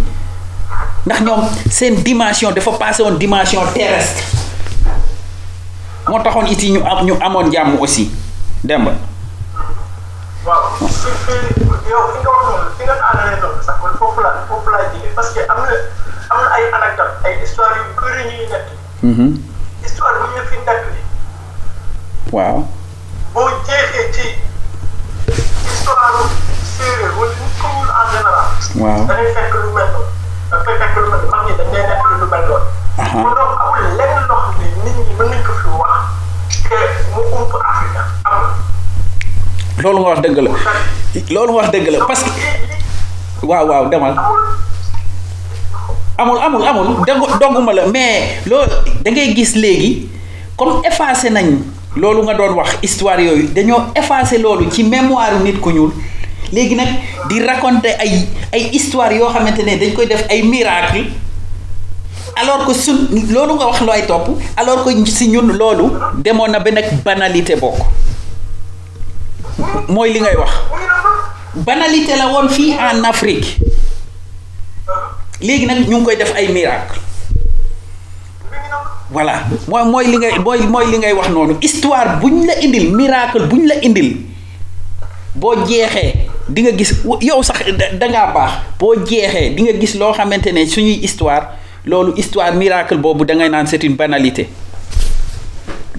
Ndax 1.06 1.20
ñoom 1.22 1.40
seen 1.70 1.94
dimension 2.02 2.52
dafa 2.52 2.70
passé 2.72 3.02
woon 3.02 3.18
dimension 3.18 3.60
terrestre. 3.74 4.22
Moo 6.08 6.22
taxoon 6.22 6.46
it 6.50 6.62
ñu 6.62 6.80
am 6.84 7.06
ñu 7.06 7.14
amoon 7.20 7.50
jàmm 7.52 7.76
aussi. 7.80 8.10
Demba 8.64 8.92
waaw 10.48 10.64
fi 10.80 11.10
fi 11.24 11.34
yow 11.90 12.04
fi 12.12 12.18
nga 12.22 12.30
wax 12.30 12.44
noonu 12.48 12.70
fi 12.78 12.82
nga 12.84 12.94
daanalee 13.02 13.40
noonu 13.42 13.62
sax 13.66 13.76
man 13.82 13.94
foofu 13.98 14.20
la 14.24 14.30
foofu 14.48 14.70
laa 14.70 14.88
jigee 14.92 15.12
parce 15.16 15.30
que 15.34 15.40
am 15.52 15.60
na 15.64 15.72
am 16.32 16.38
na 16.42 16.48
ay 16.56 16.64
anecdote 16.78 17.14
ay 17.26 17.34
histoire 17.42 17.76
yu 17.76 17.84
bëri 18.00 18.24
ñuy 18.30 18.46
nekk 18.52 18.66
histoire 19.84 20.16
bu 20.20 20.26
ñu 20.34 20.42
fi 20.50 20.56
nekk 20.66 20.82
li 20.94 21.00
waaw. 22.32 22.58
Boo 23.34 23.48
jeexee 23.66 24.12
ci 24.12 24.26
histoire 25.68 26.28
séeréer 26.76 27.12
wala 27.18 27.32
nit 27.40 27.54
ko 27.60 27.68
ñuul 27.68 27.90
en 28.00 28.06
général. 28.12 28.48
Waaw. 28.80 29.06
Da 29.08 29.14
ngay 29.14 29.32
fekk 29.36 29.54
lu 29.54 29.70
mel 29.76 29.88
noonu. 29.92 30.10
Da 30.50 30.56
ngay 30.64 30.76
fekk 30.80 30.96
lu 30.96 31.08
mel 31.12 31.24
mag 31.32 31.42
ñi 31.46 31.52
dañ 31.60 31.68
lay 31.72 31.84
nekk 31.88 32.04
lu 32.20 32.26
mel 32.32 32.44
noonu. 32.48 32.66
Kon 32.98 33.32
donc 33.36 33.52
amul 33.62 33.96
lenn 33.96 34.26
loo 34.28 34.40
xam 34.44 34.54
ne 34.60 34.66
nit 34.84 34.96
ñi 34.96 35.14
mën 35.18 35.28
nañ 35.30 35.42
ko 35.46 35.52
fi 35.60 35.68
wax 35.80 36.00
te 36.68 36.78
mu 37.14 37.20
ump 37.36 37.52
Afrique 37.64 38.02
am 38.24 38.52
loolu 39.82 39.98
nga 40.00 40.08
wax 40.10 40.20
dëgg 40.20 40.38
la. 40.38 40.50
loolu 41.34 41.52
nga 41.52 41.58
wax 41.62 41.70
dëgg 41.72 41.86
la 41.90 41.98
parce 42.06 42.22
que 42.24 43.46
waaw 43.46 43.66
waaw 43.66 43.88
demal. 43.88 44.14
Amul 46.18 46.38
amul 46.38 46.62
amul. 46.66 46.86
Dégg 47.06 47.22
dogguma 47.40 47.72
la. 47.72 47.86
Mais 47.86 48.42
loolu 48.46 48.70
da 49.04 49.10
ngay 49.10 49.34
gis 49.34 49.54
léegi 49.54 50.08
comme 50.56 50.82
effacé 50.84 51.30
nañ 51.30 51.58
loolu 51.96 52.22
nga 52.22 52.34
doon 52.34 52.54
wax 52.58 52.78
histoire 52.82 53.20
yooyu 53.20 53.48
dañoo 53.54 53.80
effacé 53.94 54.38
loolu 54.38 54.70
ci 54.70 54.82
mémoire 54.84 55.38
nit 55.44 55.60
ku 55.60 55.70
ñuul. 55.72 55.92
Léegi 56.52 56.74
nag 56.74 56.88
di 57.28 57.40
raconter 57.44 57.96
ay 58.00 58.24
ay 58.52 58.70
histoire 58.72 59.12
yoo 59.14 59.28
xamante 59.28 59.60
ne 59.62 59.76
dañ 59.76 59.92
koy 59.92 60.06
def 60.06 60.24
ay 60.30 60.42
miracle 60.42 61.04
alors 62.40 62.64
que 62.66 62.72
sun 62.72 63.08
loolu 63.30 63.54
nga 63.54 63.66
wax 63.66 63.80
looy 63.82 64.02
topp 64.06 64.28
alors 64.56 64.84
que 64.84 64.90
si 65.06 65.28
ñun 65.28 65.52
loolu 65.52 65.92
demoon 66.24 66.48
na 66.50 66.58
ba 66.58 66.70
nekk 66.70 67.04
banalité 67.04 67.56
bokk 67.56 67.76
mooy 69.88 70.12
li 70.12 70.20
ngay 70.20 70.36
wax. 70.36 70.50
Banalité 71.54 72.16
la 72.16 72.28
woon 72.28 72.48
fii 72.48 72.74
en 72.78 73.04
Afrique. 73.04 73.58
Léegi 75.40 75.66
nag 75.66 75.88
ñu 75.88 75.96
ngi 75.98 76.04
koy 76.04 76.16
def 76.16 76.32
ay 76.36 76.48
miracle 76.48 76.98
voilà. 79.10 79.42
Mooy 79.68 79.84
mooy 79.84 80.06
li 80.06 80.16
ngay 80.18 80.38
mooy 80.44 80.60
mooy 80.66 80.86
li 80.90 80.98
ngay 80.98 81.12
wax 81.12 81.28
noonu. 81.30 81.56
Histoire 81.60 82.18
buñ 82.20 82.46
la 82.46 82.58
indil 82.62 82.94
miracle 82.94 83.46
buñ 83.46 83.66
la 83.66 83.74
indil 83.82 84.16
boo 85.34 85.54
jeexee 85.66 86.28
di 86.48 86.62
nga 86.62 86.72
gis 86.72 86.92
yow 87.20 87.42
sax 87.42 87.62
dangaa 87.98 88.32
baax. 88.34 88.52
Boo 88.78 88.94
jeexee 89.06 89.54
di 89.54 89.62
nga 89.62 89.72
gis 89.78 89.94
loo 89.94 90.12
xamante 90.12 90.52
ne 90.52 90.66
suñuy 90.66 90.98
histoire 91.02 91.48
loolu 91.86 92.12
histoire 92.16 92.52
miracle 92.54 92.96
boobu 92.98 93.24
da 93.24 93.34
ngay 93.34 93.48
naan 93.48 93.66
c'est 93.66 93.82
une 93.84 93.96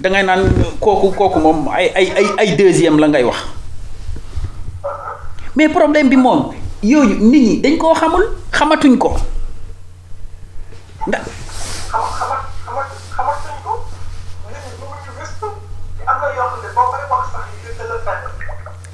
da 0.00 0.08
ngay 0.10 0.22
naan 0.24 0.42
kooku 0.80 1.12
kooku 1.12 1.38
moom 1.40 1.68
ay 1.68 1.92
ay 1.94 2.06
ay 2.18 2.26
ay 2.38 2.48
deuxième 2.56 2.98
la 2.98 3.08
ngay 3.08 3.24
wax. 3.24 3.38
Mais 5.56 5.68
problème 5.68 6.08
bi 6.08 6.16
moom 6.16 6.52
yooyu 6.82 7.14
nit 7.20 7.40
ñi 7.46 7.60
dañ 7.62 7.76
koo 7.78 7.94
xamul 7.94 8.24
xamatuñ 8.52 8.96
ko. 8.98 9.16
Ndax 11.06 11.22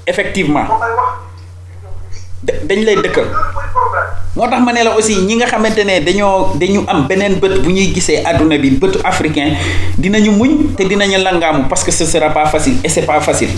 effectivement 0.07 0.65
boo 0.67 0.79
koy 0.79 0.93
wax 0.99 1.13
da- 1.15 2.26
dañ 2.43 2.85
lay 2.85 2.97
dëkkal. 2.97 3.25
Loolu 3.25 3.53
mooy 3.55 3.69
problème 3.73 4.09
moo 4.37 4.47
tax 4.49 4.61
ma 4.63 4.73
ne 4.73 4.83
la 4.85 4.91
aussi 4.97 5.17
ñi 5.25 5.37
nga 5.37 5.47
xamante 5.47 5.83
ne 5.85 6.01
dañoo 6.05 6.53
dañu 6.57 6.85
am 6.89 7.07
beneen 7.07 7.39
bët 7.41 7.63
bu 7.63 7.71
ñuy 7.71 7.93
gisee 7.95 8.23
àdduna 8.25 8.59
bi 8.59 8.71
bëtu 8.71 8.99
africain 9.05 9.57
dinañu 9.97 10.33
muñ 10.33 10.75
te 10.77 10.85
dinañu 10.85 11.19
langaamu 11.23 11.65
parce 11.69 11.85
que 11.85 11.91
ce 11.93 12.05
sera 12.05 12.31
pas 12.31 12.47
facile 12.47 12.77
et 12.85 12.89
c'est 12.89 13.07
pas 13.07 13.21
facile. 13.21 13.51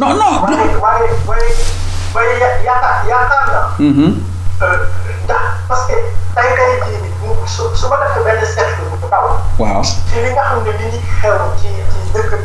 Non 0.00 0.14
non 0.14 0.16
non 0.16 0.80
waaye 0.80 1.08
waaye 1.26 1.50
waaye 2.14 2.32
ya- 2.40 2.58
yaakaar 2.64 3.04
yaakaar 3.08 3.44
na 3.52 3.60
Mhm. 3.78 4.08
ndax 5.24 5.42
parce 5.68 5.86
que 5.86 5.94
jii 5.94 6.98
nii 7.02 7.12
bu 7.20 7.46
su 7.46 7.86
ma 7.88 7.96
defee 8.02 8.24
benn 8.24 8.40
seetlu 8.44 8.84
bu 9.00 9.06
ndaw. 9.06 9.26
Waaw. 9.58 9.82
Ci 9.84 10.16
li 10.24 10.30
nga 10.32 10.42
xam 10.48 10.58
ne 10.64 10.72
li 10.78 10.84
ñu 10.92 11.00
xew 11.20 11.36
ci 11.60 11.68
ci 11.92 11.98
dëkk 12.14 12.30
bi 12.30 12.44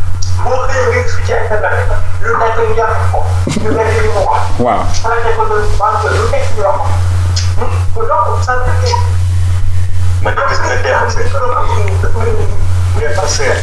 lu 2.21 2.37
nekk 2.37 2.57
ñu 2.57 2.75
jàpp 2.77 3.11
ko 3.11 3.19
lu 3.63 3.71
nekk 3.75 3.91
ñu 4.03 4.11
mu 4.15 4.21
wax 4.29 4.41
waaw 4.59 4.83
xanaa 5.01 5.23
ne 5.25 5.31
ko 5.37 5.43
doon 5.49 5.65
banque 5.79 6.07
lu 6.17 6.23
nekk 6.31 6.45
ñu 6.57 6.63
wax 6.63 6.79
ko 7.93 8.01
donc 8.05 8.43
ça 8.45 8.53
veut 8.55 8.77
dire 8.85 8.97
man 10.23 10.33
de 10.35 10.41
gis 10.49 10.59
dem 10.61 10.81
ngeen 12.97 13.13
fa 13.15 13.27
seet 13.27 13.57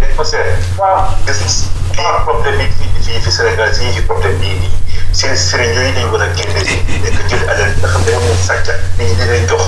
ngeen 0.00 0.12
fa 0.16 0.24
seet 0.24 0.48
waaw 0.78 1.08
gis 1.26 1.68
nga 1.96 2.12
problème 2.24 2.56
bi 2.58 2.66
fii 2.78 2.90
fii 3.04 3.20
fi 3.24 3.30
Sénégal 3.32 3.74
si 3.74 3.92
fi 3.92 4.00
problème 4.02 4.36
bii 4.40 4.58
nii 4.60 4.72
seen 5.12 5.36
sëriñ 5.36 5.72
yooyu 5.74 5.92
dañu 5.94 6.10
war 6.12 6.22
a 6.22 6.28
génne 6.36 6.60
nekk 7.04 7.28
jël 7.30 7.48
alal 7.48 7.72
nga 7.80 7.88
xam 7.88 8.02
ne 8.06 8.12
moom 8.24 8.38
sàcc 8.46 8.68
nit 8.98 9.08
ñi 9.08 9.14
di 9.16 9.24
leen 9.30 9.46
jox 9.48 9.62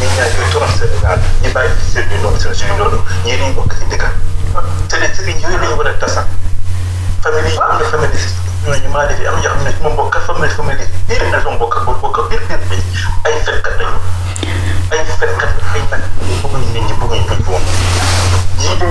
nit 0.00 0.10
ñaa 0.16 0.28
ngi 0.32 0.52
torox 0.52 0.72
Sénégal 0.80 1.18
ñu 1.42 1.52
bàyyi 1.54 1.72
seen 1.92 2.08
bi 2.08 2.16
noonu 2.22 2.38
seen 2.40 2.54
suñu 2.54 2.76
noonu 2.78 2.98
ñii 3.24 3.38
dañu 3.38 3.54
bokk 3.54 3.72
ci 3.78 3.84
dëkk 3.92 4.04
te 4.88 4.96
ne 5.00 5.06
sëriñ 5.14 5.40
yooyu 5.42 5.58
lañu 5.58 5.76
war 5.78 5.86
a 5.88 5.92
tasal 5.98 6.26
famille 7.22 7.48
yi 7.50 7.58
am 7.58 7.78
na 7.78 7.84
famille 7.90 8.18
ñooñu 8.66 8.88
maa 8.92 9.06
defi 9.06 9.26
am 9.26 9.34
na 9.34 9.40
ñoo 9.40 9.52
xam 9.54 9.62
ne 9.64 9.70
su 9.76 9.82
ma 9.82 9.90
mbokk 9.90 10.16
famille 10.26 10.54
famille 10.54 10.86
biir 11.08 11.22
na 11.30 11.42
sama 11.42 11.56
mbokk 11.56 11.84
boo 11.84 11.94
bokk 12.02 12.28
biir 12.30 12.42
biir 12.48 12.60
bi 12.70 12.76
ay 13.24 13.34
fenkat 13.44 13.74
lañu 13.78 13.98
ay 14.92 15.04
fenkat 15.20 15.52
ay 15.76 15.82
nag 15.92 16.02
bëgguñ 16.42 16.62
nit 16.72 16.82
ñi 16.88 16.94
bëgguñ 17.00 17.20
buñ 17.28 17.40
woon 17.48 17.64
ñii 18.58 18.76
de 18.80 18.86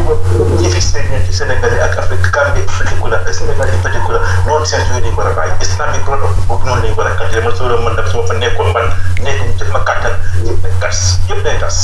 ñi 0.61 0.67
fi 0.69 0.81
ci 0.81 1.33
Sénégal 1.33 1.71
yi 1.73 1.79
ak 1.81 1.97
Afrique 1.97 2.29
Gambie 2.31 2.63
particular 2.65 3.19
Sénégal 3.33 3.67
yi 3.73 3.77
particular 3.81 4.21
noonu 4.45 4.65
seen 4.65 4.81
yooyu 4.89 5.01
lañu 5.03 5.17
war 5.17 5.27
a 5.27 5.33
bàyyi 5.33 5.53
islamique 5.61 6.05
brother 6.05 6.29
boobu 6.47 6.65
noonu 6.65 6.81
lañu 6.85 6.95
war 6.97 7.07
a 7.07 7.11
continuer 7.17 7.43
man 7.49 7.55
soo 7.57 7.77
man 7.81 7.93
nag 7.97 8.07
su 8.11 8.17
ma 8.17 8.23
fa 8.29 8.33
nekkoon 8.37 8.69
man 8.73 8.85
nekk 9.25 9.37
ñu 9.41 9.53
def 9.57 9.69
ma 9.73 9.79
kàttan 9.81 10.13
yëpp 10.45 10.61
day 10.63 10.73
tas 10.81 10.99
yëpp 11.29 11.41
day 11.43 11.57
tas 11.59 11.77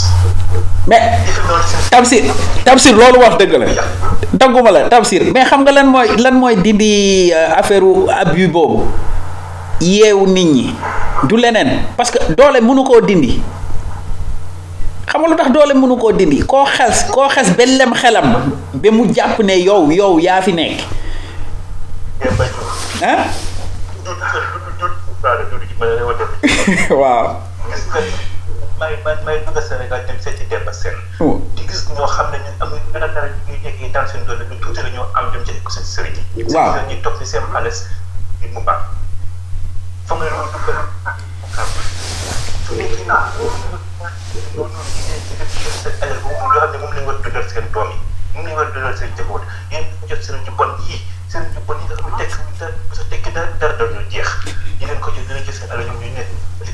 mais 0.88 1.01
Tamsir 1.89 2.24
Tamsir 2.66 2.93
loolu 2.95 3.20
wax 3.22 3.38
dëgg 3.39 3.53
la. 3.57 3.66
Dagguma 4.34 4.72
la 4.72 4.89
Tamsir 4.89 5.22
mais 5.34 5.45
xam 5.49 5.61
nga 5.66 5.72
lan 5.72 5.88
mooy 5.89 6.07
lan 6.22 6.36
mooy 6.38 6.55
dindi 6.61 7.32
euh, 7.34 7.57
affaire 7.59 7.84
abus 8.22 8.47
boobu? 8.47 8.86
Yeewu 9.82 10.28
nit 10.28 10.45
ñi 10.45 10.76
du 11.28 11.36
leneen 11.38 11.82
parce 11.97 12.11
que 12.11 12.20
doole 12.34 12.61
mënu 12.61 12.84
koo 12.84 13.01
dindi. 13.01 13.41
Xam 15.08 15.22
nga 15.22 15.28
lu 15.30 15.36
tax 15.36 15.49
doole 15.51 15.74
mënu 15.74 15.97
koo 15.97 16.12
dindi? 16.12 16.41
Koo 16.45 16.66
xes 16.66 17.06
koo 17.12 17.30
xes 17.30 17.49
ba 17.58 17.66
lem 17.66 17.93
xelam 17.93 18.28
ba 18.74 18.89
mu 18.91 19.06
jàpp 19.14 19.39
ne 19.43 19.56
yow 19.64 19.91
yow 19.91 20.20
yaa 20.20 20.41
fi 20.41 20.51
nekk. 20.54 20.80
Ah 23.04 23.28
waaw. 27.01 27.39
May 28.80 29.16
may 29.26 29.38
dugg 29.45 29.60
Sénégal 29.64 30.04
dem 30.08 30.20
seeti 30.20 30.43
Demba 30.51 30.74
Sène 30.74 30.99
di 31.56 31.64
gis 31.68 31.88
ñoo 31.95 32.08
xam 32.08 32.28
ne 32.32 32.38
ñun 32.43 32.56
amuñ 32.60 32.82
dara 32.93 33.08
dara 33.08 33.28
ñu 33.47 33.56
seen 34.12 34.26
doole 34.28 34.43
tuuti 34.62 34.82
la 34.84 34.89
ñoo 34.89 35.08
am 35.16 35.32
dem 35.32 35.43
ci 35.45 35.54
seen 35.72 35.86
sëriñ 35.86 36.16
yi 36.36 36.43
Waaw. 36.54 36.84
ñuy 36.89 36.99
toog 37.01 37.16
ci 37.20 37.26
seen 37.26 37.43
xaalis 37.54 37.88
mu 38.54 38.62
baax 38.68 38.82
fa 40.08 40.16
nga 40.16 40.26
su 41.54 42.74
nekk 42.76 43.06
naa 43.08 43.30
loolu 43.38 43.58
noonu 44.56 44.80
ci 44.95 45.01
seen 45.82 45.93
alal 46.01 46.20
boobu 46.24 46.45
yoo 46.54 46.60
xam 46.60 46.72
ne 46.72 46.78
moom 46.78 46.93
lañ 46.93 47.06
war 47.06 47.16
a 47.16 47.22
dundal 47.22 47.45
seen 47.49 47.68
doom 47.74 47.89
yi 47.91 47.99
moom 48.34 48.45
lañ 48.47 48.56
war 48.58 48.66
a 48.68 48.72
dundal 48.74 48.95
seen 48.97 49.12
njaboot 49.14 49.43
yéen 49.72 49.86
ñu 50.01 50.08
jot 50.10 50.22
seen 50.24 50.41
ñu 50.45 50.51
bon 50.58 50.72
yii 50.88 51.01
seen 51.30 51.43
ñu 51.54 51.62
bon 51.68 51.78
yi 51.80 51.86
nga 51.86 51.95
xam 52.01 52.10
ne 52.10 52.18
tekk 52.26 52.34
dara 52.60 52.74
sa 52.97 53.04
tekki 53.10 53.32
dara 53.32 53.51
dara 53.60 53.74
dara 53.78 53.91
ñu 53.93 54.01
jeex 54.10 54.30
yi 54.80 54.86
leen 54.88 54.99
ko 54.99 55.12
jël 55.14 55.26
dina 55.28 55.39
jël 55.45 55.54
seen 55.54 55.70
alal 55.72 55.86
ñoom 55.86 55.99
ñu 56.01 56.10
nekk 56.18 56.30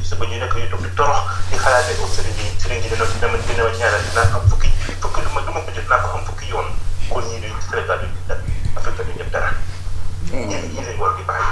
suba 0.10 0.26
ñu 0.26 0.38
nekk 0.40 0.56
ñu 0.56 0.70
toog 0.70 0.82
di 0.82 0.90
torox 0.96 1.20
di 1.52 1.58
xalaat 1.58 1.86
ne 1.88 1.94
oh 2.04 2.08
sëriñ 2.16 2.34
bi 2.40 2.46
sëriñ 2.64 2.80
bi 2.82 2.88
dina 2.90 3.06
dina 3.06 3.28
dina 3.48 3.64
ma 3.64 3.72
ñaanal 3.78 4.04
dinaa 4.08 4.28
am 4.40 4.48
fukki 4.50 4.70
fukki 5.02 5.22
lu 5.26 5.30
ma 5.36 5.42
lu 5.44 5.52
ma 5.54 5.60
ko 5.66 5.72
jot 5.76 5.88
naa 5.90 6.00
ko 6.04 6.08
am 6.18 6.24
fukki 6.26 6.46
yoon 6.52 6.68
kon 7.10 7.24
ñii 7.28 7.42
duñ 7.44 7.56
Sénégal 7.68 8.00
duñ 8.00 8.12
dara 8.28 8.42
Afrique 8.80 9.04
duñ 9.08 9.18
def 9.20 9.30
dara 9.36 9.50
ñii 10.32 10.72
ñii 10.72 10.86
lañ 10.88 10.98
war 11.04 11.14
di 11.20 11.24
bàyyi 11.28 11.52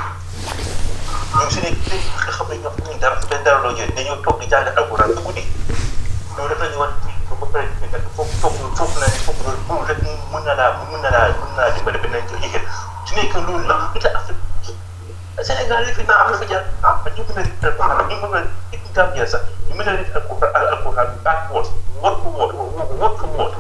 ñoom 1.38 1.50
su 1.54 1.60
nekk 1.64 1.78
léegi 1.90 2.10
nga 2.24 2.32
xam 2.38 2.48
ne 2.50 2.56
ñoom 2.64 2.76
ñu 2.86 2.94
dara 3.02 3.16
benn 3.30 3.44
dara 3.46 3.60
loo 3.64 3.76
jël 3.78 3.92
dañoo 3.96 4.18
toog 4.24 4.40
di 4.40 4.48
jàng 4.52 4.68
alquran 4.80 5.14
ba 5.16 5.22
guddi 5.26 5.44
loolu 6.38 6.54
rek 6.54 6.60
la 6.62 6.68
ñu 6.72 6.78
war 6.82 6.92
ba 7.40 7.46
pare 7.54 7.68
nekk 7.82 8.06
foofu 8.16 8.34
foofu 8.42 8.64
foofu 8.78 9.00
na 9.00 9.08
ne 9.12 9.18
foofu 9.26 9.42
loolu 9.46 9.62
moom 9.68 9.86
rek 9.90 10.00
mën 10.32 10.44
na 10.48 10.54
laa 10.60 10.72
mën 10.92 11.02
na 11.04 11.10
laa 11.16 11.28
mën 11.40 11.52
naa 11.58 11.70
dimbale 11.76 11.98
beneen 12.04 12.26
yëgal 12.44 12.66
su 13.08 13.12
nekkee 13.16 13.42
loolu 13.48 13.68
la 13.70 13.76
lu 13.78 13.86
Afrique 14.20 14.42
Sénégal 15.48 15.86
li 15.86 15.94
fi 15.98 16.04
naa 16.10 16.20
am 16.24 16.32
na 16.32 16.38
fi 16.42 16.46
jaar 16.52 16.64
ah 16.84 16.96
ñu 17.16 17.24
mën 17.28 17.38
a 17.40 17.44
rit 17.48 17.64
alquran 17.68 18.08
ñu 18.10 18.16
mën 18.22 18.36
a 18.38 18.42
rit 18.72 18.84
Gambia 18.96 19.26
sax 19.32 19.42
ñu 19.70 19.74
mën 19.78 19.88
a 19.90 19.96
rit 20.00 20.10
alquran 20.16 20.52
alquran 20.74 21.10
baat 21.26 21.40
woot 21.54 21.68
woot 22.02 22.16
ko 22.24 22.28
woot 22.38 22.52
woot 23.02 23.16
ko 23.22 23.26
woot 23.38 23.54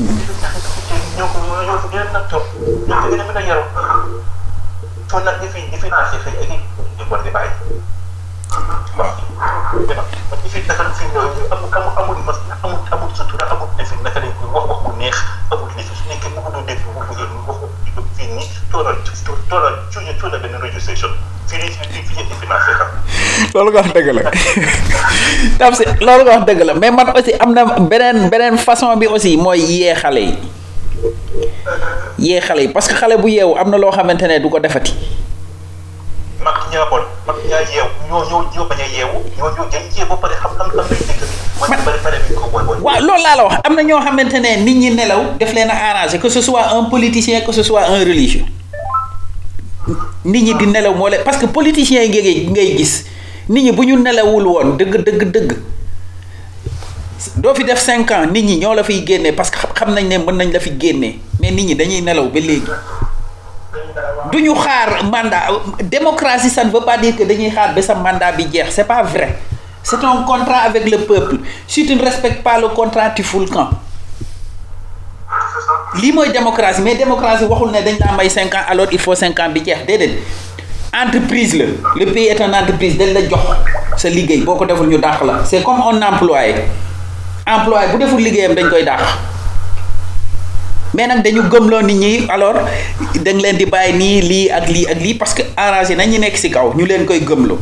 you. 7.70 7.95
Waaw 8.98 9.16
man 10.30 10.40
ñi 10.44 10.50
fi 10.50 10.60
naka 10.68 10.84
la 10.84 10.92
fi 10.98 11.04
amul 11.54 11.94
amul 12.00 12.18
mas 12.26 12.38
amul 12.64 12.80
neex 14.98 15.18
amul 15.52 15.70
fi 15.76 15.82
su 15.84 15.94
nekkee 16.10 16.30
bëgg 16.36 16.46
fii 21.46 21.60
fii 21.70 22.02
fii 22.04 22.26
fii 22.40 22.46
loolu 23.54 23.72
nga 23.72 23.82
wax 23.82 23.90
dëgg 23.96 24.10
la. 24.16 24.22
Tamsir 25.60 25.88
loolu 26.04 26.24
nga 26.26 26.34
wax 26.40 26.44
dëgg 26.50 26.62
la. 26.68 26.74
Mais 26.76 26.92
man 26.92 27.08
aussi 27.16 27.34
am 27.40 27.54
na 27.54 27.64
beneen 27.80 28.30
beneen 28.30 28.58
façon 28.58 28.96
bi 29.00 29.08
aussi 29.08 29.38
mooy 29.38 29.60
yee 29.60 29.94
xale 29.96 30.22
yi. 30.22 30.36
Yee 32.20 32.42
yi 32.58 32.68
parce 32.70 32.88
que 32.88 32.96
xale 32.96 33.18
bu 33.18 33.28
yeewu 33.30 33.56
am 33.58 33.70
na 33.70 33.78
loo 33.78 33.92
xamante 33.92 34.24
ne 34.28 34.40
du 34.40 34.50
ko 34.50 34.60
defati. 34.60 34.94
Mag 36.46 36.58
ñaa 36.72 36.86
bon 36.92 37.02
mag 37.26 37.38
ñaa 37.50 37.66
yeewu 37.74 37.90
waaw 42.86 43.00
loolu 43.02 43.24
laa 43.26 43.36
la 43.36 43.44
wax. 43.50 43.60
Am 43.66 43.74
na 43.76 43.82
ñoo 43.82 44.00
xamante 44.06 44.38
ne 44.40 44.58
nit 44.62 44.78
ñi 44.78 44.90
nelaw 44.94 45.22
def 45.40 45.54
leen 45.54 45.70
a 45.70 45.74
arrangé 45.90 46.20
que 46.20 46.30
ce 46.30 46.42
soit 46.42 46.70
un 46.78 46.86
politicien 46.86 47.42
que 47.42 47.52
ce 47.52 47.64
soit 47.64 47.82
un 47.90 48.00
religieux. 48.06 48.46
Nit 50.26 50.42
ñi 50.44 50.54
di 50.54 50.68
nelaw 50.68 50.94
moo 50.94 51.08
leen 51.10 51.24
parce 51.26 51.38
que 51.40 51.48
politicien 51.48 52.04
yi 52.04 52.46
ngay 52.52 52.78
gis 52.78 53.06
nit 53.50 53.64
ñi 53.64 53.72
bu 53.72 53.84
ñu 53.86 53.98
nelawul 53.98 54.46
woon 54.46 54.78
dëgg 54.78 55.02
dëgg 55.04 55.24
dëgg 55.32 55.52
doo 57.38 57.56
fi 57.56 57.64
def 57.64 57.82
cinq 57.82 58.12
ans 58.12 58.28
nit 58.28 58.44
ñi 58.44 58.58
ñoo 58.60 58.74
la 58.76 58.84
fiy 58.84 59.04
génnee 59.08 59.32
parce 59.34 59.50
que 59.50 59.58
xam 59.74 59.94
nañ 59.96 60.06
ne 60.08 60.18
mën 60.20 60.36
nañ 60.38 60.52
la 60.54 60.60
fi 60.60 60.72
génnee 60.80 61.18
mais 61.40 61.50
nit 61.52 61.64
ñi 61.66 61.76
dañuy 61.76 62.02
nelaw 62.02 62.30
ba 62.30 62.40
léegi. 62.40 62.70
Du 64.32 64.54
xaar 64.54 65.02
démocratie 65.84 66.50
ça 66.50 66.64
ne 66.64 66.70
veut 66.72 66.82
pas 66.82 66.98
dire 66.98 67.16
que 67.16 67.24
dañuy 67.24 67.50
xaar 67.52 67.74
ba 67.74 67.82
sa 67.82 67.96
mandat 67.96 68.32
bi 68.34 68.48
jeex. 68.52 68.70
C'est 68.74 68.84
pas 68.86 69.04
vrai. 69.04 69.38
C'est 69.84 70.04
un 70.04 70.24
contrat 70.24 70.62
avec 70.66 70.90
le 70.90 70.98
peuple. 71.00 71.38
Si 71.68 71.86
tu 71.86 71.96
ne 71.96 72.04
respectes 72.04 72.44
pas 72.44 72.60
le 72.60 72.70
contrat 72.70 73.12
tu 73.12 73.24
fous 73.24 73.40
le 73.42 73.48
camp 73.48 73.70
lii 76.02 76.12
mooy 76.12 76.32
démocratie. 76.32 76.82
Mais 76.82 76.96
démocratie 76.96 77.46
waxul 77.46 77.72
ne 77.72 77.82
dañ 77.82 77.98
may 78.18 78.30
cinq 78.30 78.54
ans 78.56 78.66
alors 78.68 78.88
il 78.92 79.00
faut 79.00 79.16
cinq 79.16 79.40
ans 79.40 79.50
bi 79.50 79.64
jeex. 79.64 79.80
Entreprise 80.94 81.56
la. 81.58 81.66
Le 82.00 82.06
pays 82.12 82.28
est 82.28 82.40
une 82.40 82.56
entreprise. 82.56 82.98
Dañ 82.98 83.14
la 83.14 83.22
jox 83.28 83.40
sa 83.98 84.10
liggéey. 84.10 84.42
Boo 84.44 84.56
ko 84.56 84.66
deful 84.66 85.00
c'est 85.46 85.64
comme 85.64 85.82
un 85.82 86.02
employé. 86.02 86.56
Employé 87.48 87.88
bu 87.94 87.98
deful 88.04 88.22
liggéeyam 88.22 88.56
dañ 88.56 88.70
koy 88.70 88.84
dàq 88.84 89.02
mais 90.96 91.08
nag 91.08 91.22
dañu 91.24 91.44
gëmloo 91.52 91.82
nit 91.84 91.96
ñi 92.00 92.14
alors 92.30 92.56
da 93.24 93.32
nga 93.34 93.42
leen 93.42 93.58
di 93.58 93.66
bàyyi 93.66 93.94
nii 93.98 94.22
lii 94.22 94.50
ak 94.50 94.66
lii 94.70 94.86
ak 94.88 95.00
lii 95.02 95.14
parce 95.16 95.34
que 95.36 95.44
arrangé 95.58 95.96
nañ 95.96 96.10
ñi 96.10 96.20
nekk 96.20 96.38
ci 96.40 96.50
kaw 96.50 96.74
ñu 96.76 96.86
leen 96.86 97.06
koy 97.06 97.20
gëmloo. 97.20 97.58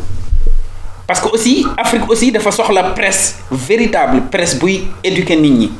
Parce 1.07 1.19
que 1.19 1.27
aussi 1.34 1.65
Afrique 1.77 2.09
aussi 2.09 2.31
dafa 2.31 2.51
soxla 2.51 2.84
presse 2.95 3.36
véritable 3.51 4.21
presse 4.31 4.55
buy 4.59 4.88
éduquer 5.03 5.36
nit 5.36 5.51
ñi. 5.51 5.71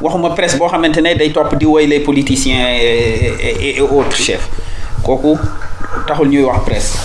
Waxuma 0.00 0.30
presse 0.30 0.56
boo 0.56 0.68
xamante 0.68 0.98
ne 1.02 1.14
day 1.14 1.30
topp 1.30 1.54
di 1.58 1.66
woy 1.66 1.86
les 1.86 2.00
politiciens 2.00 2.68
et, 2.70 3.34
et, 3.40 3.76
et 3.76 3.80
autres 3.80 4.16
chefs. 4.16 4.48
Kooku 5.02 5.36
taxul 6.06 6.28
ñuy 6.28 6.42
wax 6.44 6.64
presse. 6.64 6.98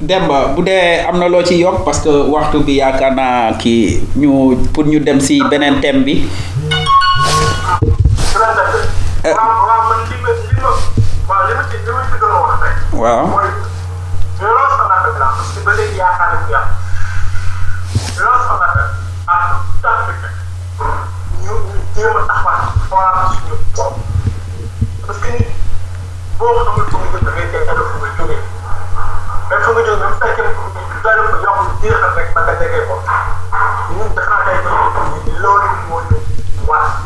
Demba 0.00 0.52
bu 0.54 0.62
dee 0.62 1.00
am 1.08 1.18
na 1.18 1.26
loo 1.28 1.42
ci 1.42 1.56
yokk 1.58 1.82
parce 1.84 2.00
que 2.04 2.08
waxtu 2.30 2.60
bi 2.62 2.76
yaakaar 2.76 3.14
naa 3.16 3.52
kii 3.58 4.00
ñu 4.16 4.54
pour 4.72 4.84
ñu 4.86 5.00
dem 5.00 5.18
ci 5.20 5.40
beneen 5.50 5.80
thème 5.80 6.04
bi 6.04 6.22
Eh. 8.36 9.34
waaw. 12.92 13.26
Wow. 36.66 37.05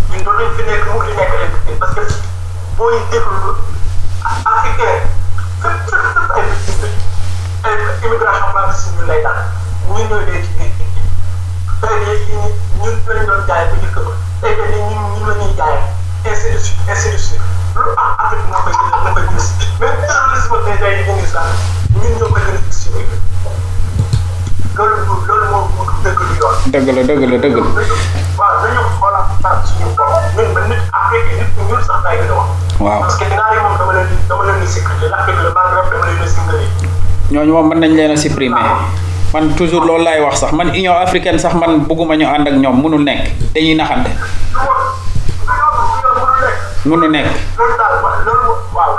Миндулын 0.11 0.49
финек 0.57 0.85
мугине 0.91 1.25
кэлэт. 1.31 1.79
Parce 1.79 1.93
que 1.95 2.01
бой 2.77 2.93
développe 3.11 3.61
africain. 4.45 4.99
Fep 5.61 5.77
fep 5.89 6.05
fep 6.13 6.31
ay 6.37 6.43
bitimbe. 6.49 6.89
Ay 7.63 7.75
immigration 8.05 8.51
clandestine 8.51 9.07
lay 9.07 9.21
dal. 9.23 9.39
Ñu 9.87 10.03
ñoy 10.09 10.25
dé 10.25 10.35
ci 10.45 10.51
biir. 10.57 10.71
Tay 11.81 11.97
yi 12.05 12.35
ñun 12.35 12.51
ñu 12.81 13.25
doon 13.27 13.41
jaay 13.47 13.65
bu 13.69 13.75
jëkk 13.83 13.97
ba. 14.05 14.11
Tay 14.41 14.53
yi 14.59 14.79
ñun 14.89 15.03
ñu 15.15 15.25
la 15.29 15.33
ñuy 15.39 15.53
jaay. 15.57 15.77
Ainsi 16.23 16.51
de 16.53 16.59
suite, 16.59 16.77
ainsi 16.87 17.09
de 17.09 17.17
loolu 24.77 24.95
loolu 25.27 25.45
moo 25.51 25.63
moo 25.75 25.85
la 26.95 27.03
dëgg 27.03 27.23
la 27.29 27.37
dëgg 27.43 27.55
la 27.59 27.63
nañu 28.63 28.81
xoolaat 28.99 29.27
taat 29.43 29.57
suñu 29.67 29.87
ba 30.55 30.61
nit 30.69 30.81
ñuul 31.67 31.81
sax 31.83 31.99
wax. 32.31 32.47
waaw 32.79 32.99
parce 33.01 33.17
que 33.19 33.25
dama 33.29 33.93
leen 33.93 34.07
dama 34.29 34.43
leen 34.47 34.67
sécurité 34.67 35.05
le 35.07 35.49
dama 35.51 36.05
leen 36.07 36.27
sécurité. 36.27 36.87
nañ 37.79 37.91
supprimer 38.17 38.63
man 39.33 39.55
toujours 39.55 39.85
wax 40.23 40.39
sax 40.39 40.51
man 40.53 40.69
union 40.69 40.95
africaine 40.95 41.39
sax 41.39 41.53
man 41.55 41.85
ñu 42.19 42.25
ak 42.67 42.75
mënul 42.75 43.03
nekk 43.03 43.21
dañuy 43.53 43.75
naxante 43.75 44.11
mënu 46.85 47.07
nekk 47.11 47.27
waaw 48.75 48.91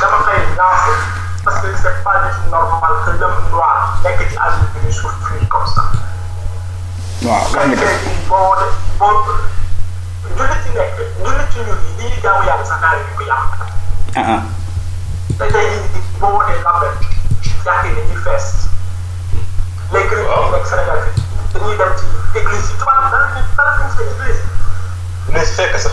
dama 0.00 0.18
lancé 0.58 1.13
parce 1.44 1.60
que 1.60 1.68
c'est 1.82 2.02
pas 2.04 2.16
du 2.24 2.30
tout 2.34 2.50
normal 2.50 2.92
que 3.04 3.10
l'homme 3.20 3.50
noir 3.50 3.98
nekk 4.04 4.20
ci 4.30 4.36
àdduna 4.36 4.68
bi 4.74 4.86
di 4.86 4.92
souffrir 4.92 5.48
comme 5.48 5.66
ça. 5.74 5.82
waaw 7.22 7.44
wax 7.52 7.66
nga 7.68 7.76
tey 7.76 7.96
boo 8.28 8.40
woote 8.48 8.66
boo 8.98 9.12
jullit 10.36 10.62
ci 10.64 10.70
nekk 10.76 10.96
jullit 11.24 11.48
ci 11.52 11.58
ñun 11.66 11.78
li 11.84 12.04
ñuy 12.04 12.20
jaamu 12.22 12.46
yàlla 12.48 12.64
sax 12.70 12.80
naa 12.80 12.94
leen 12.96 13.14
ko 13.18 13.22
yàq. 13.28 13.44
ah 14.16 14.28
ah. 14.34 14.42
Te 15.38 15.44
tey 15.52 15.66
jii 15.92 16.02
boo 16.20 16.32
wootee 16.36 16.60
l'appel 16.64 16.94
jàkk 17.64 17.84
yi 17.84 17.94
dañuy 17.98 18.20
fees. 18.24 18.48
Les 19.92 20.06
chrétiens 20.08 20.42
yi 20.44 20.50
nekk 20.54 20.66
Sénégal 20.66 21.00
fi 21.04 21.58
dañuy 21.58 21.76
dem 21.76 21.92
ci 21.98 22.06
église 22.38 22.70
yi. 22.70 22.76
Tubaab 22.78 23.04
yi 23.04 23.10
dara 23.12 23.26
ñu 23.34 23.42
dara 23.56 23.72
ñu 23.78 23.90
fa 23.96 24.02
église. 24.02 24.42
Mais 25.32 25.46
fekk 25.56 25.78
sax 25.80 25.92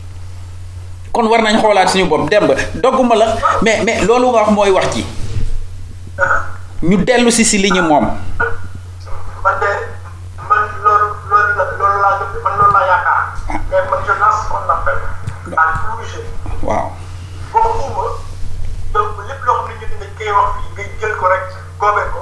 kon 1.11 1.27
war 1.27 1.41
nañ 1.41 1.59
xoolaat 1.61 1.89
suñu 1.89 2.05
bopp. 2.07 2.29
Dem 2.29 2.47
ba 2.47 2.55
dogguma 2.75 3.15
la 3.15 3.25
mais 3.61 3.83
mais 3.83 4.01
loolu 4.05 4.29
nga 4.31 4.39
wax 4.41 4.49
mooy 4.51 4.71
wax 4.71 4.87
ci 4.93 5.05
ñu 6.83 6.97
dellu 7.03 7.31
si 7.31 7.43
si 7.45 7.57
li 7.57 7.69
ñu 7.71 7.81
moom. 7.81 8.05
Man 10.49 10.63
loolu 10.83 11.07
loolu 11.29 11.51
la 11.57 11.63
loolu 11.79 11.99
laa 12.01 12.19
man 12.43 12.53
loolu 12.59 12.73
laa 12.73 12.85
yaakaar. 12.87 13.21
Mais 13.69 13.83
man 13.89 13.99
je 14.05 14.13
lance 14.19 14.41
un 14.51 14.69
appel 14.73 14.99
à 15.57 15.63
tous 15.73 16.01
les 16.01 16.07
jeunes 16.11 16.31
waaw 16.63 16.91
waxuma 17.53 18.03
donc 18.93 19.11
lépp 19.27 19.43
loo 19.45 19.55
xam 19.55 19.67
ne 19.67 19.73
ñu 19.79 19.85
dañ 19.99 20.11
koy 20.17 20.31
wax 20.31 20.49
fii 20.55 20.69
nga 20.75 20.83
jël 21.01 21.13
ko 21.19 21.25
rek 21.27 21.43
goobee 21.79 22.09
ko 22.13 22.21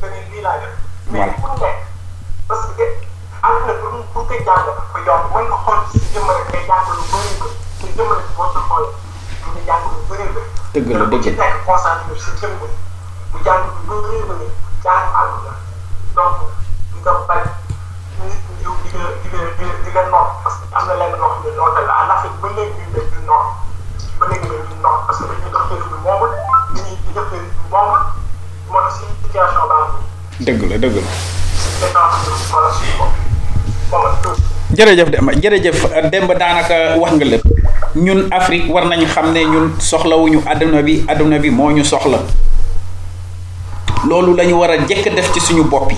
te 0.00 0.06
ni 0.12 0.20
lii 0.32 0.42
laa 0.42 0.58
def 0.60 0.74
mais 1.10 1.18
Voilà. 1.18 1.32
pour 1.40 1.54
nekk 1.60 1.78
parce 2.48 2.66
que 2.76 2.84
àdduna 3.42 3.74
pour 3.80 3.92
pour 4.12 4.22
nga 4.28 4.36
jàng 4.46 4.64
dafa 4.66 4.98
yomb 5.06 5.24
mën 5.34 5.44
nga 5.48 5.58
xool 5.64 5.80
si 5.92 5.98
jëmm 6.12 6.28
rek 6.28 6.46
ngay 6.52 6.64
jàng 6.68 6.84
lu 6.96 7.04
bëri 7.12 7.32
ko 7.40 7.46
te 7.80 7.86
jëmm 7.96 8.10
rek 8.16 8.28
boo 8.36 8.48
sa 8.54 8.60
xoolee 8.68 8.92
nga 9.54 9.60
jàng 9.68 9.82
lu 9.92 9.98
bëri 10.08 10.26
ko 10.34 10.40
Dëgg 10.78 10.94
la, 10.98 11.04
bu 11.10 11.18
ci 11.22 11.30
dëgg 11.30 11.38
la. 11.38 11.44
nekk 11.44 11.64
concentré 11.66 12.14
si 12.22 12.30
jëmm 12.40 12.54
bu 13.32 13.38
jàng 13.44 13.64
jàng 14.84 15.06
àdduna 15.20 15.52
donc 16.14 16.36
nga 17.02 17.12
bañ 17.28 17.42
nit 18.22 18.38
di 18.48 18.62
nga 18.62 18.72
di 19.22 19.28
nga 19.34 19.42
di 19.58 19.64
nga 19.66 19.74
di 19.84 19.90
nga 19.90 20.02
noot 20.12 20.28
parce 20.44 20.56
que 20.62 20.66
am 20.78 20.86
na 20.86 20.94
lenn 21.00 21.18
loo 21.18 21.30
xam 21.34 21.42
ne 21.44 21.50
noote 21.58 21.80
la 21.88 21.94
en 22.04 22.10
Afrique 22.14 22.38
ba 22.42 22.48
léegi 22.56 22.78
ñu 22.78 22.86
def 22.94 23.06
ñu 23.14 23.20
noot 23.26 23.46
ba 24.20 24.24
léegi 24.30 24.46
ñu 24.46 24.58
ñu 24.70 24.76
noot 24.84 24.98
parce 25.06 25.18
que 25.18 25.24
dañuy 25.30 25.50
dox 25.54 25.64
leen 25.70 25.82
lu 25.92 25.98
moomul 26.06 26.30
nit 26.74 26.82
ñi 26.86 26.94
di 27.06 27.10
def 27.16 27.26
leen 27.32 27.42
lu 27.42 27.64
moomul 27.74 28.02
moo 28.70 28.80
tax 28.86 28.94
si 28.98 29.04
situation 29.22 29.64
baa 29.70 29.82
ngi 30.38 30.44
dëgg 30.46 30.62
la 30.70 30.76
dëgg 30.82 30.96
la 31.02 31.10
nii 31.10 31.26
dañoo 31.82 32.06
am 32.06 32.12
lu 32.26 32.32
wala 32.54 32.68
suñu 32.78 32.94
bopp 32.98 33.14
moom 33.90 34.06
ak 34.06 34.14
tuuti. 34.22 34.42
jërëjëf 34.78 35.08
Demba 35.10 35.32
jërëjëf 35.42 35.78
Demba 36.12 36.34
daanaka 36.38 36.76
wax 37.02 37.12
nga 37.18 37.24
lépp 37.34 37.47
ñun 37.98 38.28
Afrique 38.30 38.70
war 38.70 38.86
nañu 38.86 39.06
xam 39.06 39.32
ne 39.32 39.44
ñun 39.44 39.72
soxlawuñu 39.78 40.40
àdduna 40.46 40.82
bi 40.82 41.02
àdduna 41.08 41.38
bi 41.38 41.50
moo 41.50 41.70
ñu 41.70 41.84
soxla. 41.84 42.18
Loolu 44.08 44.34
la 44.36 44.44
ñu 44.44 44.54
war 44.58 44.70
a 44.70 44.76
jëkk 44.86 45.14
def 45.14 45.32
ci 45.34 45.40
suñu 45.40 45.64
bopp 45.64 45.92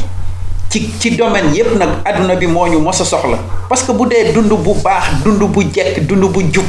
ci 0.71 0.91
ci 0.99 1.17
domaine 1.17 1.53
yépp 1.55 1.77
nag 1.79 1.89
àdduna 2.05 2.35
bi 2.37 2.47
moo 2.47 2.67
ñu 2.67 2.79
mos 2.81 2.93
soxla. 3.03 3.39
Parce 3.69 3.83
que 3.83 3.93
bu 3.93 4.07
dee 4.09 4.33
dund 4.33 4.49
bu 4.49 4.75
baax 4.83 5.23
dund 5.25 5.43
bu 5.53 5.63
jekk 5.73 6.07
dund 6.07 6.25
bu 6.33 6.41
jub 6.53 6.65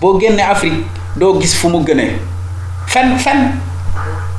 boo 0.00 0.18
génnee 0.20 0.42
Afrique 0.42 0.84
doo 1.16 1.40
gis 1.40 1.54
fu 1.54 1.68
mu 1.68 1.82
gënee. 1.84 2.18
Fenn 2.86 3.18
fenn. 3.18 3.52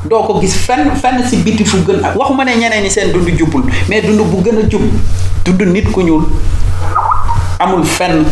Doo 0.06 0.24
ko 0.24 0.40
gis 0.42 0.56
fenn 0.56 0.92
fenn 0.96 1.24
si 1.28 1.38
biti 1.38 1.66
fu 1.66 1.78
gën. 1.86 2.02
Waxuma 2.16 2.44
ne 2.46 2.56
ñeneen 2.56 2.84
ñi 2.84 2.90
seen 2.90 3.12
dund 3.12 3.28
jubul 3.38 3.64
mais 3.90 4.02
dund 4.02 4.20
bu 4.30 4.42
gën 4.44 4.58
a 4.58 4.70
jub. 4.70 4.82
Dund 5.46 5.62
nit 5.74 5.92
ku 5.92 6.02
ñuul 6.02 6.24
amul 7.60 7.84
fenn 7.86 8.26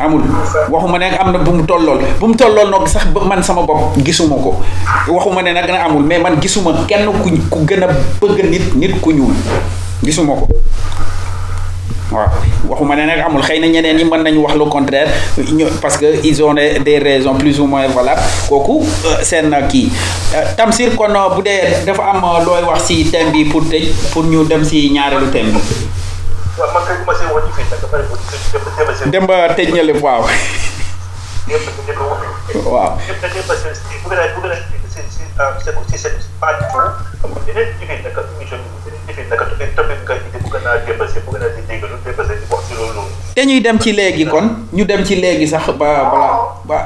amul. 0.00 0.22
Waxuma 0.70 0.98
ne 0.98 1.04
am 1.18 1.32
na 1.32 1.38
bu 1.38 1.50
mu 1.52 1.62
bu 2.20 2.26
mu 2.26 2.86
sax 2.86 3.06
man 3.26 3.42
sama 3.42 3.62
gisuma 4.02 4.36
ko. 4.36 4.60
Waxuma 5.08 5.42
ne 5.42 5.52
na 5.52 5.62
amul 5.84 6.02
bëgg 8.20 8.50
nit 8.50 8.74
nit 8.74 9.00
ku 9.00 9.10
ñuul. 9.12 9.34
Gisuma 10.02 10.34
ko. 10.34 10.48
Le 14.54 14.64
contraire. 14.70 15.08
Parce 15.80 15.96
que 15.96 16.06
ils 16.24 16.42
ont 16.42 16.54
des 16.54 16.98
raisons 16.98 17.34
plus 17.34 17.58
ou 17.60 17.66
moins 17.66 17.86
valables. 17.88 18.20
Kooku 18.48 18.82
euh, 19.06 19.22
seen 19.22 19.50
kii 19.68 19.90
man 26.58 26.82
kay 26.86 26.96
ci 27.46 27.52
fii 27.56 27.66
nag 27.70 27.80
dem 27.82 28.66
dem 28.78 28.94
see 28.94 29.10
dem 29.10 29.26
ba 29.26 29.48
tëj 29.56 29.70
na 29.74 29.82
lépp 29.82 30.02
waaw 30.02 30.22
yëpp 31.50 31.66
ñu 31.66 31.82
njëkk 31.84 32.00
a 32.00 32.04
wax 32.10 32.20
waaw 32.66 32.92
yëpp 33.08 33.22
nag 33.22 33.32
yëpp 33.36 33.46
parce 33.48 33.62
que 33.66 33.74
si 33.74 33.98
bu 34.02 34.08
gën 34.10 34.20
a 34.22 34.26
bu 34.34 34.40
gën 34.44 34.52
a 34.52 34.56
si 34.56 35.00
si 35.10 35.18
si 35.18 35.70
si 35.90 35.98
seen 35.98 36.14
page 36.40 36.62
pour 36.70 36.82
xam 37.20 37.30
nga 37.34 37.40
dinañ 37.46 37.68
jëfee 37.80 38.02
naka 38.06 38.20
émission 38.38 38.58
bi 38.84 38.90
dinañ 38.90 39.02
jëfee 39.08 39.26
naka 39.30 39.44
topic 39.50 39.70
topic 39.76 39.98
nga 40.06 40.14
indi 40.14 40.38
bu 40.44 40.48
gën 40.54 40.66
a 40.70 40.78
dépassé 40.86 41.18
bu 41.26 41.30
gën 41.34 41.42
a 41.42 41.48
di 41.56 41.62
déggalu 41.68 41.96
dépassé 42.06 42.34
di 42.38 42.46
wax 42.50 42.62
ci 42.68 42.74
loolu 42.78 42.92
loolu 42.94 43.12
dañuy 43.36 43.60
dem 43.60 43.78
ci 43.80 43.92
léegi 43.92 44.26
kon. 44.26 44.46
Ñu 44.72 44.84
dem 44.84 45.04
ci 45.04 45.16
léegi 45.16 45.46
sax 45.48 45.66
ba 45.78 46.06
bala 46.10 46.30
ba 46.64 46.78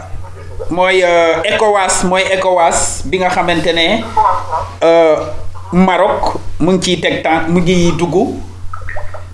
mooy 0.71 1.03
euh, 1.05 1.41
ECOWAS 1.45 2.05
mooy 2.05 2.23
ECOWAS 2.33 3.03
bi 3.05 3.19
nga 3.19 3.29
xamante 3.29 3.73
ne 3.73 3.87
Maroc 5.73 6.37
mu 6.61 6.73
ngi 6.73 6.81
ciy 6.83 7.01
teg 7.01 7.23
temps 7.23 7.49
mu 7.49 7.61
ngi 7.61 7.93
dugg 7.99 8.17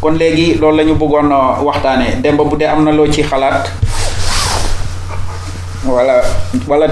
kon 0.00 0.14
legi 0.18 0.54
loolu 0.60 0.76
lañu 0.76 0.94
bëggono 0.94 1.38
uh, 1.58 1.64
waxtane 1.66 2.20
dem 2.22 2.36
ba 2.36 2.44
budé 2.44 2.66
amna 2.66 2.92
lo 2.92 3.06
ci 3.10 3.22
xalaat? 3.22 3.68
Wala 5.86 6.22
wala 6.68 6.86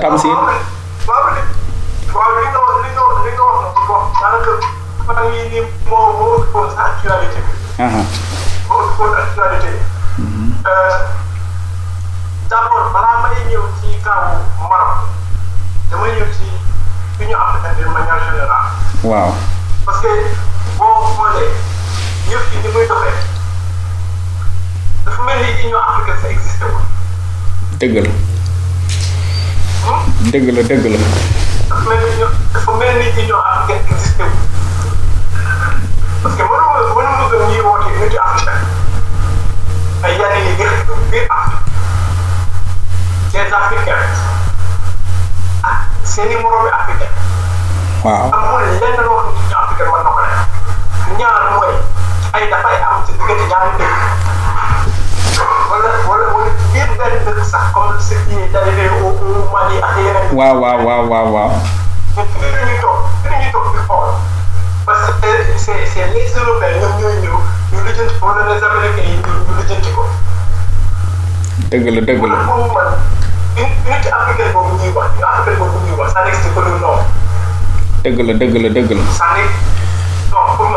Parce 19.84 20.00
que 20.00 20.08
yëf 22.30 22.44
yi 22.52 22.58
ni 22.64 22.68
muy 22.74 22.86
doxee 22.86 23.16
dafa 25.04 25.22
mel 25.22 25.38
ni 25.44 25.50
union 25.66 25.82
africaine 25.88 26.20
sa 26.22 26.28
existé 26.34 26.64
wul 26.64 26.84
dëgg 27.80 27.96
la 28.06 28.12
dëgg 30.32 30.48
la 30.56 30.62
dëgg 30.70 30.84
la 30.92 30.98
dafa 31.68 31.82
mel 31.88 32.00
ni 32.02 32.24
dafa 32.54 32.72
mel 32.80 32.94
ni 33.02 33.06
union 33.22 33.42
africaine 33.52 33.84
existé 33.94 34.22
wul 34.22 34.34
parce 36.22 36.34
que 36.36 36.42
mënuma 36.42 36.78
mënuma 36.96 37.24
gëm 37.32 37.44
ñuy 37.50 37.60
woote 37.68 37.88
unité 38.00 38.18
africaine 38.18 38.64
ay 40.02 40.12
yenn 40.18 40.36
yi 40.46 40.52
biir 40.58 40.72
biir 41.10 41.26
Afrique 41.30 41.64
des 43.32 43.52
africains 43.52 44.14
ak 45.62 45.78
seen 46.04 46.30
i 46.32 46.36
moroomi 46.42 46.70
africain 46.80 47.12
waaw 48.04 48.30
amul 48.34 48.64
lenn 48.80 48.98
loo 49.06 49.18
xam 49.22 49.30
ne 49.30 49.40
union 49.44 49.60
africaine 49.62 49.90
mën 49.92 50.02
na 50.02 50.10
ko 50.10 50.20
def 50.24 51.18
ñaar 51.18 51.42
mooy 51.56 51.74
ay 52.34 52.44
dafay 52.50 52.76
am 52.88 53.04
ci 53.06 53.12
diggante 53.12 53.44
ñaari 53.50 53.70
dëkk 53.78 53.94
wala 55.70 55.90
wala 56.08 56.24
wala 56.34 56.50
biir 56.72 56.90
benn 56.98 57.14
dëkk 57.26 57.40
sax 57.44 57.64
comme 57.74 57.94
ce 58.00 58.14
qui 58.26 58.34
est 58.34 58.54
arrivé 58.56 58.88
au 59.02 59.10
au 59.14 59.46
Mali 59.52 59.76
ak 59.82 59.96
yeneen 60.00 60.28
waaw 60.38 60.56
waaw 60.62 60.78
waaw 60.86 61.02
waaw 61.12 61.28
waaw 61.34 61.52
dañuy 62.16 62.78
toog 62.82 62.98
fi 63.22 63.28
dañuy 63.30 63.50
toog 63.52 63.66
di 63.74 63.80
xool 63.86 64.10
parce 64.86 65.10
que 65.20 65.30
c'est 65.56 65.86
c'est 65.92 66.06
les 66.14 66.28
Européens 66.34 66.78
ñoom 66.80 66.94
ñooy 67.00 67.16
ñëw 67.22 67.36
ñu 67.72 67.78
lijjanti 67.86 68.14
ko 68.20 68.26
wala 68.26 68.42
les 68.50 68.62
Américains 68.62 69.10
ñu 69.12 69.92
ko. 69.96 70.02
dëgg 71.70 71.86
la 71.94 72.00
dëgg 72.08 72.22
la 72.24 72.38
la 72.38 72.50
la 78.30 78.94
la 78.94 79.04
non 80.32 80.56
pour 80.56 80.68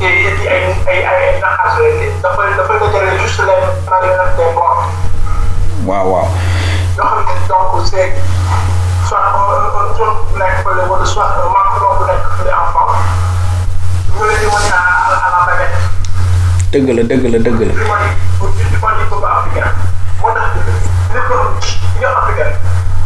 et 0.00 0.34
puis 0.34 0.46
ay 0.48 0.76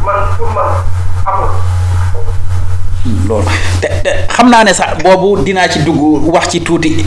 man 0.04 0.16
pour 0.36 0.50
man 0.50 0.70
amul 1.26 1.50
loolu 3.28 3.48
te 3.80 3.88
xam 4.28 4.50
naa 4.50 4.64
ne 4.64 4.72
sax 4.74 5.02
boobu 5.02 5.42
dinaa 5.44 5.68
ci 5.68 5.78
dugg 5.84 6.00
wax 6.32 6.48
ci 6.48 6.60
tuuti 6.60 7.04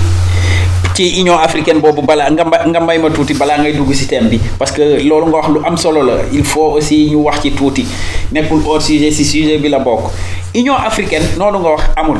ci 0.93 1.19
union 1.21 1.37
africaine 1.41 1.81
boobu 1.81 2.01
balaa 2.05 2.29
nga 2.29 2.45
nga 2.45 2.79
may 2.79 2.97
ma 3.01 3.09
tuuti 3.09 3.33
balaa 3.33 3.57
ngay 3.59 3.73
dugg 3.73 3.89
si 3.93 4.05
thème 4.05 4.29
bi. 4.29 4.37
Parce 4.59 4.71
que 4.71 5.01
loolu 5.01 5.25
nga 5.33 5.37
wax 5.41 5.47
lu 5.49 5.59
am 5.65 5.75
solo 5.77 6.03
la. 6.05 6.21
Il 6.31 6.43
faut 6.45 6.77
aussi 6.77 7.09
ñu 7.09 7.17
wax 7.25 7.41
ci 7.41 7.51
tuuti. 7.51 7.85
Nekkul 8.31 8.61
hors 8.65 8.81
sujet 8.81 9.09
si 9.11 9.25
sujet 9.25 9.57
bi 9.57 9.69
la 9.69 9.79
bokk. 9.79 10.11
Union 10.53 10.75
africaine 10.77 11.25
noonu 11.37 11.59
nga 11.59 11.69
wax 11.69 11.83
amul. 11.97 12.17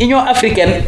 Union 0.00 0.18
africaine 0.26 0.82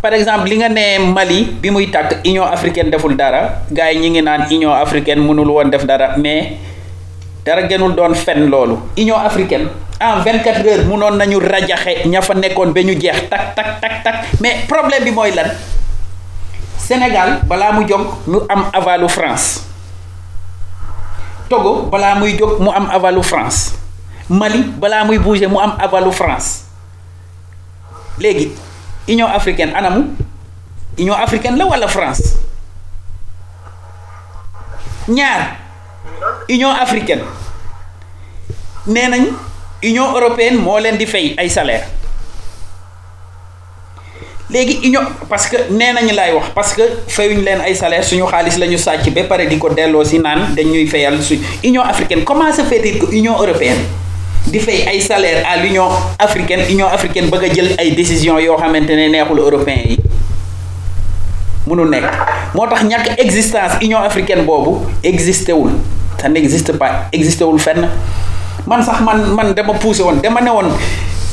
par 0.00 0.12
exemple 0.14 0.48
li 0.48 0.56
nga 0.58 0.68
ne 0.68 0.98
Mali 1.12 1.56
bi 1.60 1.70
muy 1.70 1.90
tàkk 1.90 2.22
union 2.24 2.46
africaine 2.46 2.90
deful 2.90 3.16
dara. 3.16 3.62
Gars 3.70 3.92
yi 3.92 3.98
ñi 3.98 4.10
ngi 4.10 4.22
naan 4.22 4.46
union 4.50 4.72
africaine 4.72 5.20
mënul 5.26 5.48
woon 5.50 5.70
def 5.70 5.84
dara. 5.86 6.14
Mais 6.16 6.54
dara 7.44 7.68
gënul 7.68 7.92
doon 7.94 8.14
fen 8.16 8.48
loolu. 8.48 8.80
Union 8.96 9.20
africaine 9.20 9.68
en 10.00 10.24
24 10.24 10.64
heures 10.64 10.84
mënoon 10.88 11.16
nañu 11.20 11.38
rajaxe 11.40 12.08
ña 12.08 12.20
fa 12.24 12.34
nekkoon 12.34 12.72
ba 12.72 12.80
ñu 12.82 12.96
jeex 12.98 13.28
tak 13.28 13.54
tak 13.54 13.80
tak 13.80 13.94
tak. 14.02 14.16
Mais 14.40 14.64
problème 14.66 15.04
bi 15.04 15.10
mooy 15.12 15.30
lan? 15.36 15.52
Sénégal 16.80 17.40
balaa 17.44 17.72
mu 17.72 17.86
jóg 17.88 18.00
mu 18.26 18.40
am 18.48 18.68
avalu 18.72 19.08
France. 19.08 19.60
Togo 21.48 21.88
balaa 21.92 22.14
muy 22.16 22.36
jóg 22.36 22.60
mu 22.60 22.70
am 22.72 22.88
avalu 22.90 23.22
France. 23.22 23.76
Mali 24.28 24.64
balaa 24.80 25.04
muy 25.04 25.18
bouger 25.20 25.48
mu 25.48 25.60
am 25.60 25.76
avalu 25.78 26.12
France. 26.12 26.64
Léegi 28.18 28.52
Union 29.08 29.28
africaine 29.28 29.72
anamu? 29.76 30.16
Union 30.98 31.16
africaine 31.20 31.56
la 31.60 31.66
walla 31.68 31.88
France? 31.88 32.40
Ñaar 35.08 35.63
Union 36.48 36.70
africaine. 36.70 37.22
Nee 38.86 39.08
nañ 39.08 39.24
Union 39.82 40.14
européenne 40.14 40.56
moo 40.58 40.78
leen 40.78 40.96
di 40.96 41.06
fay 41.06 41.34
ay 41.38 41.48
salaire. 41.50 41.84
Léegi 44.50 44.80
union 44.86 45.02
parce 45.28 45.48
que 45.48 45.56
nee 45.70 45.92
nañu 45.92 46.12
laay 46.14 46.32
wax 46.34 46.46
parce 46.54 46.74
que 46.74 46.82
fayuñ 47.08 47.40
leen 47.44 47.60
ay 47.64 47.74
salaire 47.74 48.04
suñu 48.04 48.26
xaalis 48.26 48.58
la 48.58 48.66
ñu 48.66 48.76
sàcc 48.78 49.08
ba 49.14 49.24
pare 49.24 49.46
di 49.48 49.56
ko 49.58 49.68
delloo 49.70 50.04
si 50.04 50.18
naan 50.18 50.54
dañuy 50.54 50.86
fayal 50.86 51.22
su 51.22 51.34
Union 51.64 51.82
africaine 51.82 52.24
comment 52.24 52.52
se 52.52 52.62
fait-il 52.62 53.00
Union 53.10 53.34
européenne 53.40 53.80
di 54.46 54.60
fay 54.60 54.84
ay 54.86 55.00
salaire 55.00 55.42
à 55.50 55.56
l'Union 55.56 55.88
africaine? 56.18 56.60
Union 56.70 56.86
africaine 56.86 57.30
bëgg 57.30 57.44
a 57.50 57.54
jël 57.54 57.74
ay 57.78 57.92
décision 57.92 58.38
yoo 58.38 58.56
xamante 58.56 58.90
ne 58.90 59.08
neexul 59.08 59.38
européen 59.38 59.80
yi. 59.88 59.98
Mënul 61.66 61.88
nekk. 61.90 62.04
Moo 62.54 62.66
tax 62.68 62.82
ñàkk 62.84 63.18
existence 63.18 63.78
africaine 64.04 64.44
boobu 64.44 64.86
ça 66.24 66.28
n'existe 66.28 66.72
pas. 66.78 67.08
Existé 67.12 67.44
fenn. 67.58 67.88
Man 68.66 68.80
sax 68.82 69.00
man 69.04 69.34
man 69.36 69.52
dama 69.52 69.74
poussé 69.74 70.02
woon 70.02 70.20
dama 70.22 70.40
ne 70.40 70.48
woon 70.50 70.72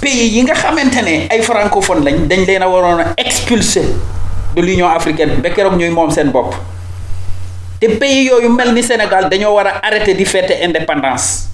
pays 0.02 0.28
yi 0.36 0.44
nga 0.44 0.54
xamante 0.54 1.00
ne 1.02 1.28
ay 1.32 1.42
francophone 1.42 2.04
lañ 2.04 2.28
dañ 2.28 2.44
leen 2.46 2.62
a 2.64 2.68
waroon 2.68 3.00
a 3.00 3.14
de 4.56 4.62
l'Union 4.62 4.90
africaine 4.92 5.40
ba 5.42 5.50
keroog 5.50 5.78
ñuy 5.80 5.90
moom 5.90 6.12
seen 6.12 6.32
bopp. 6.32 6.56
Te 7.80 7.88
pays 7.88 8.26
yooyu 8.28 8.50
ni 8.74 8.84
Sénégal 8.84 9.30
dañoo 9.30 9.56
war 9.56 9.68
a 9.68 9.80
arrêter 9.88 10.14
di 10.14 10.26
fêter 10.26 10.60
indépendance 10.66 11.48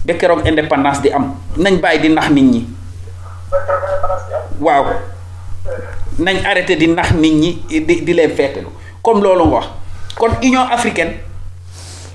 indépendance 0.48 1.02
di 1.02 1.10
am. 1.12 1.36
Nañ 1.58 1.80
bàyyi 1.80 2.02
di 2.02 2.10
nax 2.10 2.30
nit 2.32 2.44
ñi 2.44 2.66
nañ 6.20 6.46
arrêté 6.46 6.76
di 6.76 6.88
nax 6.88 7.12
nit 7.14 7.34
ñi 7.34 7.62
di 7.70 8.02
di 8.06 8.14
leen 8.14 8.36
feetalu 8.36 8.70
comme 9.02 9.22
loolu 9.22 9.46
nga 9.46 9.56
wax. 9.56 9.66
Kon 10.18 10.32
Union 10.42 10.66
africaine 10.72 11.14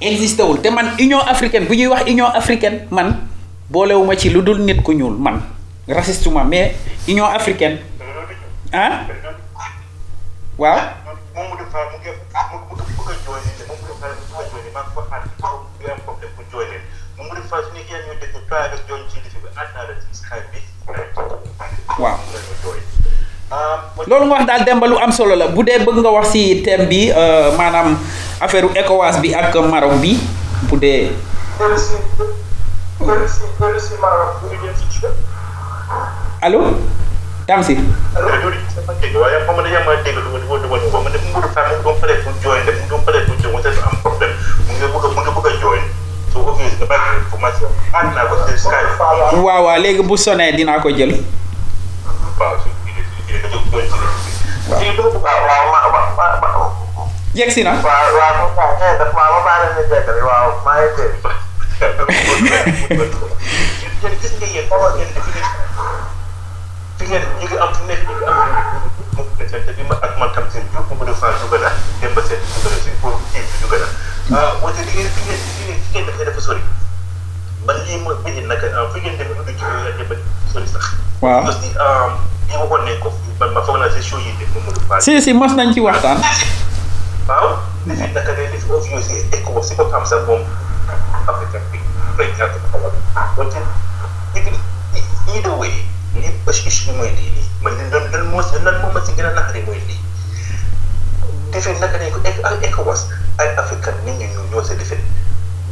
existé 0.00 0.42
wul. 0.42 0.60
Te 0.60 0.68
man 0.70 0.90
Union 0.98 1.20
africaine 1.26 1.66
bu 1.66 1.74
ñuy 1.74 1.86
wax 1.86 2.02
Union 2.10 2.26
africain 2.34 2.86
man 2.90 3.16
boolewuma 3.70 4.16
ci 4.16 4.30
lu 4.30 4.42
dul 4.42 4.58
nit 4.60 4.82
ku 4.82 4.92
ñuul 4.92 5.16
man. 5.18 5.40
Racistement 5.88 6.44
mais 6.44 6.74
Union 7.08 7.26
africaine 7.26 7.78
ah? 8.72 9.06
Waaw. 10.58 10.78
Loolu 24.06 24.24
nga 24.26 24.34
wax 24.40 24.44
daal 24.48 24.62
Demba 24.64 24.86
lu 24.88 24.96
am 24.98 25.12
solo 25.12 25.34
la. 25.36 25.46
Bu 25.48 25.62
dee 25.62 25.78
bëgg 25.84 25.98
nga 26.00 26.10
wax 26.10 26.32
ci 26.32 26.62
thème 26.64 26.86
bi 26.88 27.10
euh, 27.12 27.52
maanaam 27.56 27.96
affaire 28.40 28.66
ECOWAS 28.74 29.20
bi 29.20 29.34
ak 29.34 29.54
Maroc 29.68 29.94
bi? 30.00 30.16
Bu 30.68 30.76
dee. 30.78 31.12
Si 31.76 31.94
si 33.28 34.86
si 35.00 35.06
allo? 36.42 36.74
Skype. 48.56 49.42
Waaw 49.42 49.62
waaw 49.64 49.78
léegi 49.80 50.02
bu 50.02 50.16
sonné 50.16 50.52
dinaa 50.56 50.80
ko 50.80 50.88
jël 50.90 51.12
waaw 81.22 81.46
su 81.46 81.58
kii 81.60 81.70
da 81.70 81.78
jóg 81.78 82.41
si 82.52 82.58
ne 82.84 82.98
ko 83.00 83.08
man 83.40 83.50
ma 83.56 83.62
foog 83.64 83.78
naa 83.80 83.88
si 83.90 84.02
show 84.04 84.18
yi 84.20 84.32
de 84.38 84.44
mu 84.54 84.60
mu 84.66 84.70
defa 84.76 85.00
si 85.00 85.20
si 85.24 85.32
mos 85.32 85.52
nañ 85.56 85.72
ci 85.72 85.80
waxtaan 85.80 86.18
waaw 87.28 87.56
li 87.86 87.94
fi 87.96 88.06
naka 88.12 88.32
ne 88.36 88.44
li 88.52 88.58
fi 88.60 88.68
obvious 88.76 89.08
yi 89.10 89.24
ECOWAS 89.32 89.68
si 89.68 89.74
boppam 89.74 90.04
sax 90.06 90.20
moom 90.28 90.42
africain 91.26 91.62
bi 91.72 91.78
président 92.16 92.52
bi 92.52 92.60
xamal 92.68 92.92
wante 93.36 93.58
either 95.34 95.54
way 95.56 95.72
lii 96.14 96.32
issue 96.68 96.92
bi 96.92 96.96
mooy 96.98 97.08
lii 97.16 97.30
lii 97.36 97.48
man 97.64 97.72
li 97.78 97.84
lan 97.90 98.04
lan 98.12 98.24
moo 98.28 98.42
lan 98.64 98.76
moo 98.82 98.92
ma 98.92 99.00
si 99.06 99.12
gën 99.16 99.24
a 99.26 99.32
naxari 99.32 99.62
mooy 99.66 99.80
lii 99.88 100.00
defee 101.52 101.78
naka 101.80 101.98
nañ 101.98 102.12
ko 102.12 102.20
ak 102.44 102.62
ECOWAS 102.68 103.08
ay 103.40 103.48
africain 103.56 103.96
nit 104.04 104.18
ñi 104.20 104.26
ñu 104.34 104.40
ñoo 104.52 104.62
sa 104.64 104.74
defee 104.74 105.00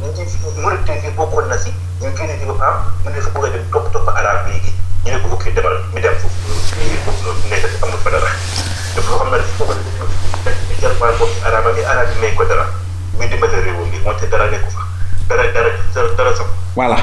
ñu 0.01 0.07
ngi 0.09 0.25
Mauritanie 0.61 1.11
bokkoon 1.15 1.47
na 1.47 1.57
si 1.57 1.69
ñu 2.01 2.09
génne 2.17 2.37
di 2.41 2.45
ko 2.45 2.57
am 2.57 2.89
mu 3.03 3.09
ne 3.13 3.19
dafa 3.21 3.29
bëgg 3.39 3.45
a 3.45 3.57
dem 3.57 3.65
topp 3.71 3.91
topp 3.93 4.07
arab 4.09 4.47
léegi 4.49 4.73
ñu 5.05 5.11
ne 5.11 5.19
ko 5.21 5.27
ok 5.35 5.43
demal 5.55 5.75
mi 5.93 6.01
dem 6.01 6.15
foofu 6.21 6.79
lii 6.79 6.97
foofu 7.05 7.23
noonu 7.25 7.47
nekk 7.49 7.65
amul 7.83 7.97
fa 8.03 8.09
dara 8.15 8.29
dafa 8.95 9.11
xam 9.17 9.29
ne 9.31 9.39
foofu 9.57 9.73
la 10.45 10.51
ñu 10.51 10.75
jarmaa 10.81 11.11
bokk 11.19 11.33
arab 11.47 11.65
mi 11.75 11.83
arab 11.93 12.07
may 12.21 12.33
ko 12.35 12.43
dara 12.45 12.65
muy 13.17 13.27
dimbale 13.27 13.61
réewam 13.65 13.89
bi 13.91 13.99
moonte 14.05 14.25
dara 14.29 14.45
nekku 14.51 14.69
fa 14.71 14.83
dara 15.29 15.43
dara 15.55 15.69
dara 15.93 16.07
dara 16.17 16.31
sax 16.37 16.47
voilà 16.75 16.97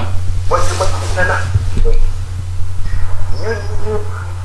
wante 0.51 0.73
man 0.79 0.89
ne 1.17 1.25
na 1.31 1.37
ñun 3.43 3.59
ñu 3.87 3.95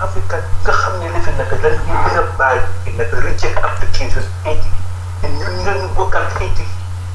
africain 0.05 0.43
nga 0.63 0.73
xam 0.81 0.93
ne 0.99 1.07
li 1.13 1.19
fi 1.25 1.31
nekk 1.37 1.51
dañ 1.63 1.75
ñu 1.87 1.95
gën 2.05 2.17
a 2.17 2.23
bàyyi 2.37 2.61
nekk 2.97 3.13
reject 3.25 3.57
application 3.69 4.23
te 4.43 5.27
ñun 5.27 5.53
ñu 5.63 5.87
bokkal 5.95 6.25
eighty 6.41 6.65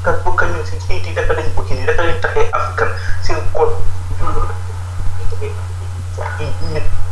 ka 0.04 0.12
bokkal 0.24 0.48
ñu 0.54 0.62
si 0.70 0.76
eighty 0.94 1.12
dafa 1.14 1.32
lañ 1.34 1.48
bokki 1.56 1.74
dafa 1.86 2.02
lañ 2.02 2.20
taxee 2.22 2.48
africain 2.52 2.90
seen 3.26 3.40
code 3.52 3.74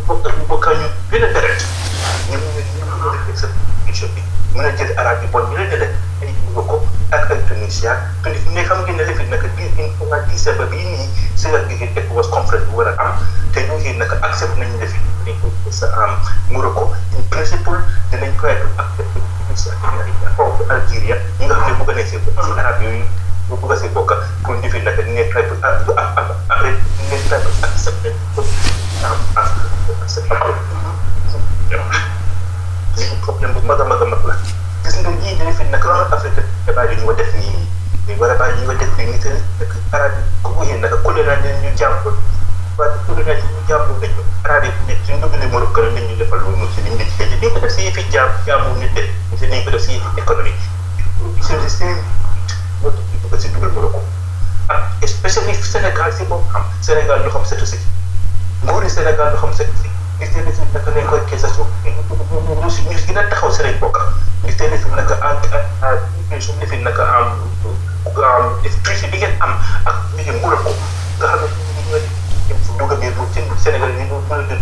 bokkal 0.07 0.33
ñu 0.39 0.45
bokkal 0.51 0.75
ñu 0.81 0.89
gën 1.11 1.23
a 1.25 1.29
deret 1.35 1.61
ñu 2.31 2.37
ñu 2.39 2.51
def 3.27 3.39
sa 3.39 3.47
bi 4.15 4.23
mën 4.55 4.65
a 4.67 4.71
jël 4.77 4.93
arab 4.99 5.23
yi 5.23 5.29
bon 5.33 5.47
ñu 5.51 5.57
di 5.71 5.77
def 5.79 5.91
ay 6.23 6.31
Morocco 6.55 6.83
ak 7.15 7.31
ay 7.31 7.41
Tunisia 7.49 7.93
Tunis 8.23 8.43
ne 8.55 8.63
xam 8.67 8.83
ngeen 8.83 8.97
ne 8.97 9.05
li 9.05 9.15
fi 9.15 9.25
bii 9.57 9.71
in 9.83 9.91
fois 9.99 10.21
décembre 10.31 10.67
bii 10.71 10.85
nii 10.91 11.07
si 11.37 11.47
la 11.53 11.59
bii 11.69 11.91
ECOWAS 11.97 12.29
conférence 12.35 12.67
bu 12.71 12.77
war 12.79 12.89
a 12.89 12.95
am 13.05 13.13
te 13.53 13.61
ñu 13.67 13.75
ngi 13.79 13.93
nag 13.99 14.11
accepté 14.23 14.59
nañu 14.61 14.79
defi 14.83 14.99
dañ 15.27 15.37
ko 15.43 15.47
sa 15.71 15.87
am 16.03 16.13
Morocco 16.51 16.91
in 17.17 17.23
principle 17.31 17.79
dinañ 18.11 18.33
koy 18.41 18.51
accepté 18.83 19.21
Tunisia 19.47 19.73
ak 19.83 20.71
Algérie 20.71 21.17
ñi 21.39 21.47
nga 21.47 21.55
xam 21.63 21.79
ne 21.79 21.85
bëgg 21.85 21.97
nañ 21.97 22.07
si 22.11 22.17
arab 22.59 22.83
yooyu 22.83 23.05
ñu 23.49 23.57
bëgg 23.61 23.73
a 23.73 23.77
si 23.81 23.89
bokk 23.95 24.13
pour 24.43 24.55
ñu 24.57 24.69
fi 24.71 24.79
nekk 24.83 24.99
ne 25.07 25.23
try 25.31 25.43
pour 25.49 25.59
ak 25.63 25.87
ak 25.97 26.29
après 26.51 26.73
ne 27.11 27.17
try 27.29 27.39
pour 27.45 27.55
accepté 27.69 28.11
am 29.07 29.19
ak 29.37 29.49
lii 32.97 33.17
problème 33.23 33.53
bu 33.55 33.61
mag 33.67 33.81
a 33.81 33.85
mag 33.85 34.03
a 34.03 34.05
mag 34.07 34.23
la 34.27 34.35
gis 34.85 34.97
nga 35.01 35.11
ñii 35.11 35.37
dañu 35.39 35.53
fi 35.59 35.65
nekk 35.65 35.85
loolu 35.85 36.07
Afrique 36.15 36.43
débat 36.67 36.87
yi 36.91 36.97
ñu 36.97 37.05
ko 37.07 37.13
def 37.15 37.33
nii 37.35 37.69
nii 38.07 38.17
war 38.19 38.31
a 38.31 38.35
bàyyi 38.35 38.61
ñu 38.61 38.67
ko 38.67 38.75
def 38.75 38.93
nii 38.99 39.07
nii 39.11 39.19
te 39.23 39.31
nekk 39.61 39.73
arab 39.93 40.13
yi 40.19 40.23
ku 40.43 40.51
ko 40.55 40.63
yéen 40.65 40.81
naka 40.81 40.97
colonial 41.07 41.39
ñu 41.63 41.71
jàpp 41.79 42.05
waaye 42.79 42.97
colonial 43.07 43.39
ñu 43.39 43.61
jàpp 43.69 43.87
dañu 44.01 44.23
arab 44.45 44.65
yi 44.65 44.71
ne 44.89 44.95
suñ 45.07 45.21
dugg 45.21 45.35
ne 45.39 45.47
Morocco 45.47 45.81
la 45.83 45.91
ñu 46.01 46.17
defal 46.19 46.41
loolu 46.41 46.67
si 46.75 46.81
liñ 46.83 46.99
ci 46.99 47.39
dañ 47.41 47.53
ko 47.53 47.59
def 47.61 47.71
si 47.73 47.83
yëfi 47.87 48.03
jàmm 48.11 48.31
jàmmu 48.47 48.75
nit 48.81 48.93
de 48.95 49.03
si 49.39 49.47
dañ 49.47 49.63
ko 49.65 49.71
def 49.71 49.83
si 49.83 49.93
yëfi 49.95 50.09
économie 50.19 50.55
what 52.83 52.93
do 52.97 53.03
people 53.13 53.31
get 53.31 53.41
to 53.41 53.49
do 53.49 53.67
in 53.67 53.75
Morocco? 53.75 54.01
And 54.71 54.83
especially 55.05 55.53
if 55.53 55.65
Senegal, 55.65 56.11
say, 56.13 56.27
well, 56.29 56.43
um, 56.55 56.65
Senegal, 56.83 57.23
you 57.25 57.31
have 57.31 57.47
said 57.47 57.59
to 57.59 57.67
say, 57.67 57.79
go 58.67 58.81
to 58.81 58.89
Senegal, 58.91 59.31
you 59.33 59.39
have 59.39 59.55
said 59.55 59.71
to 59.71 59.77
say, 59.79 59.91
gis 60.19 60.31
nañ 60.33 60.45
ne 60.47 60.53
fi 60.53 60.61
mu 60.65 60.73
nekk 60.73 60.87
nañ 60.97 61.07
koy 61.11 61.21
kees 61.29 61.45
su 61.55 61.63
ñu 61.85 62.71
si 62.73 62.83
ñu 62.89 62.97
gën 63.07 63.19
a 63.21 63.23
taxaw 63.29 63.51
si 63.53 63.63
lañ 63.63 63.77
bokk 63.81 63.99
gis 64.47 64.57
nañ 64.61 64.71
ne 64.73 64.79
fi 64.81 64.89
mu 64.89 64.97
nekk 64.97 65.13
en 65.13 65.37
en 66.33 66.41
suñ 66.41 66.57
ne 66.61 66.67
fi 66.67 66.77
mu 66.77 66.85
nekk 66.89 66.99
en 67.05 67.29
en 68.17 68.73
tuuti 68.85 69.07
bi 69.13 69.19
ngeen 69.21 69.37
am 69.45 69.53
ak 69.85 69.97
ñu 70.17 70.23
ngi 70.25 70.33
muur 70.41 70.57
ko 70.65 70.71
nga 71.21 71.27
xam 71.29 71.41
ne 71.45 71.49
ñu 71.77 71.99
ngi 72.01 72.26
dugg 72.79 72.93
biir 73.01 73.13
ci 73.35 73.41
Sénégal 73.63 73.91
yi 73.99 74.05
ñu 74.07 74.17
mën 74.29 74.35
a 74.35 74.43
jël 74.49 74.61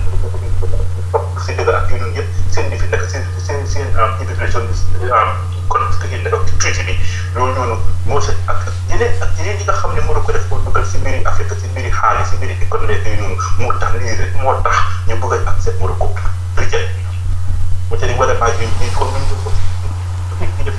topp 1.13 1.25
si 1.45 1.53
dëgg 1.55 1.69
ak 1.69 1.91
yu 1.91 1.97
ñëpp 2.15 2.29
seen 2.55 2.71
defi 2.71 2.87
naka 2.89 3.07
seen 3.09 3.25
seen 3.47 3.67
seen 3.67 3.87
immigration 4.23 4.65
am 5.13 5.29
kon 5.69 5.81
que 6.01 6.07
ngeen 6.09 6.23
naka 6.25 6.37
prix 6.59 6.79
bi 6.87 6.95
loolu 7.35 7.53
noonu 7.55 7.77
moo 8.07 8.21
sa 8.21 8.33
ak 8.49 8.65
yeneen 8.89 9.13
ak 9.23 9.37
yeneen 9.39 9.59
yi 9.61 9.65
nga 9.65 9.73
xam 9.81 9.93
ne 9.95 10.01
mën 10.01 10.23
ko 10.25 10.33
def 10.33 10.49
ko 10.49 10.57
dugal 10.65 10.85
si 10.87 10.97
mbiri 10.99 11.21
Afrique 11.27 11.55
si 11.61 11.67
mbiri 11.69 11.91
xaalis 11.91 12.29
si 12.31 12.37
mbiri 12.37 12.57
économie 12.65 12.97
yooyu 13.05 13.21
noonu 13.21 13.37
moo 13.61 13.73
tax 13.81 13.93
lii 14.01 14.17
rek 14.21 14.33
moo 14.43 14.55
tax 14.65 14.77
ñu 15.09 15.15
bëgg 15.21 15.45
a 15.47 15.51
accepté 15.51 15.79
Morocco 15.81 16.09
reject 16.57 16.89
mu 17.91 17.97
te 17.99 18.07
di 18.07 18.15
war 18.19 18.31
a 18.31 18.35
bàyyi 18.41 18.65
ñu 18.81 18.89
ko 18.97 19.05
ñu 19.05 19.37
ko 19.45 19.51
def 20.65 20.77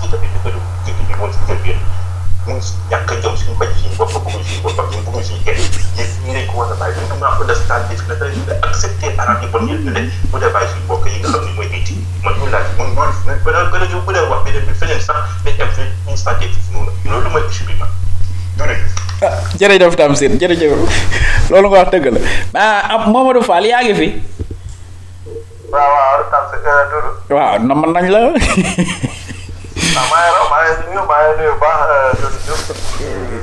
ci 0.00 0.08
tamit 0.10 0.30
ñu 0.34 0.40
ko 0.42 0.48
def 0.50 0.98
ñu 1.08 1.16
moom 1.18 1.30
si 1.32 2.01
mu 2.46 2.54
ngi 2.58 2.70
ñàkk 2.90 3.10
a 3.12 3.14
jom 3.22 3.36
suñu 3.36 3.54
bañ 3.60 3.68
suñu 3.78 3.94
bopp 3.98 4.12
bëgguñ 4.24 4.42
suñu 4.48 4.60
bopp 4.62 4.78
ñu 4.92 4.98
bëgguñ 5.06 5.22
suñu 5.28 5.42
kenn 5.46 5.58
yéen 5.96 6.10
ñu 6.26 6.32
lañ 6.34 6.46
ko 6.50 6.54
war 6.58 6.72
a 6.72 6.74
bàyyi 6.80 6.98
ñu 7.08 7.16
maa 7.20 7.36
ko 7.38 7.44
def 7.44 7.60
na 7.68 8.14
dañ 8.20 8.32
nga 8.46 8.54
accepté 8.66 9.06
arab 9.18 9.42
yi 9.42 9.48
bon 9.52 9.66
yëpp 9.70 9.84
ne 9.86 9.92
dee 10.40 10.50
bàyyi 10.54 10.68
suñu 10.72 10.86
bokk 10.88 11.06
yi 11.06 11.18
nga 11.22 11.28
xam 11.32 11.44
ne 11.46 11.52
mooy 11.56 11.68
nit 11.70 11.88
yi 11.90 11.96
man 12.24 12.34
ñu 12.38 12.46
laaj 12.50 12.66
man 12.78 12.88
loolu 12.96 13.12
gën 13.44 13.54
a 13.54 13.62
gën 13.70 13.82
a 13.82 13.86
ñëw 13.90 14.00
bu 14.06 14.12
dee 14.12 14.26
wax 14.30 14.40
beneen 14.44 14.66
bi 14.66 14.74
feneen 14.74 15.00
sax 15.00 15.18
dañ 15.44 15.54
dem 15.58 15.70
fi 15.76 15.82
ñu 16.06 16.16
santé 16.16 16.46
fi 16.50 16.60
noonu 16.74 16.90
loolu 17.10 17.28
mooy 17.30 17.42
issue 17.50 17.66
bi 17.66 17.74
man 17.78 17.88
jërëjëf 18.58 18.92
ah 19.22 19.38
jërëjëf 19.60 19.94
Tamsir 19.96 20.30
jërëjëf 20.40 20.72
loolu 21.50 21.68
nga 21.70 21.78
wax 21.78 21.90
dëgg 21.94 22.06
la 22.10 22.20
ah 22.58 23.06
Mamadou 23.06 23.42
Fall 23.46 23.66
yaa 23.70 23.82
ngi 23.86 23.94
fi 23.94 24.08
waaw 25.70 25.90
waaw 25.94 26.22
Tamsir 26.32 26.58
Doudou 26.90 27.36
waaw 27.38 27.58
nam 27.62 27.86
nañ 27.94 28.06
la 28.10 28.20
waaw 29.94 30.06
maa 30.12 30.24
ngi 30.24 30.32
raw 30.36 30.46
maa 30.52 30.62
ngi 30.64 30.82
nuyu 30.88 31.02
maa 31.10 31.20
ngi 31.28 31.34
nuyu 31.38 31.54
baax 31.60 31.80
Doudou 32.20 32.40
Diouf 32.44 32.62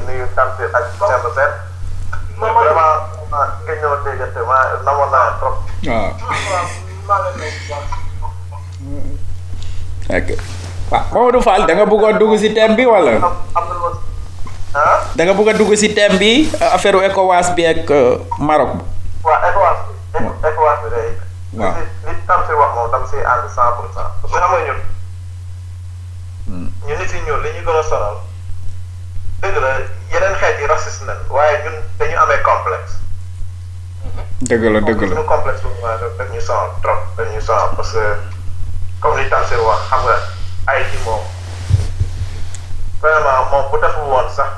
nuyu 0.07 0.25
Tamsir 0.35 0.69
ak 0.73 0.83
Thierno 0.97 1.29
Sène 1.37 1.55
vraiment 2.39 2.95
nga 3.29 3.73
ñëw 3.77 3.93
déggante 4.05 4.41
ma 4.49 4.57
namoon 4.85 5.09
naa 5.13 5.37
trop 5.39 5.55
waaw 5.85 6.09
ok 10.09 10.29
waaw 10.89 11.05
Mamadou 11.13 11.41
Fall 11.45 11.65
da 11.69 11.73
nga 11.77 11.85
bëggoon 11.85 12.17
dugg 12.17 12.33
si 12.41 12.49
thème 12.53 12.73
bi 12.75 12.85
wala 12.89 13.11
am 13.21 13.63
na 13.69 13.73
lu 13.77 13.89
ah 14.73 15.05
da 15.15 15.21
nga 15.25 15.33
bëgg 15.37 15.49
a 15.49 15.53
dugg 15.53 15.73
si 15.77 15.93
thème 15.93 16.17
bi 16.17 16.49
affaire 16.73 16.97
ECOWAS 17.09 17.53
bi 17.53 17.65
ak 17.69 17.85
Maroc 18.41 18.81
waaw 19.21 19.39
ECOWAS 19.53 19.77
bi 19.85 19.93
ECOWAS 20.49 20.77
bi 20.83 20.89
day 20.97 21.09
waaw 21.61 21.73
li 21.77 21.83
li 22.09 22.13
Tamsir 22.25 22.55
wax 22.57 22.71
parce 22.89 23.11
que 23.13 23.21
xam 23.21 24.49
nga 24.49 24.59
ñun 24.65 24.79
ñu 26.89 26.95
nit 26.97 27.11
yi 27.13 27.21
ñuul 27.21 27.41
li 27.43 27.49
ñu 27.53 27.61
gën 27.65 27.77
a 27.79 27.83
sonal 27.83 28.15
dëgg 29.41 29.57
la 29.61 29.69
yeneen 30.11 30.35
xeet 30.41 30.59
yi 30.59 30.65
raciste 30.67 31.05
nañ 31.05 31.17
waaye 31.29 31.57
ñun 31.63 31.75
dañu 31.99 32.17
amee 32.17 32.41
complexe. 32.41 32.95
Dëgg 34.41 34.63
la 34.73 34.79
dëgg 34.81 35.01
la. 35.13 35.21
Complexe 35.23 35.61
bu 35.63 35.69
ma 35.83 35.93
daf 36.01 36.29
ñu 36.33 36.41
sonal 36.41 36.71
trop 36.81 36.99
daf 37.17 37.27
ñu 37.33 37.41
sonal 37.41 37.69
parce 37.77 37.91
que 37.93 38.05
comme 39.01 39.17
li 39.21 39.29
Tamsir 39.29 39.61
wax 39.63 39.79
xam 39.89 40.01
nga 40.05 40.15
ay 40.73 40.83
ci 40.91 40.97
moom 41.05 41.21
vraiment 43.01 43.45
moom 43.51 43.69
bu 43.71 43.77
deful 43.85 44.09
woon 44.09 44.29
sax 44.35 44.49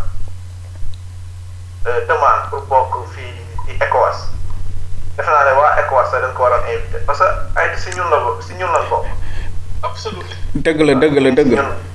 demande 2.07 2.47
pour 2.49 2.61
bokk 2.71 3.11
fii 3.13 3.34
ci 3.67 3.75
ECOWAS 3.84 4.23
defe 5.17 5.29
naa 5.29 5.43
ne 5.49 5.51
waa 5.59 5.75
ECOWAS 5.84 6.11
sax 6.11 6.21
dañ 6.23 6.34
ko 6.34 6.43
waroon 6.43 6.63
invité 6.73 6.97
parce 7.05 7.19
que 7.19 7.59
ay 7.59 7.75
si 7.77 7.89
ñun 7.97 8.09
la 8.09 8.17
si 8.47 8.53
ñun 8.55 8.71
lañ 8.71 8.88
bokk. 8.89 9.05
Absolutely. 9.84 10.36
dëgg 10.55 10.79
la 10.88 10.93
dëgg 10.95 11.17
la 11.19 11.32
dëgg 11.32 11.53
la 11.59 11.90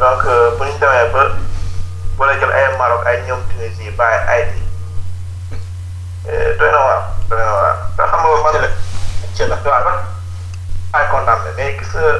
donc 0.00 0.22
bu 0.58 0.64
ñu 0.64 0.78
demee 0.80 1.08
ba 1.12 1.22
wala 2.18 2.32
jël 2.40 2.52
ay 2.52 2.76
Maroc 2.78 3.06
ay 3.06 3.22
ñoom 3.26 3.40
Tunisie 3.52 3.90
bàyyi 3.90 4.20
ay 4.28 4.42
di 4.52 4.62
doy 6.58 6.70
na 6.72 6.78
waar 6.78 7.02
doy 7.30 7.38
na 7.38 7.52
waar 7.52 7.76
te 7.96 8.02
xam 8.10 8.20
nga 8.20 8.42
man 8.42 8.70
ci 9.34 9.42
la 9.46 9.56
waaw 9.64 9.84
man 9.84 9.98
ay 10.94 11.04
condamné 11.10 11.50
mais 11.56 11.78
gis 11.78 11.92
nga 11.94 12.10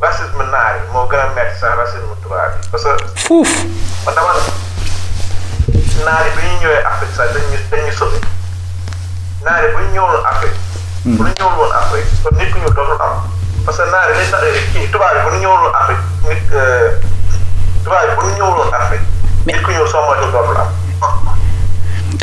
racisme 0.00 0.44
naar 0.50 0.76
yi 0.76 0.82
moo 0.92 1.06
gën 1.10 1.18
a 1.20 1.26
metti 1.34 1.58
sax 1.60 1.76
racisme 1.76 2.14
tubaab 2.22 2.52
yi 2.56 2.68
parce 2.70 2.84
que 2.84 3.20
fuuf 3.26 3.50
man 4.06 4.14
dama 4.14 4.32
naar 6.04 6.24
yi 6.24 6.30
bu 6.34 6.40
ñu 6.46 6.56
ñëwee 6.62 6.84
Afrique 6.86 7.14
sax 7.16 7.32
dañu 7.34 7.58
dañu 7.70 7.92
sauvé 7.92 8.20
naar 9.44 9.62
yi 9.64 9.72
bu 9.74 9.78
ñu 9.82 9.90
ñëwul 9.92 10.24
Afrique 10.24 10.58
bu 11.04 11.22
ñu 11.24 11.32
ñëwul 11.38 11.58
woon 11.58 11.72
Afrique 11.72 12.08
kon 12.22 12.36
nit 12.38 12.50
ku 12.52 12.58
ñëw 12.58 12.72
dootul 12.72 13.00
am 13.02 13.28
parce 13.68 13.82
que 13.84 13.90
naar 13.92 14.08
yi 14.16 14.24
dañ 14.32 14.44
kii 14.72 14.86
tubaab 14.92 15.16
yi 15.16 15.22
bu 15.24 15.30
ñu 15.36 15.40
ñëwul 15.44 15.72
Afrique 15.76 16.04
nit 16.28 16.42
tubaab 17.84 18.08
yi 18.08 18.14
bu 18.16 18.22
ñu 18.26 18.32
ñëwul 18.36 18.56
woon 18.58 18.72
Afrique 18.72 19.04
nit 19.46 19.60
ku 19.62 19.70
ñëw 19.72 19.86
soo 19.86 20.04
moytuwul 20.08 20.32
dootul 20.32 20.56
am 20.56 20.70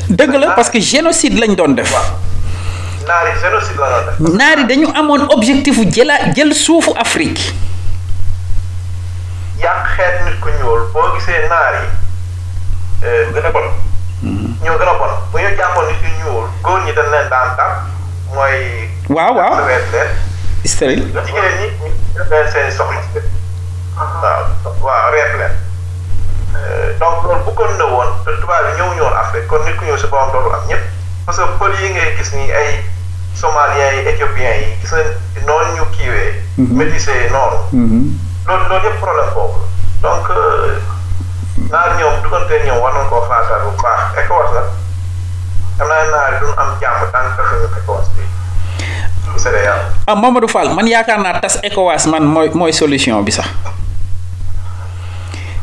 dëgg 0.09 0.33
la 0.41 0.51
parce 0.57 0.69
que 0.71 0.79
génocide 0.81 1.37
lañ 1.39 1.53
doon 1.55 1.75
def. 1.77 1.93
Naar 3.07 3.27
yi 3.29 3.33
génocide 3.43 3.77
la 3.77 3.89
doon 3.93 4.05
def. 4.09 4.33
Naar 4.39 4.57
yi 4.57 4.65
dañu 4.65 4.87
amoon 4.97 5.27
objectif 5.37 5.77
jëla 5.93 6.33
jël 6.33 6.51
suufu 6.55 6.91
Afrique. 6.97 7.53
Yàq 9.61 9.85
xeet 9.95 10.25
nit 10.25 10.39
ku 10.41 10.49
ñuul. 10.49 10.81
Boo 10.93 11.13
gisee 11.13 11.45
naar 11.47 11.73
yi 13.03 13.07
gën 13.33 13.45
a 13.45 13.51
bon. 13.51 13.69
Ñoo 14.65 14.77
gën 14.81 14.89
a 14.89 14.97
bon. 14.97 15.13
Bu 15.31 15.37
ñu 15.45 15.49
jàppoon 15.57 15.85
nit 15.93 16.01
ku 16.01 16.09
ñuul 16.23 16.45
góor 16.63 16.81
ñi 16.85 16.91
dañ 16.97 17.09
leen 17.13 17.29
daan 17.29 17.55
tàpp 17.55 17.73
mooy 18.33 18.89
waaw 19.09 19.33
waaw 19.35 19.61
soxla 22.71 23.01
waaw 24.81 25.11
reet 25.13 25.31
leen 25.39 25.53
donc 26.99 27.23
loolu 27.23 27.43
bëggoon 27.45 27.77
na 27.77 27.85
woon 27.91 28.09
te 28.25 28.31
tubaab 28.41 28.65
yi 28.69 28.75
ñëw 28.79 28.93
ñëwoon 28.95 29.15
Afrique 29.21 29.47
kon 29.47 29.63
nit 29.65 29.75
ku 29.77 29.85
ñëw 29.85 29.97
si 29.97 30.07
boppam 30.07 30.31
dootul 30.31 30.53
am 30.55 30.65
ñëpp 30.69 30.83
parce 31.25 31.37
que 31.37 31.57
pël 31.59 31.73
yi 31.81 31.89
ngay 31.93 32.15
gis 32.17 32.31
nii 32.35 32.51
ay 32.51 32.83
somaliens 33.35 33.91
yi 33.93 34.07
éthiopiens 34.09 34.55
yi 34.61 34.67
gis 34.81 34.91
nga 34.93 35.03
noonu 35.47 35.73
ñu 35.75 35.85
kiiwee. 35.91 36.41
métissé 36.57 37.29
noonu. 37.31 37.57
loolu 38.47 38.65
loolu 38.69 38.85
yëpp 38.87 38.99
problème 39.01 39.33
boobu 39.33 39.59
la 40.01 40.09
donc 40.09 40.27
naar 41.71 41.95
ñoom 41.99 42.21
duggante 42.23 42.55
ñoom 42.65 42.79
war 42.81 42.93
nañ 42.93 43.07
koo 43.09 43.21
xaatal 43.27 43.61
bu 43.65 43.71
baax 43.81 44.01
ECOWAS 44.23 44.51
la 44.55 44.63
am 45.83 46.09
naa 46.11 46.29
yi 46.31 46.39
duñ 46.41 46.53
am 46.57 46.69
jàmm 46.81 47.11
tant 47.11 47.29
que 47.35 47.43
ñu 47.59 47.67
ECOWAS 47.79 48.07
bi. 48.15 48.23
Ah 50.07 50.15
Mamadou 50.15 50.47
Fall 50.49 50.73
man 50.73 50.87
yaakaar 50.87 51.19
naa 51.21 51.39
tas 51.39 51.59
ECOWAS 51.63 52.07
man 52.07 52.23
mooy 52.23 52.49
mooy 52.53 52.71
solution 52.73 53.21
bi 53.23 53.31
sax. 53.31 53.47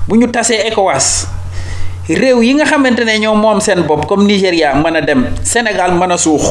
Bu 0.09 0.17
ñu 0.17 0.27
tasee 0.29 0.67
ECOWAS 0.69 1.27
réew 2.09 2.43
yi 2.43 2.55
nga 2.55 2.65
xamante 2.67 3.05
ne 3.05 3.19
ñoom 3.19 3.39
moom 3.39 3.61
seen 3.61 3.83
bopp 3.87 4.07
comme 4.07 4.27
Nigéria 4.27 4.75
mën 4.75 4.97
a 4.97 5.01
dem 5.01 5.31
Sénégal 5.43 5.95
mën 5.95 6.11
a 6.11 6.17
suux. 6.19 6.43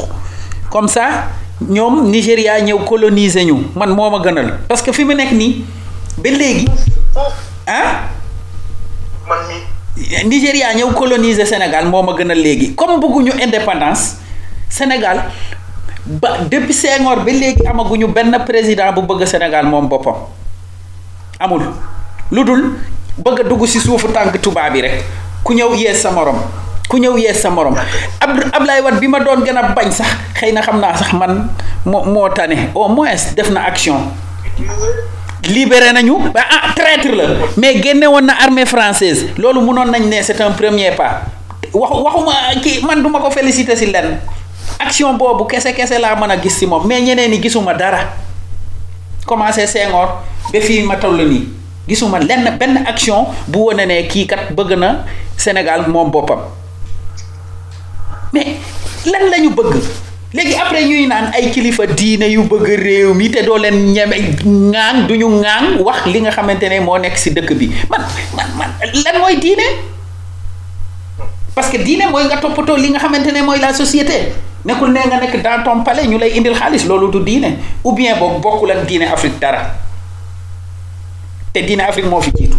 Comme 0.69 0.87
ça 0.87 1.27
ñoom 1.61 2.09
Nigéria 2.09 2.59
ñëw 2.61 2.79
coloniser 2.85 3.45
ñu 3.45 3.67
man 3.75 3.89
moo 3.93 4.09
ma 4.09 4.23
gënal. 4.23 4.59
Parce 4.67 4.81
que 4.81 4.91
fi 4.91 5.03
mu 5.05 5.13
nekk 5.15 5.31
nii 5.33 5.65
ba 6.17 6.29
léegi 6.29 6.65
ah? 7.67 8.07
Man 9.27 9.39
Nigéria 10.25 10.73
ñëw 10.73 10.91
coloniser 10.93 11.45
Sénégal 11.45 11.85
moo 11.87 12.01
ma 12.03 12.15
gënal 12.17 12.37
léegi. 12.39 12.73
Comme 12.75 12.99
bëgguñu 12.99 13.31
indépendance 13.43 14.15
Sénégal 14.69 15.25
ba 16.05 16.41
depuis 16.49 16.73
Senghor 16.73 17.21
ba 17.21 17.31
léegi 17.31 17.65
amaguñu 17.67 18.07
benn 18.07 18.33
président 18.45 18.91
bu 18.93 19.01
bëgg 19.05 19.25
Sénégal 19.25 19.65
moom 19.65 19.87
boppam. 19.87 20.15
Amul. 21.39 21.61
Lu 22.31 22.43
dul 22.43 22.63
bëgg 23.17 23.47
dugg 23.47 23.65
ci 23.67 23.79
suufu 23.79 24.07
tànk 24.09 24.39
tubaab 24.41 24.73
bi 24.73 24.81
rek. 24.81 25.03
Ku 25.43 25.53
ñëw 25.53 25.73
sa 25.93 26.11
morom. 26.11 26.37
Ku 26.89 26.97
ñëw 26.97 27.17
sa 27.33 27.49
morom. 27.49 27.75
Ab 28.19 28.29
Ablaye 28.53 28.81
Wade 28.81 28.99
bi 28.99 29.07
ma 29.07 29.19
doon 29.19 29.43
gën 29.45 29.57
a 29.57 29.73
bañ 29.73 29.91
sax 29.91 30.09
xëy 30.39 30.51
na 30.53 30.61
xam 30.61 30.79
naa 30.79 30.95
sax 30.97 31.13
man 31.13 31.49
moo 31.85 32.29
tane. 32.29 32.69
Au 32.75 32.87
moins 32.89 33.33
def 33.35 33.49
na 33.49 33.65
action. 33.65 33.97
Libéré 35.49 35.91
nañu. 35.93 36.29
Ba 36.33 36.41
ah 36.49 36.73
traître 36.75 37.09
la. 37.15 37.23
Mais 37.57 37.81
génne 37.81 38.05
woon 38.07 38.21
na 38.21 38.33
armée 38.41 38.65
française. 38.65 39.27
Loolu 39.37 39.61
mënoon 39.61 39.91
nañ 39.91 40.09
ne 40.09 40.21
c'est 40.21 40.39
un 40.41 40.51
premier 40.51 40.91
pas. 40.91 41.21
Waxu 41.73 42.01
waxuma 42.03 42.33
kii 42.61 42.81
man 42.85 43.01
duma 43.01 43.19
ko 43.19 43.29
féliciter 43.31 43.77
ci 43.77 43.85
lenn 43.85 44.19
action 44.79 45.17
boobu 45.17 45.45
kese 45.45 45.73
kese 45.73 45.99
laa 45.99 46.15
mën 46.15 46.31
a 46.31 46.37
gis 46.41 46.57
ci 46.59 46.65
moom. 46.65 46.85
Mais 46.87 47.01
ñeneen 47.01 47.41
gisuma 47.41 47.73
dara. 47.73 47.99
Commencé 49.25 49.67
Senghor 49.67 50.21
ba 50.53 50.59
fii 50.61 50.83
ma 50.83 50.95
toll 50.95 51.17
nii. 51.27 51.47
Gisuma 51.87 52.19
lenn 52.19 52.57
benn 52.59 52.77
action 52.87 53.25
bu 53.47 53.59
wone 53.69 53.85
ne 53.85 54.07
kii 54.07 54.25
kat 54.27 54.51
bëgg 54.55 54.77
na 54.77 55.05
Sénégal 55.37 55.87
moom 55.87 56.11
boppam. 56.11 56.39
Mais 58.33 58.57
lan 59.05 59.29
la 59.31 59.37
ñu 59.39 59.49
bëgg? 59.49 59.75
Léegi 60.33 60.55
après 60.55 60.85
ñuy 60.85 61.07
naan 61.07 61.31
ay 61.33 61.51
kilifa 61.51 61.85
diine 61.87 62.23
yu 62.31 62.43
bëgg 62.43 62.67
réew 62.79 63.13
mi 63.13 63.29
te 63.29 63.43
doo 63.43 63.57
leen 63.57 63.91
ñeme 63.93 64.15
ŋaan 64.45 65.05
du 65.07 65.15
ñu 65.17 65.27
ŋaan 65.41 65.81
wax 65.83 66.05
li 66.05 66.21
nga 66.21 66.31
xamante 66.31 66.63
ne 66.69 66.79
moo 66.79 66.97
nekk 66.97 67.17
ci 67.17 67.31
dëkk 67.31 67.53
bi. 67.57 67.67
Man 67.89 68.01
man 68.35 68.47
man 68.57 68.69
lan 68.79 69.19
mooy 69.19 69.35
diine? 69.37 69.63
Parce 71.53 71.67
que 71.69 71.77
diine 71.77 72.07
mooy 72.09 72.23
nga 72.25 72.37
toppatoo 72.37 72.77
li 72.77 72.89
nga 72.91 72.99
xamante 72.99 73.31
ne 73.33 73.41
mooy 73.41 73.59
la 73.59 73.73
société 73.73 74.31
nekkul 74.65 74.91
ne 74.91 74.99
nga 75.07 75.19
nekk 75.19 75.41
dans 75.41 75.63
ton 75.63 75.83
palais 75.83 76.07
ñu 76.07 76.17
lay 76.17 76.37
indil 76.37 76.53
xaalis 76.55 76.85
loolu 76.87 77.11
du 77.11 77.19
diine. 77.23 77.57
Ou 77.83 77.93
bien 77.93 78.15
boobu 78.17 78.39
bokkul 78.39 78.71
ak 78.71 78.85
diine 78.87 79.03
Afrique 79.11 79.39
dara. 79.39 79.73
Te 81.53 81.59
diine 81.65 81.81
Afrique 81.81 82.07
moo 82.09 82.21
fi 82.21 82.31
jiitu. 82.37 82.57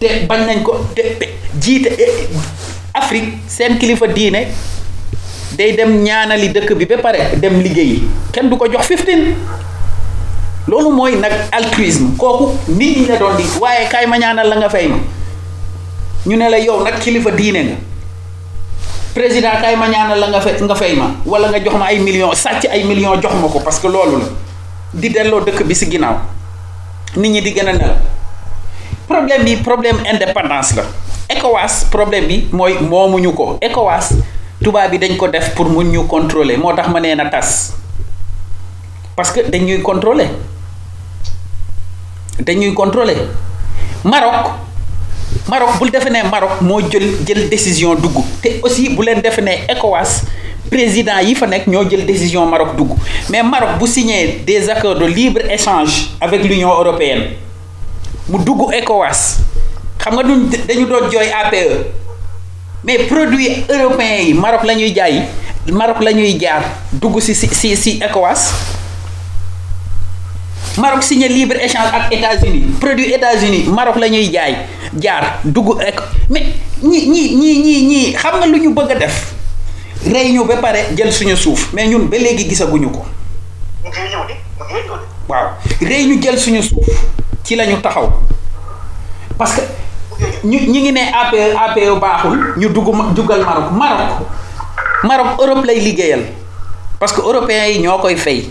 Te 0.00 0.26
bañ 0.28 0.46
nañ 0.46 0.62
ko 0.62 0.86
te 0.94 1.02
jiite 1.60 1.90
Afrique 2.94 3.38
seen 3.48 3.78
kilifa 3.78 4.06
diine 4.06 4.46
day 5.56 5.72
dem 5.76 6.02
ñaanali 6.02 6.48
dëkk 6.50 6.74
bi 6.74 6.86
ba 6.86 6.96
pare 6.98 7.36
dem 7.40 7.60
liggéeyi. 7.60 8.02
Kenn 8.32 8.48
du 8.50 8.56
ko 8.56 8.66
jox 8.70 8.86
15 8.88 9.34
loolu 10.68 10.90
mooy 10.90 11.16
nag 11.16 11.32
altruisme. 11.52 12.16
Kooku 12.16 12.52
nit 12.68 12.96
ñi 12.98 13.06
la 13.06 13.16
doon 13.16 13.36
di 13.36 13.44
waaye 13.60 13.88
kaay 13.88 14.06
ma 14.06 14.16
ñaanal 14.18 14.48
la 14.48 14.56
nga 14.56 14.68
fay 14.68 14.88
ñu 16.26 16.36
ne 16.36 16.48
la 16.48 16.58
yow 16.58 16.82
nag 16.82 16.98
kilifa 17.00 17.30
diine 17.30 17.60
nga 17.64 17.76
président 19.14 19.54
kaay 19.62 19.76
ma 19.78 19.86
ñaanal 19.88 20.18
la 20.18 20.26
nga 20.28 20.40
fay 20.42 20.58
nga 20.60 20.74
fay 20.74 20.92
ma 20.98 21.14
wala 21.24 21.48
nga 21.48 21.62
jox 21.62 21.74
ma 21.78 21.86
ay 21.86 21.98
millions 22.02 22.34
sàcc 22.34 22.66
ay 22.66 22.82
millions 22.84 23.22
jox 23.22 23.32
ma 23.38 23.46
ko 23.48 23.60
parce 23.60 23.78
que 23.78 23.86
loolu 23.86 24.18
la. 24.18 24.26
Di 24.94 25.10
delloo 25.10 25.40
dëkk 25.42 25.62
bi 25.66 25.74
ci 25.74 25.90
ginnaaw. 25.90 26.18
Nit 27.16 27.30
ñi 27.30 27.40
di 27.42 27.52
gën 27.54 27.68
a 27.68 27.72
problème 29.08 29.44
bi 29.44 29.56
problème 29.56 29.98
indépendance 30.06 30.74
la. 30.76 30.82
ECOWAS 31.28 31.86
problème 31.90 32.26
bi 32.26 32.48
mooy 32.52 32.74
moomuñu 32.80 33.32
ko. 33.34 33.58
ECOWAS 33.60 34.14
tubaab 34.62 34.90
bi 34.90 34.98
dañ 34.98 35.16
ko 35.16 35.28
def 35.28 35.54
pour 35.54 35.66
mun 35.68 35.84
ñu 35.90 36.06
contrôler. 36.06 36.56
Moo 36.56 36.72
tax 36.74 36.88
ma 36.88 37.00
nee 37.00 37.14
na 37.14 37.26
tas. 37.30 37.72
Parce 39.16 39.30
que 39.30 39.40
dañuy 39.48 39.80
contrôler. 39.82 40.28
Dañuy 42.40 42.74
contrôler. 42.74 43.16
Maroc 44.04 44.63
Maroc 45.48 45.76
bul 45.78 45.90
defe 45.92 46.08
Maroc 46.10 46.60
moo 46.62 46.80
jël 46.90 47.16
jël 47.26 47.48
décision 47.48 47.94
dugg. 47.94 48.16
Te 48.42 48.48
aussi 48.62 48.88
bu 48.88 49.02
leen 49.04 49.20
defe 49.20 49.40
ECOWAS 49.68 50.22
président 50.70 51.18
yi 51.20 51.34
fa 51.34 51.46
nekk 51.46 51.66
ñoo 51.68 51.84
jël 51.90 52.06
décision 52.06 52.46
Maroc 52.46 52.76
dugg. 52.76 52.96
Mais 53.28 53.42
Maroc 53.42 53.78
bu 53.78 53.86
signé 53.86 54.40
des 54.46 54.68
accords 54.70 54.96
de 54.98 55.04
libre 55.06 55.40
échange 55.50 56.08
avec 56.20 56.42
l'Union 56.44 56.70
européenne 56.70 57.36
mu 58.28 58.38
dugg 58.42 58.72
ECOWAS. 58.72 59.38
Xam 59.98 60.14
nga 60.16 60.22
duñ 60.22 60.48
dañu 60.66 60.86
APE 60.88 61.92
mais 62.84 62.98
produits 63.08 63.64
européens 63.68 64.22
yi 64.26 64.34
Maroc 64.34 64.64
la 64.64 64.74
jaay 64.78 65.22
Maroc 65.70 66.00
la 66.02 66.12
ñuy 66.12 66.38
jaar 66.40 66.62
dugg 66.92 67.20
ci 67.20 67.34
ci 67.34 68.00
ECOWAS. 68.02 68.52
Maroc 70.78 71.02
signé 71.06 71.28
libre 71.28 71.54
échange 71.62 71.86
ak 71.92 72.10
États-Unis 72.12 72.64
produit 72.80 73.12
États-Unis 73.14 73.64
Maroc 73.70 73.94
la 73.96 74.08
jaay 74.10 74.56
jaar 75.00 75.40
dugg 75.44 75.80
ek 75.80 76.00
mais 76.30 76.46
ñi 76.82 77.06
ñi 77.08 77.22
ñi 77.36 77.58
ñi 77.62 77.74
ñii 77.86 78.14
xam 78.16 78.36
nga 78.38 78.46
lu 78.46 78.58
ñu 78.58 78.70
bëgg 78.74 78.90
a 78.92 78.94
def? 78.94 79.34
Rey 80.04 80.32
ñu 80.32 80.44
ba 80.44 80.56
pare 80.60 80.92
jël 80.96 81.10
suñu 81.12 81.36
suuf. 81.36 81.72
Mais 81.72 81.86
ñun 81.88 82.08
ba 82.08 82.18
léegi 82.18 82.48
gisaguñu 82.48 82.90
ko. 82.92 83.04
Waaw. 85.28 85.48
Rey 85.80 86.04
ñu 86.06 86.20
jël 86.20 86.38
suñu 86.38 86.62
suuf. 86.62 86.84
Ci 87.42 87.56
la 87.56 87.64
ñu 87.66 87.76
taxaw. 87.80 88.10
Parce 89.38 89.54
que 89.54 89.62
ñu 90.44 90.58
ñi 90.68 90.80
ngi 90.82 90.92
ne 90.92 91.00
APE 91.08 91.56
APE 91.56 91.98
baaxul 92.00 92.54
ñu 92.58 92.68
dugg 92.68 93.14
duggal 93.14 93.40
Maroc. 93.44 93.72
Maroc 93.72 94.10
Maroc 95.04 95.40
Europe 95.40 95.64
lay 95.64 95.80
liggéeyal. 95.80 96.24
Parce 97.00 97.12
que 97.12 97.20
européens 97.22 97.66
yi 97.68 97.80
ñoo 97.80 97.98
koy 97.98 98.16
fay. 98.16 98.50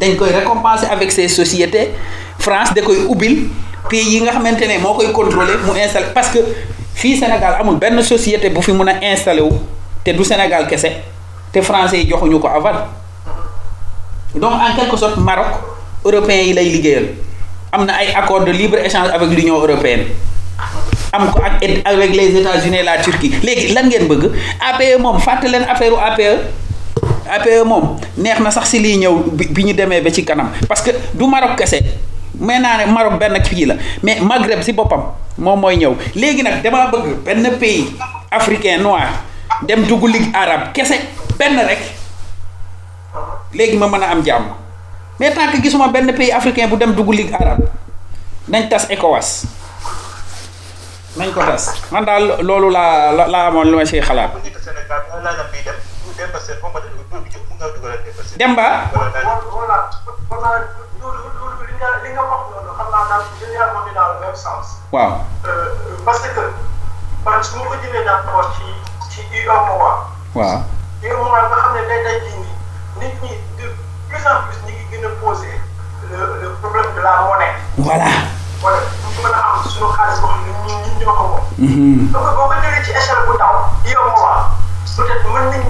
Dañ 0.00 0.16
koy 0.16 0.30
récompenser 0.30 0.86
avec 0.86 1.10
ces 1.10 1.26
sociétés. 1.28 1.90
France 2.38 2.72
da 2.74 2.82
koy 2.82 3.04
ubbil 3.08 3.48
pays 3.90 4.08
yi 4.14 4.20
nga 4.22 4.32
xamante 4.32 4.62
ne 4.66 5.12
contrôler 5.12 5.54
installé 5.84 6.06
parce 6.14 6.28
que 6.30 6.38
fii 6.94 7.16
Sénégal 7.16 7.56
amul 7.60 7.76
benn 7.76 8.02
société 8.02 8.50
bu 8.50 8.60
a 8.60 9.04
installé 9.12 9.40
wu 9.42 9.50
te 10.04 10.10
du 10.10 10.24
Sénégal 10.24 10.66
kese 10.68 10.88
te 11.52 11.60
français 11.62 11.98
yi 12.02 12.08
joxuñu 12.08 12.38
ko 12.40 12.48
aval. 12.48 12.76
Donc 14.34 14.52
en 14.52 14.74
quelque 14.74 14.96
sorte 14.96 15.18
Maroc 15.18 15.46
européens 16.04 16.42
yi 16.42 16.52
lay 16.52 16.64
liggéeyal. 16.64 17.06
Am 17.72 17.84
na 17.86 17.94
accord 18.16 18.44
de 18.44 18.52
libre 18.52 18.78
échange 18.84 19.08
avec 19.12 19.28
l'Union 19.30 19.58
européenne. 19.60 20.06
Am 21.12 21.28
avec 21.84 22.14
les 22.16 22.36
États-Unis 22.40 22.78
et 22.78 22.82
la 22.82 22.98
Turquie. 22.98 23.32
Léegi 23.42 23.72
lan 23.74 23.88
ngeen 23.88 24.08
bëgg? 24.08 24.30
APE 24.60 24.96
moom 25.00 25.18
fàtte 25.20 25.48
leen 25.48 25.64
affaire 25.68 25.92
APE 25.92 26.28
APE 27.28 27.62
moom 27.64 27.96
neex 28.16 28.40
na 28.40 28.50
sax 28.50 28.68
si 28.72 28.78
lii 28.80 28.96
ñëw 28.98 29.36
parce 30.68 30.82
que 30.82 30.90
du 31.14 31.26
Maroc 31.26 31.56
kese 31.58 31.80
mais 32.40 32.60
naa 32.60 32.76
ne 32.78 32.92
Maroc 32.92 33.18
benn 33.18 33.40
kii 33.42 33.66
la 33.66 33.74
mais 34.02 34.20
Maghreb 34.20 34.62
si 34.62 34.72
boppam 34.72 35.02
moom 35.38 35.60
mooy 35.60 35.76
ñëw. 35.76 35.94
Léegi 36.14 36.42
nag 36.42 36.62
damaa 36.62 36.90
bëgg 36.90 37.22
benn 37.24 37.58
pays 37.58 37.92
africain 38.30 38.78
noir 38.82 39.08
dem 39.62 39.84
dugg 39.86 40.04
ligue 40.08 40.30
arabe 40.34 40.72
kese 40.72 40.98
benn 41.38 41.58
rek. 41.58 41.80
Léegi 43.54 43.76
ma 43.76 43.86
mën 43.86 44.02
a 44.02 44.10
am 44.10 44.22
jàmm. 44.24 44.44
Mais 45.20 45.30
tant 45.34 45.50
que 45.52 45.62
gisuma 45.62 45.88
benn 45.88 46.12
pays 46.14 46.32
africain 46.32 46.68
bu 46.68 46.76
dem 46.76 46.94
dugg 46.94 47.12
ligue 47.12 47.34
arabe 47.34 47.68
nañ 48.48 48.68
tas 48.68 48.86
ECOWAS. 48.90 49.44
Nañ 51.16 51.32
ko 51.32 51.40
tas. 51.44 51.68
Man 51.90 52.04
daal 52.04 52.40
loolu 52.42 52.70
laa 52.70 53.12
la 53.12 53.26
laa 53.28 53.46
amoon 53.48 53.68
lu 53.70 53.76
ma 53.76 53.84
siy 53.84 54.00
xalaat. 54.00 54.30
Demba. 58.38 58.90
Nga 61.82 61.98
li 62.06 62.10
nga 62.14 62.22
wax 62.30 62.42
noonu 62.54 62.70
xam 62.78 62.88
naa 62.94 63.04
daal 63.10 63.22
généralement 63.42 63.82
bi 63.86 63.90
dans 63.98 64.08
le 64.14 64.18
même 64.22 64.36
sens. 64.38 64.66
waaw. 64.94 65.18
parce 66.06 66.20
que 66.34 66.42
man 67.26 67.42
su 67.42 67.56
ma 67.58 67.64
ko 67.70 67.74
jëlee 67.82 68.04
d'abord 68.06 68.46
ci 68.54 68.66
ci 69.10 69.20
UEMOA. 69.34 69.90
waaw. 70.38 70.58
UEMOA 71.02 71.40
nga 71.50 71.56
xam 71.62 71.72
ne 71.74 71.82
day 71.90 72.00
day 72.06 72.18
ji 72.26 72.34
nii 72.38 72.54
nit 73.00 73.14
ñi 73.22 73.32
de 73.58 73.66
plus 74.08 74.24
en 74.30 74.38
plus 74.46 74.58
ñi 74.66 74.72
ngi 74.78 74.84
gën 74.94 75.06
a 75.06 75.10
poser 75.22 75.58
le 76.10 76.18
le 76.42 76.48
problème 76.62 76.90
de 76.94 77.00
la 77.02 77.12
monnaie. 77.26 77.54
voilà. 77.78 78.10
wala 78.62 78.78
ñu 78.78 79.18
mën 79.24 79.34
a 79.34 79.40
am 79.50 79.58
suñu 79.66 79.90
xaalis 79.96 80.20
boo 80.22 80.30
xam 80.30 80.40
ne 80.46 80.52
ñun 80.54 80.78
ñun 80.86 80.94
ñoo 81.02 81.14
ko 81.18 81.24
moom. 81.30 82.12
donc 82.14 82.26
boo 82.36 82.46
ko 82.50 82.54
jëlee 82.62 82.84
ci 82.86 82.90
échelle 82.94 83.26
bu 83.26 83.34
ndaw 83.34 83.54
UEMOA 83.90 84.34
peut-être 84.96 85.26
mën 85.34 85.50
nañ 85.50 85.62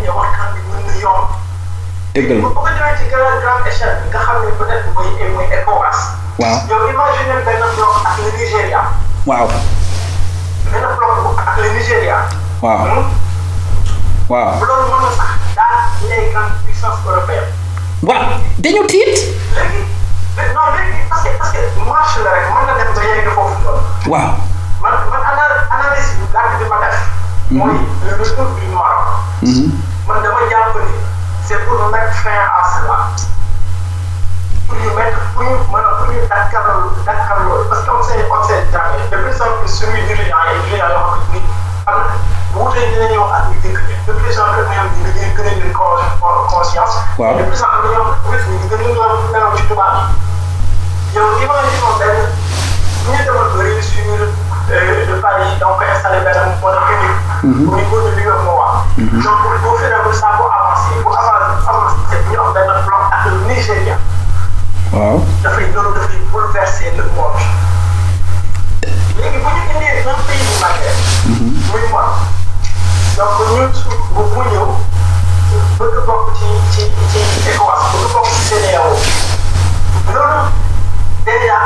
dëgg 2.12 2.28
la 2.28 2.40
bu 2.44 2.52
ko 2.52 2.60
demee 2.68 2.96
ci 3.00 3.06
grande 3.08 3.40
grande 3.40 3.66
échelle 3.72 3.96
bi 4.04 4.08
nga 4.12 4.20
xam 4.20 4.44
ne 4.44 4.50
peut-être 4.60 4.88
mooy 4.94 5.28
mooy 5.32 5.46
ECOWAS. 5.56 5.98
waaw 6.38 6.58
yow 6.68 6.88
imagine 6.92 7.40
benn 7.46 7.62
bloc 7.76 7.94
ak 8.04 8.18
le 8.20 8.30
Nigéria. 8.36 8.82
waaw 9.26 9.48
benn 10.72 10.84
bloc 10.98 11.12
bu 11.24 11.30
ak 11.40 11.56
le 11.56 11.68
Nigéria. 11.72 12.18
waaw 12.60 13.04
waaw 14.28 14.60
loolu 14.60 14.84
mën 14.92 15.00
na 15.06 15.10
sax 15.16 15.32
daal 15.56 15.76
les 16.10 16.28
grandes 16.32 16.52
puissances 16.66 17.00
européennes. 17.08 17.48
waaw 18.02 18.28
dañu 18.60 18.84
tiit 18.92 19.16
léegi 19.56 19.80
non 20.52 20.68
léegi 20.76 21.00
parce 21.08 21.22
que 21.24 21.30
parce 21.38 21.52
que 21.52 21.60
marche 21.88 22.18
la 22.24 22.30
rek 22.36 22.46
mën 22.52 22.66
na 22.68 22.74
dem 22.76 22.92
ba 22.94 23.02
yegg 23.08 23.28
foofu 23.32 23.56
noonu. 23.64 23.80
waaw 24.12 24.36
man 24.84 24.94
man 25.08 25.22
ana 25.32 25.44
analyse 25.80 26.12
bi 26.20 26.68
ma 26.68 26.76
def. 26.84 26.98
mooy 27.50 27.72
le 28.04 28.12
retour 28.20 28.52
du 28.60 28.66
Maroc. 28.68 29.16
man 30.06 30.20
dama 30.22 30.44
jàpp 30.50 30.76
ni. 30.76 30.92
Pour 31.72 31.81
mettre 32.12 32.22
fin 32.22 32.30
à 32.30 32.62
cela. 32.76 33.08
pour 34.68 34.76
ñu 34.76 34.90
mettre 34.96 35.18
pour 35.34 35.42
ñu 35.44 35.50
a 35.50 35.94
pour 35.98 36.08
ñu 36.08 36.20
loolu 37.48 37.68
parce 37.68 37.82
que 37.84 37.90
on 37.90 38.02
sait 38.02 38.26
on 38.30 38.44
sait 38.46 38.64
jamais 38.72 39.08
de 39.10 39.16
plus 39.16 39.40
en 39.40 39.58
plus 39.60 40.06
dirigeants 40.06 40.36
yoo 40.52 40.62
xam 40.68 40.92
ne 41.32 41.40
am 41.86 41.98
na 42.54 42.60
wuute 42.60 42.76
dinañu 42.92 43.18
wax 43.18 43.32
ak 43.32 43.48
ñu 43.48 43.56
dëkk 43.62 43.78
ñi 43.88 43.94
de 44.06 44.12
plus 44.12 44.38
en 44.38 44.48
plus 44.52 44.64
ñoom 44.68 44.88
ñu 44.96 45.10
ngi 45.10 45.24
gën 45.36 45.46
a 45.46 45.50
jël 45.50 45.72
conscience. 46.52 46.96
Waaw. 47.18 47.38
de 47.38 47.44
plus 47.44 47.62
en 47.62 47.80
plus 47.80 47.90
ñoom 47.92 48.08
ñu 48.30 48.56
ngi 48.58 48.68
gën 48.68 49.00
a 49.00 49.32
nelaw 49.32 49.56
ci 49.56 49.62
tubaab 49.66 49.94
yi. 49.96 51.16
yow 51.16 51.26
imagine 51.42 51.92
benn 51.98 52.18
ñu 53.08 53.24
demoon 53.26 53.48
ba 53.56 53.62
réussir 53.62 54.04
os 55.12 55.20
países 55.20 55.58
não 55.60 55.76
querem 55.78 55.92
essa 55.94 56.08
por 56.60 56.70
aquele 56.76 57.12
o 57.44 57.76
niveau 57.76 58.00
de 58.02 58.20
l'UMOA. 58.22 58.84
Donc, 58.96 59.60
pour 59.62 59.78
faire 59.78 60.02
le 60.06 60.12
savoir 60.12 60.52
avancer, 60.52 60.94
pour 61.02 61.18
avancer, 61.18 61.96
c'est 62.10 62.38
o 62.38 62.52
dans 62.52 62.60
le 62.60 62.84
plan 62.84 62.98
avec 63.12 63.32
le 63.32 63.38
Nigeria. 63.54 63.98
Wow. 64.92 65.24
L'Afrique 65.42 65.72
de 65.72 65.80
l'Ouest 65.80 66.08
bouleverser 66.30 66.90
le 66.96 67.02
monde. 67.16 67.40
léegi 69.16 69.38
bu 69.38 69.50
ñu 69.52 69.62
indee 69.74 70.02
un 70.08 70.18
pays 70.26 70.42
bu 70.48 70.54
màggee. 70.60 70.94
muy 71.70 71.82
moom 71.92 72.10
donc 73.16 73.38
ñun 73.52 73.70
bu 74.14 74.22
mu 74.34 74.42
ñëw 74.50 74.68
bëgg 75.78 75.96
bokk 76.06 76.32
ci 76.38 76.48
ci 76.72 76.82
ci 77.12 77.20
ECOWAS 77.52 77.82
bëgg 77.92 78.12
bokk 78.12 78.26
ci 78.32 78.40
CEDEAO 78.48 78.90
loolu 80.12 80.40
déjà 81.24 81.58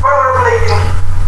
problème 0.00 0.44
lay 0.44 0.58
indi. 0.72 0.93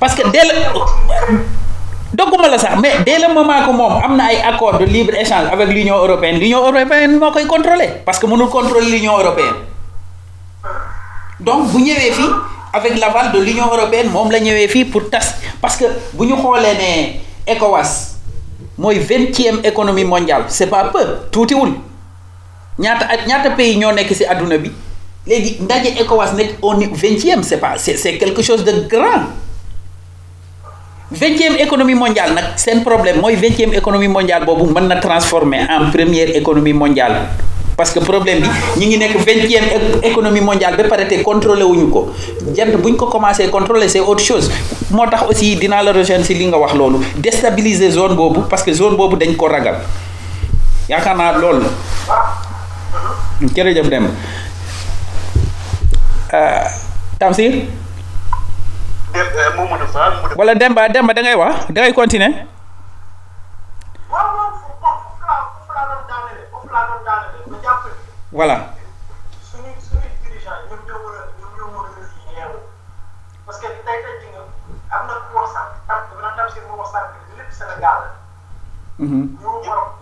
parce 0.00 0.14
que 0.14 0.22
dès 0.30 0.42
le 0.44 0.54
dogguma 2.14 2.48
la 2.48 2.56
mais 2.76 2.98
dès 3.04 3.18
le 3.18 3.32
moment 3.32 3.60
que 3.66 3.70
moom 3.72 3.92
am 4.02 4.16
na 4.16 4.24
ay 4.32 4.40
accord 4.42 4.78
de 4.78 4.84
libre 4.84 5.14
échange 5.14 5.48
avec 5.52 5.68
l'union 5.68 5.96
européenne 5.96 6.38
l'union 6.38 6.66
européenne 6.66 7.18
moo 7.18 7.30
koy 7.30 7.46
contrôler 7.46 7.88
parce 8.04 8.18
que 8.18 8.26
mënul 8.26 8.48
contrôler 8.48 8.90
l'union 8.90 9.18
européenne. 9.18 9.54
Donc 11.40 11.70
bu 11.72 11.82
ñëwee 11.82 12.12
fii 12.12 12.30
avec 12.72 12.98
l'aval 12.98 13.32
de 13.32 13.38
l'union 13.40 13.66
européenne 13.66 14.10
moom 14.10 14.30
la 14.30 14.40
ñëwee 14.40 14.84
pour 14.86 15.08
tas 15.10 15.34
parce 15.60 15.76
que 15.76 15.84
bu 16.14 16.26
ñu 16.26 16.34
xoolee 16.36 16.74
ne 17.46 17.52
ECOWAS 17.54 18.16
mooy 18.78 18.98
vingtième 18.98 19.60
économie 19.64 20.04
mondiale 20.04 20.44
c'est 20.48 20.66
pas 20.68 20.84
peu 20.84 21.04
tuutiwul. 21.30 21.72
Ñaata 22.78 23.06
at 23.10 23.26
ñaata 23.26 23.50
pays 23.50 23.76
ñoo 23.76 23.92
nekk 23.92 24.14
ci 24.14 24.24
àdduna 24.24 24.56
au 26.62 26.74
vingtième 26.94 27.42
c'est 27.42 27.58
pas 27.58 27.74
c'est 27.76 27.96
c'est 27.96 28.16
quelque 28.18 28.42
chose 28.42 28.64
de 28.64 28.72
grand. 28.88 29.22
Vingtième 31.10 31.56
économie 31.56 31.94
mondiale 31.94 32.34
nag 32.34 32.44
seen 32.56 32.82
problème 32.84 33.20
mooy 33.20 33.34
vingtième 33.36 33.72
économie 33.72 34.08
mondiale 34.08 34.44
boobu 34.44 34.72
mën 34.72 34.86
na 34.88 34.96
transformer 34.96 35.62
en 35.68 35.90
première 35.90 36.34
économie 36.36 36.72
mondiale. 36.74 37.28
Parce 37.76 37.92
que 37.92 38.00
problème 38.00 38.40
bi 38.42 38.48
ñi 38.80 38.86
ngi 38.88 38.98
nekk 38.98 39.16
vingtième 39.24 39.64
é- 39.64 40.08
économie 40.08 40.40
mondiale 40.40 40.76
te 40.76 41.22
contrôlé 41.22 41.62
wuñu 41.62 41.88
ko. 41.90 42.10
Jant 42.56 42.76
buñ 42.82 42.96
ko 42.96 43.06
commencé 43.06 43.48
contrôler 43.48 43.88
c'est 43.88 44.00
autre 44.00 44.22
chose. 44.22 44.50
Tax 45.10 45.22
aussi 45.30 45.56
la 45.56 46.24
si 46.24 46.34
nga 46.46 46.58
wax 46.58 46.74
loolu. 46.74 46.98
Déstabiliser 47.16 47.90
zone 47.90 48.14
boobu 48.16 48.40
parce 48.50 48.62
que 48.62 48.72
zone 48.72 48.96
boobu 48.96 49.16
dañ 49.16 49.34
ko 49.36 49.46
ragal. 49.48 49.76
Yaakaar 50.88 51.16
naa 51.16 51.38
loolu 51.38 51.60
la. 51.62 53.48
Jërëjëf 53.54 53.88
dem 53.88 54.08
Tamsir 57.18 57.64
wala 60.36 60.54
Demba 60.54 60.88
Demba 60.92 61.12
da 61.14 61.22
ngay 61.22 61.34
wax 61.34 61.66
da 61.72 61.80
ngay 61.82 61.92
continuer 61.96 62.32
waaw 68.32 68.48
waaw 79.66 79.97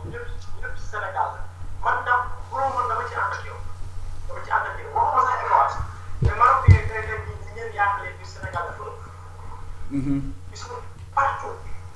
ils 9.93 10.57
sont 10.57 10.69
partout 11.15 11.55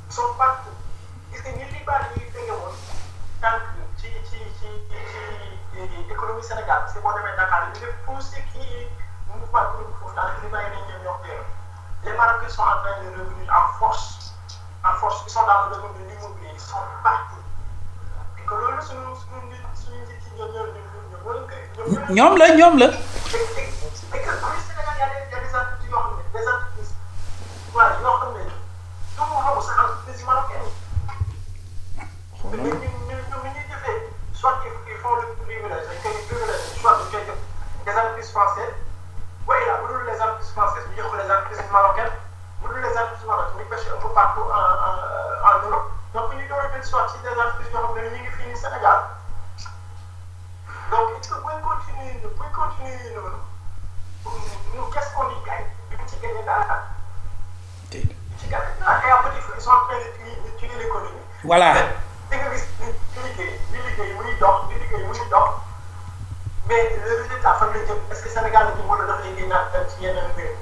ils 0.08 0.12
sont 0.14 0.34
partout 0.38 0.70
gis 1.32 1.40
nga 1.42 1.50
ñi 1.56 1.64
li 1.72 1.80
baax 1.86 2.04
yi 2.16 2.22
tege 2.32 2.52
woon 2.60 2.74
tànk 3.40 3.62
ci 3.98 4.08
ci 4.28 4.38
ci 4.58 4.68
ci 4.90 5.20
économie 6.10 6.42
Sénégal 6.42 6.82
c'est 6.92 7.02
boo 7.02 7.12
demee 7.16 7.36
Dakar 7.36 7.66
ñu 7.68 7.80
def 7.80 7.94
tout 8.06 8.20
ce 8.20 8.36
qui 8.52 8.62
est 8.62 8.88
mouvement 9.26 9.62
économique 9.68 9.96
foofu 10.00 10.14
daanaka 10.16 10.40
li 10.42 10.48
bàyyi 10.52 10.70
nañ 10.70 10.82
ñoom 10.88 11.02
ñoo 11.04 11.16
ko 11.22 11.26
yore 11.26 11.46
les 12.04 12.12
Marocains 12.16 12.48
sont 12.48 12.62
en 12.62 12.78
train 12.82 12.96
de 13.02 13.08
revenir 13.18 13.48
en 13.58 13.66
force 13.78 14.34
en 14.84 14.94
force 15.00 15.22
ils 15.26 15.30
sont 15.32 15.46
dans 15.46 15.68
le 15.68 15.74
domaine 15.74 15.94
de 15.98 16.10
l'immobilier 16.10 16.50
ils 16.54 16.60
sont 16.60 16.84
partout 17.02 17.42
et 18.38 18.42
que 18.46 18.54
loolu 18.54 18.82
suñu 18.82 19.10
suñu 19.18 19.40
nit 19.50 19.64
suñu 19.74 19.98
nit 20.06 20.22
yi 20.26 20.30
ñoom 20.38 20.50
ñoo 20.54 20.66
ñoom 20.74 20.86
ñoom 20.94 21.22
ñoo 21.24 21.32
leen 21.34 21.46
koy 21.50 21.62
ñoom 21.76 21.88
ñoo 21.90 22.14
ñoom 22.16 22.32
la 22.38 22.46
ñoom 22.58 22.74
la 22.78 22.86
et 22.86 22.90
que 22.90 24.16
et 24.16 24.22
que 24.22 24.30
au 24.30 24.54
Sénégal 24.66 24.96
y 24.98 25.02
a 25.02 25.08
des 25.10 25.26
y 25.30 25.34
a 25.34 25.40
des 25.40 25.54
entreprises 25.58 25.90
yoo 25.90 25.98
xam 25.98 26.14
ne 26.16 26.38
des 26.38 26.46
entreprises 26.48 26.69
waaye 27.74 27.96
xam 28.02 28.32
ne 28.34 28.44
du 29.16 29.22
mu 29.30 29.36
xamu 29.44 29.60
sax 29.62 29.78
entreprise 29.84 30.24
marocaine 30.26 30.66
yi. 30.66 30.72
mais 32.50 32.58
ñun 32.58 32.76
ñun 33.08 33.20
ñun 33.30 33.40
ñuy 33.44 33.64
jëfee 33.70 34.00
soit 34.34 34.58
ils 34.64 34.98
font 35.02 35.14
le 35.16 35.26
privilège 35.44 35.86
dañ 35.88 35.98
koy 36.02 36.14
privilège 36.28 36.64
soit 36.80 36.94
dañ 36.98 37.10
koy 37.12 37.22
jox 37.26 37.38
des 37.84 37.92
entreprises 37.96 38.30
françaises 38.32 38.74
waaye 39.46 39.66
là 39.66 39.74
bu 39.82 39.86
dul 39.92 40.04
les 40.06 40.20
entreprises 40.20 40.52
françaises 40.56 40.86
ñu 40.90 40.96
jox 41.02 41.10
ko 41.10 41.16
les 41.16 41.30
entreprises 41.30 41.70
marocaines 41.72 42.14
bu 42.62 42.68
dul 42.74 42.82
les 42.82 42.96
entreprises 42.98 43.26
marocaines 43.30 43.58
ñu 43.58 43.64
pêché 43.70 43.88
un 43.96 44.00
peu 44.02 44.08
partout 44.18 44.46
en 44.58 44.64
en 44.88 44.96
en 45.48 45.56
Europe 45.68 45.88
donc 46.14 46.34
ñu 46.34 46.48
door 46.48 46.58
a 46.60 46.68
jël 46.72 46.84
soit 46.84 47.06
ci 47.08 47.18
des 47.22 47.28
entreprises 47.40 47.72
yoo 47.72 47.86
xam 47.86 47.94
ne 47.96 48.10
ñu 48.10 48.18
ngi 48.22 48.30
fii 48.36 48.46
nii 48.48 48.56
Sénégal. 48.56 48.98
Donc 50.90 51.06
est-ce 51.16 51.28
que 51.30 51.38
buñ 51.44 51.56
continuer 51.62 52.14
buñ 52.38 52.50
continuer 52.52 53.14
noonu 53.14 53.38
nous 54.74 54.86
qu'est-ce 54.92 55.14
qu'on 55.14 55.28
y 55.30 55.38
gagne 55.46 55.66
duñ 55.90 56.06
ci 56.08 56.16
gagné 56.22 56.42
voilà. 61.50 61.74
Da 62.30 62.36
nga 62.38 62.46
gis 62.54 62.62
di 62.78 63.18
liggéey 63.26 63.58
di 63.74 63.78
liggéey 63.86 64.12
muy 64.14 64.30
dox 64.38 64.56
di 64.70 64.74
liggéey 64.78 65.02
muy 65.02 65.18
dox 65.34 65.48
mais 66.68 66.86
que 68.22 68.28
Sénégal 68.30 68.64
la 68.70 68.72
ñu 68.78 68.82
mën 68.86 69.00
a 69.02 69.04
def 69.10 69.18
ay 69.26 69.32
génnaat 69.38 69.64
dem 69.74 69.82
ci 69.90 69.96
yeneen 70.04 70.30
réew 70.36 70.54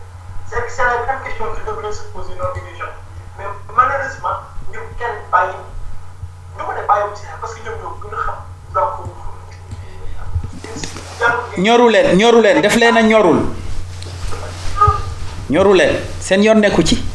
c'est 0.49 0.65
que 0.65 0.73
c'est 0.73 0.85
la 0.89 1.05
grande 1.05 1.23
question 1.25 1.45
que 1.53 1.61
devrait 1.69 1.93
se 1.93 2.05
poser 2.15 2.33
mais 3.37 3.45
ko 6.65 6.73
ne 6.73 6.83
bàyyiwuñ 6.89 7.15
si 7.17 7.25
parce 7.39 7.53
que 7.55 7.61
ñoom 7.69 7.77
ñoo 7.83 7.93
gën 8.03 8.15
a 8.17 8.21
xam 8.25 8.39
donc 11.69 11.91
leen 11.93 12.17
ñoru 12.17 12.41
leen 12.41 12.63
def 12.63 12.77
leen 12.77 12.97
a 12.97 13.03
ñorul. 13.03 13.41
Ñoru 15.51 15.75
leen 15.75 15.97
seen 16.19 16.43
yoon 16.43 16.61
nekku 16.61 16.83
ci. 16.83 17.08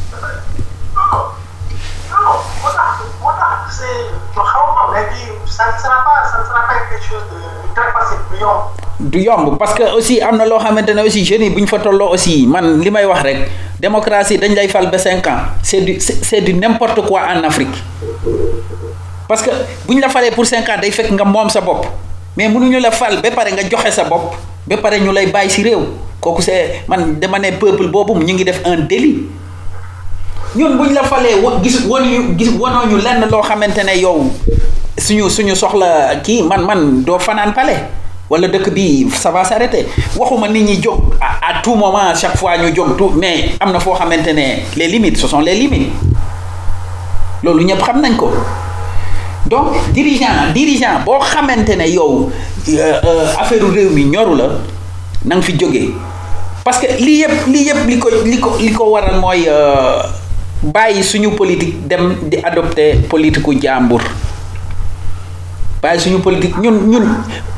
Du 8.99 9.19
yomb. 9.19 9.57
parce 9.57 9.73
que 9.73 9.83
aussi 9.95 10.21
am 10.21 10.37
na 10.37 10.45
loo 10.45 10.59
xamante 10.59 10.89
ne 10.93 11.01
aussi 11.01 11.25
jeunes 11.25 11.43
yi 11.43 11.49
bu 11.49 11.61
ñu 11.61 11.67
fa 11.67 11.79
tolloo 11.79 12.13
aussi 12.13 12.45
man 12.47 12.79
li 12.81 12.89
may 12.91 13.05
wax 13.05 13.21
rek 13.23 13.37
démocratie 13.79 14.37
dañ 14.37 14.53
lay 14.55 14.67
fal 14.67 14.89
ba 14.89 14.97
cinq 14.97 15.25
ans 15.27 15.51
c'est 15.61 15.81
du 15.81 15.99
c'est 15.99 16.41
du 16.41 16.53
n'importe 16.53 17.01
quoi 17.07 17.21
en 17.35 17.43
Afrique. 17.43 17.75
Parce 19.27 19.41
que 19.41 19.49
bu 19.87 19.95
ñu 19.95 20.01
la 20.01 20.09
falee 20.09 20.31
pour 20.31 20.45
cinq 20.45 20.67
ans 20.69 20.77
day 20.81 20.91
fekk 20.91 21.11
nga 21.11 21.23
moom 21.25 21.49
sa 21.49 21.61
bopp. 21.61 21.85
Mais 22.37 22.47
mënuñu 22.49 22.79
la 22.79 22.91
fal 22.91 23.21
ba 23.21 23.31
pare 23.31 23.51
nga 23.51 23.63
joxe 23.69 23.91
sa 23.91 24.03
bopp 24.05 24.35
ba 24.67 24.77
pare 24.77 24.99
ñu 24.99 25.11
lay 25.11 25.27
bàyyi 25.27 25.49
ci 25.49 25.63
réew. 25.63 25.81
Kooku 26.21 26.41
c'est 26.41 26.83
man 26.87 27.19
dama 27.19 27.39
ne 27.39 27.51
peuple 27.51 27.87
boobu 27.87 28.13
ñu 28.23 28.33
ngi 28.33 28.43
def 28.45 28.61
un 28.65 28.77
délit. 28.77 29.23
Ñun 30.55 30.77
bu 30.77 30.87
ñu 30.87 30.93
la 30.93 31.03
falee 31.03 31.35
wa 31.43 31.59
gis 31.63 31.85
wanuñu 31.87 32.37
gis 32.37 32.51
wanoo 32.59 32.85
ñu 32.87 32.97
lenn 33.01 33.27
loo 33.29 33.41
xamante 33.41 33.83
ne 33.83 33.97
yow 33.99 34.31
suñu 34.97 35.29
suñu 35.29 35.55
soxla 35.55 36.15
kii 36.23 36.43
man 36.43 36.61
man 36.65 37.03
doo 37.03 37.19
fanaan 37.19 37.53
pale 37.53 37.73
wala 38.29 38.47
dëkk 38.47 38.69
bi 38.73 39.07
ça 39.11 39.31
va 39.31 39.43
s'arrêter 39.43 39.87
waxuma 40.17 40.47
nit 40.47 40.63
ñi 40.63 40.81
jóg. 40.81 40.99
À 41.21 41.61
tout 41.61 41.75
moment 41.75 42.13
chaque 42.15 42.37
fois 42.37 42.57
ñu 42.57 42.73
jóg 42.75 42.97
tout 42.97 43.11
mais 43.15 43.51
am 43.59 43.71
na 43.71 43.79
foo 43.79 43.93
xamante 43.93 44.27
ne 44.33 44.63
les 44.77 44.87
limites 44.87 45.17
ce 45.17 45.27
sont 45.27 45.39
les 45.41 45.55
limites. 45.55 45.91
Loolu 47.43 47.65
ñëpp 47.65 47.81
xam 47.83 48.01
nañ 48.01 48.15
ko. 48.15 48.31
Donc 49.45 49.75
dirigeant 49.93 50.51
dirigeant 50.53 51.03
boo 51.05 51.19
xamante 51.19 51.75
ne 51.75 51.87
yow 51.89 52.31
affaire 53.39 53.63
réew 53.73 53.89
mi 53.89 54.05
ñoru 54.05 54.35
la 54.37 54.47
na 55.25 55.35
nga 55.35 55.41
fi 55.41 55.57
jógee 55.59 55.93
parce 56.63 56.79
que 56.79 56.87
lii 56.99 57.19
yëpp 57.21 57.47
lii 57.47 57.65
yëpp 57.67 57.87
li 57.87 57.99
ko 57.99 58.09
li 58.25 58.39
ko 58.39 58.57
li 58.59 58.71
ko 58.71 58.83
waral 58.91 59.19
bàyyi 60.63 61.03
suñu 61.03 61.31
politique 61.35 61.87
dem 61.87 62.15
di 62.29 62.37
adopter 62.41 63.01
politique 63.09 63.47
u 63.47 63.59
jàmbur. 63.61 64.01
Bàyyi 65.81 65.99
suñu 65.99 66.19
politique. 66.19 66.55
Ñun 66.61 66.87
ñun 66.87 67.05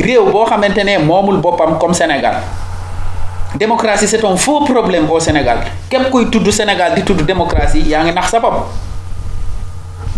réew 0.00 0.30
boo 0.30 0.44
xamante 0.44 0.84
ne 0.84 0.98
moomul 0.98 1.36
boppam 1.40 1.78
comme 1.78 1.94
Sénégal. 1.94 2.36
Démocratie 3.54 4.06
c'est 4.08 4.24
un 4.24 4.36
faux 4.36 4.60
problème 4.64 5.10
au 5.10 5.20
Sénégal. 5.20 5.58
Képp 5.90 6.10
kuy 6.10 6.28
tudd 6.30 6.50
Sénégal 6.50 6.94
di 6.94 7.02
tudd 7.02 7.20
démocratie 7.26 7.82
yaa 7.88 8.02
ngi 8.04 8.12
nax 8.12 8.30
sa 8.30 8.40
bopp. 8.40 8.66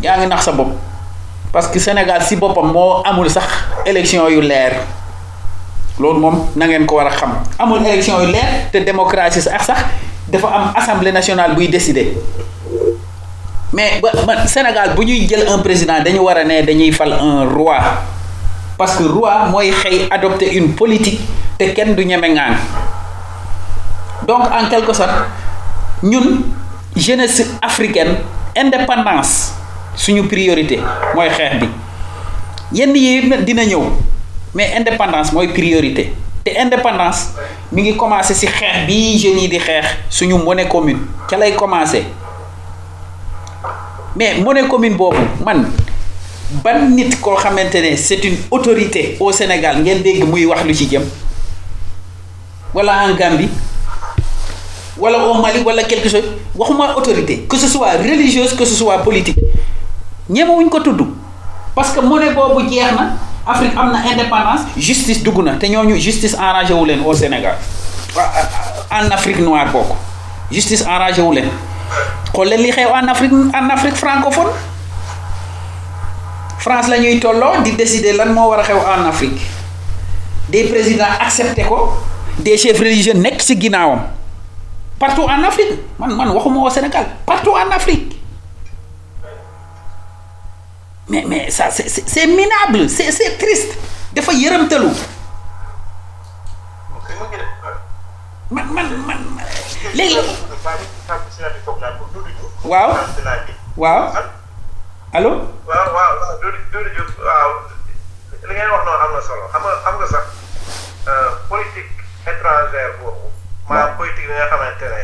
Yaa 0.02 0.18
ngi 0.18 0.26
nax 0.26 0.44
sa 0.44 0.52
bopp. 0.52 0.68
Parce 1.52 1.66
que 1.68 1.78
Sénégal 1.78 2.22
si 2.22 2.36
boppam 2.36 2.70
moo 2.72 3.02
amul 3.04 3.28
sax 3.30 3.44
élection 3.86 4.28
yu 4.28 4.40
leer. 4.40 4.74
Loolu 5.98 6.20
moom 6.20 6.46
na 6.56 6.66
ngeen 6.66 6.86
ko 6.86 6.96
war 6.96 7.06
a 7.06 7.10
xam. 7.10 7.34
Amul 7.58 7.80
élection 7.86 8.20
yu 8.20 8.26
leer 8.32 8.70
te 8.72 8.78
démocratie 8.78 9.40
sax 9.42 9.64
sax 9.66 9.78
dafa 10.28 10.46
am 10.48 10.72
assemblée 10.76 11.12
nationale 11.12 11.54
buy 11.56 11.68
décider. 11.68 12.16
Mais 13.72 14.00
ba 14.00 14.46
Sénégal 14.46 14.94
bu 14.94 15.04
ñuy 15.04 15.26
jël 15.28 15.48
un 15.48 15.58
président 15.58 16.00
dañu 16.04 16.20
war 16.20 16.36
a 16.38 16.44
ne 16.44 16.62
dañuy 16.62 16.92
fal 16.92 17.12
un 17.12 17.44
roi 17.50 17.78
parce 18.76 18.96
que 18.96 19.04
roi 19.04 19.46
mooy 19.50 19.70
xëy 19.70 20.08
adopter 20.10 20.54
une 20.56 20.74
politique 20.74 21.20
te 21.58 21.64
kenn 21.74 21.94
du 21.94 22.04
ñeme 22.04 22.28
ngaan. 22.34 22.54
Donc 24.26 24.42
en 24.50 24.68
quelque 24.68 24.92
sorte 24.92 25.12
ñun 26.02 26.42
jeunesse 26.96 27.56
africaine 27.62 28.16
indépendance 28.56 29.52
suñu 29.96 30.26
priorité 30.28 30.80
mooy 31.14 31.28
xeex 31.30 31.60
bi. 31.60 31.68
Yenn 32.72 32.94
yi 32.96 33.30
dina 33.44 33.64
ñëw 33.64 33.82
mais 34.54 34.74
indépendance 34.76 35.32
mooy 35.32 35.48
priorité. 35.48 36.12
Te 36.44 36.50
indépendance 36.58 37.30
mi 37.72 37.82
ngi 37.82 37.96
commencé 37.96 38.34
ci 38.34 38.46
xeex 38.46 38.86
bi 38.86 39.18
jeunes 39.18 39.40
yi 39.42 39.48
di 39.48 39.60
suñu 40.10 40.34
monnaie 40.38 40.66
commune. 40.68 40.98
Ca 41.28 41.36
lay 41.36 41.52
commencé. 41.54 42.04
Mais 44.16 44.34
monnaie 44.40 44.66
commune 44.68 44.96
boobu 44.96 45.18
man 45.44 45.70
ban 46.62 46.88
nit 46.94 47.20
koo 47.20 47.36
xamante 47.36 47.96
c'est 47.96 48.22
une 48.24 48.36
autorité 48.50 49.16
au 49.20 49.32
Sénégal 49.32 49.80
ngeen 49.82 50.02
dégg 50.02 50.24
muy 50.24 50.44
wax 50.46 50.64
lu 50.64 50.74
ci 50.74 50.88
jëm 50.90 51.02
wala 52.74 53.04
en 53.06 53.14
Gambie 53.14 53.48
wala 54.98 55.18
au 55.26 55.40
Mali 55.40 55.60
wala 55.64 55.82
quelque 55.84 56.08
chose 56.08 56.24
waxuma 56.54 56.94
autorité 56.96 57.46
que 57.48 57.56
ce 57.56 57.66
soit 57.68 57.92
religieuse 57.92 58.54
que 58.54 58.64
ce 58.64 58.74
soit 58.74 58.98
politique 58.98 59.38
ñemewuñ 60.28 60.68
ko 60.68 60.80
tudd 60.80 61.00
parce 61.74 61.90
que 61.92 62.00
monnaie 62.00 62.32
boobu 62.34 62.68
jeex 62.68 62.92
na 62.92 63.16
Afrique 63.46 63.76
am 63.76 63.92
na 63.92 63.98
indépendance 64.10 64.62
justice 64.76 65.22
dugg 65.22 65.38
na 65.44 65.54
te 65.56 65.66
ñooñu 65.66 65.96
justice 65.98 66.34
arrangé 66.38 66.72
wu 66.74 66.84
leen 66.86 67.00
au 67.04 67.14
Sénégal 67.14 67.56
en 68.90 69.10
Afrique 69.10 69.38
noire 69.40 69.70
bokk 69.72 69.96
justice 70.50 70.84
arrangé 70.86 71.22
wu 71.22 71.32
leen 71.34 71.48
xool 72.32 72.48
li 72.48 72.70
xew 72.70 72.88
en 72.92 73.08
Afrique 73.08 73.32
en 73.32 73.70
Afrique 73.70 73.96
francophone 73.96 74.48
France 76.64 76.88
la 76.88 76.96
ñuy 76.96 77.20
tolloo 77.20 77.60
di 77.62 77.72
décider 77.76 78.16
lan 78.16 78.32
moo 78.32 78.48
war 78.48 78.60
a 78.60 78.64
xew 78.64 78.78
en 78.80 79.04
Afrique. 79.06 79.40
Des 80.48 80.64
présidents 80.64 81.12
accepté 81.20 81.62
ko 81.62 81.92
des 82.38 82.56
chefs 82.56 82.78
religieux 82.80 83.12
nekk 83.12 83.42
ci 83.42 83.54
ginnaawam. 83.60 84.00
Partout 84.98 85.24
en 85.28 85.44
Afrique. 85.44 85.74
Man 85.98 86.16
man 86.16 86.30
waxuma 86.30 86.60
au 86.60 86.70
Sénégal. 86.70 87.04
Partout 87.26 87.50
en 87.52 87.70
Afrique. 87.70 88.16
Mais 91.10 91.22
mais 91.28 91.50
ça 91.50 91.68
c'est 91.70 91.86
c'est, 91.90 92.26
minable. 92.26 92.88
C'est 92.88 93.12
c'est 93.12 93.36
triste. 93.36 93.76
Dafa 94.14 94.32
yërëmtalu. 94.32 94.88
Man 98.50 98.66
man 98.72 98.86
man 99.06 99.18
léegi 99.92 100.16
waaw. 102.64 102.94
Waaw 103.76 104.08
allo 105.14 105.30
waaw 105.66 105.88
waaw 105.94 106.14
Doudou 106.42 106.60
Doudou 106.72 106.90
Diouf 106.94 107.12
waaw. 107.18 107.50
Li 108.48 108.52
ngeen 108.54 108.70
wax 108.70 108.82
noonu 108.84 109.02
am 109.04 109.12
na 109.14 109.20
solo. 109.22 109.44
Xam 109.52 109.62
nga 109.62 109.74
xam 109.84 109.94
nga 110.00 110.06
sax 110.14 110.24
politique 111.48 111.92
étrangère 112.26 112.92
boobu 113.00 113.28
maanaam 113.68 113.96
politique 113.96 114.26
bi 114.28 114.34
nga 114.34 114.46
xamante 114.50 114.86
ne 114.94 115.02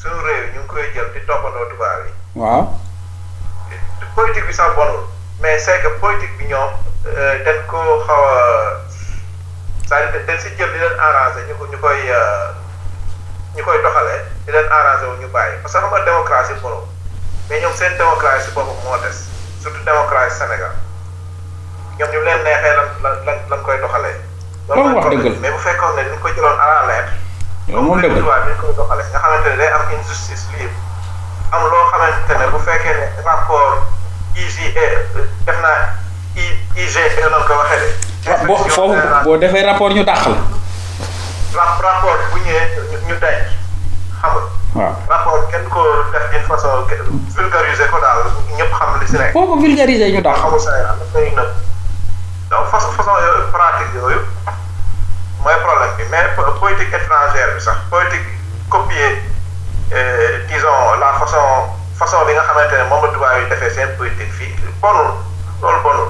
suñu 0.00 0.20
réew 0.26 0.46
ñu 0.54 0.60
ngi 0.60 0.66
koy 0.68 0.84
jël 0.94 1.08
di 1.14 1.20
toppandoo 1.26 1.66
tubaab 1.70 2.06
yi. 2.06 2.12
Waaw. 2.34 2.62
Politique 4.14 4.46
bi 4.46 4.52
sax 4.54 4.74
bonul 4.76 5.04
mais 5.40 5.58
c'est 5.58 5.80
que 5.82 5.88
politique 6.00 6.36
bi 6.38 6.46
ñoom 6.46 6.70
dañ 7.44 7.58
ko 7.66 7.78
xaw 8.06 8.24
a 8.24 8.38
c'est-à-dire 9.86 10.22
dañ 10.26 10.38
si 10.38 10.48
jël 10.56 10.70
di 10.72 10.78
leen 10.78 10.96
arrangé 10.98 11.42
ñu 11.48 11.54
ko 11.58 11.66
ñu 11.66 11.78
koy 11.80 11.98
ñu 13.56 13.62
koy 13.64 13.82
doxalee 13.82 14.22
di 14.46 14.52
leen 14.52 14.68
arrangé 14.70 15.06
wu 15.06 15.16
ñu 15.20 15.28
bàyyi. 15.28 15.58
Parce 15.62 15.74
que 15.74 15.80
xam 15.80 15.90
nga 15.90 16.00
démocratie 16.04 16.54
bonul. 16.62 16.84
Mais 17.50 17.60
ñoom 17.62 17.74
seen 17.74 17.96
démocratie 17.98 18.50
boobu 18.54 18.70
moo 18.84 18.96
des 19.02 19.16
surtout 19.62 19.82
démocratie 19.84 20.38
Sénégal 20.38 20.70
ñoom 21.98 22.10
ñu 22.12 22.20
leen 22.24 22.42
neexee 22.44 22.76
lan 22.78 23.14
lan 23.26 23.38
lan 23.50 23.60
koy 23.66 23.78
doxalee. 23.80 24.16
loolu 24.68 24.94
wax 24.94 25.06
dëgg 25.10 25.24
la 25.24 25.40
mais 25.42 25.50
bu 25.50 25.58
fekkoon 25.58 25.96
ne 25.96 26.02
dañ 26.04 26.18
ko 26.22 26.28
jëloon 26.28 26.58
à 26.62 26.66
la 26.70 26.86
lettre. 26.86 27.12
loolu 27.68 27.86
moom 27.88 28.00
dëgg 28.00 28.22
la 28.22 28.38
dañ 28.46 28.54
koy 28.60 28.72
doxalee 28.78 29.08
nga 29.10 29.18
xamante 29.18 29.48
ne 29.50 29.56
day 29.56 29.70
am 29.74 29.82
injustice 29.98 30.46
libre 30.54 30.78
am 31.52 31.62
loo 31.66 31.84
xamante 31.90 32.32
ne 32.38 32.46
bu 32.52 32.58
fekkee 32.68 32.94
ne 33.00 33.22
rapport 33.26 33.74
IGE 34.36 34.70
def 35.46 35.58
naa 35.60 35.90
I 36.36 36.44
IGE 36.76 37.02
noonu 37.20 37.44
ko 37.48 37.54
waxee 37.58 37.82
de. 37.82 38.46
boo 38.46 38.56
foofu 38.56 38.94
boo 39.24 39.36
defee 39.36 39.66
rapport 39.66 39.90
ñu 39.92 40.04
dàq 40.04 40.22
la. 40.30 41.64
rapport 41.82 42.16
bu 42.32 42.38
ñëwee 42.46 43.02
ñu 43.08 43.14
denc 43.18 43.42
xam 44.22 44.30
nga. 44.38 44.59
Waaw. 44.74 44.94
rapport 45.08 45.48
kenn 45.50 45.64
ko 45.68 45.82
def 46.12 46.30
d'une 46.30 46.42
façon 46.46 46.86
vulgariser 47.36 47.88
ko 47.90 47.98
daal 48.00 48.22
ñëpp 48.56 48.72
xam 48.78 49.00
li 49.00 49.06
si 49.06 49.16
nekk. 49.18 49.32
foo 49.32 49.46
ko 49.46 49.56
vulgariser 49.60 50.10
ñu 50.14 50.22
dàq. 50.22 50.36
xamul 50.36 50.60
Sénégal 50.60 50.96
daf 50.98 51.12
koy 51.12 51.30
nëb. 51.30 51.50
Donc 52.50 52.66
façon 52.70 52.90
façon 52.98 53.14
yooyu 53.24 53.50
pratique 53.52 53.94
yooyu 53.94 54.20
mooy 55.42 55.56
problème 55.64 55.94
bi. 55.96 56.04
Mais 56.10 56.26
politique 56.60 56.92
étrangère 56.94 57.54
bi 57.54 57.60
sax 57.60 57.78
politique 57.90 58.26
copier 58.68 59.22
disons 60.48 60.94
la 61.00 61.12
façon 61.18 61.70
façon 61.98 62.24
bi 62.26 62.32
nga 62.34 62.42
xamante 62.46 62.72
ne 62.78 62.88
moom 62.88 63.04
la 63.04 63.12
tubaab 63.12 63.40
yi 63.42 63.48
defee 63.50 63.70
seen 63.74 63.90
politique 63.96 64.32
fii 64.38 64.54
bonul 64.80 65.10
loolu 65.62 65.80
bonul. 65.82 66.08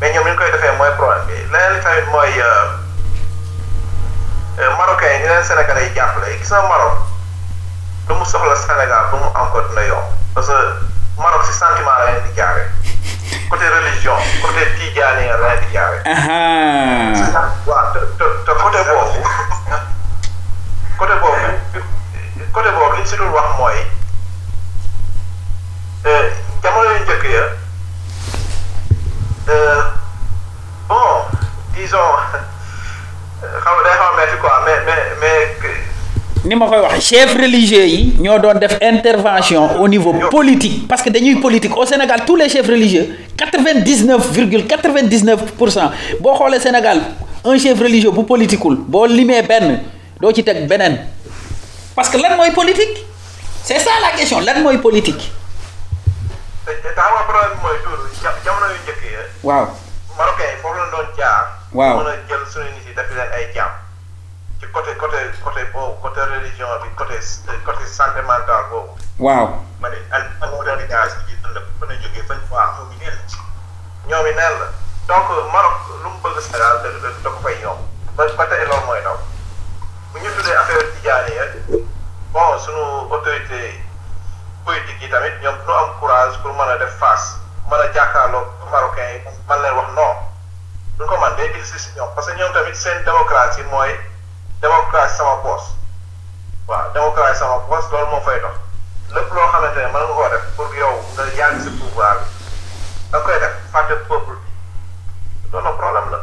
Mais 0.00 0.12
ñoom 0.12 0.24
ni 0.24 0.30
ñu 0.30 0.36
koy 0.36 0.50
defee 0.50 0.74
mooy 0.78 0.90
problème 0.96 1.26
bi. 1.26 1.34
Leneen 1.52 1.72
li 1.74 1.80
tamit 1.84 2.06
mooy 2.10 2.32
marocain 4.78 5.12
yi 5.14 5.18
ñu 5.22 5.28
leen 5.28 5.44
Sénégalais 5.44 5.86
yi 5.88 5.94
jàppale. 5.94 6.38
Gis 6.38 6.50
nga 6.50 6.62
Maroc 6.62 6.94
lu 8.08 8.14
mu 8.16 8.24
soxla 8.24 8.56
Sénégal 8.56 9.04
pour 9.10 9.20
mu 9.20 9.28
am 9.34 9.48
ko 9.52 9.60
dina 9.68 9.84
yomb 9.86 10.04
parce 10.34 10.46
que 10.46 10.58
Maroc 11.18 11.44
si 11.44 11.52
sentiment 11.52 11.90
la 11.98 12.04
leen 12.12 12.22
di 12.24 12.32
jaare 12.36 12.64
côté 13.50 13.64
religion 13.68 14.16
côté 14.42 14.64
tijaani 14.78 15.26
la 15.28 15.36
leen 15.36 15.60
di 15.60 15.72
jaare. 15.72 15.98
Ah. 16.06 17.52
waaw 17.66 17.92
te 17.92 17.98
te 18.18 18.24
te 18.46 18.52
côté 18.62 18.78
boobu 18.88 19.20
côté 20.98 21.14
boobu 21.20 21.50
côté 22.52 22.70
boobu 22.70 22.96
li 22.96 23.02
ñu 23.02 23.06
si 23.06 23.16
dul 23.16 23.28
wax 23.28 23.48
mooy 23.58 23.78
jamono 26.62 26.90
yu 26.96 27.00
njëkk 27.04 27.24
ya 27.36 27.44
bon 30.88 31.24
disons 31.74 32.16
xam 33.62 33.74
nga 33.76 33.82
day 33.84 33.96
xaw 34.00 34.08
a 34.12 34.16
métti 34.16 34.36
quoi 34.40 34.62
mais 34.64 34.80
mais 34.86 35.04
mais. 35.20 35.97
Ni 36.44 36.54
ma 36.54 36.66
koy 36.68 36.78
wax 36.80 37.00
chef 37.02 37.34
religieux 37.34 37.84
yi 37.86 38.14
ñoo 38.20 38.38
doon 38.38 38.58
def 38.58 38.78
intervention 38.80 39.80
au 39.80 39.88
niveau 39.88 40.12
politique 40.30 40.86
parce 40.88 41.02
que 41.02 41.10
dañuy 41.10 41.36
politique 41.40 41.76
au 41.76 41.84
Sénégal 41.84 42.20
tous 42.26 42.36
les 42.36 42.48
chefs 42.48 42.66
religieux 42.66 43.16
quatre-vingt-dix-neuf 43.36 44.30
virgule 44.30 44.66
quatre-vingt-dix-neuf 44.66 45.52
pour 45.58 45.70
cent. 45.70 45.90
Boo 46.20 46.34
xoolee 46.34 46.60
Sénégal 46.60 47.00
un 47.44 47.58
chef 47.58 47.78
religieux 47.80 48.10
bu 48.12 48.24
politiqueul 48.24 48.76
boo 48.76 49.06
limee 49.06 49.42
benn 49.42 49.80
doo 50.20 50.32
ci 50.32 50.44
teg 50.44 50.66
beneen. 50.68 50.98
Parce 51.94 52.08
que 52.08 52.16
lan 52.18 52.36
mooy 52.36 52.50
politique? 52.52 53.04
C'est 53.64 53.78
ça 53.80 53.90
la 54.00 54.16
question 54.16 54.40
lan 54.40 54.60
mooy 54.62 54.78
politique? 54.78 55.32
Te 56.64 56.70
te 56.70 56.88
xam 56.94 57.10
nga 57.16 57.22
problème 57.28 57.52
bi 57.56 57.62
mooy 57.66 57.78
toujours 57.82 58.08
ja 58.22 58.30
jamono 58.44 58.66
yu 58.72 58.78
njëkk 58.86 59.02
ya 59.12 59.22
waaw. 59.42 59.66
Marocains 60.16 60.52
yi 60.54 60.62
foofu 60.62 60.78
la 60.78 60.86
doon 60.94 61.08
jaar. 61.18 61.42
Waaw. 61.74 61.98
mën 61.98 62.06
a 62.10 62.14
jël 62.28 62.44
suñu 62.52 62.70
nit 62.76 62.86
yi 62.88 62.94
def 62.94 63.10
leen 63.16 63.30
ay 63.34 63.46
jaam 63.54 63.70
ci 64.68 64.72
côté 64.72 64.94
côté 64.96 65.16
côté 65.42 65.64
boobu 65.72 65.96
côté 66.02 66.20
religion 66.20 66.66
bi 66.82 66.88
côté 66.96 67.16
côté 67.64 67.86
santé 67.86 68.20
mentale 68.22 68.64
boobu. 68.70 68.90
waaw. 69.18 69.64
Ma 69.80 69.88
ne 69.88 69.96
an 70.12 70.50
modernisation 70.52 71.20
bi 71.26 71.32
ëllëg 71.48 71.64
mën 71.80 71.90
a 71.90 71.96
jógee 72.02 72.22
fañ 72.28 72.38
waa 72.50 72.66
ñoom 72.76 72.92
i 72.92 72.96
neen 73.00 73.18
ñoom 74.08 74.26
i 74.26 74.32
neen 74.34 74.58
la 74.60 74.68
donc 75.08 75.28
Maroc 75.52 75.74
lu 76.02 76.10
mu 76.10 76.18
bëgg 76.22 76.40
Sénégal 76.40 76.82
da 76.82 77.08
da 77.24 77.30
ko 77.30 77.40
fay 77.42 77.56
ñoom. 77.62 77.78
Ba 78.16 78.24
ba 78.36 78.44
tey 78.46 78.64
loolu 78.66 78.84
mooy 78.86 79.00
daw. 79.02 79.16
Bu 80.12 80.18
ñu 80.20 80.30
tuddee 80.36 80.56
affaire 80.56 80.84
tijaani 80.94 81.32
ya 81.34 81.44
bon 82.32 82.58
sunu 82.58 83.08
autorité 83.10 83.80
politique 84.64 85.00
yi 85.02 85.08
tamit 85.08 85.32
ñoom 85.42 85.56
nu 85.66 85.72
am 85.72 85.96
courage 86.00 86.36
pour 86.42 86.52
mën 86.52 86.68
a 86.68 86.76
def 86.78 86.92
face 86.98 87.40
mën 87.70 87.80
a 87.80 87.92
jàkkaarloo 87.94 88.44
marocain 88.70 89.08
yi 89.16 89.20
man 89.48 89.62
leen 89.62 89.74
wax 89.76 89.88
non. 89.96 90.14
Duñ 90.98 91.06
ko 91.08 91.16
man 91.16 91.36
day 91.36 91.48
difficile 91.52 91.78
si 91.80 91.90
ñoom. 91.96 92.08
Parce 92.14 92.26
que 92.30 92.36
ñoom 92.36 92.52
tamit 92.52 92.74
seen 92.74 93.02
démocratie 93.04 93.64
mooy 93.70 93.96
démocratie 94.62 95.16
sama 95.16 95.34
poos. 95.42 95.64
Waaw 96.68 96.92
démocratie 96.94 97.38
sama 97.38 97.56
poos 97.68 97.84
loolu 97.92 98.06
moo 98.12 98.20
fay 98.26 98.38
dox. 98.42 98.54
Lépp 99.14 99.30
loo 99.32 99.46
xamante 99.52 99.78
ne 99.80 99.88
mën 99.88 100.02
nga 100.04 100.14
koo 100.18 100.28
def 100.32 100.44
pour 100.56 100.70
yow 100.74 100.94
nga 101.16 101.22
yàgg 101.38 101.60
si 101.64 101.70
pouvoir 101.80 102.16
bi 102.20 102.26
da 103.12 103.18
koy 103.24 103.36
def 103.40 103.54
fàtte 103.72 103.94
peuple 104.08 104.34
bi. 104.36 104.48
Loolu 105.52 105.70
problème 105.80 106.08
la. 106.12 106.18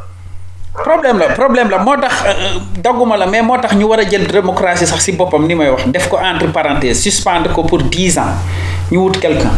problème 0.84 1.18
la 1.20 1.28
problème 1.34 1.70
la. 1.70 1.78
Moo 1.80 1.96
tax 1.98 2.14
euh, 2.26 2.60
dagguma 2.78 3.18
la 3.18 3.26
mais 3.26 3.42
moo 3.42 3.58
tax 3.58 3.74
ñu 3.76 3.86
war 3.88 4.00
a 4.00 4.06
démocratie 4.06 4.86
sax 4.88 5.00
si 5.02 5.12
boppam 5.14 5.46
ni 5.48 5.56
may 5.56 5.70
entre 5.70 6.48
parenthèses 6.52 7.02
suspendre 7.02 7.52
ko 7.54 7.64
pour 7.64 7.82
dix 7.84 8.18
ans 8.20 8.36
ñu 8.92 8.98
wut 9.00 9.20
quelqu'un. 9.20 9.52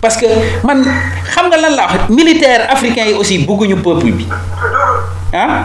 Parce 0.00 0.16
que 0.16 0.26
man 0.64 0.84
xam 1.32 1.48
nga 1.50 1.56
lan 1.56 1.74
la 1.76 1.84
wax 1.86 2.08
militaire 2.08 2.70
africain 2.70 3.04
yi 3.06 3.14
aussi 3.14 3.44
bugguñu 3.46 3.76
peuple 3.82 4.12
bi. 4.12 4.28
Ah 5.32 5.64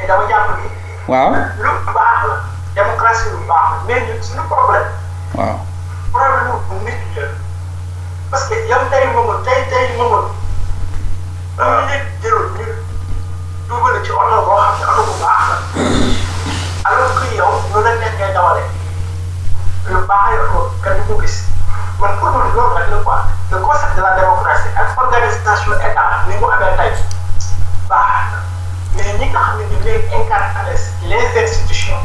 et 0.00 0.06
dama 0.06 0.24
jàpp 0.28 0.48
ni 0.58 0.68
waaw 1.08 1.30
lu 1.62 1.70
baax 1.94 2.20
la 2.28 2.36
démocratie 2.74 3.30
lu 3.30 3.38
baax 3.48 3.66
la 3.72 3.78
mais 3.86 4.00
ñun 4.06 4.22
suñu 4.22 4.42
problème 4.48 4.88
waaw 5.34 5.58
problème 6.12 6.52
bu 6.68 6.74
nit 6.84 7.02
la 7.16 7.26
parce 8.30 8.44
que 8.48 8.54
yow 8.70 8.82
tey 8.90 9.06
moomu 9.14 9.42
tey 9.44 9.60
tey 9.70 9.96
moomu 9.96 10.20
bu 11.56 11.62
ñu 11.62 11.86
nit 11.86 12.02
jëloon 12.22 12.52
ñu 12.58 12.66
dugal 13.68 14.02
ci 14.04 14.10
oto 14.12 14.42
boo 14.46 14.58
xam 14.60 14.74
ne 14.80 14.84
oto 14.92 15.02
bu 15.08 15.14
baax 15.22 15.44
la 15.50 16.90
alors 16.90 17.14
que 17.20 17.36
yow 17.36 17.52
lu 17.74 17.82
la 17.84 17.94
nekk 18.00 18.18
ngay 18.18 18.32
dawale 18.34 18.64
lu 19.88 19.98
baax 20.08 20.30
yow 20.34 20.70
kenn 20.82 20.96
du 21.06 21.14
ko 21.14 21.20
gis 21.20 21.36
man 22.00 22.18
pour 22.18 22.30
man 22.30 22.50
loolu 22.54 22.74
rek 22.76 22.90
la 22.90 22.96
quoi 23.04 23.18
le 23.52 23.58
concept 23.60 23.96
de 23.96 24.02
la 24.02 24.12
démocratie 24.20 24.70
ak 24.76 24.98
organisation 24.98 25.72
état 25.78 26.24
ni 26.28 26.34
mu 26.36 26.46
amee 26.50 26.76
tey 26.76 26.92
baax 27.88 28.34
mais 28.96 29.12
ñi 29.18 29.26
nga 29.30 29.40
xam 29.46 29.58
ne 29.58 29.64
ñu 29.70 29.78
leen 29.84 30.02
incarné 30.18 30.72
les 31.10 31.42
institutions 31.42 32.02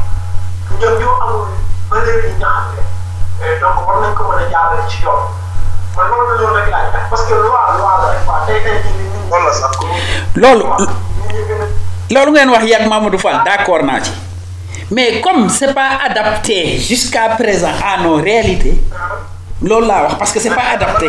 ñoom 0.80 0.94
ñoo 1.00 1.14
amul 1.24 1.48
valeur 1.90 2.24
yi 2.26 2.32
nga 2.38 2.48
xam 2.48 2.66
ne 3.40 3.60
donc 3.60 3.76
war 3.86 3.96
nañ 4.02 4.14
ko 4.14 4.22
mën 4.28 4.38
a 4.44 4.50
jaarale 4.50 4.82
ci 4.90 5.02
yoon 5.02 5.22
man 5.96 6.06
loolu 6.10 6.32
loolu 6.40 6.54
rek 6.56 6.68
laay 6.70 6.86
def 6.92 7.04
parce 7.10 7.24
que 7.26 7.34
loi 7.34 7.62
loi 7.78 7.92
la 8.02 8.08
rek 8.12 8.24
quoi 8.26 8.38
tey 8.46 8.60
tey 8.64 8.76
jii 8.82 8.94
nii 8.98 9.08
nit 9.08 9.24
ñi. 9.24 9.30
wala 9.30 9.52
sax 9.52 9.72
loolu 10.36 10.64
nit 10.78 10.90
ñi 11.32 11.42
gën 11.48 11.62
a 11.62 12.14
loolu 12.14 12.30
ngeen 12.32 12.50
wax 12.50 12.64
yàgg 12.64 12.88
Mamadou 12.88 13.18
Fall 13.18 13.42
d'accord 13.44 13.82
naa 13.84 14.00
ci. 14.02 14.12
Mais 14.92 15.20
comme 15.20 15.48
c'est 15.48 15.72
pas 15.72 15.98
adapté 16.04 16.76
jusqu'à 16.78 17.28
présent 17.38 17.70
à 17.84 18.02
nos 18.02 18.16
réalités 18.16 18.76
loolu 19.62 19.86
laa 19.86 20.02
wax 20.02 20.14
parce 20.18 20.32
que 20.32 20.40
c'est 20.40 20.50
pas 20.54 20.70
adapté. 20.74 21.08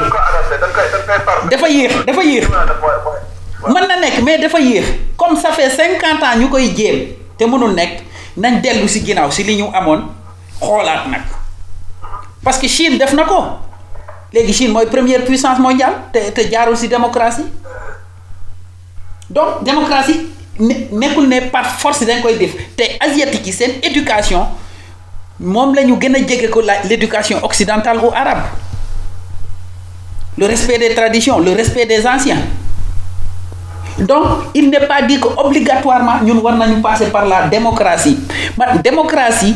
Dafa 1.50 1.68
yéex 1.70 2.06
dafa 2.06 2.24
yéex 2.24 2.48
mën 3.68 3.88
na 3.88 3.96
mais 4.24 4.40
comme 5.18 5.36
ça 5.36 5.52
fait 5.52 5.70
cinquante 5.70 6.24
ans 6.24 6.38
ñu 6.40 6.50
koy 6.50 6.74
jéem 6.76 7.08
te 7.38 7.44
mënul 7.46 7.76
nañ 8.38 8.62
dellu 8.62 8.88
si 8.88 9.06
ginnaaw 9.06 9.32
si 9.32 9.44
li 9.44 9.64
parce 12.44 12.58
que 12.58 12.68
Chine 12.68 12.98
def 12.98 13.14
na 13.14 13.26
Chine 14.54 14.72
mooy 14.72 14.86
première 14.88 15.24
puissance 15.26 15.60
mondiale 15.60 15.94
te 16.14 16.32
te 16.32 16.50
jaarul 16.52 16.76
démocratie. 16.88 17.46
Donc 19.30 19.64
démocratie 19.64 20.28
ne 20.60 20.74
nekkul 20.92 21.28
ne 21.28 21.40
par 21.50 21.66
force 21.80 22.04
dañ 22.06 22.22
koy 22.22 22.38
def. 22.38 22.56
Te 22.76 22.84
asiatique 23.00 23.46
yi 23.48 23.54
éducation 23.84 24.48
moom 25.40 25.76
occidentale 27.44 28.00
ou 28.00 28.12
arabe. 28.14 28.44
Le 30.38 30.46
respect 30.46 30.78
des 30.80 30.96
traditions 30.96 31.40
le 31.40 31.52
respect 31.52 31.86
des 31.86 32.08
anciens 32.08 32.38
donc 34.00 34.26
il 34.54 34.70
n'est 34.70 34.88
pas 34.88 35.02
dit 35.02 35.20
que 35.20 35.28
obligatoirement 35.38 36.22
ñun 36.24 36.40
war 36.40 36.56
nañu 36.56 36.82
passer 36.82 37.08
par 37.12 37.26
la 37.26 37.48
démocratie. 37.48 38.18
Man 38.58 38.82
démocratie 38.84 39.56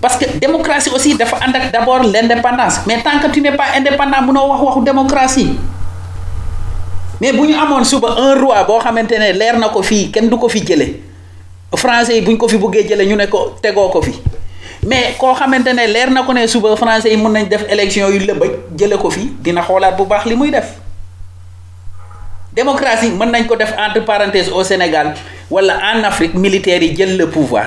parce 0.00 0.16
que 0.16 0.26
démocratie 0.38 0.90
aussi 0.90 1.14
dafa 1.16 1.36
ànd 1.44 1.56
ak 1.56 1.72
d'abord 1.72 2.02
l'indépendance. 2.02 2.80
Mais 2.86 3.02
tant 3.02 3.18
que 3.20 3.30
tu 3.32 3.40
n'es 3.40 3.52
pas 3.52 3.74
indépendant 3.76 4.22
mënoo 4.22 4.48
wax 4.52 4.62
waxu 4.62 4.80
démocratie. 4.84 5.50
Mais 7.20 7.32
bu 7.32 7.46
ñu 7.48 7.54
amoon 7.54 7.84
suba 7.84 8.08
un 8.18 8.34
roi 8.40 8.64
boo 8.64 8.78
xamante 8.78 9.12
ne 9.18 9.32
leer 9.32 9.58
na 9.58 9.68
ko 9.68 9.82
fii 9.82 10.10
kenn 10.12 10.28
du 10.28 10.36
ko 10.36 10.48
fi 10.48 10.64
jële 10.66 11.00
français 11.74 12.14
yi 12.16 12.20
bu 12.22 12.30
ñu 12.32 12.36
ko 12.38 12.48
fi 12.48 12.56
buggee 12.58 12.86
jële 12.88 13.06
ñu 13.06 13.16
ne 13.16 13.26
ko 13.26 13.56
tegoo 13.62 13.88
ko 13.88 14.02
fi. 14.02 14.12
Mais 14.86 15.16
koo 15.18 15.34
xamante 15.34 15.72
ne 15.74 15.86
leer 15.86 16.10
na 16.10 16.22
ko 16.22 16.32
ne 16.32 16.46
suba 16.46 16.76
français 16.76 17.10
yi 17.10 17.16
mun 17.16 17.30
nañ 17.32 17.48
def 17.48 17.64
élection 17.68 18.08
yu 18.10 18.20
lëbëj 18.20 18.50
jële 18.78 18.96
ko 18.98 19.10
fi 19.10 19.32
dina 19.40 19.62
xoolaat 19.62 19.96
bu 19.96 20.04
baax 20.04 20.26
li 20.26 20.36
muy 20.36 20.50
def 20.50 20.74
démocratie 22.56 23.10
mën 23.12 23.28
nañ 23.30 23.44
ko 23.46 23.54
def 23.56 23.72
entre 23.76 24.00
parenthèses 24.04 24.48
au 24.50 24.64
Sénégal 24.64 25.12
wala 25.50 25.76
en 25.92 26.02
Afrique 26.04 26.34
militaires 26.34 26.82
yi 26.82 26.96
jël 26.96 27.16
le 27.18 27.28
pouvoir. 27.28 27.66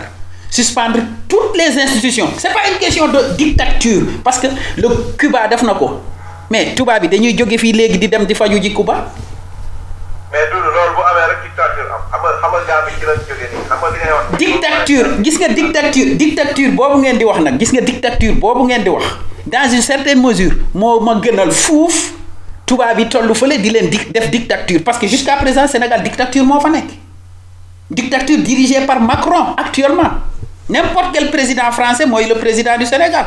Suspendre 0.49 0.97
toutes 1.27 1.55
les 1.55 1.77
institutions. 1.79 2.27
C'est 2.37 2.51
pas 2.51 2.65
une 2.71 2.79
question 2.79 3.07
de 3.07 3.19
dictature 3.37 4.01
parce 4.23 4.39
que 4.39 4.47
le 4.77 4.89
Cuba 5.17 5.47
def 5.47 5.61
na 5.61 5.75
ko. 5.75 6.01
Mais 6.49 6.73
tubaab 6.75 7.01
bi 7.03 7.07
dañuy 7.07 7.37
jóge 7.37 7.57
fii 7.59 7.71
léegi 7.73 7.99
di 7.99 8.07
dem 8.09 8.25
di 8.25 8.33
faju 8.33 8.57
ji 8.59 8.73
Cuba. 8.73 8.95
Mais 10.31 10.49
Doudou 10.51 10.71
loolu 10.73 10.95
bu 10.97 11.01
amee 11.05 11.27
rek 11.29 11.39
dictature 11.45 11.85
am. 11.93 12.01
Xam 12.09 12.49
nga 12.49 12.59
gaa 12.65 12.81
bi 12.87 12.91
ci 12.99 13.05
lañ 13.05 13.19
jógee 13.29 13.49
nii. 13.53 13.65
Xam 13.69 13.77
nga 13.77 13.89
li 13.93 13.97
ngay 14.01 14.13
wax. 14.17 14.25
dictature 14.41 15.09
gis 15.23 15.37
nga 15.39 15.47
dictature 15.53 16.15
dictature 16.17 16.71
boobu 16.73 16.97
ngeen 17.03 17.17
di 17.21 17.25
wax 17.29 17.39
nag 17.45 17.59
gis 17.59 17.71
nga 17.73 17.81
dictature 17.81 18.33
boobu 18.41 18.65
ngeen 18.65 18.83
di 18.83 18.89
wax. 18.89 19.05
Dans 19.45 19.69
une 19.71 19.81
certaine 19.81 20.21
mesure 20.21 20.55
moo 20.73 20.99
ma 20.99 21.19
gënal 21.21 21.51
fuuf 21.51 22.13
tubaab 22.69 22.95
bi 22.95 23.07
tollu 23.09 23.33
fële 23.33 23.57
di 23.59 23.69
leen 23.73 23.89
di 23.89 23.97
def 24.13 24.29
dictature. 24.29 24.81
parce 24.85 24.99
que 24.99 25.07
jusqu'à 25.07 25.37
présent 25.37 25.65
Sénégal 25.67 26.03
dictature 26.03 26.45
moo 26.45 26.59
dictature 27.89 28.37
dirigée 28.37 28.85
par 28.85 28.99
Macron 29.01 29.55
actuellement. 29.57 30.11
N'importe 30.69 31.09
quel 31.13 31.31
président 31.31 31.71
français 31.71 32.05
mooy 32.05 32.27
le 32.27 32.35
président 32.35 32.77
du 32.77 32.85
Sénégal. 32.85 33.25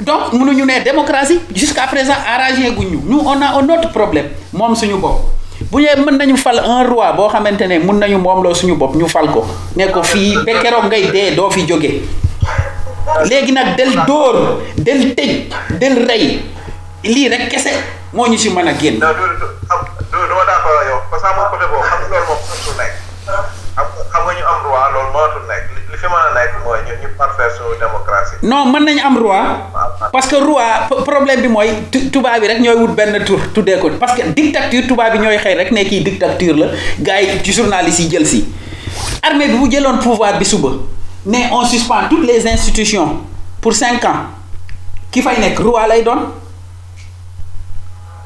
Donc 0.00 0.32
mënuñu 0.32 0.64
ne 0.64 0.84
démocratie 0.84 1.40
jusqu'à 1.54 1.86
présent 1.86 2.14
arrangé 2.26 2.70
nous 3.06 3.20
on 3.24 3.40
a 3.40 3.46
un 3.58 3.68
autre 3.68 3.90
problème 3.90 4.28
moom 4.52 4.76
suñu 4.76 4.94
bopp. 4.96 5.32
Bu 5.72 5.80
ñee 5.82 5.96
mën 6.04 6.16
nañu 6.18 6.36
fal 6.36 6.58
un 6.64 6.84
roi 6.86 7.12
boo 7.14 7.28
xamante 7.28 7.62
ne 7.66 7.78
mën 7.78 7.98
nañu 7.98 8.18
moom 8.18 8.42
loo 8.44 8.54
suñu 8.54 8.74
bopp 8.76 8.94
ñu 8.94 9.08
fal 9.08 9.26
ko. 9.32 9.44
Ne 9.74 9.86
ko 9.90 10.02
fii 10.02 10.36
ba 10.46 10.60
keroog 10.62 10.84
ngay 10.86 11.10
dee 11.10 11.34
doo 11.34 11.50
fi 11.50 11.66
jóge 11.66 12.02
léegi 13.24 13.52
nag 13.52 13.76
del 13.76 13.92
dóor 14.06 14.62
del 14.76 15.14
tëj 15.14 15.32
del 15.78 16.06
rey. 16.06 16.42
Lii 17.04 17.28
rek 17.28 17.48
kese 17.48 17.70
moo 18.12 18.26
ñu 18.26 18.36
si 18.38 18.50
mën 18.50 18.68
a 18.68 18.72
génn. 18.74 18.98
Non 18.98 19.12
du 19.14 19.24
du 19.38 20.18
du 20.28 20.34
ma 20.34 20.44
d'accord 20.48 20.82
yow 20.88 20.98
parce 21.10 21.22
que 21.22 21.28
amul 21.28 21.46
côté 21.50 21.64
boobu 21.70 21.84
xam 21.86 21.98
nga 22.00 22.08
loolu 22.08 22.26
moom 22.26 22.40
mënatul 22.48 22.74
nekk. 22.80 22.94
Xam 24.10 24.22
nga 24.26 24.32
ñu 24.34 24.44
am 24.50 24.58
roi 24.66 24.86
loolu 24.92 25.10
mënatul 25.14 25.44
nekk. 25.48 25.64
Li 25.74 25.80
li 25.92 25.96
fi 25.96 26.06
mën 26.10 26.22
a 26.26 26.30
nekk 26.34 26.52
mooy 26.64 26.78
ñu 26.86 26.94
ñu 27.02 27.08
parfaire 27.16 27.52
suñu 27.54 27.76
démocratie. 27.78 28.38
non 28.42 28.66
mën 28.72 28.82
nañ 28.84 28.98
am 29.06 29.16
roi 29.18 29.40
parce 30.12 30.26
que 30.26 30.36
roi 30.36 30.88
problème 31.04 31.40
bi 31.40 31.48
mooy 31.48 31.70
tu- 31.92 32.10
tubaab 32.10 32.40
bi 32.40 32.46
rek 32.48 32.60
ñooy 32.60 32.74
wut 32.82 32.94
benn 32.98 33.24
tur 33.24 33.38
tuddee 33.54 33.78
ko. 33.78 33.90
Parce 34.00 34.14
que 34.16 34.22
dictature 34.34 34.86
tubaab 34.88 35.12
bi 35.12 35.18
ñooy 35.20 35.38
xëy 35.38 35.54
rek 35.54 35.70
ne 35.70 35.84
kii 35.84 36.02
dictature 36.02 36.56
la. 36.58 36.66
Gars 36.98 37.20
yi 37.22 37.40
ci 37.44 37.52
journalistes 37.52 38.00
yi 38.04 38.10
jël 38.10 38.26
si. 38.26 38.44
Armée 39.22 39.46
bi 39.48 39.56
bu 39.56 39.70
jëloon 39.70 39.98
pouvoir 39.98 40.36
bi 40.38 40.44
suba 40.44 40.70
ne 41.26 41.38
on 41.52 41.64
suspend 41.64 42.08
toutes 42.08 42.26
les 42.26 42.46
institutions 42.46 43.18
pour 43.60 43.72
cinq 43.74 44.04
ans. 44.04 44.26
Ki 45.10 45.22
fay 45.22 45.38
nekk 45.40 45.58
roi 45.64 45.86
lay 45.88 46.02
doon. 46.02 46.28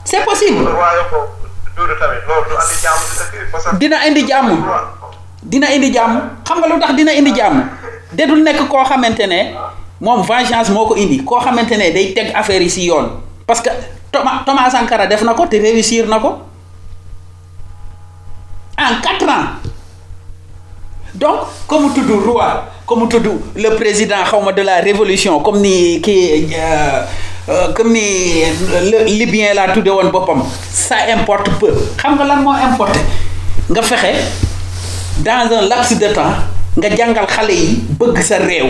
C'est 0.04 0.24
possible. 0.24 0.66
Dina 3.78 3.96
indi 4.08 4.26
jàmm. 4.26 4.64
Dina 5.42 5.66
indi 5.74 5.92
jàmm. 5.92 6.20
Xam 6.44 6.58
nga 6.60 6.68
lu 6.68 6.80
tax 6.80 6.94
dina 6.96 7.12
indi 7.14 7.32
jàmm? 7.34 7.62
De 8.12 8.26
dul 8.26 8.42
nekk 8.42 8.68
koo 8.68 8.84
xamante 8.84 9.26
ne 9.26 9.54
moom 10.00 10.22
vengeance 10.26 10.70
moo 10.70 10.94
indi. 10.96 11.24
Koo 11.24 11.40
xamante 11.40 11.76
ne 11.78 11.92
day 11.92 12.12
teg 12.14 12.32
affaire 12.34 12.62
yi 12.62 12.86
yoon. 12.86 13.08
Parce 13.46 13.60
que 13.60 13.70
Thomas 14.10 14.42
Thomas 14.44 14.70
Sankara 14.70 15.06
def 15.06 15.22
na 15.22 15.34
ko 15.34 15.46
te 15.46 15.56
réussir 15.56 16.06
en 18.78 19.00
quatre 19.00 19.28
ans. 19.28 19.46
Donc 21.14 21.40
comme 21.68 21.92
tudd 21.94 22.10
roi 22.10 22.64
comme 22.96 23.40
le 23.56 23.68
président 23.76 24.16
de 24.56 24.62
la 24.62 24.76
révolution 24.80 25.40
comme 25.40 25.60
ni 25.60 26.00
kii 26.00 26.54
euh, 26.54 27.02
euh, 27.48 27.72
comme 27.74 27.92
libyen 29.06 29.54
ça 30.70 30.96
importe 31.14 31.50
peu. 31.58 31.72
Xam 31.96 32.18
fexe 33.82 34.24
dans 35.18 35.56
un 35.56 35.62
laps 35.68 35.98
de 35.98 36.06
temps 36.12 36.34
yi 37.50 37.82
bëgg 37.98 38.20
sa 38.22 38.38
réew. 38.38 38.68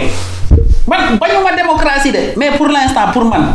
Man 0.87 1.19
bañuma 1.19 1.55
démocratie 1.57 2.13
de 2.13 2.19
mais 2.37 2.51
pour 2.57 2.67
l'instant 2.69 3.11
pour 3.13 3.25
man 3.25 3.55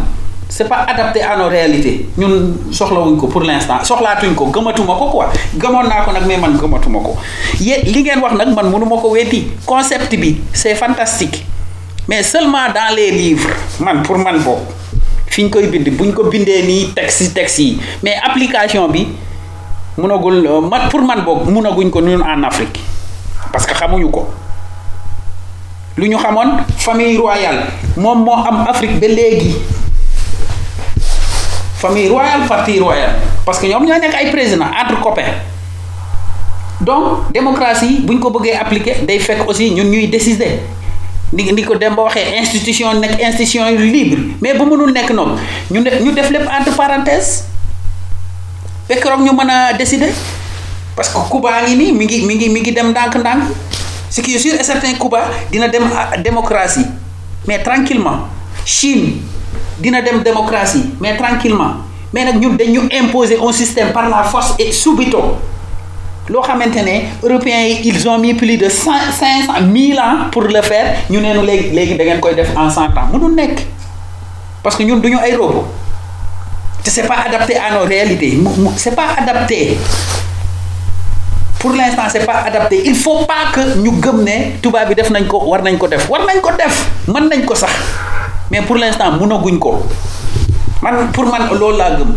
c'est 0.49 0.67
pas 0.67 0.85
adapté 0.87 1.21
à 1.21 1.35
nos 1.37 1.47
réalités. 1.49 2.07
Ñun 2.17 2.55
soxlawuñ 2.71 3.17
ko 3.17 3.27
pour 3.27 3.41
l'instant. 3.43 3.83
Soxlaatuñ 3.83 4.33
ko. 4.33 4.45
Gëmatuma 4.51 4.93
ko 4.95 5.05
quoi. 5.11 5.29
Gëmoon 5.57 5.87
naa 5.87 6.03
ko 6.05 6.11
nag 6.11 6.25
mais 6.25 6.37
man 6.37 6.57
gëmatuma 6.57 6.99
ko. 6.99 7.17
Yé 7.59 7.81
li 7.83 8.03
ngeen 8.03 8.19
wax 8.21 8.33
nag 8.35 8.55
man 8.55 8.71
mënuma 8.71 8.95
ko 9.01 9.09
weeti 9.11 9.47
concept 9.65 10.15
bi 10.15 10.37
c'est 10.53 10.75
fantastique. 10.75 11.45
Mais 12.07 12.23
seulement 12.23 12.71
dans 12.73 12.95
les 12.95 13.11
livres 13.11 13.49
man 13.81 14.01
pour 14.03 14.17
man 14.17 14.39
boobu 14.39 14.61
fi 15.27 15.43
ñu 15.43 15.49
koy 15.49 15.67
bind 15.67 15.89
buñ 15.97 16.13
ko 16.13 16.23
bindee 16.31 16.63
nii 16.63 16.93
texte 16.95 17.33
texte 17.33 17.59
yi. 17.59 17.79
Mais 18.03 18.15
application 18.23 18.87
bi 18.87 19.07
munagul 19.97 20.45
euh, 20.47 20.61
man 20.61 20.87
pour 20.89 21.01
man 21.01 21.21
boog 21.25 21.49
munaguñ 21.49 21.89
ko 21.91 22.01
ñun 22.01 22.21
en 22.21 22.43
Afrique. 22.43 22.79
Parce 23.51 23.65
que 23.65 23.73
xamuñu 23.73 24.09
ko. 24.09 24.27
Lu 25.97 26.07
ñu 26.07 26.17
famille 26.77 27.17
royale. 27.17 27.65
Moom 27.97 28.23
moo 28.23 28.33
am 28.33 28.65
Afrique 28.69 28.99
ba 28.99 29.07
léegi 29.07 29.55
famille 31.77 32.09
royale 32.09 32.45
parti 32.47 32.79
royal 32.79 33.15
parce 33.45 33.59
que 33.59 33.67
ñoom 33.67 33.85
ñoo 33.85 33.97
nekk 33.99 34.13
ay 34.15 34.31
président 34.31 34.65
entre 34.65 34.99
copains. 35.01 35.33
Donc 36.81 37.31
démocratie 37.33 38.01
bu 38.05 38.13
ñu 38.15 38.19
ko 38.19 38.29
bëggee 38.29 38.57
appliquer 38.57 39.05
day 39.05 39.19
fekk 39.19 39.47
aussi 39.47 39.71
ñun 39.71 39.85
ñuy 39.89 40.07
décider. 40.07 40.59
Ni 41.33 41.43
ni 41.51 41.63
ko 41.63 41.75
dem 41.75 41.95
ba 41.95 42.03
waxee 42.03 42.37
institution 42.37 42.99
nekk 42.99 43.19
institution 43.21 43.65
libre. 43.77 44.19
Mais 44.41 44.53
bu 44.53 44.65
mënul 44.65 44.91
nekk 44.93 45.11
noonu 45.11 45.35
ñu 45.71 45.79
ñu 45.81 46.11
def 46.13 46.29
lépp 46.29 46.47
entre 46.49 46.73
parenthèses. 46.75 47.45
Fekk 48.87 49.03
roog 49.05 49.21
ñu 49.21 49.31
mën 49.33 49.49
a 49.49 49.73
décider. 49.73 50.11
Parce 50.95 51.09
que 51.09 51.19
Cuba 51.29 51.61
ngi 51.61 51.75
nii 51.75 51.91
mi 51.91 52.05
ngi 52.05 52.25
mi 52.25 52.35
ngi 52.35 52.49
mi 52.49 52.59
ngi 52.61 52.71
dem 52.71 52.89
ndànk-ndànk. 52.91 53.43
Ce 54.09 54.21
qui 54.21 54.35
est 54.35 54.39
sûr 54.39 54.53
et 54.59 54.63
certain 54.63 54.93
Cuba 54.95 55.29
dina 55.51 55.67
dem 55.67 55.83
démocratie. 56.23 56.85
Mais 57.47 57.61
tranquillement. 57.61 58.27
Chine 58.65 59.21
dina 59.79 60.01
dem 60.01 60.21
démocratie 60.23 60.83
mais 60.99 61.15
tranquillement. 61.17 61.75
Mais 62.13 62.25
nag 62.25 62.39
ñun 62.39 62.55
dañu 62.55 62.81
imposer 62.91 63.37
un 63.41 63.51
système 63.51 63.91
par 63.91 64.09
la 64.09 64.23
force 64.23 64.55
et 64.59 64.71
subito. 64.71 65.35
Loo 66.29 66.41
xamante 66.41 66.75
ne 66.83 67.27
européens 67.27 67.77
ils 67.83 68.07
ont 68.07 68.17
mis 68.17 68.33
plus 68.33 68.57
de 68.57 68.69
cent 68.69 68.91
cinq 69.11 69.45
cent 69.45 69.61
mille 69.61 69.99
ans 69.99 70.29
pour 70.31 70.43
le 70.43 70.61
faire. 70.61 70.95
Ñu 71.09 71.19
neenu 71.19 71.45
léegi 71.45 71.95
da 71.95 72.03
ngeen 72.03 72.19
koy 72.19 72.33
en 72.55 72.69
cent 72.69 72.83
ans. 72.85 73.07
Mënul 73.11 73.35
nekk. 73.35 73.65
Parce 74.63 74.75
que 74.75 74.83
ñun 74.83 74.97
duñu 74.97 75.17
ay 75.23 75.35
robot 75.35 75.65
c'est 76.89 77.05
pas 77.05 77.17
adapté 77.27 77.55
à 77.57 77.73
nos 77.77 77.85
réalités. 77.85 78.39
C'est 78.77 78.95
pas 78.95 79.07
adapté 79.17 79.77
pour 81.59 81.71
l'instant 81.73 82.03
c'est 82.09 82.25
pas 82.25 82.43
adapté. 82.45 82.81
Il 82.85 82.95
faut 82.95 83.25
pas 83.25 83.51
que 83.53 83.77
ñu 83.77 83.91
gëm 84.01 84.23
ne 84.23 84.59
tubaab 84.61 84.87
bi 84.89 84.95
def 84.95 85.09
nañ 85.09 85.27
ko 85.27 85.39
war 85.45 85.61
nañ 85.61 85.77
ko 85.77 85.87
def. 85.87 86.09
War 86.09 86.21
nañ 86.25 86.39
ko 86.41 86.51
def 86.57 86.85
mën 87.07 87.27
nañ 87.29 87.45
ko 87.45 87.55
sax. 87.55 87.71
Mais 88.51 88.61
pour 88.61 88.75
l'instant 88.77 89.11
mënaguñ 89.11 89.57
ko. 89.59 89.83
Man 90.81 91.11
pour 91.11 91.25
man 91.25 91.49
loolu 91.51 91.77
laa 91.77 91.89
gëm. 91.97 92.13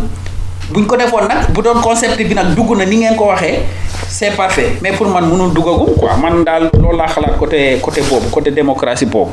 Buñ 0.71 0.85
ko 0.87 0.95
defoon 0.97 1.27
nag 1.27 1.51
bu 1.53 1.61
doon 1.61 1.81
concept 1.81 2.17
bi 2.17 2.33
nag 2.33 2.53
dugg 2.55 2.75
na 2.77 2.85
ni 2.85 2.97
ngeen 2.97 3.15
ko 3.15 3.25
waxee 3.25 3.59
c'est 4.07 4.31
parfait. 4.35 4.77
Mais 4.81 4.91
pour 4.91 5.07
man 5.07 5.25
mënul 5.25 5.53
duggagum 5.53 5.95
quoi. 5.97 6.15
Man 6.17 6.43
daal 6.43 6.69
loolu 6.73 6.97
laa 6.97 7.07
xalaat 7.07 7.37
côté 7.39 7.79
côté 7.81 8.01
boobu 8.01 8.29
côté 8.29 8.51
démocratie 8.51 9.05
man 9.05 9.27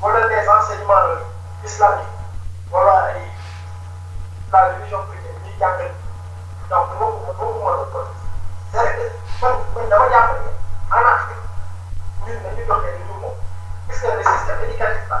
voilà 0.00 0.26
les 0.28 0.48
enseignements 0.48 0.94
islamiques, 1.64 2.06
voilà 2.70 3.12
la 4.52 4.68
religion 4.68 4.98
chrétienne, 5.08 5.90
donc 6.70 6.86
boobu 6.98 7.18
beaucoup 7.26 7.58
moo 7.58 7.70
doon 7.76 7.86
kon 7.92 8.04
c'est 8.70 8.78
vrai 8.78 8.92
que 8.94 9.04
en 10.90 11.04
Afrique 11.12 11.44
ñun 12.26 12.38
dañuy 12.44 12.64
doxee 12.68 12.92
li 12.96 13.02
ñu 13.08 13.14
moom 13.22 13.34
gis 13.88 14.00
nga 14.02 14.14
le 14.14 14.22
système 14.22 14.62
éducatif 14.64 15.08
là 15.10 15.20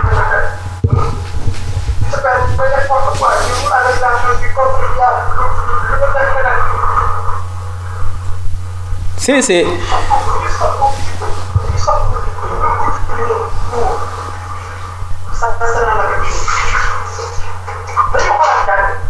c'est 9.17 9.41
c'est 9.41 9.65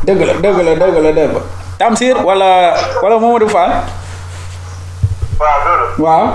dëgg 0.03 0.21
la 0.27 0.33
dëgg 0.43 0.57
la 0.65 0.73
dëgg 0.75 0.97
la 1.03 1.11
dëgg 1.15 1.35
Tamsir 1.79 2.17
wala 2.25 2.75
wala 3.01 3.15
Mamadou 3.19 3.47
Fall 3.49 3.71
waaw 5.39 5.59
loolu 5.65 5.87
waaw 6.03 6.25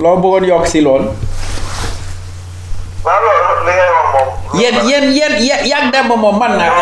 loo 0.00 0.16
bëggoon 0.22 0.44
yokk 0.48 0.66
si 0.66 0.80
lool. 0.80 1.04
Waaw 3.04 3.20
loolu 3.22 3.62
li 3.66 3.72
ngay 3.76 3.90
wax 3.94 4.08
moom. 4.14 4.28
Yéen 4.60 4.76
yéen 4.88 5.04
yéen 5.14 5.66
yàgg 5.70 5.92
dem 5.92 6.06
moom 6.08 6.38
man 6.38 6.56
naa. 6.58 6.72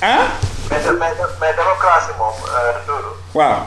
Ah 0.00 0.22
mais 0.98 1.54
démocratie 1.56 2.12
moom 2.18 2.34
waaw. 3.34 3.62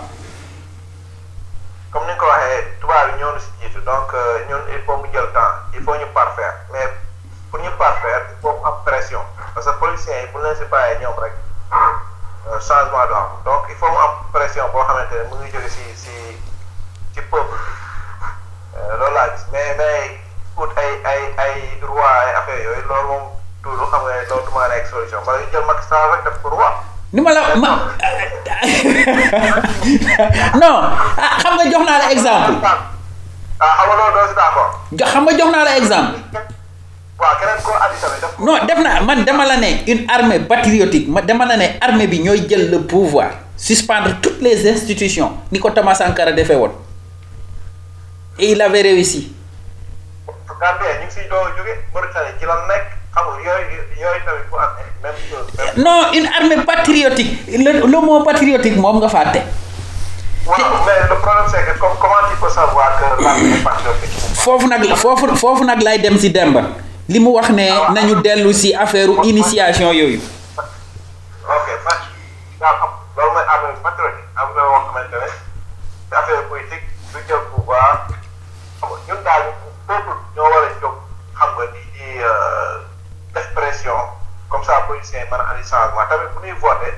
Comme 1.91 2.05
ni 2.07 2.13
nga 2.13 2.19
ko 2.19 2.25
waxee 2.27 2.63
tubaab 2.81 3.07
yi 3.09 3.15
ñoo 3.19 3.31
ñu 3.33 3.39
si 3.39 3.49
jiitu 3.61 3.79
donc 3.81 4.13
euh, 4.13 4.45
ñun 4.49 4.61
il 4.73 4.81
faut 4.85 4.97
mu 4.97 5.07
jël 5.13 5.27
temps 5.33 5.53
il 5.73 5.81
faut 5.83 5.95
ñu 5.95 6.05
parfaire 6.13 6.53
mais 6.71 6.87
pour 7.51 7.59
ñu 7.59 7.69
parfaire 7.77 8.21
il 8.31 8.37
faut 8.41 8.51
mu 8.53 8.65
am 8.65 8.73
pression 8.85 9.21
parce 9.53 9.65
que 9.65 9.71
policiers 9.79 10.21
yi 10.21 10.27
bu 10.33 10.41
leen 10.43 10.55
si 10.55 10.65
bàyyee 10.65 10.99
ñoom 10.99 11.15
rek 11.19 11.33
euh, 11.73 12.59
changement 12.59 13.05
du 13.07 13.13
am. 13.13 13.27
Donc 13.45 13.65
il 13.69 13.75
faut 13.75 13.89
mu 13.89 13.97
am 13.97 14.11
pression 14.33 14.65
boo 14.73 14.83
xamante 14.83 15.11
ne 15.15 15.23
mu 15.29 15.35
ngi 15.41 15.51
jóge 15.51 15.69
si 15.69 15.83
si 15.95 16.11
ci 17.13 17.21
peuple 17.21 17.55
bi. 17.55 17.71
Loolu 18.99 19.13
laa 19.13 19.29
gis 19.35 19.45
mais 19.51 19.75
mais 19.77 20.19
ut 20.59 20.71
ay 20.77 20.91
ay 21.05 21.21
ay 21.37 22.33
affaire 22.35 22.59
yooyu 22.63 22.83
loolu 22.89 23.07
moom 23.07 23.23
xam 23.89 24.01
nga 24.03 24.21
loolu 24.29 24.43
du 24.45 24.51
ma 24.53 24.67
nekk 24.67 24.87
solution. 24.87 25.21
Bala 25.25 25.39
ñu 25.39 25.47
jël 25.51 25.65
Macky 25.65 25.87
Sall 25.87 26.11
rek 26.11 26.23
def 26.25 26.41
ko 26.43 26.49
roi 27.15 27.15
ni 27.15 27.21
ma 27.21 27.31
la 27.31 27.55
ma 27.55 27.71
non 30.59 30.75
ah 31.17 31.37
xam 31.39 31.55
nga 31.55 31.65
jox 31.71 31.83
naa 31.85 31.97
la 31.99 32.11
exemple. 32.11 32.55
Ah 33.59 33.85
xam 35.11 35.23
nga 35.23 35.33
jox 35.37 35.49
naa 35.51 35.63
la 35.63 35.77
exemple. 35.77 36.19
Ko. 37.63 37.71
Non 38.43 38.65
def 38.67 38.79
naa 38.83 39.01
man 39.01 39.23
dama 39.23 39.45
la 39.45 39.57
ne 39.57 39.83
une 39.87 40.09
armée 40.09 40.39
patriotique 40.39 41.07
ma 41.07 41.21
dama 41.21 41.45
la 41.45 41.57
ne 41.57 41.65
armée 41.81 42.07
bi 42.07 42.19
ñooy 42.19 42.47
jël 42.49 42.69
le 42.71 42.81
pouvoir 42.81 43.29
suspendre 43.55 44.15
toutes 44.21 44.41
les 44.41 44.67
institutions 44.67 45.31
ni 45.51 45.59
ko 45.59 45.69
Thomas 45.71 45.95
Sankara 45.95 46.31
defee 46.31 46.55
woon. 46.55 46.71
Et 48.39 48.51
il 48.51 48.61
avait 48.61 48.81
réussi. 48.81 49.31
Gambie 50.59 50.85
ñu 50.99 51.05
ngi 51.05 51.11
siy 51.13 51.23
jóge 51.29 51.73
Mauritanie 51.93 52.33
ci 52.39 52.45
lan 52.45 52.67
nekk 52.67 52.85
xam 53.13 53.25
nga 53.31 53.39
yooyu 53.45 53.79
yooyu 54.01 54.21
tamit 54.25 54.45
bu 54.51 54.57
amee. 54.57 54.85
même 54.85 54.85
chose 54.85 54.85
même 54.85 54.94
non 55.77 56.11
une 56.13 56.27
armée 56.27 56.63
patriotique. 56.65 57.47
Le, 57.47 57.85
le 57.87 57.99
mot 58.01 58.23
patriotique 58.23 58.77
moom 58.77 58.97
nga 58.99 59.09
fàtte. 59.09 59.41
Waaw 60.45 60.57
mais 60.85 60.99
le 61.09 61.15
problème 61.15 61.47
c'est 61.51 61.65
que 61.65 61.79
comment 61.79 62.23
tu 62.29 62.35
peux 62.41 62.49
savoir 62.49 62.97
que 62.99 63.23
l'armée 63.23 63.57
patriotique? 63.63 64.09
Foofu 64.35 64.67
nag 64.67 64.83
foofu 64.95 65.35
foofu 65.35 65.63
nag 65.65 65.81
lay 65.81 65.99
dem 65.99 66.17
si 66.17 66.29
Demba. 66.29 66.61
Li 67.09 67.19
mu 67.19 67.29
wax 67.35 67.49
ne 67.49 67.65
nañu 67.93 68.21
dellu 68.21 68.53
si 68.53 68.73
affaire 68.73 69.09
initiation 69.23 69.91
yooyu. 69.91 70.19
Ok 70.57 71.67
match 71.85 72.05
loolu 73.17 73.31
mooy 73.33 73.43
armée 73.47 73.73
patriotique. 73.83 74.29
Am 74.37 74.49
na 74.55 74.61
yoo 74.61 74.79
xamante 74.85 75.15
ne 76.11 76.15
affaire 76.17 76.43
politique 76.49 76.85
du 77.13 77.19
jël 77.27 77.41
pouvoir 77.55 78.07
ça 84.65 84.81
policiers 84.87 85.19
yi 85.19 85.25
mën 85.31 85.39
a 85.39 85.51
andi 85.53 85.63
changement. 85.69 86.05
Tamit 86.09 86.29
bu 86.33 86.39
ñuy 86.47 86.57
voté 86.59 86.89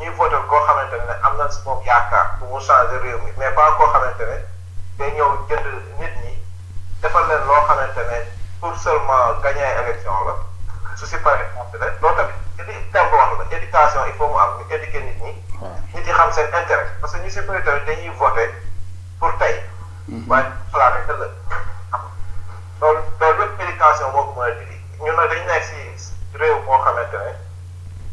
ñuy 0.00 0.08
voté 0.18 0.36
koo 0.48 0.60
xamante 0.66 0.96
ne 0.98 1.14
am 1.22 1.36
na 1.38 1.48
si 1.50 1.60
moom 1.64 1.80
yaakaar 1.86 2.36
pour 2.38 2.48
mu 2.48 2.60
changer 2.60 2.98
réew 2.98 3.18
mi 3.24 3.30
mais 3.38 3.50
pas 3.54 3.70
koo 3.78 3.86
xamante 3.92 4.20
ne 4.26 4.38
day 4.98 5.10
ñëw 5.14 5.30
jënd 5.48 5.66
nit 6.00 6.14
ñi 6.24 6.32
defal 7.02 7.26
leen 7.28 7.46
loo 7.46 7.60
xamante 7.68 8.02
ne 8.10 8.18
pour 8.60 8.74
seulement 8.76 9.38
gagner 9.42 9.62
élection 9.82 10.12
la. 10.26 10.34
Su 10.96 11.06
si 11.06 11.16
paree 11.18 11.46
ne 11.72 11.78
loolu 12.00 12.16
tamit 12.16 12.66
li 12.66 12.74
dem 12.92 13.06
wax 13.12 13.30
la 13.38 13.56
éducation 13.56 14.00
il 14.06 14.14
faut 14.14 14.28
mu 14.28 14.38
am 14.38 14.50
ñu 14.58 14.74
éduquer 14.74 15.02
nit 15.02 15.18
ñi. 15.22 15.32
Nit 15.94 16.04
ñi 16.06 16.12
xam 16.12 16.32
seen 16.32 16.46
intérêt 16.54 16.88
parce 17.00 17.12
que 17.12 17.18
ñu 17.22 17.30
si 17.30 17.40
bëri 17.40 17.62
tamit 17.62 17.84
dañuy 17.86 18.08
voté 18.18 18.50
pour 19.20 19.30
tey. 19.38 19.62
Waaye 20.28 20.46
xalaat 20.72 20.92
rek 20.94 21.08
ëllëg 21.14 21.32
loolu 22.80 23.00
loolu 23.20 23.44
éducation 23.62 24.10
moo 24.12 24.24
ko 24.32 24.40
mën 24.40 24.50
a 24.50 24.54
dindi. 24.58 24.76
Ñun 25.00 25.14
nag 25.16 25.30
dañu 25.30 25.46
nekk 25.46 25.64
si 25.64 26.15
réew 26.40 26.58
moo 26.66 26.78
xamante 26.84 27.18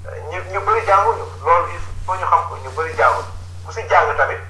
ne 0.03 0.19
ñu 0.31 0.39
ñu 0.51 0.59
bëri 0.65 0.81
jànguñu. 0.85 1.25
Loolu 1.45 1.67
il 1.73 1.79
faut 2.05 2.15
ñu 2.15 2.25
xam 2.31 2.41
ko 2.49 2.55
ñu 2.63 2.69
bëri 2.77 2.93
jànguñu. 2.97 3.31
Ku 3.65 3.71
si 3.71 3.81
jàng 3.89 4.15
tamit 4.17 4.41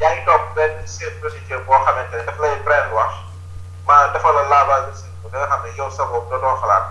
yaa 0.00 0.10
ngi 0.14 0.24
topp 0.26 0.54
benn 0.54 0.86
chef 0.86 1.12
procédure 1.20 1.60
boo 1.66 1.78
xamante 1.84 2.14
ne 2.16 2.24
daf 2.24 2.38
lay 2.38 2.56
brainwash 2.64 3.16
maanaam 3.86 4.12
dafa 4.12 4.32
la 4.32 4.42
lavage 4.52 5.02
de 5.22 5.28
da 5.30 5.38
nga 5.38 5.46
xam 5.46 5.62
ne 5.64 5.70
yow 5.78 5.90
sa 5.90 6.04
bopp 6.04 6.30
dootoo 6.30 6.56
xalaat. 6.60 6.84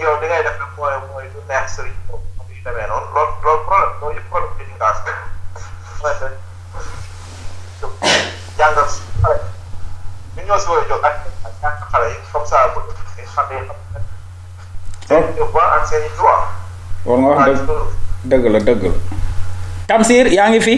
Yow 0.00 0.20
li 0.20 0.26
ngay 0.26 0.42
def 0.42 0.58
nag 0.58 0.68
mooy 0.76 0.94
mooy 1.12 1.28
du 1.34 1.40
neex 1.48 1.76
sëriñ 1.76 1.96
boobu 2.08 2.26
am 2.40 2.46
yu 2.48 2.62
demee 2.64 2.86
noonu. 2.86 3.06
Loolu 3.14 3.32
loolu 3.42 3.64
problème 3.66 3.92
loolu 4.00 4.14
yëpp 4.16 4.28
problème 4.30 4.54
d'éducation 4.58 5.18
jàngal 8.58 8.88
si 8.88 9.00
xale 9.22 9.40
ñu 10.36 10.42
ñoo 10.46 10.58
si 10.58 10.68
war 10.68 10.78
a 10.84 10.88
jóg 10.88 11.04
ak 11.04 11.16
ak 11.62 11.76
xale 11.90 12.08
yi 12.10 12.16
comme 12.32 12.46
ça 12.46 12.68
bu 12.74 12.80
xam 13.34 13.46
ne 13.50 13.58
seen 15.10 15.26
devoir 15.34 15.68
ak 15.74 15.82
seen 15.90 16.06
i 16.06 16.10
droit 16.14 16.46
war 17.04 17.18
nga 17.18 17.28
wax 17.42 17.58
dëgg 18.30 18.44
la 18.54 18.60
dëgg 18.62 18.82
la 18.86 18.92
Tamsir 19.90 20.28
yaa 20.30 20.46
ngi 20.54 20.60
fi? 20.62 20.74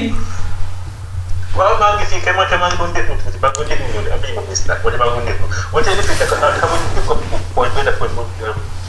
Waaw 1.52 1.74
maa 1.80 1.90
ngi 2.00 2.06
fii 2.08 2.20
kay 2.24 2.32
moo 2.32 2.46
tax 2.48 2.56
maa 2.60 2.68
ngi 2.72 2.78
doon 2.80 2.92
déglu 2.96 3.12
tuuti 3.20 3.36
maa 3.42 3.50
ngi 3.52 3.58
doon 3.60 3.68
déglu 3.68 3.86
ñëw 3.92 4.02
de 4.06 4.10
am 4.16 4.20
nañu 4.24 4.34
ma 4.40 4.44
gis 4.48 4.62
nag 4.70 4.78
moo 4.80 4.88
tax 4.90 5.00
maa 5.00 5.08
ngi 5.12 5.16
doon 5.20 5.26
déglu 5.28 5.46
moo 5.72 5.82
tax 5.84 5.94
li 5.98 6.04
fi 6.08 6.14
nekk 6.16 6.32
xam 6.32 6.40
nga 6.40 6.78
ñu 6.96 7.02
ko 7.08 7.14
point 7.54 7.72
benn 7.76 7.92
point. 8.00 8.12
Moom 8.16 8.28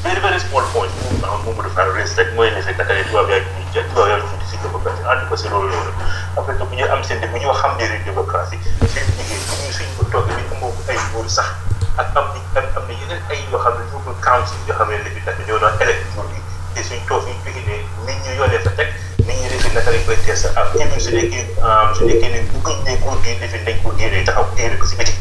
very 0.04 0.20
very 0.24 0.40
small 0.40 0.64
point. 0.72 0.94
Moom 1.04 1.16
maa 1.24 1.36
moom 1.44 1.60
dafa 1.60 1.84
raise 1.92 2.16
rek 2.16 2.32
mooy 2.40 2.48
ne 2.56 2.62
c'est 2.64 2.72
que 2.80 2.84
tubaab 3.12 3.28
yaa 3.36 3.44
ngi 3.44 3.84
tubaab 3.92 4.08
yaa 4.16 4.24
ngi 4.24 4.48
si 4.48 4.56
démocratie 4.64 5.04
ànd 5.12 5.28
ko 5.28 5.36
si 5.36 5.52
loolu 5.52 5.68
loolu 5.76 5.92
après 6.40 6.56
que 6.56 6.64
bu 6.72 6.76
ñu 6.80 6.88
am 6.88 7.04
seen 7.04 7.20
te 7.20 7.28
bu 7.28 7.36
ñu 7.44 7.48
wax 7.52 7.60
xam 7.62 7.76
njëriñ 7.76 8.02
démocratie 8.08 8.60
seen 8.96 9.06
liggéey 9.20 9.44
bu 9.50 9.54
ñu 9.60 9.72
suñ 9.76 9.90
ko 10.00 10.04
toogee 10.08 10.40
bi 10.40 10.56
amoo 10.56 10.72
ay 10.88 10.96
nguur 11.12 11.28
sax 11.28 11.52
ak 11.98 12.08
am 12.18 12.26
na 12.34 12.62
am 12.78 12.84
na 12.88 12.94
yeneen 13.00 13.22
ay 13.30 13.40
yoo 13.52 13.60
xam 13.64 13.74
ne 13.78 13.86
local 13.94 14.16
council 14.28 14.58
yoo 14.68 14.76
xam 14.78 14.90
ne 14.90 14.98
léegi 15.06 15.22
nag 15.26 15.38
ñoo 15.48 15.60
doon 15.62 15.76
élect 15.84 16.02
nguur 16.16 16.26
gi 16.34 16.40
te 16.74 16.82
suñ 16.88 17.02
toog 17.08 17.22
suñ 17.24 17.38
ne 17.68 17.76
nit 18.06 18.18
ñi 18.26 18.36
yoo 18.38 18.48
leen 18.50 18.64
fa 18.66 18.72
teg 18.80 18.90
nit 19.28 19.38
ñi 19.42 19.48
defi 19.54 19.70
naka 19.76 19.92
lañ 19.94 20.04
koy 20.06 20.18
tees 20.26 20.46
ak 20.56 20.74
even 20.82 21.00
su 21.00 21.12
nekkee 21.14 21.46
su 21.98 22.06
nekkee 22.10 22.30
ne 22.34 22.40
bëgguñ 22.50 22.78
ne 22.88 22.94
nguur 22.98 23.18
gi 23.24 23.38
defi 23.42 23.58
nañ 23.68 23.78
ko 23.84 23.94
génnee 24.00 24.24
taxaw 24.26 24.46
génne 24.58 24.78
ko 24.82 24.86
si 24.90 24.96
biti 24.98 25.14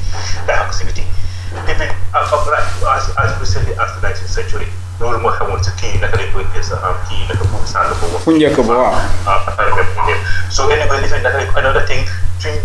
taxaw 0.47 0.67
ko 0.67 0.73
si 0.73 0.85
biti. 0.89 1.05
Bi 1.53 1.73
ak 1.77 2.33
ak 2.33 2.49
as 2.97 3.05
as 3.21 3.31
recently 3.41 3.75
as 3.77 3.91
the 3.93 4.01
nineteenth 4.01 4.33
century. 4.33 4.69
Loolu 5.01 5.19
moo 5.21 5.33
xewoon 5.37 5.61
si 5.65 5.71
kii 5.81 6.01
naka 6.01 6.17
lañ 6.17 6.33
koy 6.33 6.45
tees 6.57 6.73
am 6.73 6.97
kii 7.09 7.29
naka 7.29 7.45
bu 7.53 7.61
sànn 7.69 7.93
ko 8.01 8.07
wax. 8.17 8.25
Fu 8.25 8.33
njëkk 8.33 8.59
ba 8.65 8.75
waaw. 8.81 8.97
Ah 9.29 9.45
après 9.47 9.69
même 9.77 9.93
ñu 10.09 10.17
so 10.49 10.69
anyway 10.73 11.01
li 11.05 11.09
fi 11.09 11.21
naka 11.21 11.37
lañ 11.39 11.49
another 11.61 11.85
thing 11.87 12.09
suñ 12.41 12.57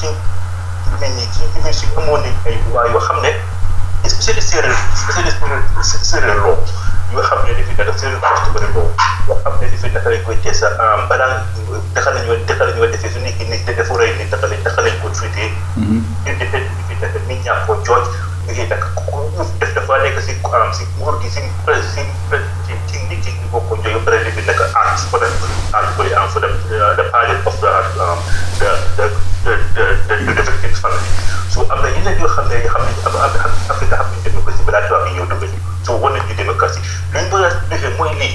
suñ 0.00 0.12
ñi 1.16 1.24
suñ 1.36 1.48
even 1.58 1.72
suñ 1.74 1.90
amoon 1.98 2.20
nañ 2.22 2.34
ay 2.46 2.56
waa 2.72 2.86
yoo 2.92 3.00
xam 3.00 3.20
ne 3.22 3.30
especially 4.04 4.42
séeréer 4.42 4.76
especially 4.94 5.32
séeréer 6.10 6.36
loo 6.44 6.56
yoo 7.12 7.22
xam 7.28 7.38
ne 7.46 7.52
dafi 7.54 7.74
naka 7.78 7.92
séeréer 7.98 8.20
customary 8.20 8.72
law 8.74 8.88
yoo 9.28 9.36
xam 9.44 9.54
ne 9.60 9.66
dafi 9.72 9.88
naka 9.94 10.08
lañ 10.10 10.22
koy 10.26 10.36
tees 10.42 10.60
balaa 11.08 11.42
naka 11.94 12.10
la 12.14 12.20
ñu 12.24 12.32
naka 12.48 12.64
la 12.64 12.72
ñu 12.76 12.86
defee 12.92 13.10
su 13.12 13.18
nekkee 13.20 13.48
nit 13.48 13.66
dafa 13.76 13.94
rey 13.98 14.12
nit 14.18 14.30
naka 14.30 14.46
lañ 14.46 14.60
naka 14.64 14.80
lañ 14.82 14.94
ko 15.02 15.08
traité 15.10 15.44
indépendant 16.26 16.70
bi 16.76 16.82
fi 16.88 16.94
naka 17.02 17.18
nit 17.28 17.44
ñaa 17.44 17.64
ko 17.66 17.76
jooj 17.86 18.04
nag 18.46 18.84
ku 18.94 19.30
def 19.60 19.74
dafa 19.74 19.98
nekk 20.02 20.18
si 20.22 20.32
si 20.78 20.84
nguur 20.98 21.20
gi 21.20 21.28
si 21.30 21.40
si 21.94 22.02
ci 22.88 22.96
nit 23.08 23.22
ci 23.24 23.35
boo 23.50 23.60
ko 23.68 23.76
jox 23.82 24.02
pare 24.04 24.22
li 24.24 24.30
fi 24.30 24.42
for 25.10 25.18
them 25.20 25.32
art 25.74 25.88
for 25.96 26.04
the 26.04 26.16
for 26.32 26.40
the 26.40 26.48
the 26.98 27.04
pilot 27.14 27.40
of 27.46 27.56
the 27.60 27.72
the 28.58 28.68
the 28.96 29.04
the 29.44 29.84
the 30.08 30.14
the 30.34 30.42
victim's 30.50 30.80
family 30.80 31.10
so 31.52 31.62
am 31.72 31.80
na 31.82 31.88
yeneen 31.94 32.18
yoo 32.20 32.28
xam 32.34 32.48
ne 32.48 32.60
yoo 32.64 32.70
xam 32.74 32.82
ne 32.86 32.92
am 33.06 33.16
am 33.16 33.52
Afrique 33.70 33.96
xam 33.96 34.06
nañu 34.10 34.22
démocratie 34.28 34.64
balaa 34.66 34.82
tubaab 34.88 35.06
yi 35.08 35.14
ñëw 35.16 35.26
dugg 35.30 35.44
so 35.86 35.96
war 36.02 36.12
nañu 36.12 36.34
démocratie 36.36 36.80
lu 37.12 37.20
ñu 37.20 37.28
bëgg 37.30 37.44
a 37.44 37.50
defee 37.70 37.94
mooy 37.98 38.12
lii 38.20 38.34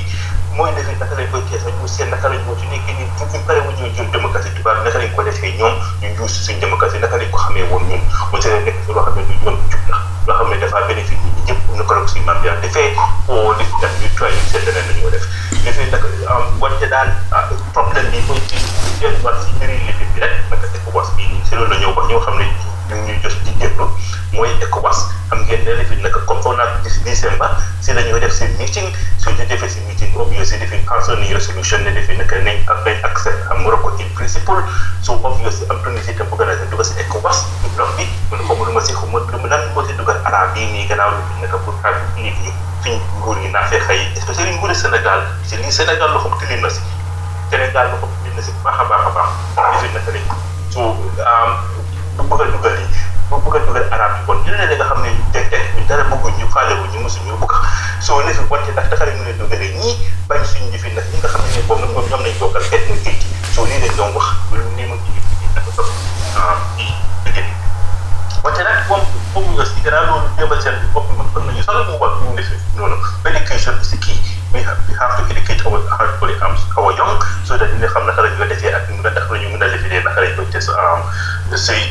mooy 0.57 0.71
defee 0.75 0.97
naka 0.99 1.15
lañ 1.19 1.27
koy 1.31 1.41
tees 1.49 1.63
ñu 1.65 1.87
seet 1.87 2.09
naka 2.09 2.27
lañ 2.29 2.41
moo 2.45 2.55
ci 2.59 2.65
nekkee 2.71 2.95
ni 2.99 3.05
fu 3.17 3.25
ñu 3.31 3.39
pare 3.47 3.59
wu 3.65 3.71
ñëw 3.77 3.89
jël 3.95 4.09
démocratie 4.11 4.51
tubaab 4.57 4.83
naka 4.85 4.99
lañ 4.99 5.11
ko 5.15 5.23
defee 5.23 5.53
ñoom 5.57 5.73
ñu 6.01 6.07
njuus 6.15 6.33
suñ 6.45 6.59
démocratie 6.59 6.99
naka 6.99 7.17
lañ 7.17 7.29
ko 7.31 7.37
xamee 7.37 7.67
woon 7.71 7.83
ñun 7.89 8.01
mu 8.31 8.39
tere 8.39 8.59
nekk 8.65 8.77
si 8.85 8.91
loo 8.93 9.03
xam 9.05 9.15
ne 9.15 9.23
du 9.27 9.33
yoon 9.45 9.57
jub 9.71 9.83
la 9.91 9.97
loo 10.27 10.37
xam 10.39 10.49
ne 10.51 10.57
dafa 10.59 10.87
bénéfice 10.87 11.20
ñu 11.81 11.87
ko 11.89 11.93
rek 11.97 12.09
suñu 12.13 12.25
maam 12.25 12.37
bi 12.41 12.49
defee 12.61 12.93
oo 13.27 13.53
def 13.57 13.71
def 13.81 13.93
ñu 14.01 14.07
try 14.17 14.29
ñu 14.37 14.41
seet 14.51 14.65
leneen 14.69 14.97
ñu 15.01 15.09
def 15.09 15.25
defee 15.65 15.89
nag 15.91 16.03
wante 16.61 16.85
daal 16.93 17.09
problème 17.73 18.09
bi 18.13 18.19
mooy 18.27 18.41
ci 18.49 18.57
delluwaat 19.01 19.37
si 19.43 19.49
mbiri 19.57 19.75
lifi 19.87 20.05
bi 20.13 20.19
rek 20.21 20.33
naka 20.51 20.67
ECOWAS 20.77 21.09
bi 21.17 21.23
nii 21.31 21.41
si 21.47 21.55
loolu 21.55 21.71
la 21.73 21.77
ñëw 21.81 21.93
wax 21.97 22.05
ñoo 22.09 22.70
ñu 22.91 22.97
ngi 23.07 23.13
ñuy 23.23 23.35
di 23.47 23.51
déglu 23.59 23.87
mooy 24.35 24.51
ECOWAS. 24.61 24.99
Xam 25.31 25.39
ngeen 25.47 25.63
ne 25.63 25.73
lifi 25.79 25.95
nag 26.03 26.11
comme 26.27 26.41
foog 26.43 26.55
naa 26.59 26.67
gis 26.83 26.99
décembre 27.07 27.47
si 27.79 27.93
la 27.93 28.01
def 28.03 28.33
seen 28.35 28.51
meeting. 28.59 28.87
Suñ 29.17 29.31
ñu 29.39 29.45
defee 29.47 29.69
si 29.69 29.79
meeting 29.87 30.11
obviously 30.19 30.59
council 30.85 31.15
ni 31.19 31.33
resolution 31.33 31.79
nag 31.83 31.95
in 33.99 34.09
principle 34.15 34.61
so 35.01 35.19
obviously 35.23 35.65
am 35.71 35.79
Tunisie 35.83 36.13
tam 36.17 36.27
bëgg 36.27 36.39
na 36.45 36.53
leen 36.53 36.69
dugal 36.69 36.85
si 36.85 36.93
ECOWAS. 36.99 37.45
Ñu 37.63 37.69
bloc 37.75 37.89
bi 37.95 38.03
xamul 38.31 38.67
lu 38.67 38.73
ma 38.73 38.79
lu 39.55 40.11
arab 40.25 40.55
yi 40.55 40.65
nii 40.67 40.87
nguur 43.19 43.37
yi 43.39 43.49
naa 43.51 43.69
Sénégal. 44.73 45.21
Si 45.47 45.55
Sénégal 45.71 46.11
loo 46.11 46.19
xam 46.19 46.33
tilim 46.39 46.61
na 46.61 46.69
si. 46.69 46.81
Sénégal 47.51 47.87
loo 47.91 47.99
xam 48.01 48.09
tilim 48.23 48.35
na 48.35 48.41
si 48.41 48.51
baax 48.63 48.79
a 48.79 48.83
baax 48.89 49.01
a 49.07 49.09
baax. 49.15 49.29
Defi 49.81 49.93
naka 49.95 50.11
lañ 50.11 50.25
bu 52.17 52.23
bëgg 52.29 52.41
a 52.41 52.45
dugal 52.51 52.75
yi 52.79 52.87
bu 53.29 53.35
bëgg 53.43 53.55
a 53.55 53.59
dugal 53.65 53.85
arab 53.91 54.11
yi. 54.17 54.33
Ñu 54.45 54.51
ne 54.57 54.75
nga 54.75 54.85
xam 54.89 55.01
ne 55.03 55.09
teg 55.33 55.49
teg 55.49 55.61
ñu 55.77 55.83
dara 55.87 56.03
bëgguñ 56.09 56.33
ñu 56.39 56.47
faale 56.53 56.73
wu 56.79 56.85
ñu 56.91 56.99
mosu 57.03 57.19
ñu 57.25 57.35
bëgg 57.41 57.53
soo 58.01 58.21
ne 58.23 58.33
fi 58.33 58.41
wante 58.49 58.71
ndax 58.71 58.89
dafa 58.89 59.05
mu 59.17 59.23
ne 59.23 59.33
dugalee 59.39 59.73
ñii 59.79 59.95
bañ 60.27 60.41
suñ 60.45 60.63
ñu 60.71 60.77
fii 60.77 60.93
nag 60.95 61.05
ñi 61.11 61.17
nga 61.19 61.29
xam 61.33 61.41
ne 61.55 61.61
boobu 61.67 61.81
nag 61.81 61.91
ñoom 62.09 62.21
nañ 62.25 62.33
bokkal 62.39 62.63
xeet 62.69 62.83
ñu 62.89 62.95
kayit 63.03 63.21
soo 63.55 63.65
lii 63.65 63.79
lañ 63.79 64.11
wax 64.15 64.27
nii 64.75 64.85
mu 64.89 64.95
ci 65.05 65.11
wante 68.43 68.63
nag 68.63 68.87
moom 68.89 69.01
foofu 69.33 69.49
nga 69.55 69.65
si 69.65 69.79
gannaaw 69.85 70.05
loolu 70.09 70.27
démbal 70.37 70.61
seen 70.61 70.75
bopp 70.93 71.07
mën 71.13 71.45
nañu 71.45 71.83
mu 71.87 71.97
war 72.01 72.11
ñu 72.21 72.35
defee 72.35 72.59
noonu 72.75 72.95
education 73.25 73.75
is 73.81 73.89
the 73.91 73.97
key 73.97 74.17
we 74.53 74.59
have 74.61 74.77
we 74.87 74.93
to 74.95 75.23
educate 75.31 75.61
our 75.65 75.79
our 75.79 76.07
um, 76.43 76.55
young 76.97 77.15
so 77.47 77.57
that 77.57 77.69
xam 77.71 78.03
naka 78.07 78.21
defee 78.51 78.71
ak 78.73 78.87
ñu 78.91 79.01
naka 79.03 80.19
lañ 80.21 80.35
koy 80.35 80.45
tes 80.51 80.67
say 81.55 81.81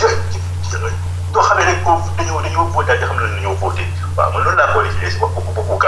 rek 0.00 1.80
ko 1.84 1.94
ko 5.30 5.62
ko 5.62 5.78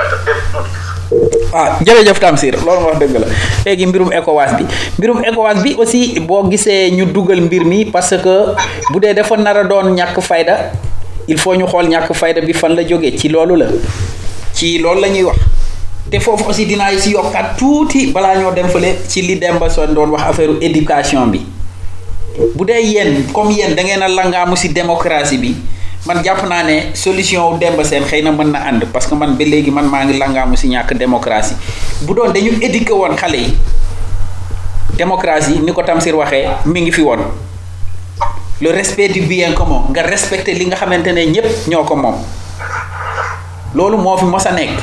ah 1.52 1.76
jërëjëf 1.84 2.18
Tamsir 2.22 2.56
loolu 2.64 2.80
nga 2.80 2.88
wax 2.88 2.98
dëgg 3.02 3.16
la. 3.20 3.26
Léegi 3.66 3.86
mbirum 3.86 4.10
ECOWAS 4.12 4.52
bi. 4.56 4.64
Mbirum 4.98 5.18
ECOWAS 5.28 5.58
bi 5.62 5.74
aussi 5.78 6.20
boo 6.20 6.48
gisee 6.50 6.90
ñu 6.96 7.04
dugal 7.12 7.40
mbir 7.42 7.64
mi 7.64 7.84
parce 7.84 8.16
que 8.16 8.36
bu 8.90 9.00
dee 9.00 9.12
dafa 9.14 9.36
nar 9.36 9.56
a 9.58 9.64
doon 9.64 9.92
ñàkk 9.94 10.20
fayda 10.20 10.72
il 11.28 11.38
faut 11.38 11.54
ñu 11.54 11.66
xool 11.66 11.88
ñàkk 11.88 12.12
fayda 12.14 12.40
bi 12.40 12.52
fan 12.54 12.74
la 12.74 12.82
jógee. 12.86 13.16
Ci 13.18 13.28
loolu 13.28 13.56
la. 13.56 13.66
Ci 14.54 14.78
loolu 14.78 15.00
la 15.00 15.08
wax 15.26 15.38
te 16.12 16.20
foofu 16.20 16.44
aussi 16.52 16.66
dinaa 16.68 16.92
si 17.00 17.12
yokkaat 17.16 17.56
tuuti 17.56 18.12
balaa 18.12 18.36
ñoo 18.36 18.52
dem 18.52 18.68
fële 18.68 18.98
ci 19.08 19.22
li 19.22 19.36
Demba 19.40 19.70
Son 19.70 19.94
doon 19.94 20.10
wax 20.12 20.22
affaire 20.28 20.52
éducation 20.60 21.26
bi. 21.32 21.40
Bu 22.54 22.64
dee 22.66 23.24
comme 23.32 23.50
yéen 23.52 23.74
da 23.74 23.82
ngeen 23.82 24.02
a 24.02 24.08
langaamu 24.08 24.54
si 24.56 24.68
démocratie 24.68 25.38
bi 25.38 25.56
man 26.06 26.22
jàpp 26.22 26.44
naa 26.46 26.62
ne 26.64 26.92
solution 26.94 27.52
wu 27.52 27.58
Demba 27.58 27.82
Seen 27.84 28.04
xëy 28.04 28.22
na 28.22 28.30
mën 28.32 28.52
na 28.52 28.58
ànd 28.68 28.84
parce 28.92 29.06
que 29.06 29.14
man 29.14 29.36
ba 29.38 29.44
léegi 29.44 29.70
man 29.70 29.86
maa 29.88 30.04
ngi 30.04 30.18
langaamu 30.18 30.54
si 30.56 30.68
ñàkk 30.68 30.92
démocratie. 30.98 31.56
Bu 32.02 32.12
doon 32.14 32.30
dañu 32.32 32.58
éduqué 32.60 32.92
woon 32.92 33.16
xale 33.16 33.38
yi 33.38 33.54
démocratie 34.98 35.60
ni 35.64 35.72
ko 35.72 35.82
Tamsir 35.82 36.14
waxee 36.14 36.44
mi 36.66 36.82
ngi 36.82 36.92
fi 36.92 37.00
woon. 37.00 37.20
Le 38.60 38.70
respect 38.70 39.08
du 39.08 39.22
bien 39.22 39.52
commun 39.54 39.84
nga 39.90 40.02
respecté 40.02 40.52
li 40.52 40.66
nga 40.66 40.76
xamante 40.76 41.06
ne 41.12 41.24
ñépp 41.24 41.68
ñoo 41.68 41.84
ko 41.84 41.96
moo 43.76 44.16
fi 44.18 44.24
mos 44.26 44.44
a 44.46 44.52
nekk. 44.52 44.78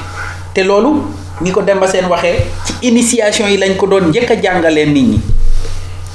Te 0.54 0.64
loolu 0.64 1.19
ni 1.42 1.52
ko 1.52 1.62
Demba 1.62 1.88
Seen 1.88 2.06
waxee 2.06 2.36
ci 2.66 2.74
initiation 2.88 3.48
yi 3.48 3.58
lañ 3.58 3.76
ko 3.78 3.88
doon 3.88 4.10
njëkk 4.10 4.32
a 4.32 4.70
nit 4.70 4.88
ñi. 4.96 5.20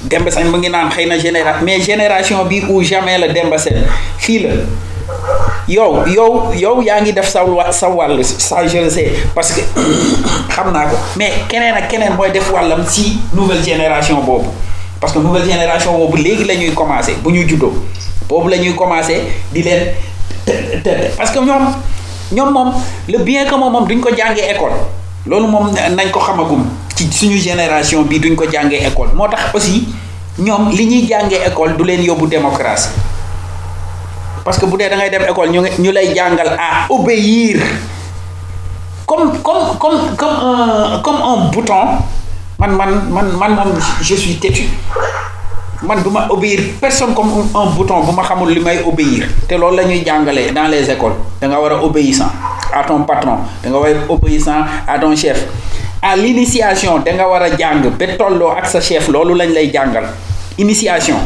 Demba 0.02 0.30
Seen 0.30 0.48
mu 0.50 0.58
ngi 0.58 0.68
naan 0.68 0.90
xëy 0.90 1.06
na 1.06 1.16
mais 1.62 1.80
génération 1.80 2.44
bi 2.44 2.62
ou 2.68 2.82
jamais 2.82 3.18
la 3.18 3.28
Demba 3.28 3.58
Seen 3.58 3.82
fii 4.18 4.38
la. 4.40 4.50
Yow 5.68 6.04
yow 6.06 6.52
yow 6.54 6.82
yaa 6.82 7.00
ngi 7.00 7.12
def 7.12 7.28
sa 7.28 7.40
sa 7.72 7.88
wàll 7.88 8.22
ça 8.24 8.66
je 8.66 8.78
le 8.78 8.90
sais 8.90 9.12
parce 9.34 9.52
que 9.52 9.60
xam 10.52 10.72
naa 10.72 10.86
ko. 10.86 10.96
Mais 11.16 11.32
keneen 11.48 11.74
ak 11.74 11.88
keneen 11.88 12.14
mooy 12.16 12.30
def 12.30 12.50
wàllam 12.52 12.84
si 12.86 13.18
nouvelle 13.34 13.62
génération 13.64 14.20
boobu. 14.22 14.48
Parce 15.00 15.12
que 15.12 15.18
nouvelle 15.18 15.44
génération 15.50 15.96
boobu 15.96 16.18
léegi 16.22 16.44
la 16.44 16.54
ñuy 16.54 16.72
commencé 16.74 17.16
bu 17.24 17.30
ñu 17.32 17.48
juddoo. 17.48 17.72
Boobu 18.28 18.48
la 18.50 18.58
ñuy 18.58 18.74
commencé 18.74 19.22
di 19.52 19.62
leen 19.62 19.88
parce 21.16 21.30
que 21.30 21.38
ñoom 21.38 21.72
ñoom 22.32 22.50
moom 22.52 22.72
le 23.08 23.18
bien 23.18 23.44
que 23.46 23.54
moom 23.54 23.72
moom 23.72 23.86
duñ 23.86 24.00
ko 24.00 24.10
jàngee 24.14 24.50
école 24.50 24.72
loolu 25.26 25.46
moom 25.48 25.72
nañ 25.72 26.10
ko 26.10 26.20
xamagum 26.20 26.64
ci 26.96 27.10
suñu 27.10 27.38
génération 27.38 28.02
bi 28.02 28.18
duñ 28.20 28.34
ko 28.36 28.44
jàngee 28.50 28.86
école. 28.86 29.10
moo 29.14 29.28
tax 29.28 29.54
aussi 29.54 29.88
ñoom 30.38 30.70
li 30.70 30.86
ñuy 30.86 31.06
jàngee 31.08 31.46
école 31.46 31.76
du 31.76 31.84
leen 31.84 32.02
yóbbu 32.02 32.26
démocratie. 32.26 32.90
parce 34.44 34.58
que 34.58 34.66
bu 34.66 34.76
dee 34.76 34.88
da 34.88 34.96
ngay 34.96 35.10
dem 35.10 35.22
école 35.28 35.50
ñu 35.50 35.60
ñu 35.78 35.90
lay 35.92 36.14
jàngal 36.14 36.48
à 36.58 36.86
obéir. 36.90 37.60
comme 39.06 39.38
comme 39.42 39.78
comme 39.78 40.16
comme 40.16 40.36
un 40.42 41.00
comme 41.02 41.22
un 41.22 41.50
bouton. 41.50 41.98
man 42.58 42.70
man 42.76 42.90
man 43.10 43.26
man 43.38 43.50
moom 43.54 43.72
je 44.00 44.14
suis 44.14 44.36
têtu. 44.36 44.64
Man 45.86 46.02
du 46.02 46.08
obéir 46.30 46.60
personne 46.80 47.14
comme 47.14 47.30
un 47.54 47.66
bouton 47.76 48.00
bu 48.04 48.12
ma 48.14 48.22
xamul 48.22 48.50
li 48.50 48.60
obéir. 48.86 49.28
Te 49.48 49.54
loolu 49.54 49.76
la 49.76 49.84
ñuy 49.84 50.02
dans 50.04 50.68
les 50.68 50.90
écoles. 50.90 51.12
Da 51.40 51.48
nga 51.48 51.60
war 51.60 51.82
obéissant 51.84 52.30
à 52.72 52.82
ton 52.84 53.02
patron 53.04 53.38
da 53.62 53.68
nga 53.70 53.78
war 53.78 53.90
obéissant 54.08 54.64
à 54.88 54.98
ton 54.98 55.14
chef. 55.14 55.46
À 56.02 56.16
l'initiation 56.16 56.98
da 57.00 57.12
nga 57.12 57.28
war 57.28 57.42
a 57.42 57.50
jàng 57.56 57.82
ba 57.98 58.06
tolloo 58.18 58.50
ak 58.50 58.66
sa 58.66 58.80
chef 58.80 59.08
loolu 59.08 59.34
lañ 59.34 59.52
lay 59.52 59.70
jàngal. 59.72 60.04
Initiation. 60.58 61.16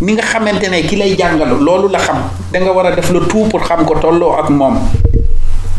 Ni 0.00 0.12
nga 0.14 0.22
xamante 0.22 0.68
ne 0.70 0.82
ki 0.82 0.96
lay 0.96 1.16
jàngal 1.16 1.58
loolu 1.60 1.88
la 1.88 1.98
xam. 1.98 2.16
Da 2.52 2.60
nga 2.60 2.72
war 2.72 2.86
a 2.86 2.92
def 2.92 3.10
le 3.10 3.20
tout 3.26 3.48
pour 3.48 3.60
xam 3.62 3.84
ko 3.84 3.94
tolloo 3.98 4.32
ak 4.38 4.50
moom. 4.50 4.78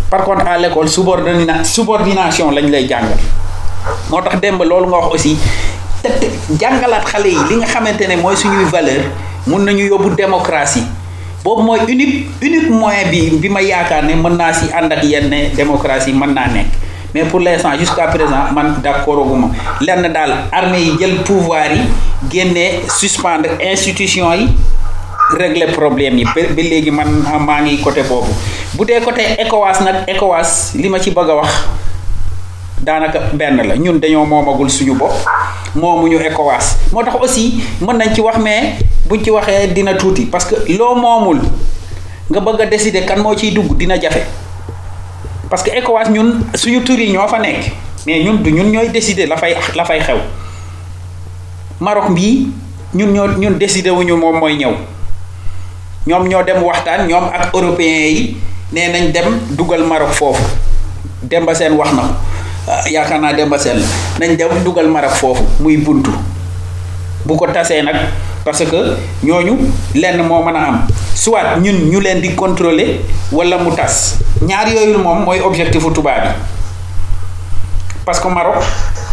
Par 0.10 0.24
contre 0.24 0.48
à 0.48 0.58
l'école 0.58 0.90
subordina 0.90 1.64
subordination 1.64 2.52
lañ 2.52 2.70
lay 2.70 2.88
jàngal. 2.88 3.18
Moo 4.10 4.22
tax 4.22 4.40
démb 4.42 4.62
nga 4.64 4.76
wax 4.76 5.14
aussi 5.14 5.38
jàngalaat 6.60 7.06
xale 7.08 7.28
yi 7.30 7.40
li 7.50 7.56
nga 7.58 7.68
xamante 7.68 8.08
ne 8.08 8.16
mooy 8.16 8.36
suñuy 8.36 8.66
valeur 8.72 9.04
mun 9.48 9.66
nañu 9.66 9.86
yóbbu 9.90 10.16
démocratie. 10.16 10.84
Boobu 11.44 11.62
mooy 11.64 11.80
unique 11.88 12.28
unique 12.42 12.70
moyen 12.70 13.10
bi 13.12 13.30
bi 13.42 13.50
ma 13.50 13.62
yaakaar 13.62 14.04
ne 14.04 14.14
mën 14.16 14.36
naa 14.38 14.54
si 14.54 14.66
ànd 14.74 14.92
ak 14.92 15.04
yenn 15.04 15.30
démocratie 15.56 16.14
mën 16.14 16.34
naa 16.34 16.48
nekk. 16.48 16.68
Mais 17.14 17.24
pour 17.24 17.40
l'instant 17.40 17.72
jusqu'à 17.78 18.08
présent 18.08 18.52
man 18.54 18.76
d'accord 18.84 19.26
guma 19.26 19.48
lenn 19.82 20.12
daal 20.14 20.32
armée 20.52 20.82
yi 20.82 20.98
jël 21.00 21.16
pouvoir 21.24 21.72
yi 21.72 21.82
génne 22.32 22.82
suspendre 22.90 23.50
institution 23.72 24.32
yi 24.34 24.50
régler 25.38 25.68
problème 25.72 26.18
yi. 26.20 26.26
Ba 26.26 26.42
léegi 26.56 26.92
man 26.92 27.08
maa 27.46 27.62
ngi 27.62 27.80
côté 27.82 28.04
boobu. 28.04 28.30
Bu 28.74 28.86
dee 28.86 29.02
côté 29.04 29.24
ECOWAS 29.40 29.82
nag 29.84 29.96
ECOWAS 30.08 30.74
li 30.76 30.90
ma 30.90 31.00
ci 31.00 31.12
bëgg 31.12 31.30
a 31.30 31.36
wax 31.36 31.50
daanaka 32.82 33.20
benn 33.34 33.58
la. 33.68 33.76
Ñun 33.76 34.00
dañoo 34.00 34.26
moomagul 34.26 34.70
suñu 34.70 34.94
bopp 34.96 35.14
moomuñu 35.76 36.18
ECOWAS. 36.20 36.78
Moo 36.92 37.04
tax 37.04 37.16
aussi 37.22 37.62
mën 37.82 37.98
nañ 37.98 38.14
ci 38.14 38.22
wax 38.22 38.38
mais 38.38 38.76
buñ 39.08 39.24
ci 39.24 39.32
waxee 39.32 39.68
dina 39.74 39.94
tuuti 39.96 40.26
parce 40.26 40.46
que 40.46 40.56
loo 40.78 40.96
moomul 40.96 41.40
nga 42.30 42.40
bëgg 42.40 42.70
décider 42.70 43.06
kan 43.06 43.18
moo 43.22 43.36
ciy 43.38 43.52
dugg 43.52 43.78
dina 43.78 44.00
jafe. 44.00 44.24
Parce 45.50 45.64
que 45.64 45.72
ECOWAS 45.72 46.10
ñun 46.10 46.46
suñu 46.56 46.82
tur 46.84 47.00
yi 47.00 47.16
fa 47.28 47.40
nekk 47.40 47.72
mais 48.06 48.24
ñun 48.24 48.38
du 48.44 48.52
ñun 48.52 48.72
ñooy 48.72 48.90
décider 48.90 49.26
la 49.28 49.38
fay 49.38 49.56
la 49.76 49.86
fay 49.86 50.00
xew. 50.00 50.18
Maroc 51.80 52.12
bii 52.14 52.48
ñun 52.94 53.12
ñoo 53.14 53.28
ñun 53.38 53.58
décider 53.58 53.92
wuñu 53.94 54.16
moom 54.16 54.40
mooy 54.40 54.56
ñëw. 54.58 54.74
Ñoom 56.08 56.28
ñoo 56.28 56.44
dem 56.44 56.64
waxtaan 56.64 57.08
ñoom 57.08 57.26
ak 57.34 57.54
européens 57.54 58.12
yi 58.12 58.38
nee 58.72 58.88
nañ 58.92 59.12
dem 59.12 59.40
dugal 59.58 59.84
Maroc 59.84 60.12
foofu. 60.14 60.44
Demba 61.22 61.54
Seen 61.56 61.74
wax 61.74 61.90
yaakaar 62.92 63.20
naa 63.22 63.34
Demba 63.34 63.58
Seen 63.60 63.82
nañ 64.20 64.36
dem 64.38 64.64
dugal 64.64 64.88
Maroc 64.88 65.12
foofu 65.16 65.44
muy 65.60 65.78
buntu. 65.78 66.12
Bu 67.26 67.36
ko 67.36 67.48
tasee 67.48 67.82
nag 67.84 67.96
parce 68.46 68.64
que 68.66 68.96
ñooñu 69.24 69.58
lenn 69.96 70.22
moo 70.24 70.44
mën 70.44 70.56
a 70.56 70.68
am. 70.68 70.88
Soit 71.16 71.58
ñun 71.62 71.90
ñu 71.92 72.00
leen 72.00 72.22
di 72.22 72.36
contrôler 72.36 73.02
wala 73.32 73.58
mu 73.58 73.72
tas. 73.76 74.16
Ñaar 74.42 74.68
yooyu 74.70 74.98
moom 75.00 75.24
mooy 75.26 75.40
objectifu 75.42 75.92
tubaab 75.92 76.24
bi 76.24 76.30
parce 78.06 78.20
que 78.22 78.28
Maroc 78.28 78.64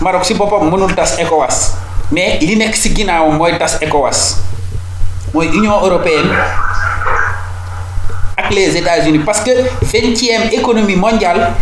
Maroc 0.01 0.25
si 0.25 0.35
boppam 0.35 0.71
mënul 0.71 0.95
tas 0.95 1.17
ECOWAS. 1.19 1.75
Mais 2.13 2.39
li 2.41 2.57
nekk 2.57 2.77
si 2.77 2.95
ginnaawam 2.95 3.37
mooy 3.37 3.59
tas 3.59 3.79
ECOWAS. 3.83 4.39
Mooy 5.35 5.49
Union 5.49 5.81
européenne 5.83 6.31
ak 8.37 8.51
les 8.55 8.77
États-Unis. 8.77 9.19
Parce 9.25 9.41
que 9.41 9.51
vingtième 9.83 10.49
économie 10.53 10.95
mondiale 10.97 11.53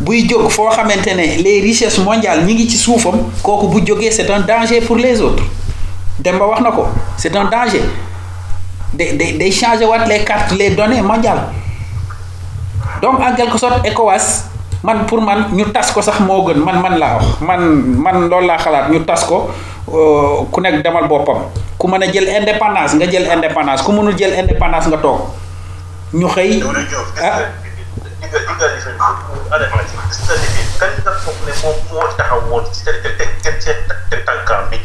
buy 0.00 0.26
jóg 0.28 0.50
foo 0.50 0.70
xamante 0.70 1.14
ne 1.14 1.36
les 1.42 1.60
richesses 1.60 1.98
mondiales 1.98 2.44
ñi 2.46 2.54
ngi 2.54 2.68
ci 2.70 2.76
suufam 2.78 3.18
kooku 3.42 3.68
bu 3.68 3.80
jógee 3.86 4.10
c'est 4.10 4.30
un 4.30 4.40
danger 4.40 4.80
pour 4.80 4.96
les 4.96 5.20
autres. 5.20 5.42
Demba 6.18 6.46
wax 6.46 6.60
na 6.62 6.70
ko 6.70 6.86
c'est 7.16 7.34
un 7.36 7.44
danger. 7.44 7.82
Day 8.92 9.12
day 9.16 9.32
day 9.38 9.50
changer 9.52 9.84
waat 9.86 10.06
les 10.06 10.24
cartes 10.24 10.52
les 10.58 10.70
données 10.70 11.02
mondiales. 11.02 11.44
Donc 13.02 13.20
en 13.20 13.34
quelque 13.34 13.58
sorte 13.58 13.86
ECOWAS 13.86 14.44
man 14.82 15.04
pour 15.06 15.20
man 15.22 15.46
ñu 15.52 15.64
tas 15.72 15.92
ko 15.92 16.02
sax 16.02 16.20
moo 16.20 16.42
gën. 16.46 16.58
Man 16.58 16.80
man 16.80 16.98
laa 16.98 17.14
wax. 17.16 17.24
Man 17.40 17.60
man 18.02 18.28
loolu 18.28 18.46
laa 18.46 18.58
xalaat. 18.58 18.90
Ñu 18.90 19.00
tas 19.04 19.24
ko 19.24 19.50
ku 20.50 20.60
nekk 20.60 20.82
demal 20.82 21.06
boppam. 21.08 21.44
Ku 21.78 21.86
mën 21.88 22.02
a 22.02 22.06
jël 22.12 22.28
indépendance 22.28 22.94
nga 22.94 23.06
jël 23.10 23.30
indépendance. 23.30 23.82
Ku 23.82 23.92
mënul 23.92 24.16
jël 24.18 24.34
indépendance 24.38 24.86
nga 24.88 24.96
toog. 24.98 25.20
Ñu 26.12 26.26
xëy 26.28 26.62
ah 27.22 27.38
di 28.20 28.26
nga 28.28 28.38
di 28.38 28.52
nga 28.58 28.66
lifin 28.74 28.96
adama 29.50 29.82
ci 29.88 29.96
lifin 30.42 30.68
kan 30.80 30.90
nga 31.04 31.12
foog 31.24 31.38
ne 31.46 31.52
moom 31.62 31.76
moo 31.90 32.06
taxaw 32.18 32.40
woon 32.50 32.64
ci 32.74 32.84
te 32.84 32.92
te 33.02 33.10
te 33.18 33.26
te 33.42 33.50
te 33.88 33.94
te 34.10 34.16
tànkaam 34.28 34.68
bi 34.70 34.78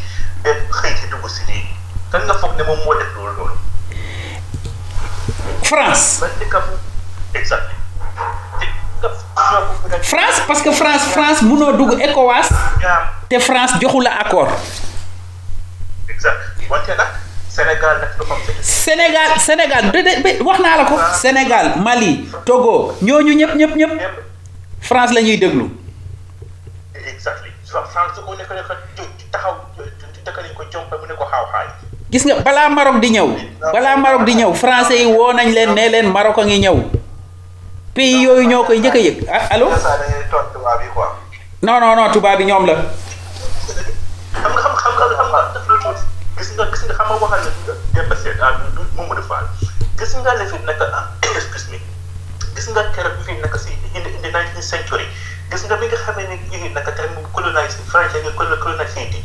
ba 0.43 0.51
xëy 0.79 0.93
ci 0.99 1.05
dugg 1.11 1.25
si 1.29 1.43
lii 1.49 1.65
kan 2.11 2.23
nga 2.27 2.35
foog 2.41 2.55
ne 2.57 2.63
moom 2.63 2.79
moo 2.85 2.95
def 2.99 3.11
loolu 3.15 3.33
loolu 3.37 3.57
France 5.69 6.19
ba 6.21 6.27
di 6.39 6.45
ka 6.49 6.59
exact 7.33 7.67
di 8.59 8.67
ka 9.01 9.09
ñoo 9.51 9.61
ko 9.81 9.87
gën 9.89 9.99
a 9.99 10.03
France 10.03 10.37
parce 10.47 10.61
que 10.61 10.71
France 10.71 11.05
France 11.15 11.41
mënoo 11.43 11.73
dugg 11.79 11.99
ECOWAS 12.07 12.49
ñaam 12.81 13.03
te 13.29 13.39
France 13.39 13.73
joxu 13.81 14.01
la 14.05 14.13
accord. 14.23 14.51
Exact. 16.07 16.39
Wante 16.69 16.93
nag 16.95 17.09
Sénégal 17.55 17.97
am 18.19 18.39
sa 18.59 18.83
Sénégal 18.83 19.29
Sénégal. 19.39 19.83
De 19.95 19.99
de 20.03 20.43
wax 20.43 20.59
naa 20.59 20.75
la 20.77 20.83
ko. 20.85 20.95
Sénégal 21.15 21.79
Mali 21.79 22.27
Togo 22.45 22.91
ñooñu 23.01 23.31
ñëpp 23.39 23.55
ñëpp 23.55 23.73
ñëpp. 23.79 23.91
France 24.81 25.13
la 25.15 25.21
ñuy 25.21 25.37
déglu. 25.37 25.69
Exactly. 27.13 27.51
France 27.71 28.19
ko 28.25 28.31
nekk 28.35 28.51
taxaw 29.31 29.55
ko 30.57 30.63
jompa 30.71 30.95
mu 30.99 31.05
ne 31.07 31.15
ko 31.15 31.23
xaaw 31.31 31.45
xaay. 31.51 31.67
Gis 32.11 32.25
nga 32.27 32.35
balaa 32.43 32.67
Maroc 32.69 32.99
di 32.99 33.09
ñëw 33.15 33.27
balaa 33.73 33.95
Maroc 33.97 34.23
di 34.27 34.33
ñëw 34.35 34.51
français 34.53 34.99
yi 34.99 35.05
woo 35.07 35.31
nañ 35.31 35.47
leen 35.55 35.71
ne 35.73 35.87
leen 35.89 36.07
Maroc 36.11 36.37
a 36.39 36.43
ngi 36.43 36.59
ñëw. 36.59 36.75
Pays 37.95 38.19
yooyu 38.23 38.47
ñoo 38.51 38.63
koy 38.67 38.79
njëkk 38.79 38.95
a 38.95 38.99
yëg. 38.99 39.17
Ah 39.31 39.47
allo? 39.55 39.71
Non 41.63 41.79
non 41.79 41.95
non 41.95 42.11
tubaab 42.11 42.37
bi 42.37 42.45
ñoom 42.45 42.65
la. 42.67 42.75
Xam 44.35 44.51
nga 44.51 44.61
xam 44.61 44.93
nga 44.99 45.07
xam 45.15 45.27
nga 45.31 45.64
gis 46.37 46.49
nga 46.55 46.65
gis 46.71 46.83
nga 46.87 46.93
xam 46.97 47.07
nga 47.09 47.17
waxal 47.23 47.41
na 47.67 47.73
Demba 47.95 48.15
Sène 48.15 48.41
ah 48.43 48.53
du 48.75 48.81
Mamadou 48.97 49.23
Fall 49.29 49.47
gis 49.99 50.11
nga 50.19 50.33
la 50.35 50.45
fi 50.51 50.57
nekk 50.67 50.81
ah 50.91 51.05
excuse 51.35 51.67
me 51.71 51.79
gis 52.55 52.67
nga 52.75 52.83
keroog 52.95 53.23
fi 53.25 53.33
nekk 53.39 53.55
si 53.59 53.71
in 53.95 54.03
in 54.03 54.21
the 54.23 54.29
nineteenth 54.35 54.63
century 54.67 55.07
gis 55.51 55.63
nga 55.67 55.75
bi 55.79 55.87
nga 55.87 55.99
xamee 56.03 56.27
ne 56.27 56.35
yéen 56.51 56.73
naka 56.75 56.91
tey 56.91 57.07
mu 57.15 57.23
colonise 57.31 57.79
français 57.91 58.19
nga 58.23 58.31
colo 58.35 58.57
colonise 58.59 58.91
Haïti 58.99 59.19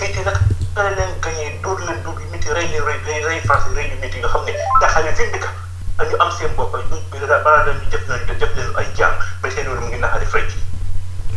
Haïti 0.00 0.20
nag 0.26 0.38
dana 0.74 0.90
leen 0.98 1.14
gagné 1.22 1.46
dóor 1.62 1.78
leen 1.86 2.02
dóor 2.02 2.18
yu 2.22 2.26
métti 2.34 2.50
rey 2.50 2.66
leen 2.74 2.82
rey 3.06 3.20
rey 3.28 3.38
français 3.46 3.70
rey 3.78 3.86
yu 3.94 3.96
métti 4.02 4.18
nga 4.18 4.28
xam 4.34 4.42
ne 4.46 4.52
taxawee 4.82 5.14
fi 5.14 5.30
ndika 5.30 5.50
ñu 6.10 6.16
am 6.22 6.30
seen 6.38 6.50
bopp 6.58 6.74
ñu 6.90 6.98
balaa 7.22 7.64
leen 7.70 7.78
ñu 7.82 7.86
def 7.94 8.02
leen 8.10 8.38
def 8.38 8.52
leen 8.58 8.74
ay 8.82 8.86
jaam 8.98 9.14
ba 9.42 9.50
seen 9.50 9.66
loolu 9.66 9.80
mu 9.86 9.88
ngi 9.94 9.98
naxari 10.02 10.26
French 10.26 10.54
yi 10.58 10.62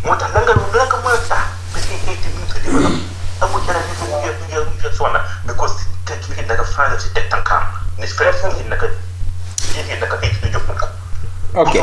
moo 0.06 0.15
tax 0.18 0.34
la 0.34 0.41
nga 0.41 0.53
la 0.57 0.85
nga 0.89 0.98
mën 1.06 1.14
a 1.14 1.22
tax 1.30 1.45
parce 1.73 1.85
que 1.85 1.93
Haïti 2.10 2.27
bi 2.34 2.39
ñu 2.41 2.45
ko 2.53 2.57
développé 2.65 3.10
amul 3.41 3.61
dara 3.68 3.80
ñu 3.80 3.93
ñu 4.05 4.18
ñu 4.22 4.31
ñu 4.49 4.59
ñu 4.81 4.89
sonna 4.97 5.19
because 5.45 5.76
te 6.05 6.13
ci 6.22 6.34
fi 6.34 6.41
naka 6.45 6.63
France 6.63 7.01
si 7.03 7.09
teg 7.13 7.30
tànkaam 7.30 7.63
ne 7.97 8.05
French 8.07 8.41
yi 8.57 8.63
naka 8.69 8.88
yi 9.76 9.97
naka 9.99 10.15
Haïti 10.22 10.39
du 10.41 10.51
jóg 10.53 10.65
ko 10.80 10.88
ok 11.61 11.73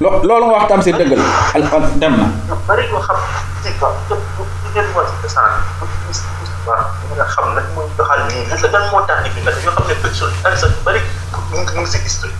lo 0.00 0.10
loolu 0.24 0.46
nga 0.50 0.54
wax 0.58 0.68
tam 0.68 0.82
si 0.82 0.92
dëgg 0.92 1.12
la 1.14 1.24
al 1.54 1.62
al 1.70 1.84
dem 2.00 2.14
na 2.16 2.26
ñu 2.48 2.54
bari 2.66 2.88
yoo 2.90 3.00
xam 3.00 3.16
ci 3.62 3.70
bu 3.78 3.86
bu 4.08 4.42
ngeen 4.72 4.88
wax 4.96 5.08
ci 5.22 5.36
waaw 6.66 6.84
nga 7.16 7.26
xam 7.28 7.46
lan 7.54 7.66
mooy 7.76 7.86
doxal 7.96 8.20
nii 8.28 8.48
lan 8.48 8.72
lan 8.72 8.84
moo 8.90 9.04
tax 9.06 9.20
ni 9.24 9.30
fi 9.36 9.40
nag 9.44 9.56
yoo 9.64 9.72
xam 9.76 9.84
ne 9.88 9.94
personne 10.02 10.34
an 10.48 10.56
sa 10.56 10.66
bari 10.84 11.00
mu 11.52 11.60
ngi 11.60 11.86
si 11.86 11.98
history 12.02 12.32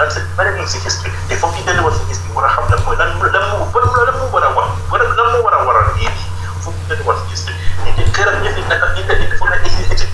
an 0.00 0.08
sa 0.10 0.20
bari 0.36 0.50
mu 0.56 0.62
ngi 0.64 0.70
si 0.72 0.78
history 0.80 1.12
te 1.28 1.36
foofu 1.36 1.60
ñu 1.60 1.64
delluwaat 1.68 1.94
si 2.00 2.04
history 2.08 2.32
war 2.34 2.48
a 2.48 2.50
xam 2.56 2.64
lan 2.72 2.80
mooy 2.88 2.96
lan 2.96 3.08
lan 3.20 3.44
moo 3.52 3.68
lan 3.68 4.16
moo 4.16 4.28
war 4.32 4.44
a 4.44 4.50
wax 4.56 4.68
lan 4.90 5.28
moo 5.32 5.42
war 5.44 5.54
a 5.54 5.64
waral 5.68 5.92
yii 6.00 6.29
fulfilled 6.62 7.06
what. 7.06 7.18
It 7.26 7.38
if 7.86 7.98
it, 7.98 8.04
if 8.06 8.58
it, 8.58 8.76
if 8.96 9.10
it, 9.10 9.20
it, 9.20 9.32
it, 9.32 10.10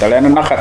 da 0.00 0.08
leen 0.08 0.32
naxat 0.34 0.60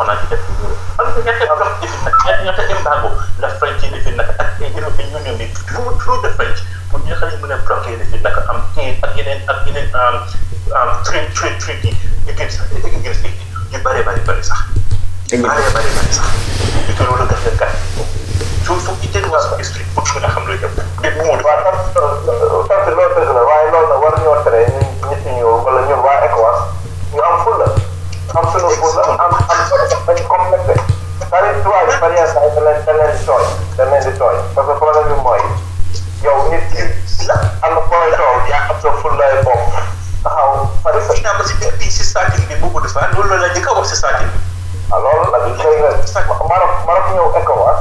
on 0.00 0.08
a 0.08 0.14
def 0.28 0.40
am 0.98 1.06
na 1.14 1.20
ñaata 1.24 1.54
bloc 1.56 1.80
defi 1.80 1.98
nag 2.04 2.14
ñaata 2.24 2.42
ñaata 2.44 2.62
embargo 2.76 3.08
la 3.40 3.48
French 3.58 3.82
yi 3.82 3.90
defi 3.90 4.10
nag 4.16 4.28
ak 4.38 4.60
European 4.60 5.08
Union 5.20 5.36
bi 5.36 5.46
tout 5.68 5.92
tout 6.04 6.20
de 6.24 6.28
French 6.36 6.60
pour 6.90 7.00
ñu 7.04 7.14
xam 7.14 7.28
ne 7.30 7.36
mën 7.46 7.52
a 7.52 7.56
bloqué 7.68 7.96
defi 8.00 8.16
nag 8.24 8.36
am 8.48 8.62
kii 8.74 8.96
ak 9.02 9.16
yeneen 9.16 9.40
ak 9.48 9.66
yeneen 9.66 9.88
trade 11.04 11.28
trade 11.34 11.58
trade 11.60 11.84
yi 11.84 11.92
against 12.32 12.60
against 12.84 13.24
yu 13.72 13.78
bëree 13.84 14.02
bëri 14.08 14.20
bëri 14.26 14.42
sax 14.42 14.64
dëgg 15.30 15.44
la 15.44 15.54
bëree 15.54 15.72
bëri 15.76 15.90
bëri 15.96 16.12
sax 16.16 16.28
di 16.86 16.92
ko 16.96 17.04
loolu 17.04 17.26
gën 17.30 17.48
a 17.52 17.54
gàtt 17.60 17.76
soo 18.66 18.78
foog 18.86 18.96
ñu 19.04 19.08
teel 19.12 19.28
waa 19.30 19.56
history 19.60 19.84
pour 19.94 20.04
mën 20.16 20.24
a 20.24 20.32
xam 20.34 20.48
yëpp 20.48 20.80
dégg 21.02 21.16
nga 21.16 21.24
moom 21.28 21.44
waaw 21.44 21.60
tant 21.64 21.78
tant 21.94 22.90
loolu 22.96 23.14
dëgg 23.20 23.34
la 23.36 23.42
waaye 23.50 23.70
loolu 23.70 23.88
nag 23.92 24.02
war 24.06 24.14
ñoo 24.24 24.36
tere 24.48 24.64
nit 25.10 25.24
ñi 25.28 25.42
wala 25.44 25.80
ñun 25.88 26.02
waa 26.08 26.18
ECOWAS 26.26 26.58
ñu 27.14 27.22
am 27.30 27.36
fulla 27.44 27.69
something 28.34 28.62
which 28.66 28.80
was 28.84 28.94
un- 29.02 29.18
un- 29.24 29.36
un- 29.52 30.04
very 30.06 30.24
complex. 30.32 30.62
Care 31.30 31.50
twice, 31.64 31.94
Maria 32.02 32.26
să 32.32 32.36
ai 32.42 32.50
tălent, 32.54 32.80
tălent 32.86 33.16
toi, 33.28 33.44
tălent 33.76 34.16
toi, 34.20 34.36
să 34.54 34.60
se 34.66 34.72
fără 34.82 35.00
de 35.10 35.14
moi. 35.26 35.42
Eu 36.28 36.34
nit 36.50 36.64
am 37.64 37.72
o 37.80 37.82
poi 37.90 38.10
tol, 38.20 38.36
ia 38.52 38.60
să 38.82 38.88
full 39.00 39.14
la 39.20 39.26
bom. 39.46 39.60
How 40.36 40.50
Paris 40.84 41.04
să 41.06 41.14
ne-am 41.22 41.40
zis 41.46 41.56
că 41.60 41.66
și 41.96 42.02
statul 42.10 42.42
din 42.48 42.58
bubu 42.62 42.78
de 42.84 42.88
fa, 42.94 43.00
nu 43.12 43.20
la 43.42 43.48
de 43.54 43.60
ca 43.66 43.72
să 43.90 43.94
statul. 44.00 44.28
Alors, 44.96 45.22
la 45.34 45.38
vie 45.44 45.54
c'est 46.12 46.26
Maroc 46.50 46.72
Maroc 46.88 47.06
ñeu 47.14 47.28
ECOWAS. 47.40 47.78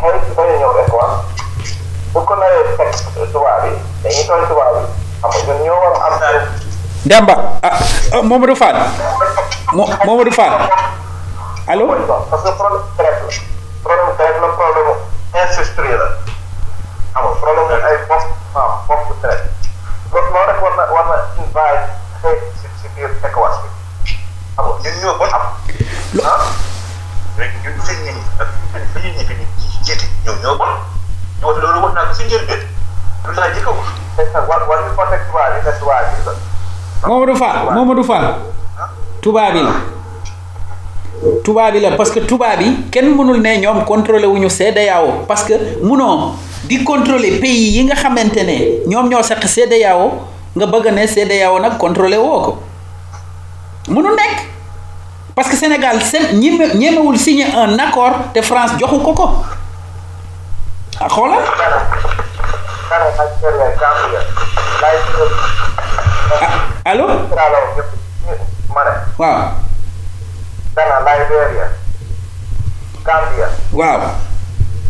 Hoy 0.00 0.16
hoy 0.36 0.50
ñeu 0.60 0.72
ECOWAS. 0.84 1.12
Bu 2.12 2.18
ko 2.28 2.34
naree 2.40 2.64
texte 2.78 3.20
tubaab 3.32 3.64
yi, 3.68 3.72
dañuy 4.02 4.24
tooñ 4.28 4.42
tubaab 4.50 4.74
yi. 4.80 4.84
Xam 5.20 5.30
nga 5.30 5.52
ñun 5.54 5.58
ñoo 5.66 5.78
war 5.82 5.94
a 5.96 6.06
am 6.06 6.14
Demba 7.08 7.56
ah 7.64 7.72
ah, 8.12 8.20
Mamadou 8.20 8.52
Fall 8.52 8.76
Mo 9.72 9.88
Mamadou 10.04 10.28
Fall 10.36 10.52
allo 11.68 11.88
parce 12.28 12.42
que 12.44 12.50
problème 12.52 12.84
traite 13.00 13.24
problème 13.80 14.12
traite 14.16 14.36
problème 14.36 14.52
problème 14.52 14.92
traite 15.32 15.56
ah 16.60 16.88
Mamadou 37.06 37.36
Fall 37.36 37.74
Mamadou 37.74 38.02
Fall. 38.04 38.34
Tubaab 39.22 39.54
yi 39.54 39.62
la. 39.62 39.72
Tubaab 41.44 41.72
bi 41.74 41.80
la 41.80 41.92
parce 41.96 42.10
que 42.12 42.20
tubaab 42.20 42.60
yi 42.60 42.76
kenn 42.90 43.14
mënul 43.14 43.40
ne 43.40 43.58
ñoom 43.58 43.84
contrôlé 43.84 44.26
wuñu 44.26 44.48
CEDEAO 44.48 45.24
parce 45.26 45.42
que 45.44 45.54
munoo 45.82 46.34
di 46.64 46.84
contrôler 46.84 47.40
pays 47.40 47.70
yi 47.76 47.84
nga 47.84 47.94
xamante 47.94 48.42
ne 48.44 48.82
ñoom 48.86 49.08
ñoo 49.08 49.22
seq 49.22 49.42
CEDEAO 49.46 50.12
nga 50.56 50.66
bëgg 50.66 50.92
ne 50.94 51.06
CEDEAO 51.06 51.58
nag 51.60 51.76
contrôlé 51.78 52.16
woo 52.16 52.40
ko. 52.40 52.58
Mënul 53.88 54.14
nekk. 54.14 54.46
Parce 55.34 55.48
que 55.50 55.56
Sénégal 55.56 56.00
seen 56.02 56.38
ñeme 56.40 56.74
ñemewul 56.74 57.18
signer 57.18 57.46
un 57.56 57.78
accord 57.78 58.32
te 58.34 58.40
France 58.42 58.72
joxu 58.78 58.98
ko 59.02 59.12
ko. 59.12 59.42
Ah 61.00 61.08
xoolal. 61.08 61.42
Allo 66.84 67.06
ma 68.74 68.82
ne 68.84 68.92
waaw 69.18 69.52
Ghana 70.76 70.98
Liberia 71.18 71.66
Gambia 73.04 73.48
waaw 73.72 74.00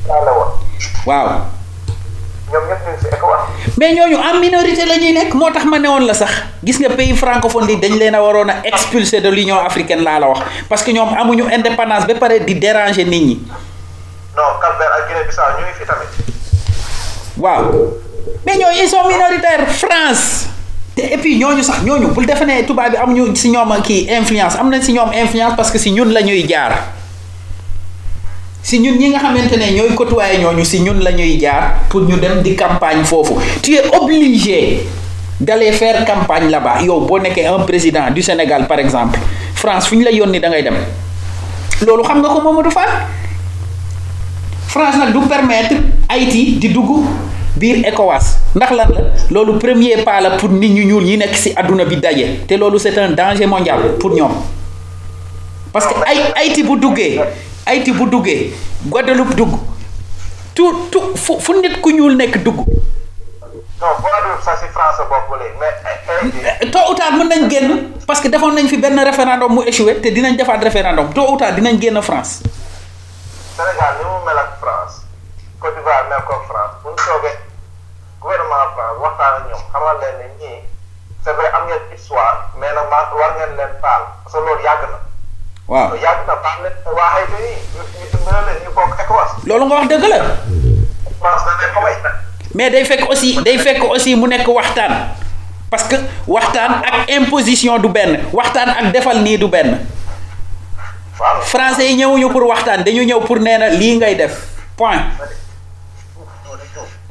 wax 0.09 0.51
waaw 1.07 1.29
ECOWAS 2.49 3.43
mais 3.77 3.93
ñooñu 3.95 4.17
en 4.17 4.41
minorité 4.41 4.85
la 4.87 4.97
ñuy 4.97 5.13
nekk 5.13 5.35
moo 5.35 5.51
tax 5.51 5.65
ma 5.65 5.79
ne 5.79 5.89
woon 5.89 6.07
la 6.07 6.15
sax. 6.15 6.31
Gis 6.65 6.79
nga 6.81 6.89
pays 6.91 7.15
francophone 7.15 7.69
yi 7.71 7.77
dañ 7.77 7.95
leen 7.99 8.15
a 8.15 8.23
waroon 8.23 8.49
a 8.51 8.55
expulser 8.65 9.21
de 9.21 9.29
l'Union 9.31 9.59
africaine 9.65 10.03
laa 10.03 10.19
la 10.19 10.29
wax. 10.29 10.41
Parce 10.69 10.83
que 10.83 10.91
ñoom 10.93 11.09
amuñu 11.15 11.45
indépendance 11.53 12.07
ba 12.07 12.15
pare 12.15 12.41
di 12.45 12.55
déranger 12.55 13.05
nit 13.07 13.21
ñi. 13.25 13.37
Non 14.37 14.59
Cap-Vert 14.61 14.93
ak 14.97 15.09
Guinée 15.09 15.25
Bissau 15.29 15.45
ñu 15.59 15.65
ngi 15.67 15.75
fi 15.79 15.85
tamit. 15.87 16.13
Waaw 17.37 17.65
mais 18.47 18.57
ñooñu 18.57 18.83
ils 18.83 18.89
sont 18.89 19.05
minoritaires. 19.07 19.69
France 19.69 20.49
et 21.03 21.19
puis 21.19 21.37
ñooñu 21.39 21.63
sax 21.63 21.83
ñooñu 21.85 22.09
bul 22.15 22.27
defe 22.27 22.45
ne 22.45 22.63
tubaab 22.67 22.91
bi 22.93 22.97
amuñu 22.97 23.35
si 23.37 23.51
ñoom 23.51 23.71
kii 23.83 24.09
influence 24.11 24.57
am 24.59 24.71
nañ 24.71 24.83
si 24.83 24.93
ñoom 24.93 25.11
influence 25.13 25.55
parce 25.57 25.71
que 25.71 25.79
si 25.79 25.91
ñun 25.93 26.13
la 26.13 26.23
ñuy 26.23 26.47
jaar. 26.49 26.93
Si 28.63 28.79
ñun 28.81 28.99
ñi 28.99 29.09
nga 29.11 29.19
xamante 29.21 29.57
ne 29.57 29.73
ñooy 29.73 29.95
côtoyer 29.95 30.41
ñooñu 30.41 30.65
si 30.65 30.81
ñun 30.81 31.01
la 31.03 31.13
ñuy 31.13 31.39
jaar 31.41 31.81
pour 31.89 32.03
ñu 32.03 32.17
dem 32.19 32.43
di 32.43 32.55
campagne 32.55 33.05
foofu. 33.05 33.37
Tu 33.63 33.75
es 33.75 33.83
obligé 33.97 34.85
d'aller 35.41 35.73
faire 35.73 36.05
campagne 36.05 36.51
là-bas. 36.51 36.83
Yow 36.83 37.01
boo 37.01 37.19
nekkee 37.19 37.47
un 37.47 37.65
président 37.65 38.11
du 38.11 38.21
Sénégal 38.23 38.67
par 38.67 38.79
exemple 38.79 39.19
France 39.55 39.87
fu 39.89 39.97
ñu 39.97 40.05
la 40.05 40.11
yónni 40.11 40.41
da 40.41 40.49
ngay 40.51 40.63
dem. 40.63 40.77
Loolu 41.87 42.03
xam 42.03 42.19
nga 42.21 42.29
ko 42.29 42.41
Mamadou 42.43 42.71
Fall? 42.71 42.91
France 44.67 44.97
nag 44.99 45.13
du 45.13 45.21
permettre 45.27 45.77
Haïti 46.09 46.59
di 46.59 46.69
dugg 46.69 47.07
biir 47.59 47.85
ECOWAS. 47.87 48.55
Ndax 48.55 48.71
lan 48.73 48.89
la? 48.95 49.01
Loolu 49.31 49.59
premier 49.59 50.03
pas 50.05 50.21
la 50.21 50.31
pour 50.37 50.49
nit 50.49 50.69
ñu 50.71 50.85
ñuul 50.85 51.05
ñi 51.05 51.17
nekk 51.19 51.35
ci 51.37 51.53
àdduna 51.57 51.85
bi 51.85 51.97
daje. 51.97 52.47
Te 52.47 52.55
loolu 52.55 52.79
c'est 52.79 52.97
un 52.99 53.11
danger 53.11 53.47
mondial 53.47 53.97
pour 54.01 54.11
ñoom. 54.11 54.33
Parce 55.73 55.87
que 55.87 55.95
ay 56.07 56.19
Haïti 56.37 56.63
bu 56.63 56.77
duggee 56.79 57.21
Haïti 57.67 57.93
bu 57.93 58.07
duggee 58.09 58.53
Guadeloupe 58.87 59.35
dugg 59.35 59.51
tout 60.55 60.89
tout 60.91 61.15
fu 61.17 61.33
fu 61.39 61.53
nit 61.61 61.81
ku 61.83 61.91
ñuul 61.93 62.17
nekk 62.17 62.43
dugg. 62.43 62.57
Non 63.81 63.93
Guadeloupe 64.01 64.43
sax 64.43 64.61
si 64.61 64.67
France 64.73 65.03
bokk 65.09 65.39
léegi 65.39 65.55
mais 65.61 65.75
Haïti 66.09 66.71
tôt 66.71 66.91
ou 66.91 66.95
tard 66.95 67.13
mën 67.13 67.29
nañ 67.29 67.51
génn 67.51 67.91
parce 68.07 68.21
que 68.21 68.29
defoon 68.29 68.53
nañ 68.55 68.67
fi 68.67 68.77
benn 68.79 68.99
référendum 68.99 69.53
mu 69.55 69.63
échoué 69.67 69.97
te 70.01 70.09
dinañ 70.09 70.37
defaat 70.37 70.59
référendum. 70.59 71.13
Tôt 71.13 71.33
ou 71.33 71.37
tard 71.37 71.53
dinañ 71.55 71.79
génn 71.81 72.01
France. 72.03 72.41
Sénégal 73.57 73.95
ni 73.99 74.05
mu 74.05 74.25
mel 74.27 74.39
ak 74.39 74.51
France 74.61 75.03
Côte 75.61 75.75
d'Ivoire 75.77 76.07
mel 76.09 76.23
comme 76.27 76.45
France 76.49 76.75
bu 76.83 76.91
ñu 76.91 76.97
toogee 76.97 77.37
gouvernement 78.21 78.67
France 78.75 78.99
waxtaan 79.03 79.33
ak 79.39 79.43
ñoom 79.49 79.63
xamal 79.73 79.97
leen 80.03 80.15
ne 80.21 80.27
ñii 80.41 80.59
c'est 81.25 81.33
vrai 81.35 81.49
am 81.57 81.65
ngeen 81.67 81.83
histoire 81.97 82.37
mais 82.61 82.73
nag 82.75 82.87
ma 82.91 82.99
war 83.19 83.31
ngeen 83.39 83.53
leen 83.59 83.73
baal 83.83 84.03
parce 84.25 84.35
que 84.35 84.41
loolu 84.47 84.63
yàgg 84.65 84.83
na. 84.93 84.99
waaw 85.69 85.95
yàgg 85.97 86.21
na 86.27 86.35
baal 86.45 86.59
leen 86.65 86.77
waa 86.97 87.11
Haïti 87.15 87.39
nii 87.43 87.59
ñu 87.75 87.83
ñu 87.99 88.07
dimbale 88.13 88.41
leen 88.47 88.59
ñu 88.65 88.71
bokk 88.75 89.01
ECOWAS. 89.03 89.31
loolu 89.47 89.65
nga 89.67 89.75
wax 89.77 89.87
dëgg 89.89 90.05
la 90.09 90.19
France 91.21 91.45
da 91.47 91.81
may. 91.81 91.97
mais 92.55 92.71
day 92.71 92.85
fekk 92.85 93.09
aussi 93.11 93.43
day 93.43 93.59
fekk 93.59 93.83
aussi 93.85 94.17
mu 94.17 94.27
nekk 94.29 94.49
waxtaan. 94.49 94.93
Parce 95.71 95.85
que 95.85 95.97
waxtaan 96.27 96.81
ak 96.81 97.11
imposition 97.13 97.77
du 97.79 97.89
benn 97.93 98.25
waxtaan 98.33 98.69
ak 98.73 98.93
defal 98.93 99.21
nii 99.21 99.37
du 99.39 99.49
benn. 99.49 99.85
Waaw. 101.21 101.43
Français 101.45 101.85
yi 101.93 101.97
ñëwuñu 102.01 102.31
pour 102.33 102.47
waxtaan 102.49 102.83
dañu 102.85 103.05
ñëw 103.05 103.21
pour 103.27 103.37
nee 103.39 103.59
na 103.59 103.69
lii 103.69 103.97
ngay 103.99 104.15
def. 104.17 104.35
Point. 104.77 105.03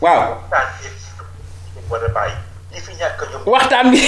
Waaw 0.01 0.37
a 1.95 2.09
bàyyi 2.15 2.35
ñi 2.73 2.79
fi 2.85 2.91
ñàkk 2.99 3.21
jóg. 3.31 3.41
waxtaan 3.47 3.91
bi 3.91 3.99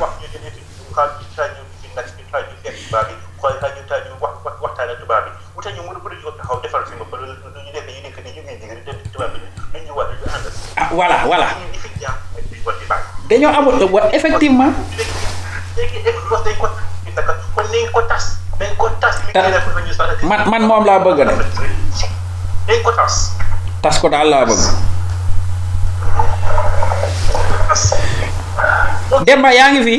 wax 0.00 0.12
ñu 0.20 0.26
nit 0.44 0.56
ñu 0.56 0.62
ñu 0.62 1.62
ci 1.80 1.86
nag 1.96 2.06
ñu 2.18 2.24
saa 2.32 2.40
ñu 2.46 2.54
seet 2.62 2.76
tubaab 2.84 3.06
bi 3.08 3.14
xool 3.40 3.54
saa 3.60 4.00
ñu 4.06 4.14
wax 4.20 4.34
wax 4.44 4.72
tubaab 5.00 5.24
bi 5.24 5.30
wute 5.56 5.70
ñu 5.76 5.82
mën 5.86 5.96
a 5.96 6.00
bëri 6.04 6.16
ñu 6.22 6.30
taxaw 6.38 6.58
defal 6.62 6.84
fi 6.88 6.94
ba 7.10 7.16
lu 7.20 7.26
ñu 7.26 7.70
nekk 7.74 7.86
ñu 7.88 8.00
nekk 8.04 8.16
ni 8.24 8.30
ñu 8.36 8.42
ngi 8.42 8.84
dem 8.86 8.96
ci 9.02 9.08
tubaab 9.12 9.30
bi 9.32 9.38
lu 9.72 9.78
ñu 9.86 9.92
war 9.96 10.06
ñu 10.10 10.26
ànd 10.34 10.46
ah 10.76 10.88
voilà 10.92 11.16
voilà 11.26 11.46
fi 11.82 11.88
jàpp 12.00 12.32
dañoo 13.28 13.52
amul 13.58 13.74
wa 13.92 14.00
effectivement 14.12 14.72
léegi 15.76 15.98
dañ 16.04 16.14
ko 16.28 16.36
tas 16.36 16.58
kon 17.54 17.64
nañ 17.72 17.86
ko 17.92 18.00
tas 18.10 18.24
dañ 18.60 18.72
ko 18.76 18.88
tas 19.00 19.16
mi 19.24 19.30
ngi 19.32 19.50
def 19.52 19.66
ñu 19.86 19.92
sax 19.94 20.22
man 20.22 20.40
man 20.50 20.62
moom 20.68 20.84
laa 20.84 20.98
bëgg 21.00 21.20
dañ 22.68 22.78
ko 22.84 22.90
tas 22.92 23.14
tas 23.82 23.96
ko 24.00 24.08
daal 24.08 24.28
laa 24.30 24.44
bëgg 24.44 24.91
Demba 29.26 29.50
yaa 29.52 29.70
ngi 29.72 29.82
fi 29.86 29.94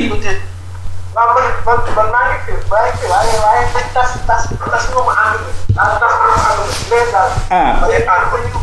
waaw 1.14 1.30
man 1.34 1.46
man 1.66 1.78
man 1.96 2.08
maa 2.14 2.24
ngi 2.30 2.38
fi 2.46 2.52
maa 2.70 2.82
ngi 2.86 2.96
fi 3.00 3.06
waaye 3.12 3.34
waaye 3.44 3.62
nag 3.74 3.86
tas 3.94 4.10
tas 4.26 4.42
tas 4.70 4.84
nga 4.90 5.02
ma 5.08 5.12
ànd 5.26 5.42
ah 5.78 5.90
tas 6.02 6.14
nga 6.18 6.26
ma 6.26 6.36
ànd 6.50 6.60
mais 6.90 7.08
daal. 7.14 7.30
ah 7.50 7.70
ma 7.80 7.86
ne 7.90 7.96
ànd 8.14 8.24
ba 8.32 8.38
ñu. 8.46 8.58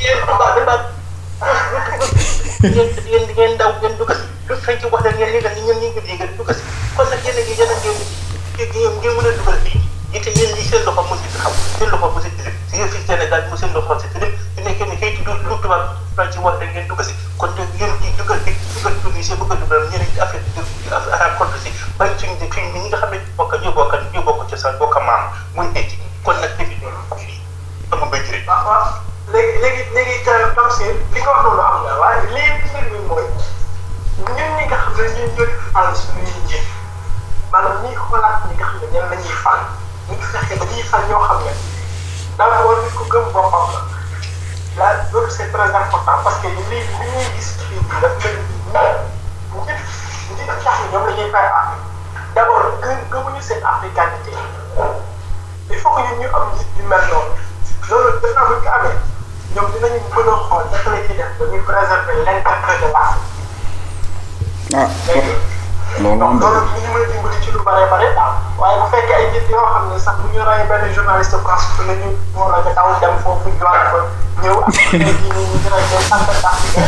yéen 0.00 0.18
tubaab 0.24 0.54
bi 0.56 0.62
daal 0.68 0.82
yéen 2.76 2.88
yéen 3.10 3.24
di 3.28 3.32
ngeen 3.36 3.56
daw 3.60 3.70
ngeen 3.80 3.94
dugg 4.00 4.12
si 4.16 4.24
lu 4.48 4.54
feeñ 4.64 4.76
ci 4.80 4.86
wax 4.92 5.02
leen 5.04 5.16
ngeen 5.20 5.34
yëgal 5.36 5.54
ni 5.56 5.60
ñun 5.66 5.78
ñu 5.82 5.88
ngi 5.92 6.12
yëgal 6.12 6.30
dugg 6.38 6.50
si 6.56 6.62
kon 6.96 7.06
nag 7.12 7.20
yéen 7.24 7.36
a 7.36 7.42
ngi 7.44 7.54
yéen 7.60 7.72
a 7.74 7.76
ngeen 7.80 7.96
ngeen 8.56 8.92
ngeen 9.00 9.14
mën 9.16 9.28
a 9.28 9.32
dugal 9.36 9.58
fii 9.64 9.80
it 10.12 10.26
yéen 10.26 10.54
ñi 10.56 10.64
seen 10.70 10.84
loxo 10.84 11.02
mu 11.08 11.14
si 11.16 11.28
taxaw 11.34 11.52
seen 11.78 11.90
loxo 11.90 12.08
mu 12.14 12.20
si 12.24 12.30
tilim 12.36 12.54
si 12.70 12.76
yéen 12.76 12.88
fii 12.92 13.04
Sénégal 13.06 13.42
mu 13.50 13.56
seen 13.56 13.72
loxo 13.74 13.98
si 14.00 14.08
tilim 14.12 14.32
su 14.56 14.60
nekkee 14.64 14.86
ne 14.90 14.96
xëy 15.00 15.10
du 15.24 15.32
lu 15.48 15.56
tubaab 15.62 15.84
tubaab 16.10 16.30
ci 16.32 16.38
wax 16.44 16.58
leen 16.60 16.70
ngeen 16.74 16.88
dugg 16.88 17.02
si 17.06 17.14
kon 17.38 17.50
nag 17.58 17.68
yéen 17.78 17.92
ñi 18.02 18.10
dugal 18.18 18.38
fi 18.44 18.52
dugal 18.74 18.94
Tunisie 19.02 19.36
bëgg 19.38 19.52
a 19.52 19.54
dugal 19.62 19.82
ñeneen 19.90 20.10
ci 20.14 20.20
Afrique 20.20 20.50
du 20.54 20.60
Afrique 20.94 21.38
kon 21.38 21.46
si 21.62 21.70
bañ 21.98 22.10
suñ 22.18 22.30
ne 22.40 22.46
fii 22.50 22.66
ñi 22.74 22.88
nga 22.88 22.96
xam 22.98 23.10
ne 23.10 23.18
bokk 23.36 23.54
ñoo 23.62 23.72
bokk 23.72 23.92
ñoo 24.12 24.22
bokk 24.22 24.50
cosaan 24.50 24.78
bokk 24.78 24.96
maam 25.06 25.30
muy 25.54 25.66
nekk 25.74 25.90
kon 26.24 26.34
nag 26.40 26.56
defi 26.58 26.76
amul 27.92 28.06
mbéy 28.08 28.22
ci 28.26 28.32
rek 28.32 28.46
waaw 28.48 28.66
waaw 28.66 28.86
léegi 29.32 29.58
léegi 29.62 29.82
léegi 29.94 30.16
Tamsir 30.56 30.94
li 31.14 31.20
nga 31.20 31.30
wax 31.30 31.42
noonu 31.44 31.62
am 31.62 31.84
na 31.86 31.94
waaye 32.00 32.26
léegi 32.34 32.66
mbir 32.70 32.84
mi 32.92 32.98
mooy 33.08 33.24
ñun 34.36 34.50
ñi 34.58 34.64
nga 34.66 34.76
xam 34.82 34.92
ne 34.98 35.02
ñun 35.14 35.30
ñoo 35.36 35.46
di 35.46 35.54
fal 35.72 35.88
suñuy 35.96 36.34
njiit 36.44 36.66
maanaam 37.52 37.82
ñi 37.86 37.94
xoolaat 37.94 38.42
ñi 38.48 38.54
nga 38.58 38.66
xam 38.66 38.78
ne 38.82 38.86
ñan 38.94 39.08
la 39.10 39.16
ñuy 39.16 39.36
fal 39.44 39.60
ñu 40.10 40.16
ngi 40.16 40.26
fexe 40.32 40.54
ba 40.58 40.64
ñuy 40.70 40.82
fal 40.90 41.02
ñoo 41.08 41.22
xam 41.28 41.38
ne 41.46 41.52
dara 42.38 42.58
war 42.66 42.76
nit 42.82 42.94
ko 42.94 43.04
gëm 43.12 43.24
boppam 43.32 43.66
la. 43.74 43.80
La 44.78 44.86
loolu 45.12 45.30
c'est 45.30 45.50
très 45.52 45.70
important 45.82 46.18
parce 46.24 46.38
que 46.42 46.46
li 46.48 46.62
li 46.70 46.78
ñuy 46.98 47.24
gis 47.36 47.50
fii 47.68 47.80
daf 48.00 48.14
mel 48.74 48.96
ni 49.54 49.60
njiit 49.60 49.80
njiit 50.34 50.46
tax 50.46 50.64
na 50.64 50.86
ñoom 50.92 51.06
la 51.06 51.12
ñuy 51.16 51.30
fay 51.30 51.46
ah 51.60 51.74
d'abord 52.34 52.64
gën 52.82 52.98
gëmuñu 53.12 53.40
seen 53.42 53.62
africanité 53.64 54.32
il 55.70 55.76
faut 55.78 55.90
que 55.90 56.00
ñun 56.02 56.18
ñu 56.20 56.28
am 56.34 56.44
njiit 56.54 56.70
yu 56.78 56.84
mel 56.86 57.04
noonu. 57.10 57.34
Loolu 57.90 58.20
def 58.22 58.34
naa 58.34 58.46
bu 58.48 58.54
ñu 58.62 58.68
amee 58.76 58.98
ñoom 59.54 59.66
dinañu 59.72 60.00
mën 60.14 60.28
a 60.32 60.36
xool 60.48 60.64
naka 60.72 60.90
la 60.90 60.96
ñuy 60.96 61.16
def 61.18 61.30
ba 61.38 61.44
ñuy 61.50 61.62
préserver 61.68 62.16
l'intérêt 62.24 62.78
de 62.82 62.88
l'Afrique 62.94 63.28
ah 64.74 64.88
loolu 65.98 66.24
am 66.24 66.38
loolu 66.40 66.60
ñu 66.82 66.88
mën 66.94 67.02
a 67.02 67.06
dimbali 67.10 67.36
ci 67.42 67.50
lu 67.50 67.60
bare 67.66 67.86
bare 67.90 68.08
daal 68.14 68.32
waaye 68.58 68.76
bu 68.80 68.86
fekkee 68.94 69.14
ay 69.18 69.26
nit 69.32 69.48
yoo 69.50 69.66
xam 69.74 69.88
ne 69.90 69.98
sax 69.98 70.14
bu 70.22 70.28
ñu 70.34 70.42
rey 70.48 70.62
benn 70.68 70.92
journaliste 70.94 71.36
France 71.44 71.66
bu 71.76 71.82
ne 71.88 71.94
ñu 72.00 72.08
war 72.36 72.54
a 72.54 72.72
daw 72.78 72.88
dem 73.00 73.14
foofu 73.24 73.50
joxe 73.58 73.82
ko 73.90 73.98
ñëw 74.42 74.56
ak 74.66 74.72
tey 74.90 74.98
jii 74.98 75.30
nii 75.34 75.46
ñu 75.50 75.58
dina 75.64 75.78
jël 75.90 76.04
sant 76.08 76.22
d'Afrique 76.28 76.78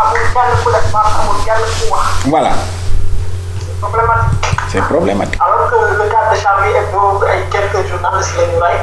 amul 0.00 0.24
kenn 0.34 0.52
ku 0.64 0.70
def 0.72 0.86
baax 0.92 1.08
amul 1.20 1.38
kenn 1.44 1.62
ku 1.78 1.84
wax 1.92 2.06
voilà. 2.26 2.52
C'est 3.78 3.80
problématique. 3.80 4.58
c'est 4.68 4.80
problématique. 4.82 5.40
Alors 5.40 5.70
que 5.70 5.76
le 6.02 6.08
cas 6.10 6.30
de 6.32 6.36
Charlie 6.36 6.72
Hebdo 6.74 7.22
ay 7.30 7.44
quelques 7.50 7.86
journalistes 7.88 8.34
la 8.36 8.46
ñu 8.46 8.58
rey 8.64 8.78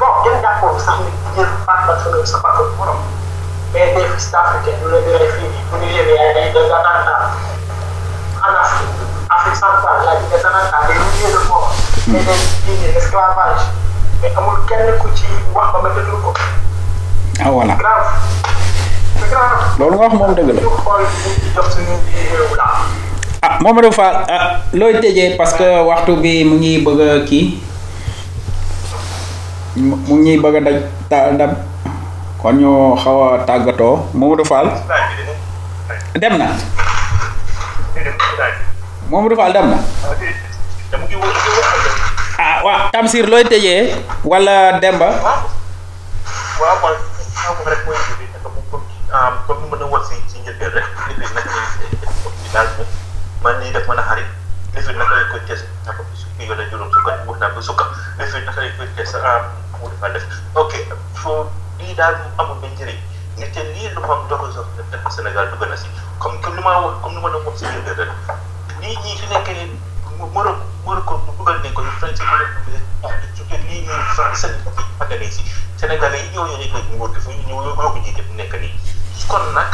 bon 0.00 0.12
kenn 0.24 0.40
jàppoo 0.42 0.78
sax 0.78 0.98
ni 1.04 1.12
jël 1.36 1.46
ba 1.66 1.76
sa 2.24 2.38
mais 3.72 3.94
des 3.94 4.04
fils 4.14 4.30
d'Africains 4.30 4.76
ñu 4.82 4.90
leen 4.90 5.04
di 5.06 5.12
rey 5.16 5.28
fii 5.36 5.48
bu 5.70 5.76
ñu 5.80 5.88
yéene 5.94 6.16
ay 6.36 6.52
des 6.52 6.66
attentats 6.70 7.22
en 7.24 7.61
Afrique 8.42 8.90
Afrique 9.30 9.56
centrale 9.56 10.00
la 10.06 10.12
des 10.28 10.44
attentats 10.44 10.86
des 10.88 10.98
milliers 10.98 11.32
de 11.32 11.40
morts 11.48 11.72
et 12.08 12.10
des 12.10 12.72
milliers 12.72 12.92
d'esclavage 12.94 13.62
mais 14.22 14.32
amul 14.36 14.58
kenn 14.68 14.98
ku 15.00 15.08
ci 15.14 15.26
wax 15.54 15.72
ba 15.72 15.78
ma 15.82 15.88
déglu 15.94 16.16
ko 16.24 16.32
ah 17.44 17.50
voilà. 17.50 17.74
Grave 17.74 18.08
c'est 19.18 19.30
grave 19.30 19.78
loolu 19.78 19.96
nga 19.96 20.04
wax 20.06 20.14
moom 20.14 20.34
dëgg 20.34 20.48
la. 20.48 20.60
Ñu 20.62 20.70
xool 20.82 21.02
ñu 21.02 21.52
jox 21.54 21.66
suñu 21.74 21.94
réew 22.12 22.56
la 22.56 22.66
ah 23.42 23.58
Mamadou 23.60 23.90
Fall 23.92 24.16
ah 24.28 24.60
looy 24.72 25.00
tëjee 25.00 25.36
parce 25.36 25.54
que 25.54 25.66
waxtu 25.88 26.16
bi 26.16 26.44
mu 26.44 26.56
ngi 26.58 26.78
bëgg 26.84 27.00
a 27.00 27.24
kii? 27.26 27.62
Mu 29.76 30.14
ngi 30.22 30.38
bëgg 30.38 30.56
a 30.56 30.60
daj 30.60 30.78
ta 31.10 31.46
kon 32.42 32.52
ñu 32.58 32.96
xaw 33.02 33.18
a 33.34 33.38
tàggatoo. 33.46 34.06
Mamadou 34.14 34.44
Fall? 34.44 34.68
Dem 36.18 36.38
na 36.38 36.46
Mamadou 39.10 39.36
Fall 39.36 39.52
dem 39.52 39.66
na 39.70 39.78
ah 42.40 42.56
waa 42.64 42.88
Tamsir 42.92 43.28
looy 43.28 43.44
tëjee 43.44 43.92
wala 44.24 44.80
Demba 44.80 45.08
waaw 46.60 46.76
xaw 47.42 47.52
ma 47.60 47.70
rek 47.70 47.82
mooy 47.86 47.98
bi 48.18 48.24
naka 48.32 48.48
moom 48.48 48.64
comme 48.72 48.86
comme 49.46 49.60
ni 49.62 49.68
mën 49.70 49.82
a 49.82 49.86
wax 49.92 50.08
si 50.08 50.16
si 50.30 50.38
njëlbeen 50.40 50.72
rek 50.72 50.86
li 51.18 51.26
fi 51.26 51.34
naka 51.34 51.50
daal 52.54 52.68
man 53.44 53.54
nii 53.60 53.72
def 53.76 53.84
mën 53.88 54.00
a 54.00 54.04
xarit 54.08 54.28
li 54.74 54.80
fi 54.86 54.92
naka 54.96 55.14
lañ 55.18 55.26
koy 55.30 55.42
bi 58.72 58.76
koy 58.80 58.88
test 58.96 59.14
ah 59.20 59.52
mu 59.80 59.88
defa 59.92 60.08
def 60.14 60.24
ok 60.54 60.72
njëriñ 62.72 62.98
nit 63.38 63.50
te 63.54 63.62
lii 63.72 63.88
lu 63.94 64.00
xam 64.06 64.20
doxul 64.28 64.52
sax 64.56 64.66
def 64.90 65.02
Sénégal 65.16 65.46
dugg 65.50 65.68
na 65.68 65.76
si. 65.76 65.86
comme 66.18 66.40
comme 66.40 66.56
ni 66.56 66.62
ma 66.62 66.80
wax 66.80 66.94
comme 67.02 67.14
ni 67.14 67.20
ma 67.22 67.28
doon 67.30 67.44
wax 67.46 67.56
si 67.58 67.64
njëlbeen 67.66 67.96
rek 67.98 68.10
lii 68.80 68.96
ñii 69.04 69.16
fi 69.20 69.26
nekk 69.32 69.48
nii 69.48 69.70
Maroc 70.34 70.56
Maroc 70.86 71.04
ko 71.08 71.14
dugal 71.38 71.56
nañ 71.62 71.72
ko 71.76 71.80
ñu 71.82 71.90
France 71.98 72.22
ko 72.22 72.26
su 73.36 73.42
fekkee 73.48 73.66
lii 73.68 73.80
nii 73.86 74.02
France 74.14 74.46
fàtte 74.98 75.30
si. 75.30 75.42
Sénégalais 75.80 76.22
yi 76.24 76.30
ñoo 76.34 76.46
ñoo 76.46 76.58
nekk 76.58 76.74
nguur 76.94 77.10
gi 77.14 77.20
fu 77.24 77.30
ñu 77.30 77.42
ñoo 77.48 77.74
ko 77.92 77.98
jiite 78.04 78.22
fu 78.26 78.32
nekk 78.38 78.52
nii. 78.60 78.72
kon 79.28 79.44
nag 79.56 79.70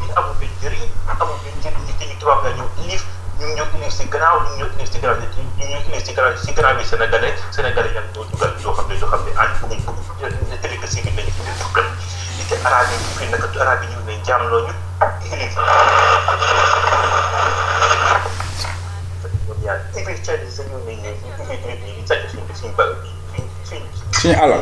li 0.00 0.06
amul 0.18 0.34
benn 0.40 0.52
njëriñ 0.58 0.84
amul 1.20 1.38
benn 1.44 1.56
njëriñ 1.60 1.82
li 1.88 1.94
ñu 2.10 2.16
tubaab 2.20 2.40
la 2.44 2.50
ñu 2.58 2.64
ilif 2.84 3.02
ñu 3.38 3.46
ngi 3.52 3.62
ilif 3.78 3.92
si 3.96 4.04
gannaaw 4.12 4.36
ñu 4.44 4.50
ngi 4.56 4.64
ilif 4.78 4.88
si 4.92 4.98
gannaaw 5.02 5.18
ñu 5.20 5.26
ngi 5.56 5.64
ilif 5.88 6.02
si 6.06 6.12
gannaaw 6.16 6.36
si 6.44 6.50
gannaaw 6.56 6.74
bi 6.78 6.84
Sénégalais 6.90 7.34
Sénégalais 7.54 7.92
ñoo 8.14 8.24
dugal 8.30 8.52
yoo 8.62 8.72
xam 8.76 8.86
ne 8.88 8.94
yoo 9.00 9.08
xam 9.12 9.20
ne 9.26 9.30
ànd 9.42 9.52
bëgguñ 9.60 9.80
bëgg 9.86 10.00
jiite 12.42 12.66
arabe 12.66 12.92
yi 12.92 13.08
fii 13.18 13.28
naka 13.30 13.48
arabe 13.62 13.84
yi 13.86 13.94
ñu 13.94 14.00
ne 14.06 14.14
jaamloo 14.26 14.60
ñu. 14.66 14.72
Église 15.32 15.54
suñu 24.20 24.34
alal. 24.42 24.60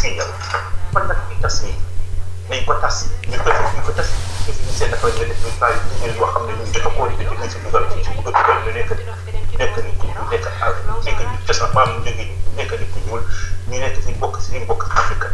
Suñu 0.00 0.20
alal. 0.20 0.30
kon 0.92 1.04
nag 1.08 1.18
ñu 1.30 1.34
tas 1.42 1.56
nii 1.62 1.76
nañ 2.50 2.60
ko 2.66 2.74
tas 2.82 2.96
ñu 3.30 3.36
ko 3.42 3.48
def 3.50 3.70
ñu 3.76 3.82
ko 3.86 3.92
tas 3.98 4.08
ñu 4.46 4.52
fi 4.54 4.72
seen 4.78 4.90
dafa 4.90 5.08
nga 5.08 5.24
def 5.30 5.40
ñu 5.44 5.50
bàyyi 5.60 5.78
ñu 6.00 6.06
yoo 6.18 6.26
xam 6.32 6.42
ne 6.46 6.52
ñu 6.58 6.64
dafa 6.74 6.90
ko 6.96 7.02
di 7.08 7.14
def 7.24 7.52
ci 7.52 7.58
dugal 7.64 7.84
ci 8.04 8.10
ko 8.16 8.20
dugal 8.26 8.58
lu 8.64 8.70
nekk 8.76 8.90
ni 8.98 9.04
nekk 9.58 9.76
ni 9.84 9.92
ku 9.98 10.06
ñu 10.06 10.22
nekk 10.30 10.46
ak 10.66 10.74
nekk 11.04 11.18
ni 11.30 11.36
cosaan 11.46 11.70
maam 11.74 11.90
jóge 12.04 12.24
ñu 12.28 12.34
nekk 12.56 12.70
ni 12.80 12.86
ku 12.92 12.98
ñuul 13.06 13.22
ñu 13.68 13.76
nekk 13.82 13.96
fi 14.04 14.12
bokk 14.20 14.36
si 14.42 14.48
ñu 14.58 14.66
bokk 14.66 14.82
Afrique 15.00 15.28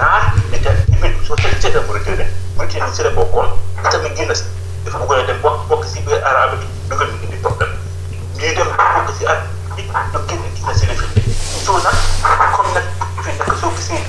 naar 0.00 0.32
te 0.50 0.58
tamit 0.90 1.14
soo 1.26 1.36
seet 1.36 1.60
seetal 1.62 1.82
Mauritanie 1.86 2.26
Mauritanie 2.56 2.94
si 2.96 3.02
la 3.04 3.10
bokkoon 3.16 3.48
tamit 3.92 4.16
génn 4.16 4.32
si 4.34 4.44
dafa 4.84 4.98
bëggoon 5.02 5.20
a 5.20 5.24
dem 5.28 5.40
bokk 5.44 5.66
bokk 5.68 5.84
si 5.92 6.00
biir 6.06 6.24
arabe 6.30 6.56
bi 6.60 6.66
dugal 6.88 7.08
ñu 7.12 7.18
indi 7.26 7.36
problème 7.44 7.74
ñuy 8.38 8.54
dem 8.56 8.70
bokk 8.96 9.12
si 9.18 9.26
at 9.32 9.44
bi 9.76 9.82
ñu 9.84 10.20
génn 10.28 10.42
gis 10.54 10.64
na 10.66 10.74
si 10.78 10.86
la 10.88 10.94
fi 11.00 11.06
soo 11.66 11.76
nag 11.84 11.96
comme 12.56 12.72
nag 12.76 12.86
fi 13.24 13.30
nag 13.38 13.52
soo 13.60 13.72
gisee 13.76 14.00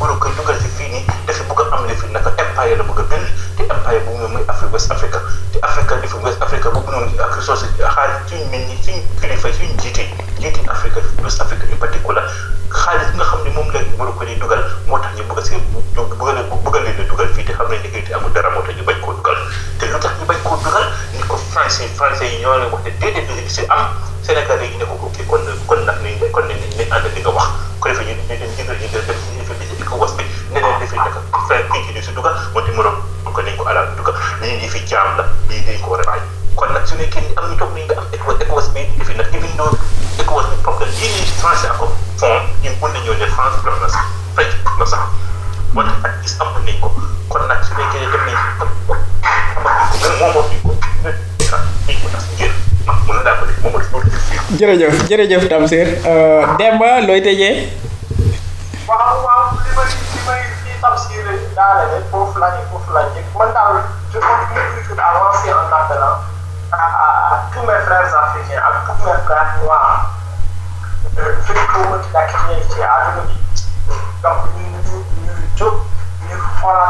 Maroc 0.00 0.28
dugal 0.36 0.58
si 0.60 0.68
fii 0.76 0.88
nii 0.92 1.04
dafa 1.26 1.42
bëgg 1.48 1.60
a 1.72 1.76
am 1.76 1.88
li 1.88 1.96
fi 2.02 2.12
nag 2.12 2.41
empire 2.52 2.76
la 2.76 2.84
bëgg 2.84 3.00
a 3.00 3.04
bind 3.08 3.26
te 3.56 3.62
empire 3.72 4.00
bu 4.04 4.12
mu 4.20 4.28
muy 4.28 4.42
Afrique 4.48 4.72
West 4.76 4.90
Africa 4.92 5.18
te 5.52 5.58
Africa 5.64 5.96
fi 6.04 6.16
West 6.24 6.42
Africa 6.44 6.68
boobu 6.70 6.90
noonu 6.92 7.08
ak 7.24 7.34
ressource 7.36 7.64
xaalis 7.80 8.28
suñu 8.28 8.44
nit 8.52 8.66
ñi 8.68 8.76
suñu 8.84 9.00
kilifa 9.20 9.48
suñu 9.56 9.72
jiite 9.80 10.04
jiite 10.40 10.60
Africa 10.68 11.00
West 11.24 11.40
Africa 11.40 11.64
en 11.72 11.76
particulier 11.80 12.22
xaalis 12.68 13.08
nga 13.16 13.24
xam 13.24 13.40
ne 13.44 13.50
moom 13.56 13.68
la 13.72 13.80
Maroc 13.98 14.20
di 14.28 14.36
dugal 14.36 14.60
moo 14.86 14.98
tax 15.00 15.16
ñu 15.16 15.24
bëgg 15.28 15.38
a 15.38 15.42
si 15.48 15.54
a 15.54 15.60
bëgg 15.60 16.76
a 17.00 17.04
dugal 17.08 17.28
fii 17.34 17.44
te 17.48 17.52
xam 17.56 17.68
ne 17.72 17.76
ne 17.80 18.02
te 18.04 18.12
amul 18.14 18.32
dara 18.36 18.50
moo 18.52 18.62
tax 18.68 18.76
ñu 18.76 18.84
bañ 18.84 19.00
koo 19.00 19.14
dugal 19.16 19.38
te 19.80 19.86
lu 19.88 19.98
tax 19.98 20.12
ñu 20.20 20.24
bañ 20.28 20.38
koo 20.44 20.56
dugal 20.64 20.86
ni 21.16 21.22
ko 21.24 21.36
français 21.52 21.88
français 21.96 22.28
yi 22.32 22.40
ñoo 22.44 22.58
leen 22.60 22.70
wax 22.72 22.84
ne 22.84 22.90
déedéet 23.00 23.28
li 23.32 23.66
am 23.68 23.88
Sénégal 24.22 24.60
yi 24.62 24.76
ne 24.76 24.84
ko 24.84 24.94
ok 25.08 25.16
kon 25.26 25.80
nag 25.88 25.96
ni 26.04 26.14
kon 26.30 26.44
ni 26.48 26.54
ni 26.76 26.84
ànd 26.92 27.08
li 27.16 27.20
nga 27.24 27.30
wax 27.32 27.48
ko 27.80 27.88
defee 27.88 28.04
ñu 28.12 28.14
ñu 28.28 28.34
ñu 28.36 28.46
ñu 28.60 28.76
ñu 28.76 30.31
ne 30.92 30.98
defee 31.04 31.04
nag 31.04 31.14
fin 31.48 31.62
kii 31.72 31.82
ci 31.86 31.92
si 32.06 32.12
dugal 32.12 32.34
tax 32.54 32.72
Maroc 32.76 32.96
ko 33.32 33.40
nañ 33.40 33.56
ko 33.56 33.64
alal 33.64 33.86
dugal 33.96 34.14
lii 34.40 34.56
nii 34.60 34.68
fi 34.68 34.80
jaam 34.86 35.16
la 35.16 35.24
lii 35.48 35.64
dañ 35.66 35.80
ko 35.80 35.90
war 35.96 36.00
a 36.04 36.20
kon 36.56 36.72
nag 36.72 36.84
su 36.86 36.94
ni 37.00 37.06
am 37.36 37.44
ñu 37.50 37.56
toog 37.56 37.72
ni 37.74 37.82
nga 37.88 37.94
am 37.96 38.06
ECOWAS 38.12 38.40
ECOWAS 38.44 38.66
bi 38.74 38.80
defi 38.98 39.14
nag 39.16 39.26
even 39.32 39.52
though 39.56 39.72
ECOWAS 40.20 40.46
bi 40.52 40.56
problème 40.62 40.92
lii 41.00 41.10
nii 41.16 41.32
français 41.40 41.68
ak 41.72 41.76
fond 41.80 41.94
ñun 42.62 42.74
mën 42.80 42.90
nañoo 42.92 43.16
ne 43.16 43.26
France 43.36 43.56
def 43.64 43.76
na 43.80 43.88
sax 43.88 44.04
def 44.36 44.76
na 44.78 44.86
sax 44.86 45.02
moo 45.72 45.82
ak 45.82 46.12
ko 46.80 46.88
kon 47.32 47.42
dem 47.48 47.58
ko 50.20 50.32
ko 50.36 50.42
fi 50.48 50.56
mën 50.68 51.12
def 55.48 55.62
Demba 56.58 56.88
waaw 58.88 59.16
waaw 59.24 60.11
Tamsir 60.82 61.24
Dalé, 61.54 61.86
je 61.94 62.10
continue 62.10 63.20
hein, 64.98 64.98
à 64.98 65.06
en 65.54 65.72
appelant 65.72 66.18
à, 66.72 66.76
tous 67.54 67.60
mes 67.60 67.78
frères 67.86 68.12
africains, 68.18 68.58
à 68.58 68.82
tous 68.84 69.04
mes 69.06 69.18
frères 69.24 69.54
noirs. 69.62 70.10
Euh, 71.18 71.34
je 71.46 71.52
la 72.12 72.22
criminalité 72.26 72.82
a 72.82 73.12
donné. 73.14 73.34
Donc, 74.22 74.38
nous, 74.56 74.70
nous, 74.70 75.04
nous, 75.60 76.40
voilà, 76.60 76.88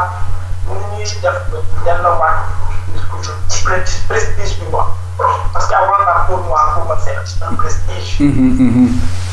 nous, 0.67 0.75
nous, 0.75 1.07
nous, 1.29 1.63
prestige 4.07 4.59
bi 4.59 4.65
quoi 4.71 4.95
parce 5.53 5.67
que 5.67 5.73
avant 5.75 5.97
la 6.05 6.25
pour 6.27 6.39
moi 6.39 6.59
pour 6.73 6.85
moi 6.85 6.97
c'est 7.03 7.15
un 7.43 7.55
prestige. 7.55 8.17
Hum, 8.19 8.29
hum, 8.29 8.59
hum, 8.59 8.89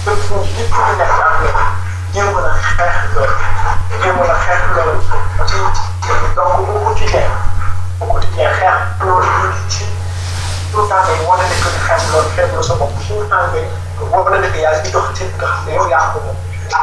donc 0.07 0.16
nit 0.57 0.69
ku 0.70 0.81
nekk 0.99 1.20
ak 1.20 1.90
jéem 2.15 2.37
a 2.37 2.53
xeex 2.77 2.97
loolu 3.15 3.35
jéem 4.03 4.20
a 4.20 4.37
xeex 4.45 4.61
loolu 4.77 5.01
ci 5.47 5.57
donc 6.37 6.59
au 6.59 6.78
quotidien 6.85 7.28
au 8.01 8.05
quotidien 8.07 8.51
xeex 8.59 8.78
loolu 9.01 9.27
ci 9.69 9.85
tout 10.73 10.82
le 10.82 10.89
temps 10.89 11.05
day 11.07 11.19
wane 11.28 11.43
ne 11.51 11.57
que 11.62 11.70
xeex 11.87 12.03
loolu 12.12 12.28
xeex 12.37 12.49
la 12.57 12.62
sa 12.62 12.74
bopp 12.74 12.93
tout 13.07 13.20
le 13.20 13.27
temps 13.28 13.47
ngay 13.53 13.66
wane 14.11 14.39
ne 14.41 14.59
yaa 14.61 14.74
ngi 14.81 14.91
dox 14.91 15.07
ci 15.16 15.24
nga 15.24 15.47
xam 15.47 15.65
ne 15.66 15.73
yow 15.77 15.89
yaa 15.89 16.11
ko 16.12 16.19
moom 16.24 16.37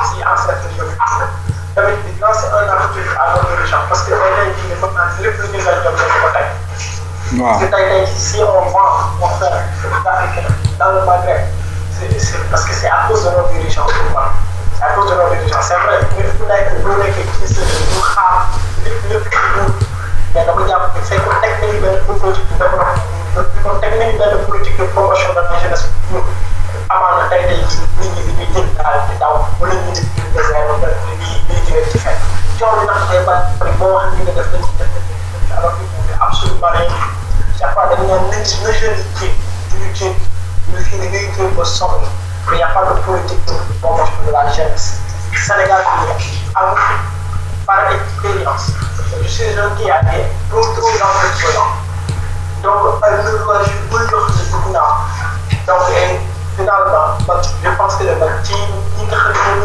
si 0.10 0.24
en 0.24 0.38
fait 0.46 0.62
yow 0.78 0.88
tamit 1.76 1.94
di 2.06 2.20
lancer 2.20 2.50
un 2.50 2.70
appel 2.74 3.06
à 3.22 3.38
nos 3.38 3.66
gens 3.70 3.86
parce 3.88 4.02
que 4.04 4.10
tey 4.10 4.34
tey 4.38 4.50
jii 4.58 4.76
mën 4.82 4.94
naa 4.98 5.14
lépp 5.22 5.38
lu 5.42 5.48
ñu 5.54 5.60
leen 5.62 5.84
jot 5.86 6.14
ko 6.24 6.30
tey. 6.34 6.48
waaw 7.40 7.60
tey 7.60 7.70
tey 7.70 8.06
si 8.18 8.42
on 8.42 8.62
vend 8.74 9.14
on 9.22 9.30
fait 9.38 9.62
dans 10.80 10.92
le 10.92 11.06
Maghreb 11.06 11.42
c'est 12.00 12.50
parce 12.50 12.64
que 12.66 12.74
c'est 12.74 12.88
à 12.90 13.06
cause 13.08 13.24
de 13.26 13.30
nos 13.30 13.48
dirigeants 13.54 13.86
à 14.82 14.94
cause 14.94 15.10
de 15.10 15.16
nos 15.16 15.30
dirigeants 15.34 15.62
c'est 15.62 15.76
vrai 15.86 16.00
nit 16.18 16.30
ku 16.38 16.46
nekk 16.46 16.68
lu 16.86 16.94
nekk 17.02 17.18
ci 17.48 17.54
sa 17.54 17.62
lu 17.62 18.02
xaar 18.14 18.48
lépp 18.86 19.10
lépp 19.10 19.26
lu 19.56 19.64
mais 20.34 20.46
dama 20.46 20.68
jàpp 20.70 20.96
ne 20.96 21.02
fekk 21.10 21.26
teg 21.42 21.54
nañu 21.62 21.80
benn 21.82 21.98
politique 22.22 22.50
de 22.52 22.58
développement 22.64 23.80
teg 23.82 23.94
nañu 24.00 24.18
benn 24.22 24.46
politique 24.48 24.78
de 24.80 24.86
promotion 24.94 25.34
de 25.34 25.42
la 25.42 25.60
jeunesse 25.64 25.86
pour 26.10 26.24
amaana 26.90 27.28
tey 27.30 27.44
tey 27.48 27.58
nit 27.58 28.12
ñi 28.16 28.22
dañuy 28.28 28.48
jël 28.54 28.68
daal 28.78 29.00
di 29.10 29.18
daw 29.24 29.36
wala 29.60 29.74
ñu 29.74 29.92
nit 29.92 30.02
ñi 30.02 30.24
désert 30.34 30.70
wala 30.70 30.88
lii 31.20 31.42
di 31.66 31.72
leen 31.74 31.90
ci 31.92 31.98
fekk 31.98 32.20
coow 32.60 32.80
li 32.80 32.86
nag 32.86 33.02
day 33.10 33.22
bari 33.26 33.72
boo 33.80 33.94
wax 33.96 34.14
li 34.18 34.24
nga 34.28 34.34
def 34.38 34.52
dañ 34.54 34.62
ko 34.62 34.74
def 34.78 35.58
alors 35.58 35.74
que 35.78 35.84
c'est 36.06 36.22
absolument 36.22 36.72
rien 36.78 36.90
chaque 37.60 37.74
fois 37.74 37.90
dañu 37.90 38.08
naan 38.08 38.30
nañ 38.32 38.46
si 38.46 38.62
na 38.64 38.72
jeunes 38.72 39.02
yi 39.22 39.26
jéem 39.26 39.34
duñu 39.74 39.90
jéem 39.96 40.14
ñu 40.72 40.78
fii 40.86 41.00
da 41.02 41.06
ngay 41.10 41.26
jéem 41.36 41.52
ba 41.58 41.66
sonn 41.66 42.06
il 42.52 42.58
n'y 42.58 42.64
a 42.64 42.68
pas 42.68 42.86
de 42.86 43.00
politique 43.02 43.46
de 43.46 44.32
la 44.32 44.52
jeunesse. 44.52 45.00
Sénégal, 45.36 45.84
par 47.66 47.92
expérience, 47.92 48.72
je 49.22 49.28
suis 49.28 49.60
un 49.60 49.70
qui 49.76 49.90
a 49.92 50.02
été 50.02 50.26
trop. 50.50 50.62
Donc, 52.64 53.04
un 53.04 53.18
nouveau 53.24 53.54
jeu, 53.64 53.72
beaucoup 53.90 54.04
de 54.04 54.10
Donc, 54.10 55.84
finalement, 56.56 57.18
je 57.64 57.70
pense 57.78 57.96
que 57.96 58.04
le 58.04 58.44
team, 58.44 58.58
il 59.00 59.04
y 59.04 59.14
a 59.14 59.16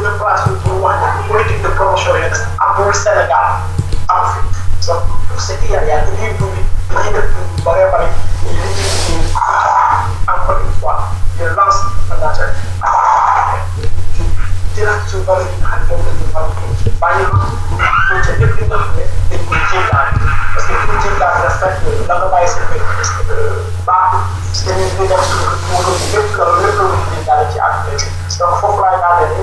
une 0.01 0.19
place 0.19 0.43
pour 0.65 0.89
de 0.89 1.69
promotion 1.75 2.15
jeunesse 2.15 2.43
à 2.59 2.75
pour 2.75 2.87
le 2.87 2.93
Sénégal. 2.93 3.61
Donc, 4.87 5.03
ce 5.39 5.53
il 5.65 5.71
y 5.71 5.77
a 5.77 5.81
des 5.81 5.93
livres, 6.21 6.47
না 12.23 12.31
যায় 12.39 12.53
terá 14.75 14.95
que 14.99 15.11
jogar 15.11 15.39
aqui 15.39 15.57
na 15.61 15.69
Rádio 15.69 15.87
Câmara 15.89 16.11
de 16.11 16.25
Fala 16.33 16.49
com 16.49 16.91
Bayern, 16.99 17.31
com 17.31 18.23
gente 18.23 18.53
que 18.55 18.65
não 18.65 18.81
é, 18.81 19.07
tem 19.29 19.39
que 19.39 19.71
tentar. 19.71 20.15
Mas 20.55 20.65
tem 20.65 20.77
que 20.77 21.09
tentar, 21.09 21.39
nessa 21.41 21.67
época, 21.67 22.07
nada 22.09 22.29
mais 22.31 22.51
se 22.51 22.61
vê. 22.61 22.81
Bah, 23.85 24.25
se 24.53 24.65
tem 24.65 24.75
que 24.75 24.97
ver 24.97 25.15
aqui, 25.15 25.33
o 25.33 25.73
mundo 25.73 25.99
de 25.99 26.07
dentro 26.11 26.37
da 26.39 26.53
minha 26.57 26.73
comunidade 26.73 27.43
aqui, 27.43 27.61
a 27.61 27.85
minha. 27.85 27.99
Se 28.29 28.41
não 28.41 28.57
for 28.57 28.81
lá 28.81 28.97
nada, 28.97 29.25
ele 29.25 29.43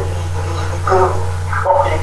me 0.71 0.79
cano, 0.85 1.27
ok, 1.65 2.01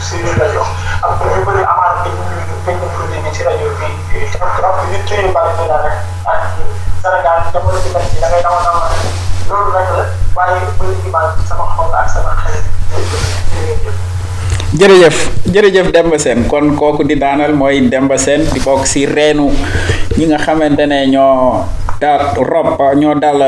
seria 0.00 0.34
melhor. 0.34 0.68
A 1.02 1.08
primeira 1.08 1.44
coisa, 1.44 1.66
a 1.66 1.76
mãe 1.76 2.02
tem 2.04 2.12
que 2.12 2.64
tem 2.64 2.78
que 2.78 2.96
fazer 2.96 3.22
de 3.22 3.30
tirar 3.30 3.52
eu 3.52 3.74
vi. 3.76 4.30
Então, 4.34 4.48
troca 4.56 4.86
de 4.86 4.98
tudo 5.04 5.32
para 5.32 5.52
tirar, 5.54 5.82
né? 5.82 6.04
Será 7.00 7.22
que 7.22 7.28
a 7.28 7.40
gente 7.40 7.88
vai 7.92 8.06
tirar, 8.06 8.30
vai 8.30 8.42
dar 8.42 8.50
uma 8.50 8.90
Loolu 9.46 9.70
rek 9.78 9.86
Demba 15.94 16.18
Sène. 16.18 16.44
Kon 16.50 16.74
kooku 16.76 17.02
di 17.06 17.14
daanal 17.16 17.54
mooy 17.54 17.80
Demba 17.88 18.18
Sène 18.18 18.44
di 18.52 18.60
bokk 18.60 18.86
si 18.86 19.06
reenu 19.06 19.50
ñi 20.18 20.26
nga 20.26 20.38
xamante 20.38 20.86
ne 20.86 21.06
ñoo 21.08 21.64
daal 22.00 22.34
rob 22.36 22.76
ñoo 22.98 23.14
dal 23.14 23.40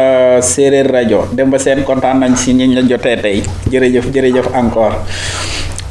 séeréer 0.43 0.87
rajo. 0.91 1.27
Demba 1.33 1.59
Sène 1.59 1.83
kontaan 1.85 2.21
nañ 2.21 2.37
si 2.37 2.53
ñi 2.55 2.75
la 2.75 2.83
jotee 2.87 3.17
tey. 3.21 3.43
Jërëjëf 3.71 4.07
jërëjëf 4.15 4.47
encore 4.55 4.97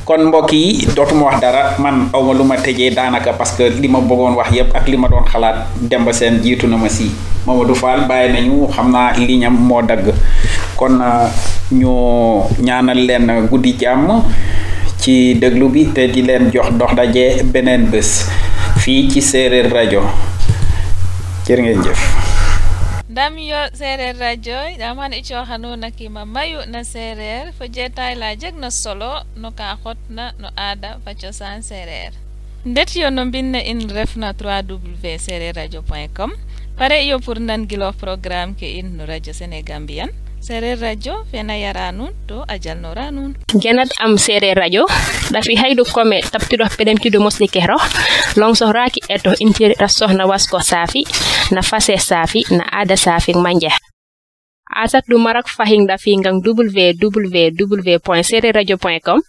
kon 0.08 0.24
mbokk 0.32 0.52
yi 0.56 0.88
dootuma 0.96 1.26
wax 1.28 1.42
dara 1.44 1.76
man 1.84 2.08
awma 2.16 2.32
lu 2.34 2.44
ma 2.48 2.56
tëjee 2.56 2.96
daanaka 2.96 3.34
parce 3.36 3.52
que 3.60 3.68
li 3.68 3.90
ma 3.92 4.00
bëggoon 4.00 4.38
wax 4.40 4.52
yépp 4.56 4.72
ak 4.74 4.88
li 4.88 4.96
ma 4.98 5.08
doon 5.12 5.26
xalaat 5.28 5.68
Demba 5.82 6.14
Sène 6.14 6.40
jiitu 6.42 6.66
na 6.68 6.78
ma 6.78 6.88
si. 6.88 7.12
Mamadou 7.46 7.76
Fall 7.76 8.08
bàyyi 8.08 8.32
nañu 8.32 8.68
xam 8.72 8.88
naa 8.92 9.12
liñam 9.20 9.54
moo 9.68 9.82
dagg. 9.82 10.08
Kon 10.78 10.96
ñu 11.72 11.92
ñaanal 12.64 13.00
leen 13.08 13.28
guddi 13.52 13.76
jàmm 13.80 14.24
ci 14.98 15.36
déglu 15.36 15.68
bi 15.70 15.92
te 15.94 16.08
di 16.08 16.22
leen 16.22 16.52
jox 16.54 16.72
dox 16.80 16.96
daje 16.96 17.44
beneen 17.44 17.86
bés 17.92 18.30
fii 18.78 19.10
ci 19.12 19.22
séeréer 19.22 19.68
rajo. 19.74 20.02
Jërë 21.48 21.62
ngeen 21.64 21.84
jëf 21.84 22.27
ndam 23.18 23.38
yo 23.38 23.58
seereer 23.74 24.14
radio 24.20 24.58
ɗam 24.78 24.98
han 25.02 25.14
icoxano 25.14 25.76
nakima 25.76 26.22
mayu 26.26 26.60
na 26.70 26.84
seereer 26.84 27.50
fo 27.58 27.66
jeetay 27.66 28.14
la 28.16 28.36
jeg 28.36 28.54
na 28.54 28.70
solo 28.70 29.26
no 29.36 29.50
ka 29.52 29.74
xotna 29.84 30.38
no 30.38 30.50
aada 30.56 31.00
fa 31.04 31.12
cosaan 31.18 31.62
ndet 32.66 32.96
yo 32.96 33.10
no 33.10 33.24
in 33.24 33.90
refna 33.90 34.32
3w 34.32 35.18
seereer 35.18 35.56
radio 35.56 35.82
point 35.82 36.14
com. 36.14 36.32
Pare 36.78 37.06
iyo 37.06 37.20
pour 37.20 37.40
nangiloox 37.40 37.96
programme 37.98 38.54
ke 38.54 38.70
in 38.78 38.98
no 38.98 39.06
radio 39.06 39.34
sénégambian 39.34 40.10
seereer 40.40 40.80
radio 40.80 41.24
fena 41.32 41.56
yara 41.58 41.92
nuun 41.92 42.12
to 42.28 42.44
a 42.48 42.58
jalnora 42.60 43.12
nuun 43.12 43.36
genat 43.64 43.92
am 44.00 44.18
seereer 44.18 44.56
radio. 44.58 44.86
Ɗafi 45.34 45.56
haydu 45.62 45.84
kome 45.94 46.22
tabtiɗo 46.22 46.66
peɗemtiɗo 46.78 47.20
mosɗi 47.20 47.48
kehro. 47.54 47.78
Longsohraki 48.40 49.00
eto 49.10 49.32
intirita 49.40 49.88
sohna 49.88 50.26
wasko 50.28 50.60
saafi 50.60 51.04
na 51.52 51.62
fase 51.62 51.98
saafi 51.98 52.46
na 52.52 52.64
aada 52.72 52.96
saafi 52.98 53.34
manje 53.34 53.70
asat 54.84 55.04
ɗum 55.10 55.22
marak 55.24 55.48
fahin 55.48 55.88
ɗafi 55.88 56.18
ngan 56.20 56.36
www 56.46 57.98
point 58.04 58.24
seereer 58.26 58.54
radio 58.56 58.78
point 58.78 59.02
com 59.04 59.20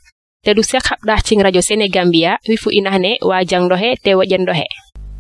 te 0.45 0.51
ɗu 0.55 0.63
sek 0.63 0.83
haɓɗa 0.91 1.15
cing 1.27 1.43
radio 1.43 1.61
sénégambia 1.63 2.39
wi 2.49 2.57
fu 2.57 2.71
inahne 2.71 3.19
wa 3.23 3.43
jangɗohe 3.45 3.97
te 4.03 4.15
woƴenɗohe 4.15 4.67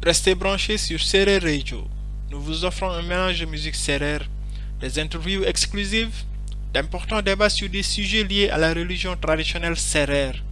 Restez 0.02 0.34
branchés 0.36 0.78
sur 0.78 1.00
Serer 1.00 1.38
Radio. 1.40 1.82
Nous 2.30 2.40
vous 2.40 2.64
offrons 2.64 2.90
un 2.90 3.02
mélange 3.02 3.40
de 3.40 3.46
musique 3.46 3.74
serrère, 3.74 4.22
des 4.80 4.98
interviews 4.98 5.44
exclusives, 5.44 6.24
d'importants 6.72 7.22
débats 7.22 7.48
sur 7.50 7.68
des 7.68 7.82
sujets 7.82 8.24
liés 8.24 8.50
à 8.50 8.58
la 8.58 8.72
religion 8.72 9.16
traditionnelle 9.16 9.76
serrère, 9.76 10.42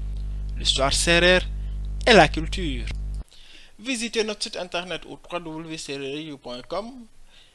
l'histoire 0.58 0.92
serrère 0.92 1.46
et 2.06 2.12
la 2.12 2.28
culture. 2.28 2.86
Visitez 3.78 4.24
notre 4.24 4.42
site 4.42 4.56
internet 4.56 5.02
au 5.08 5.18
www.sereradio.com 5.30 6.86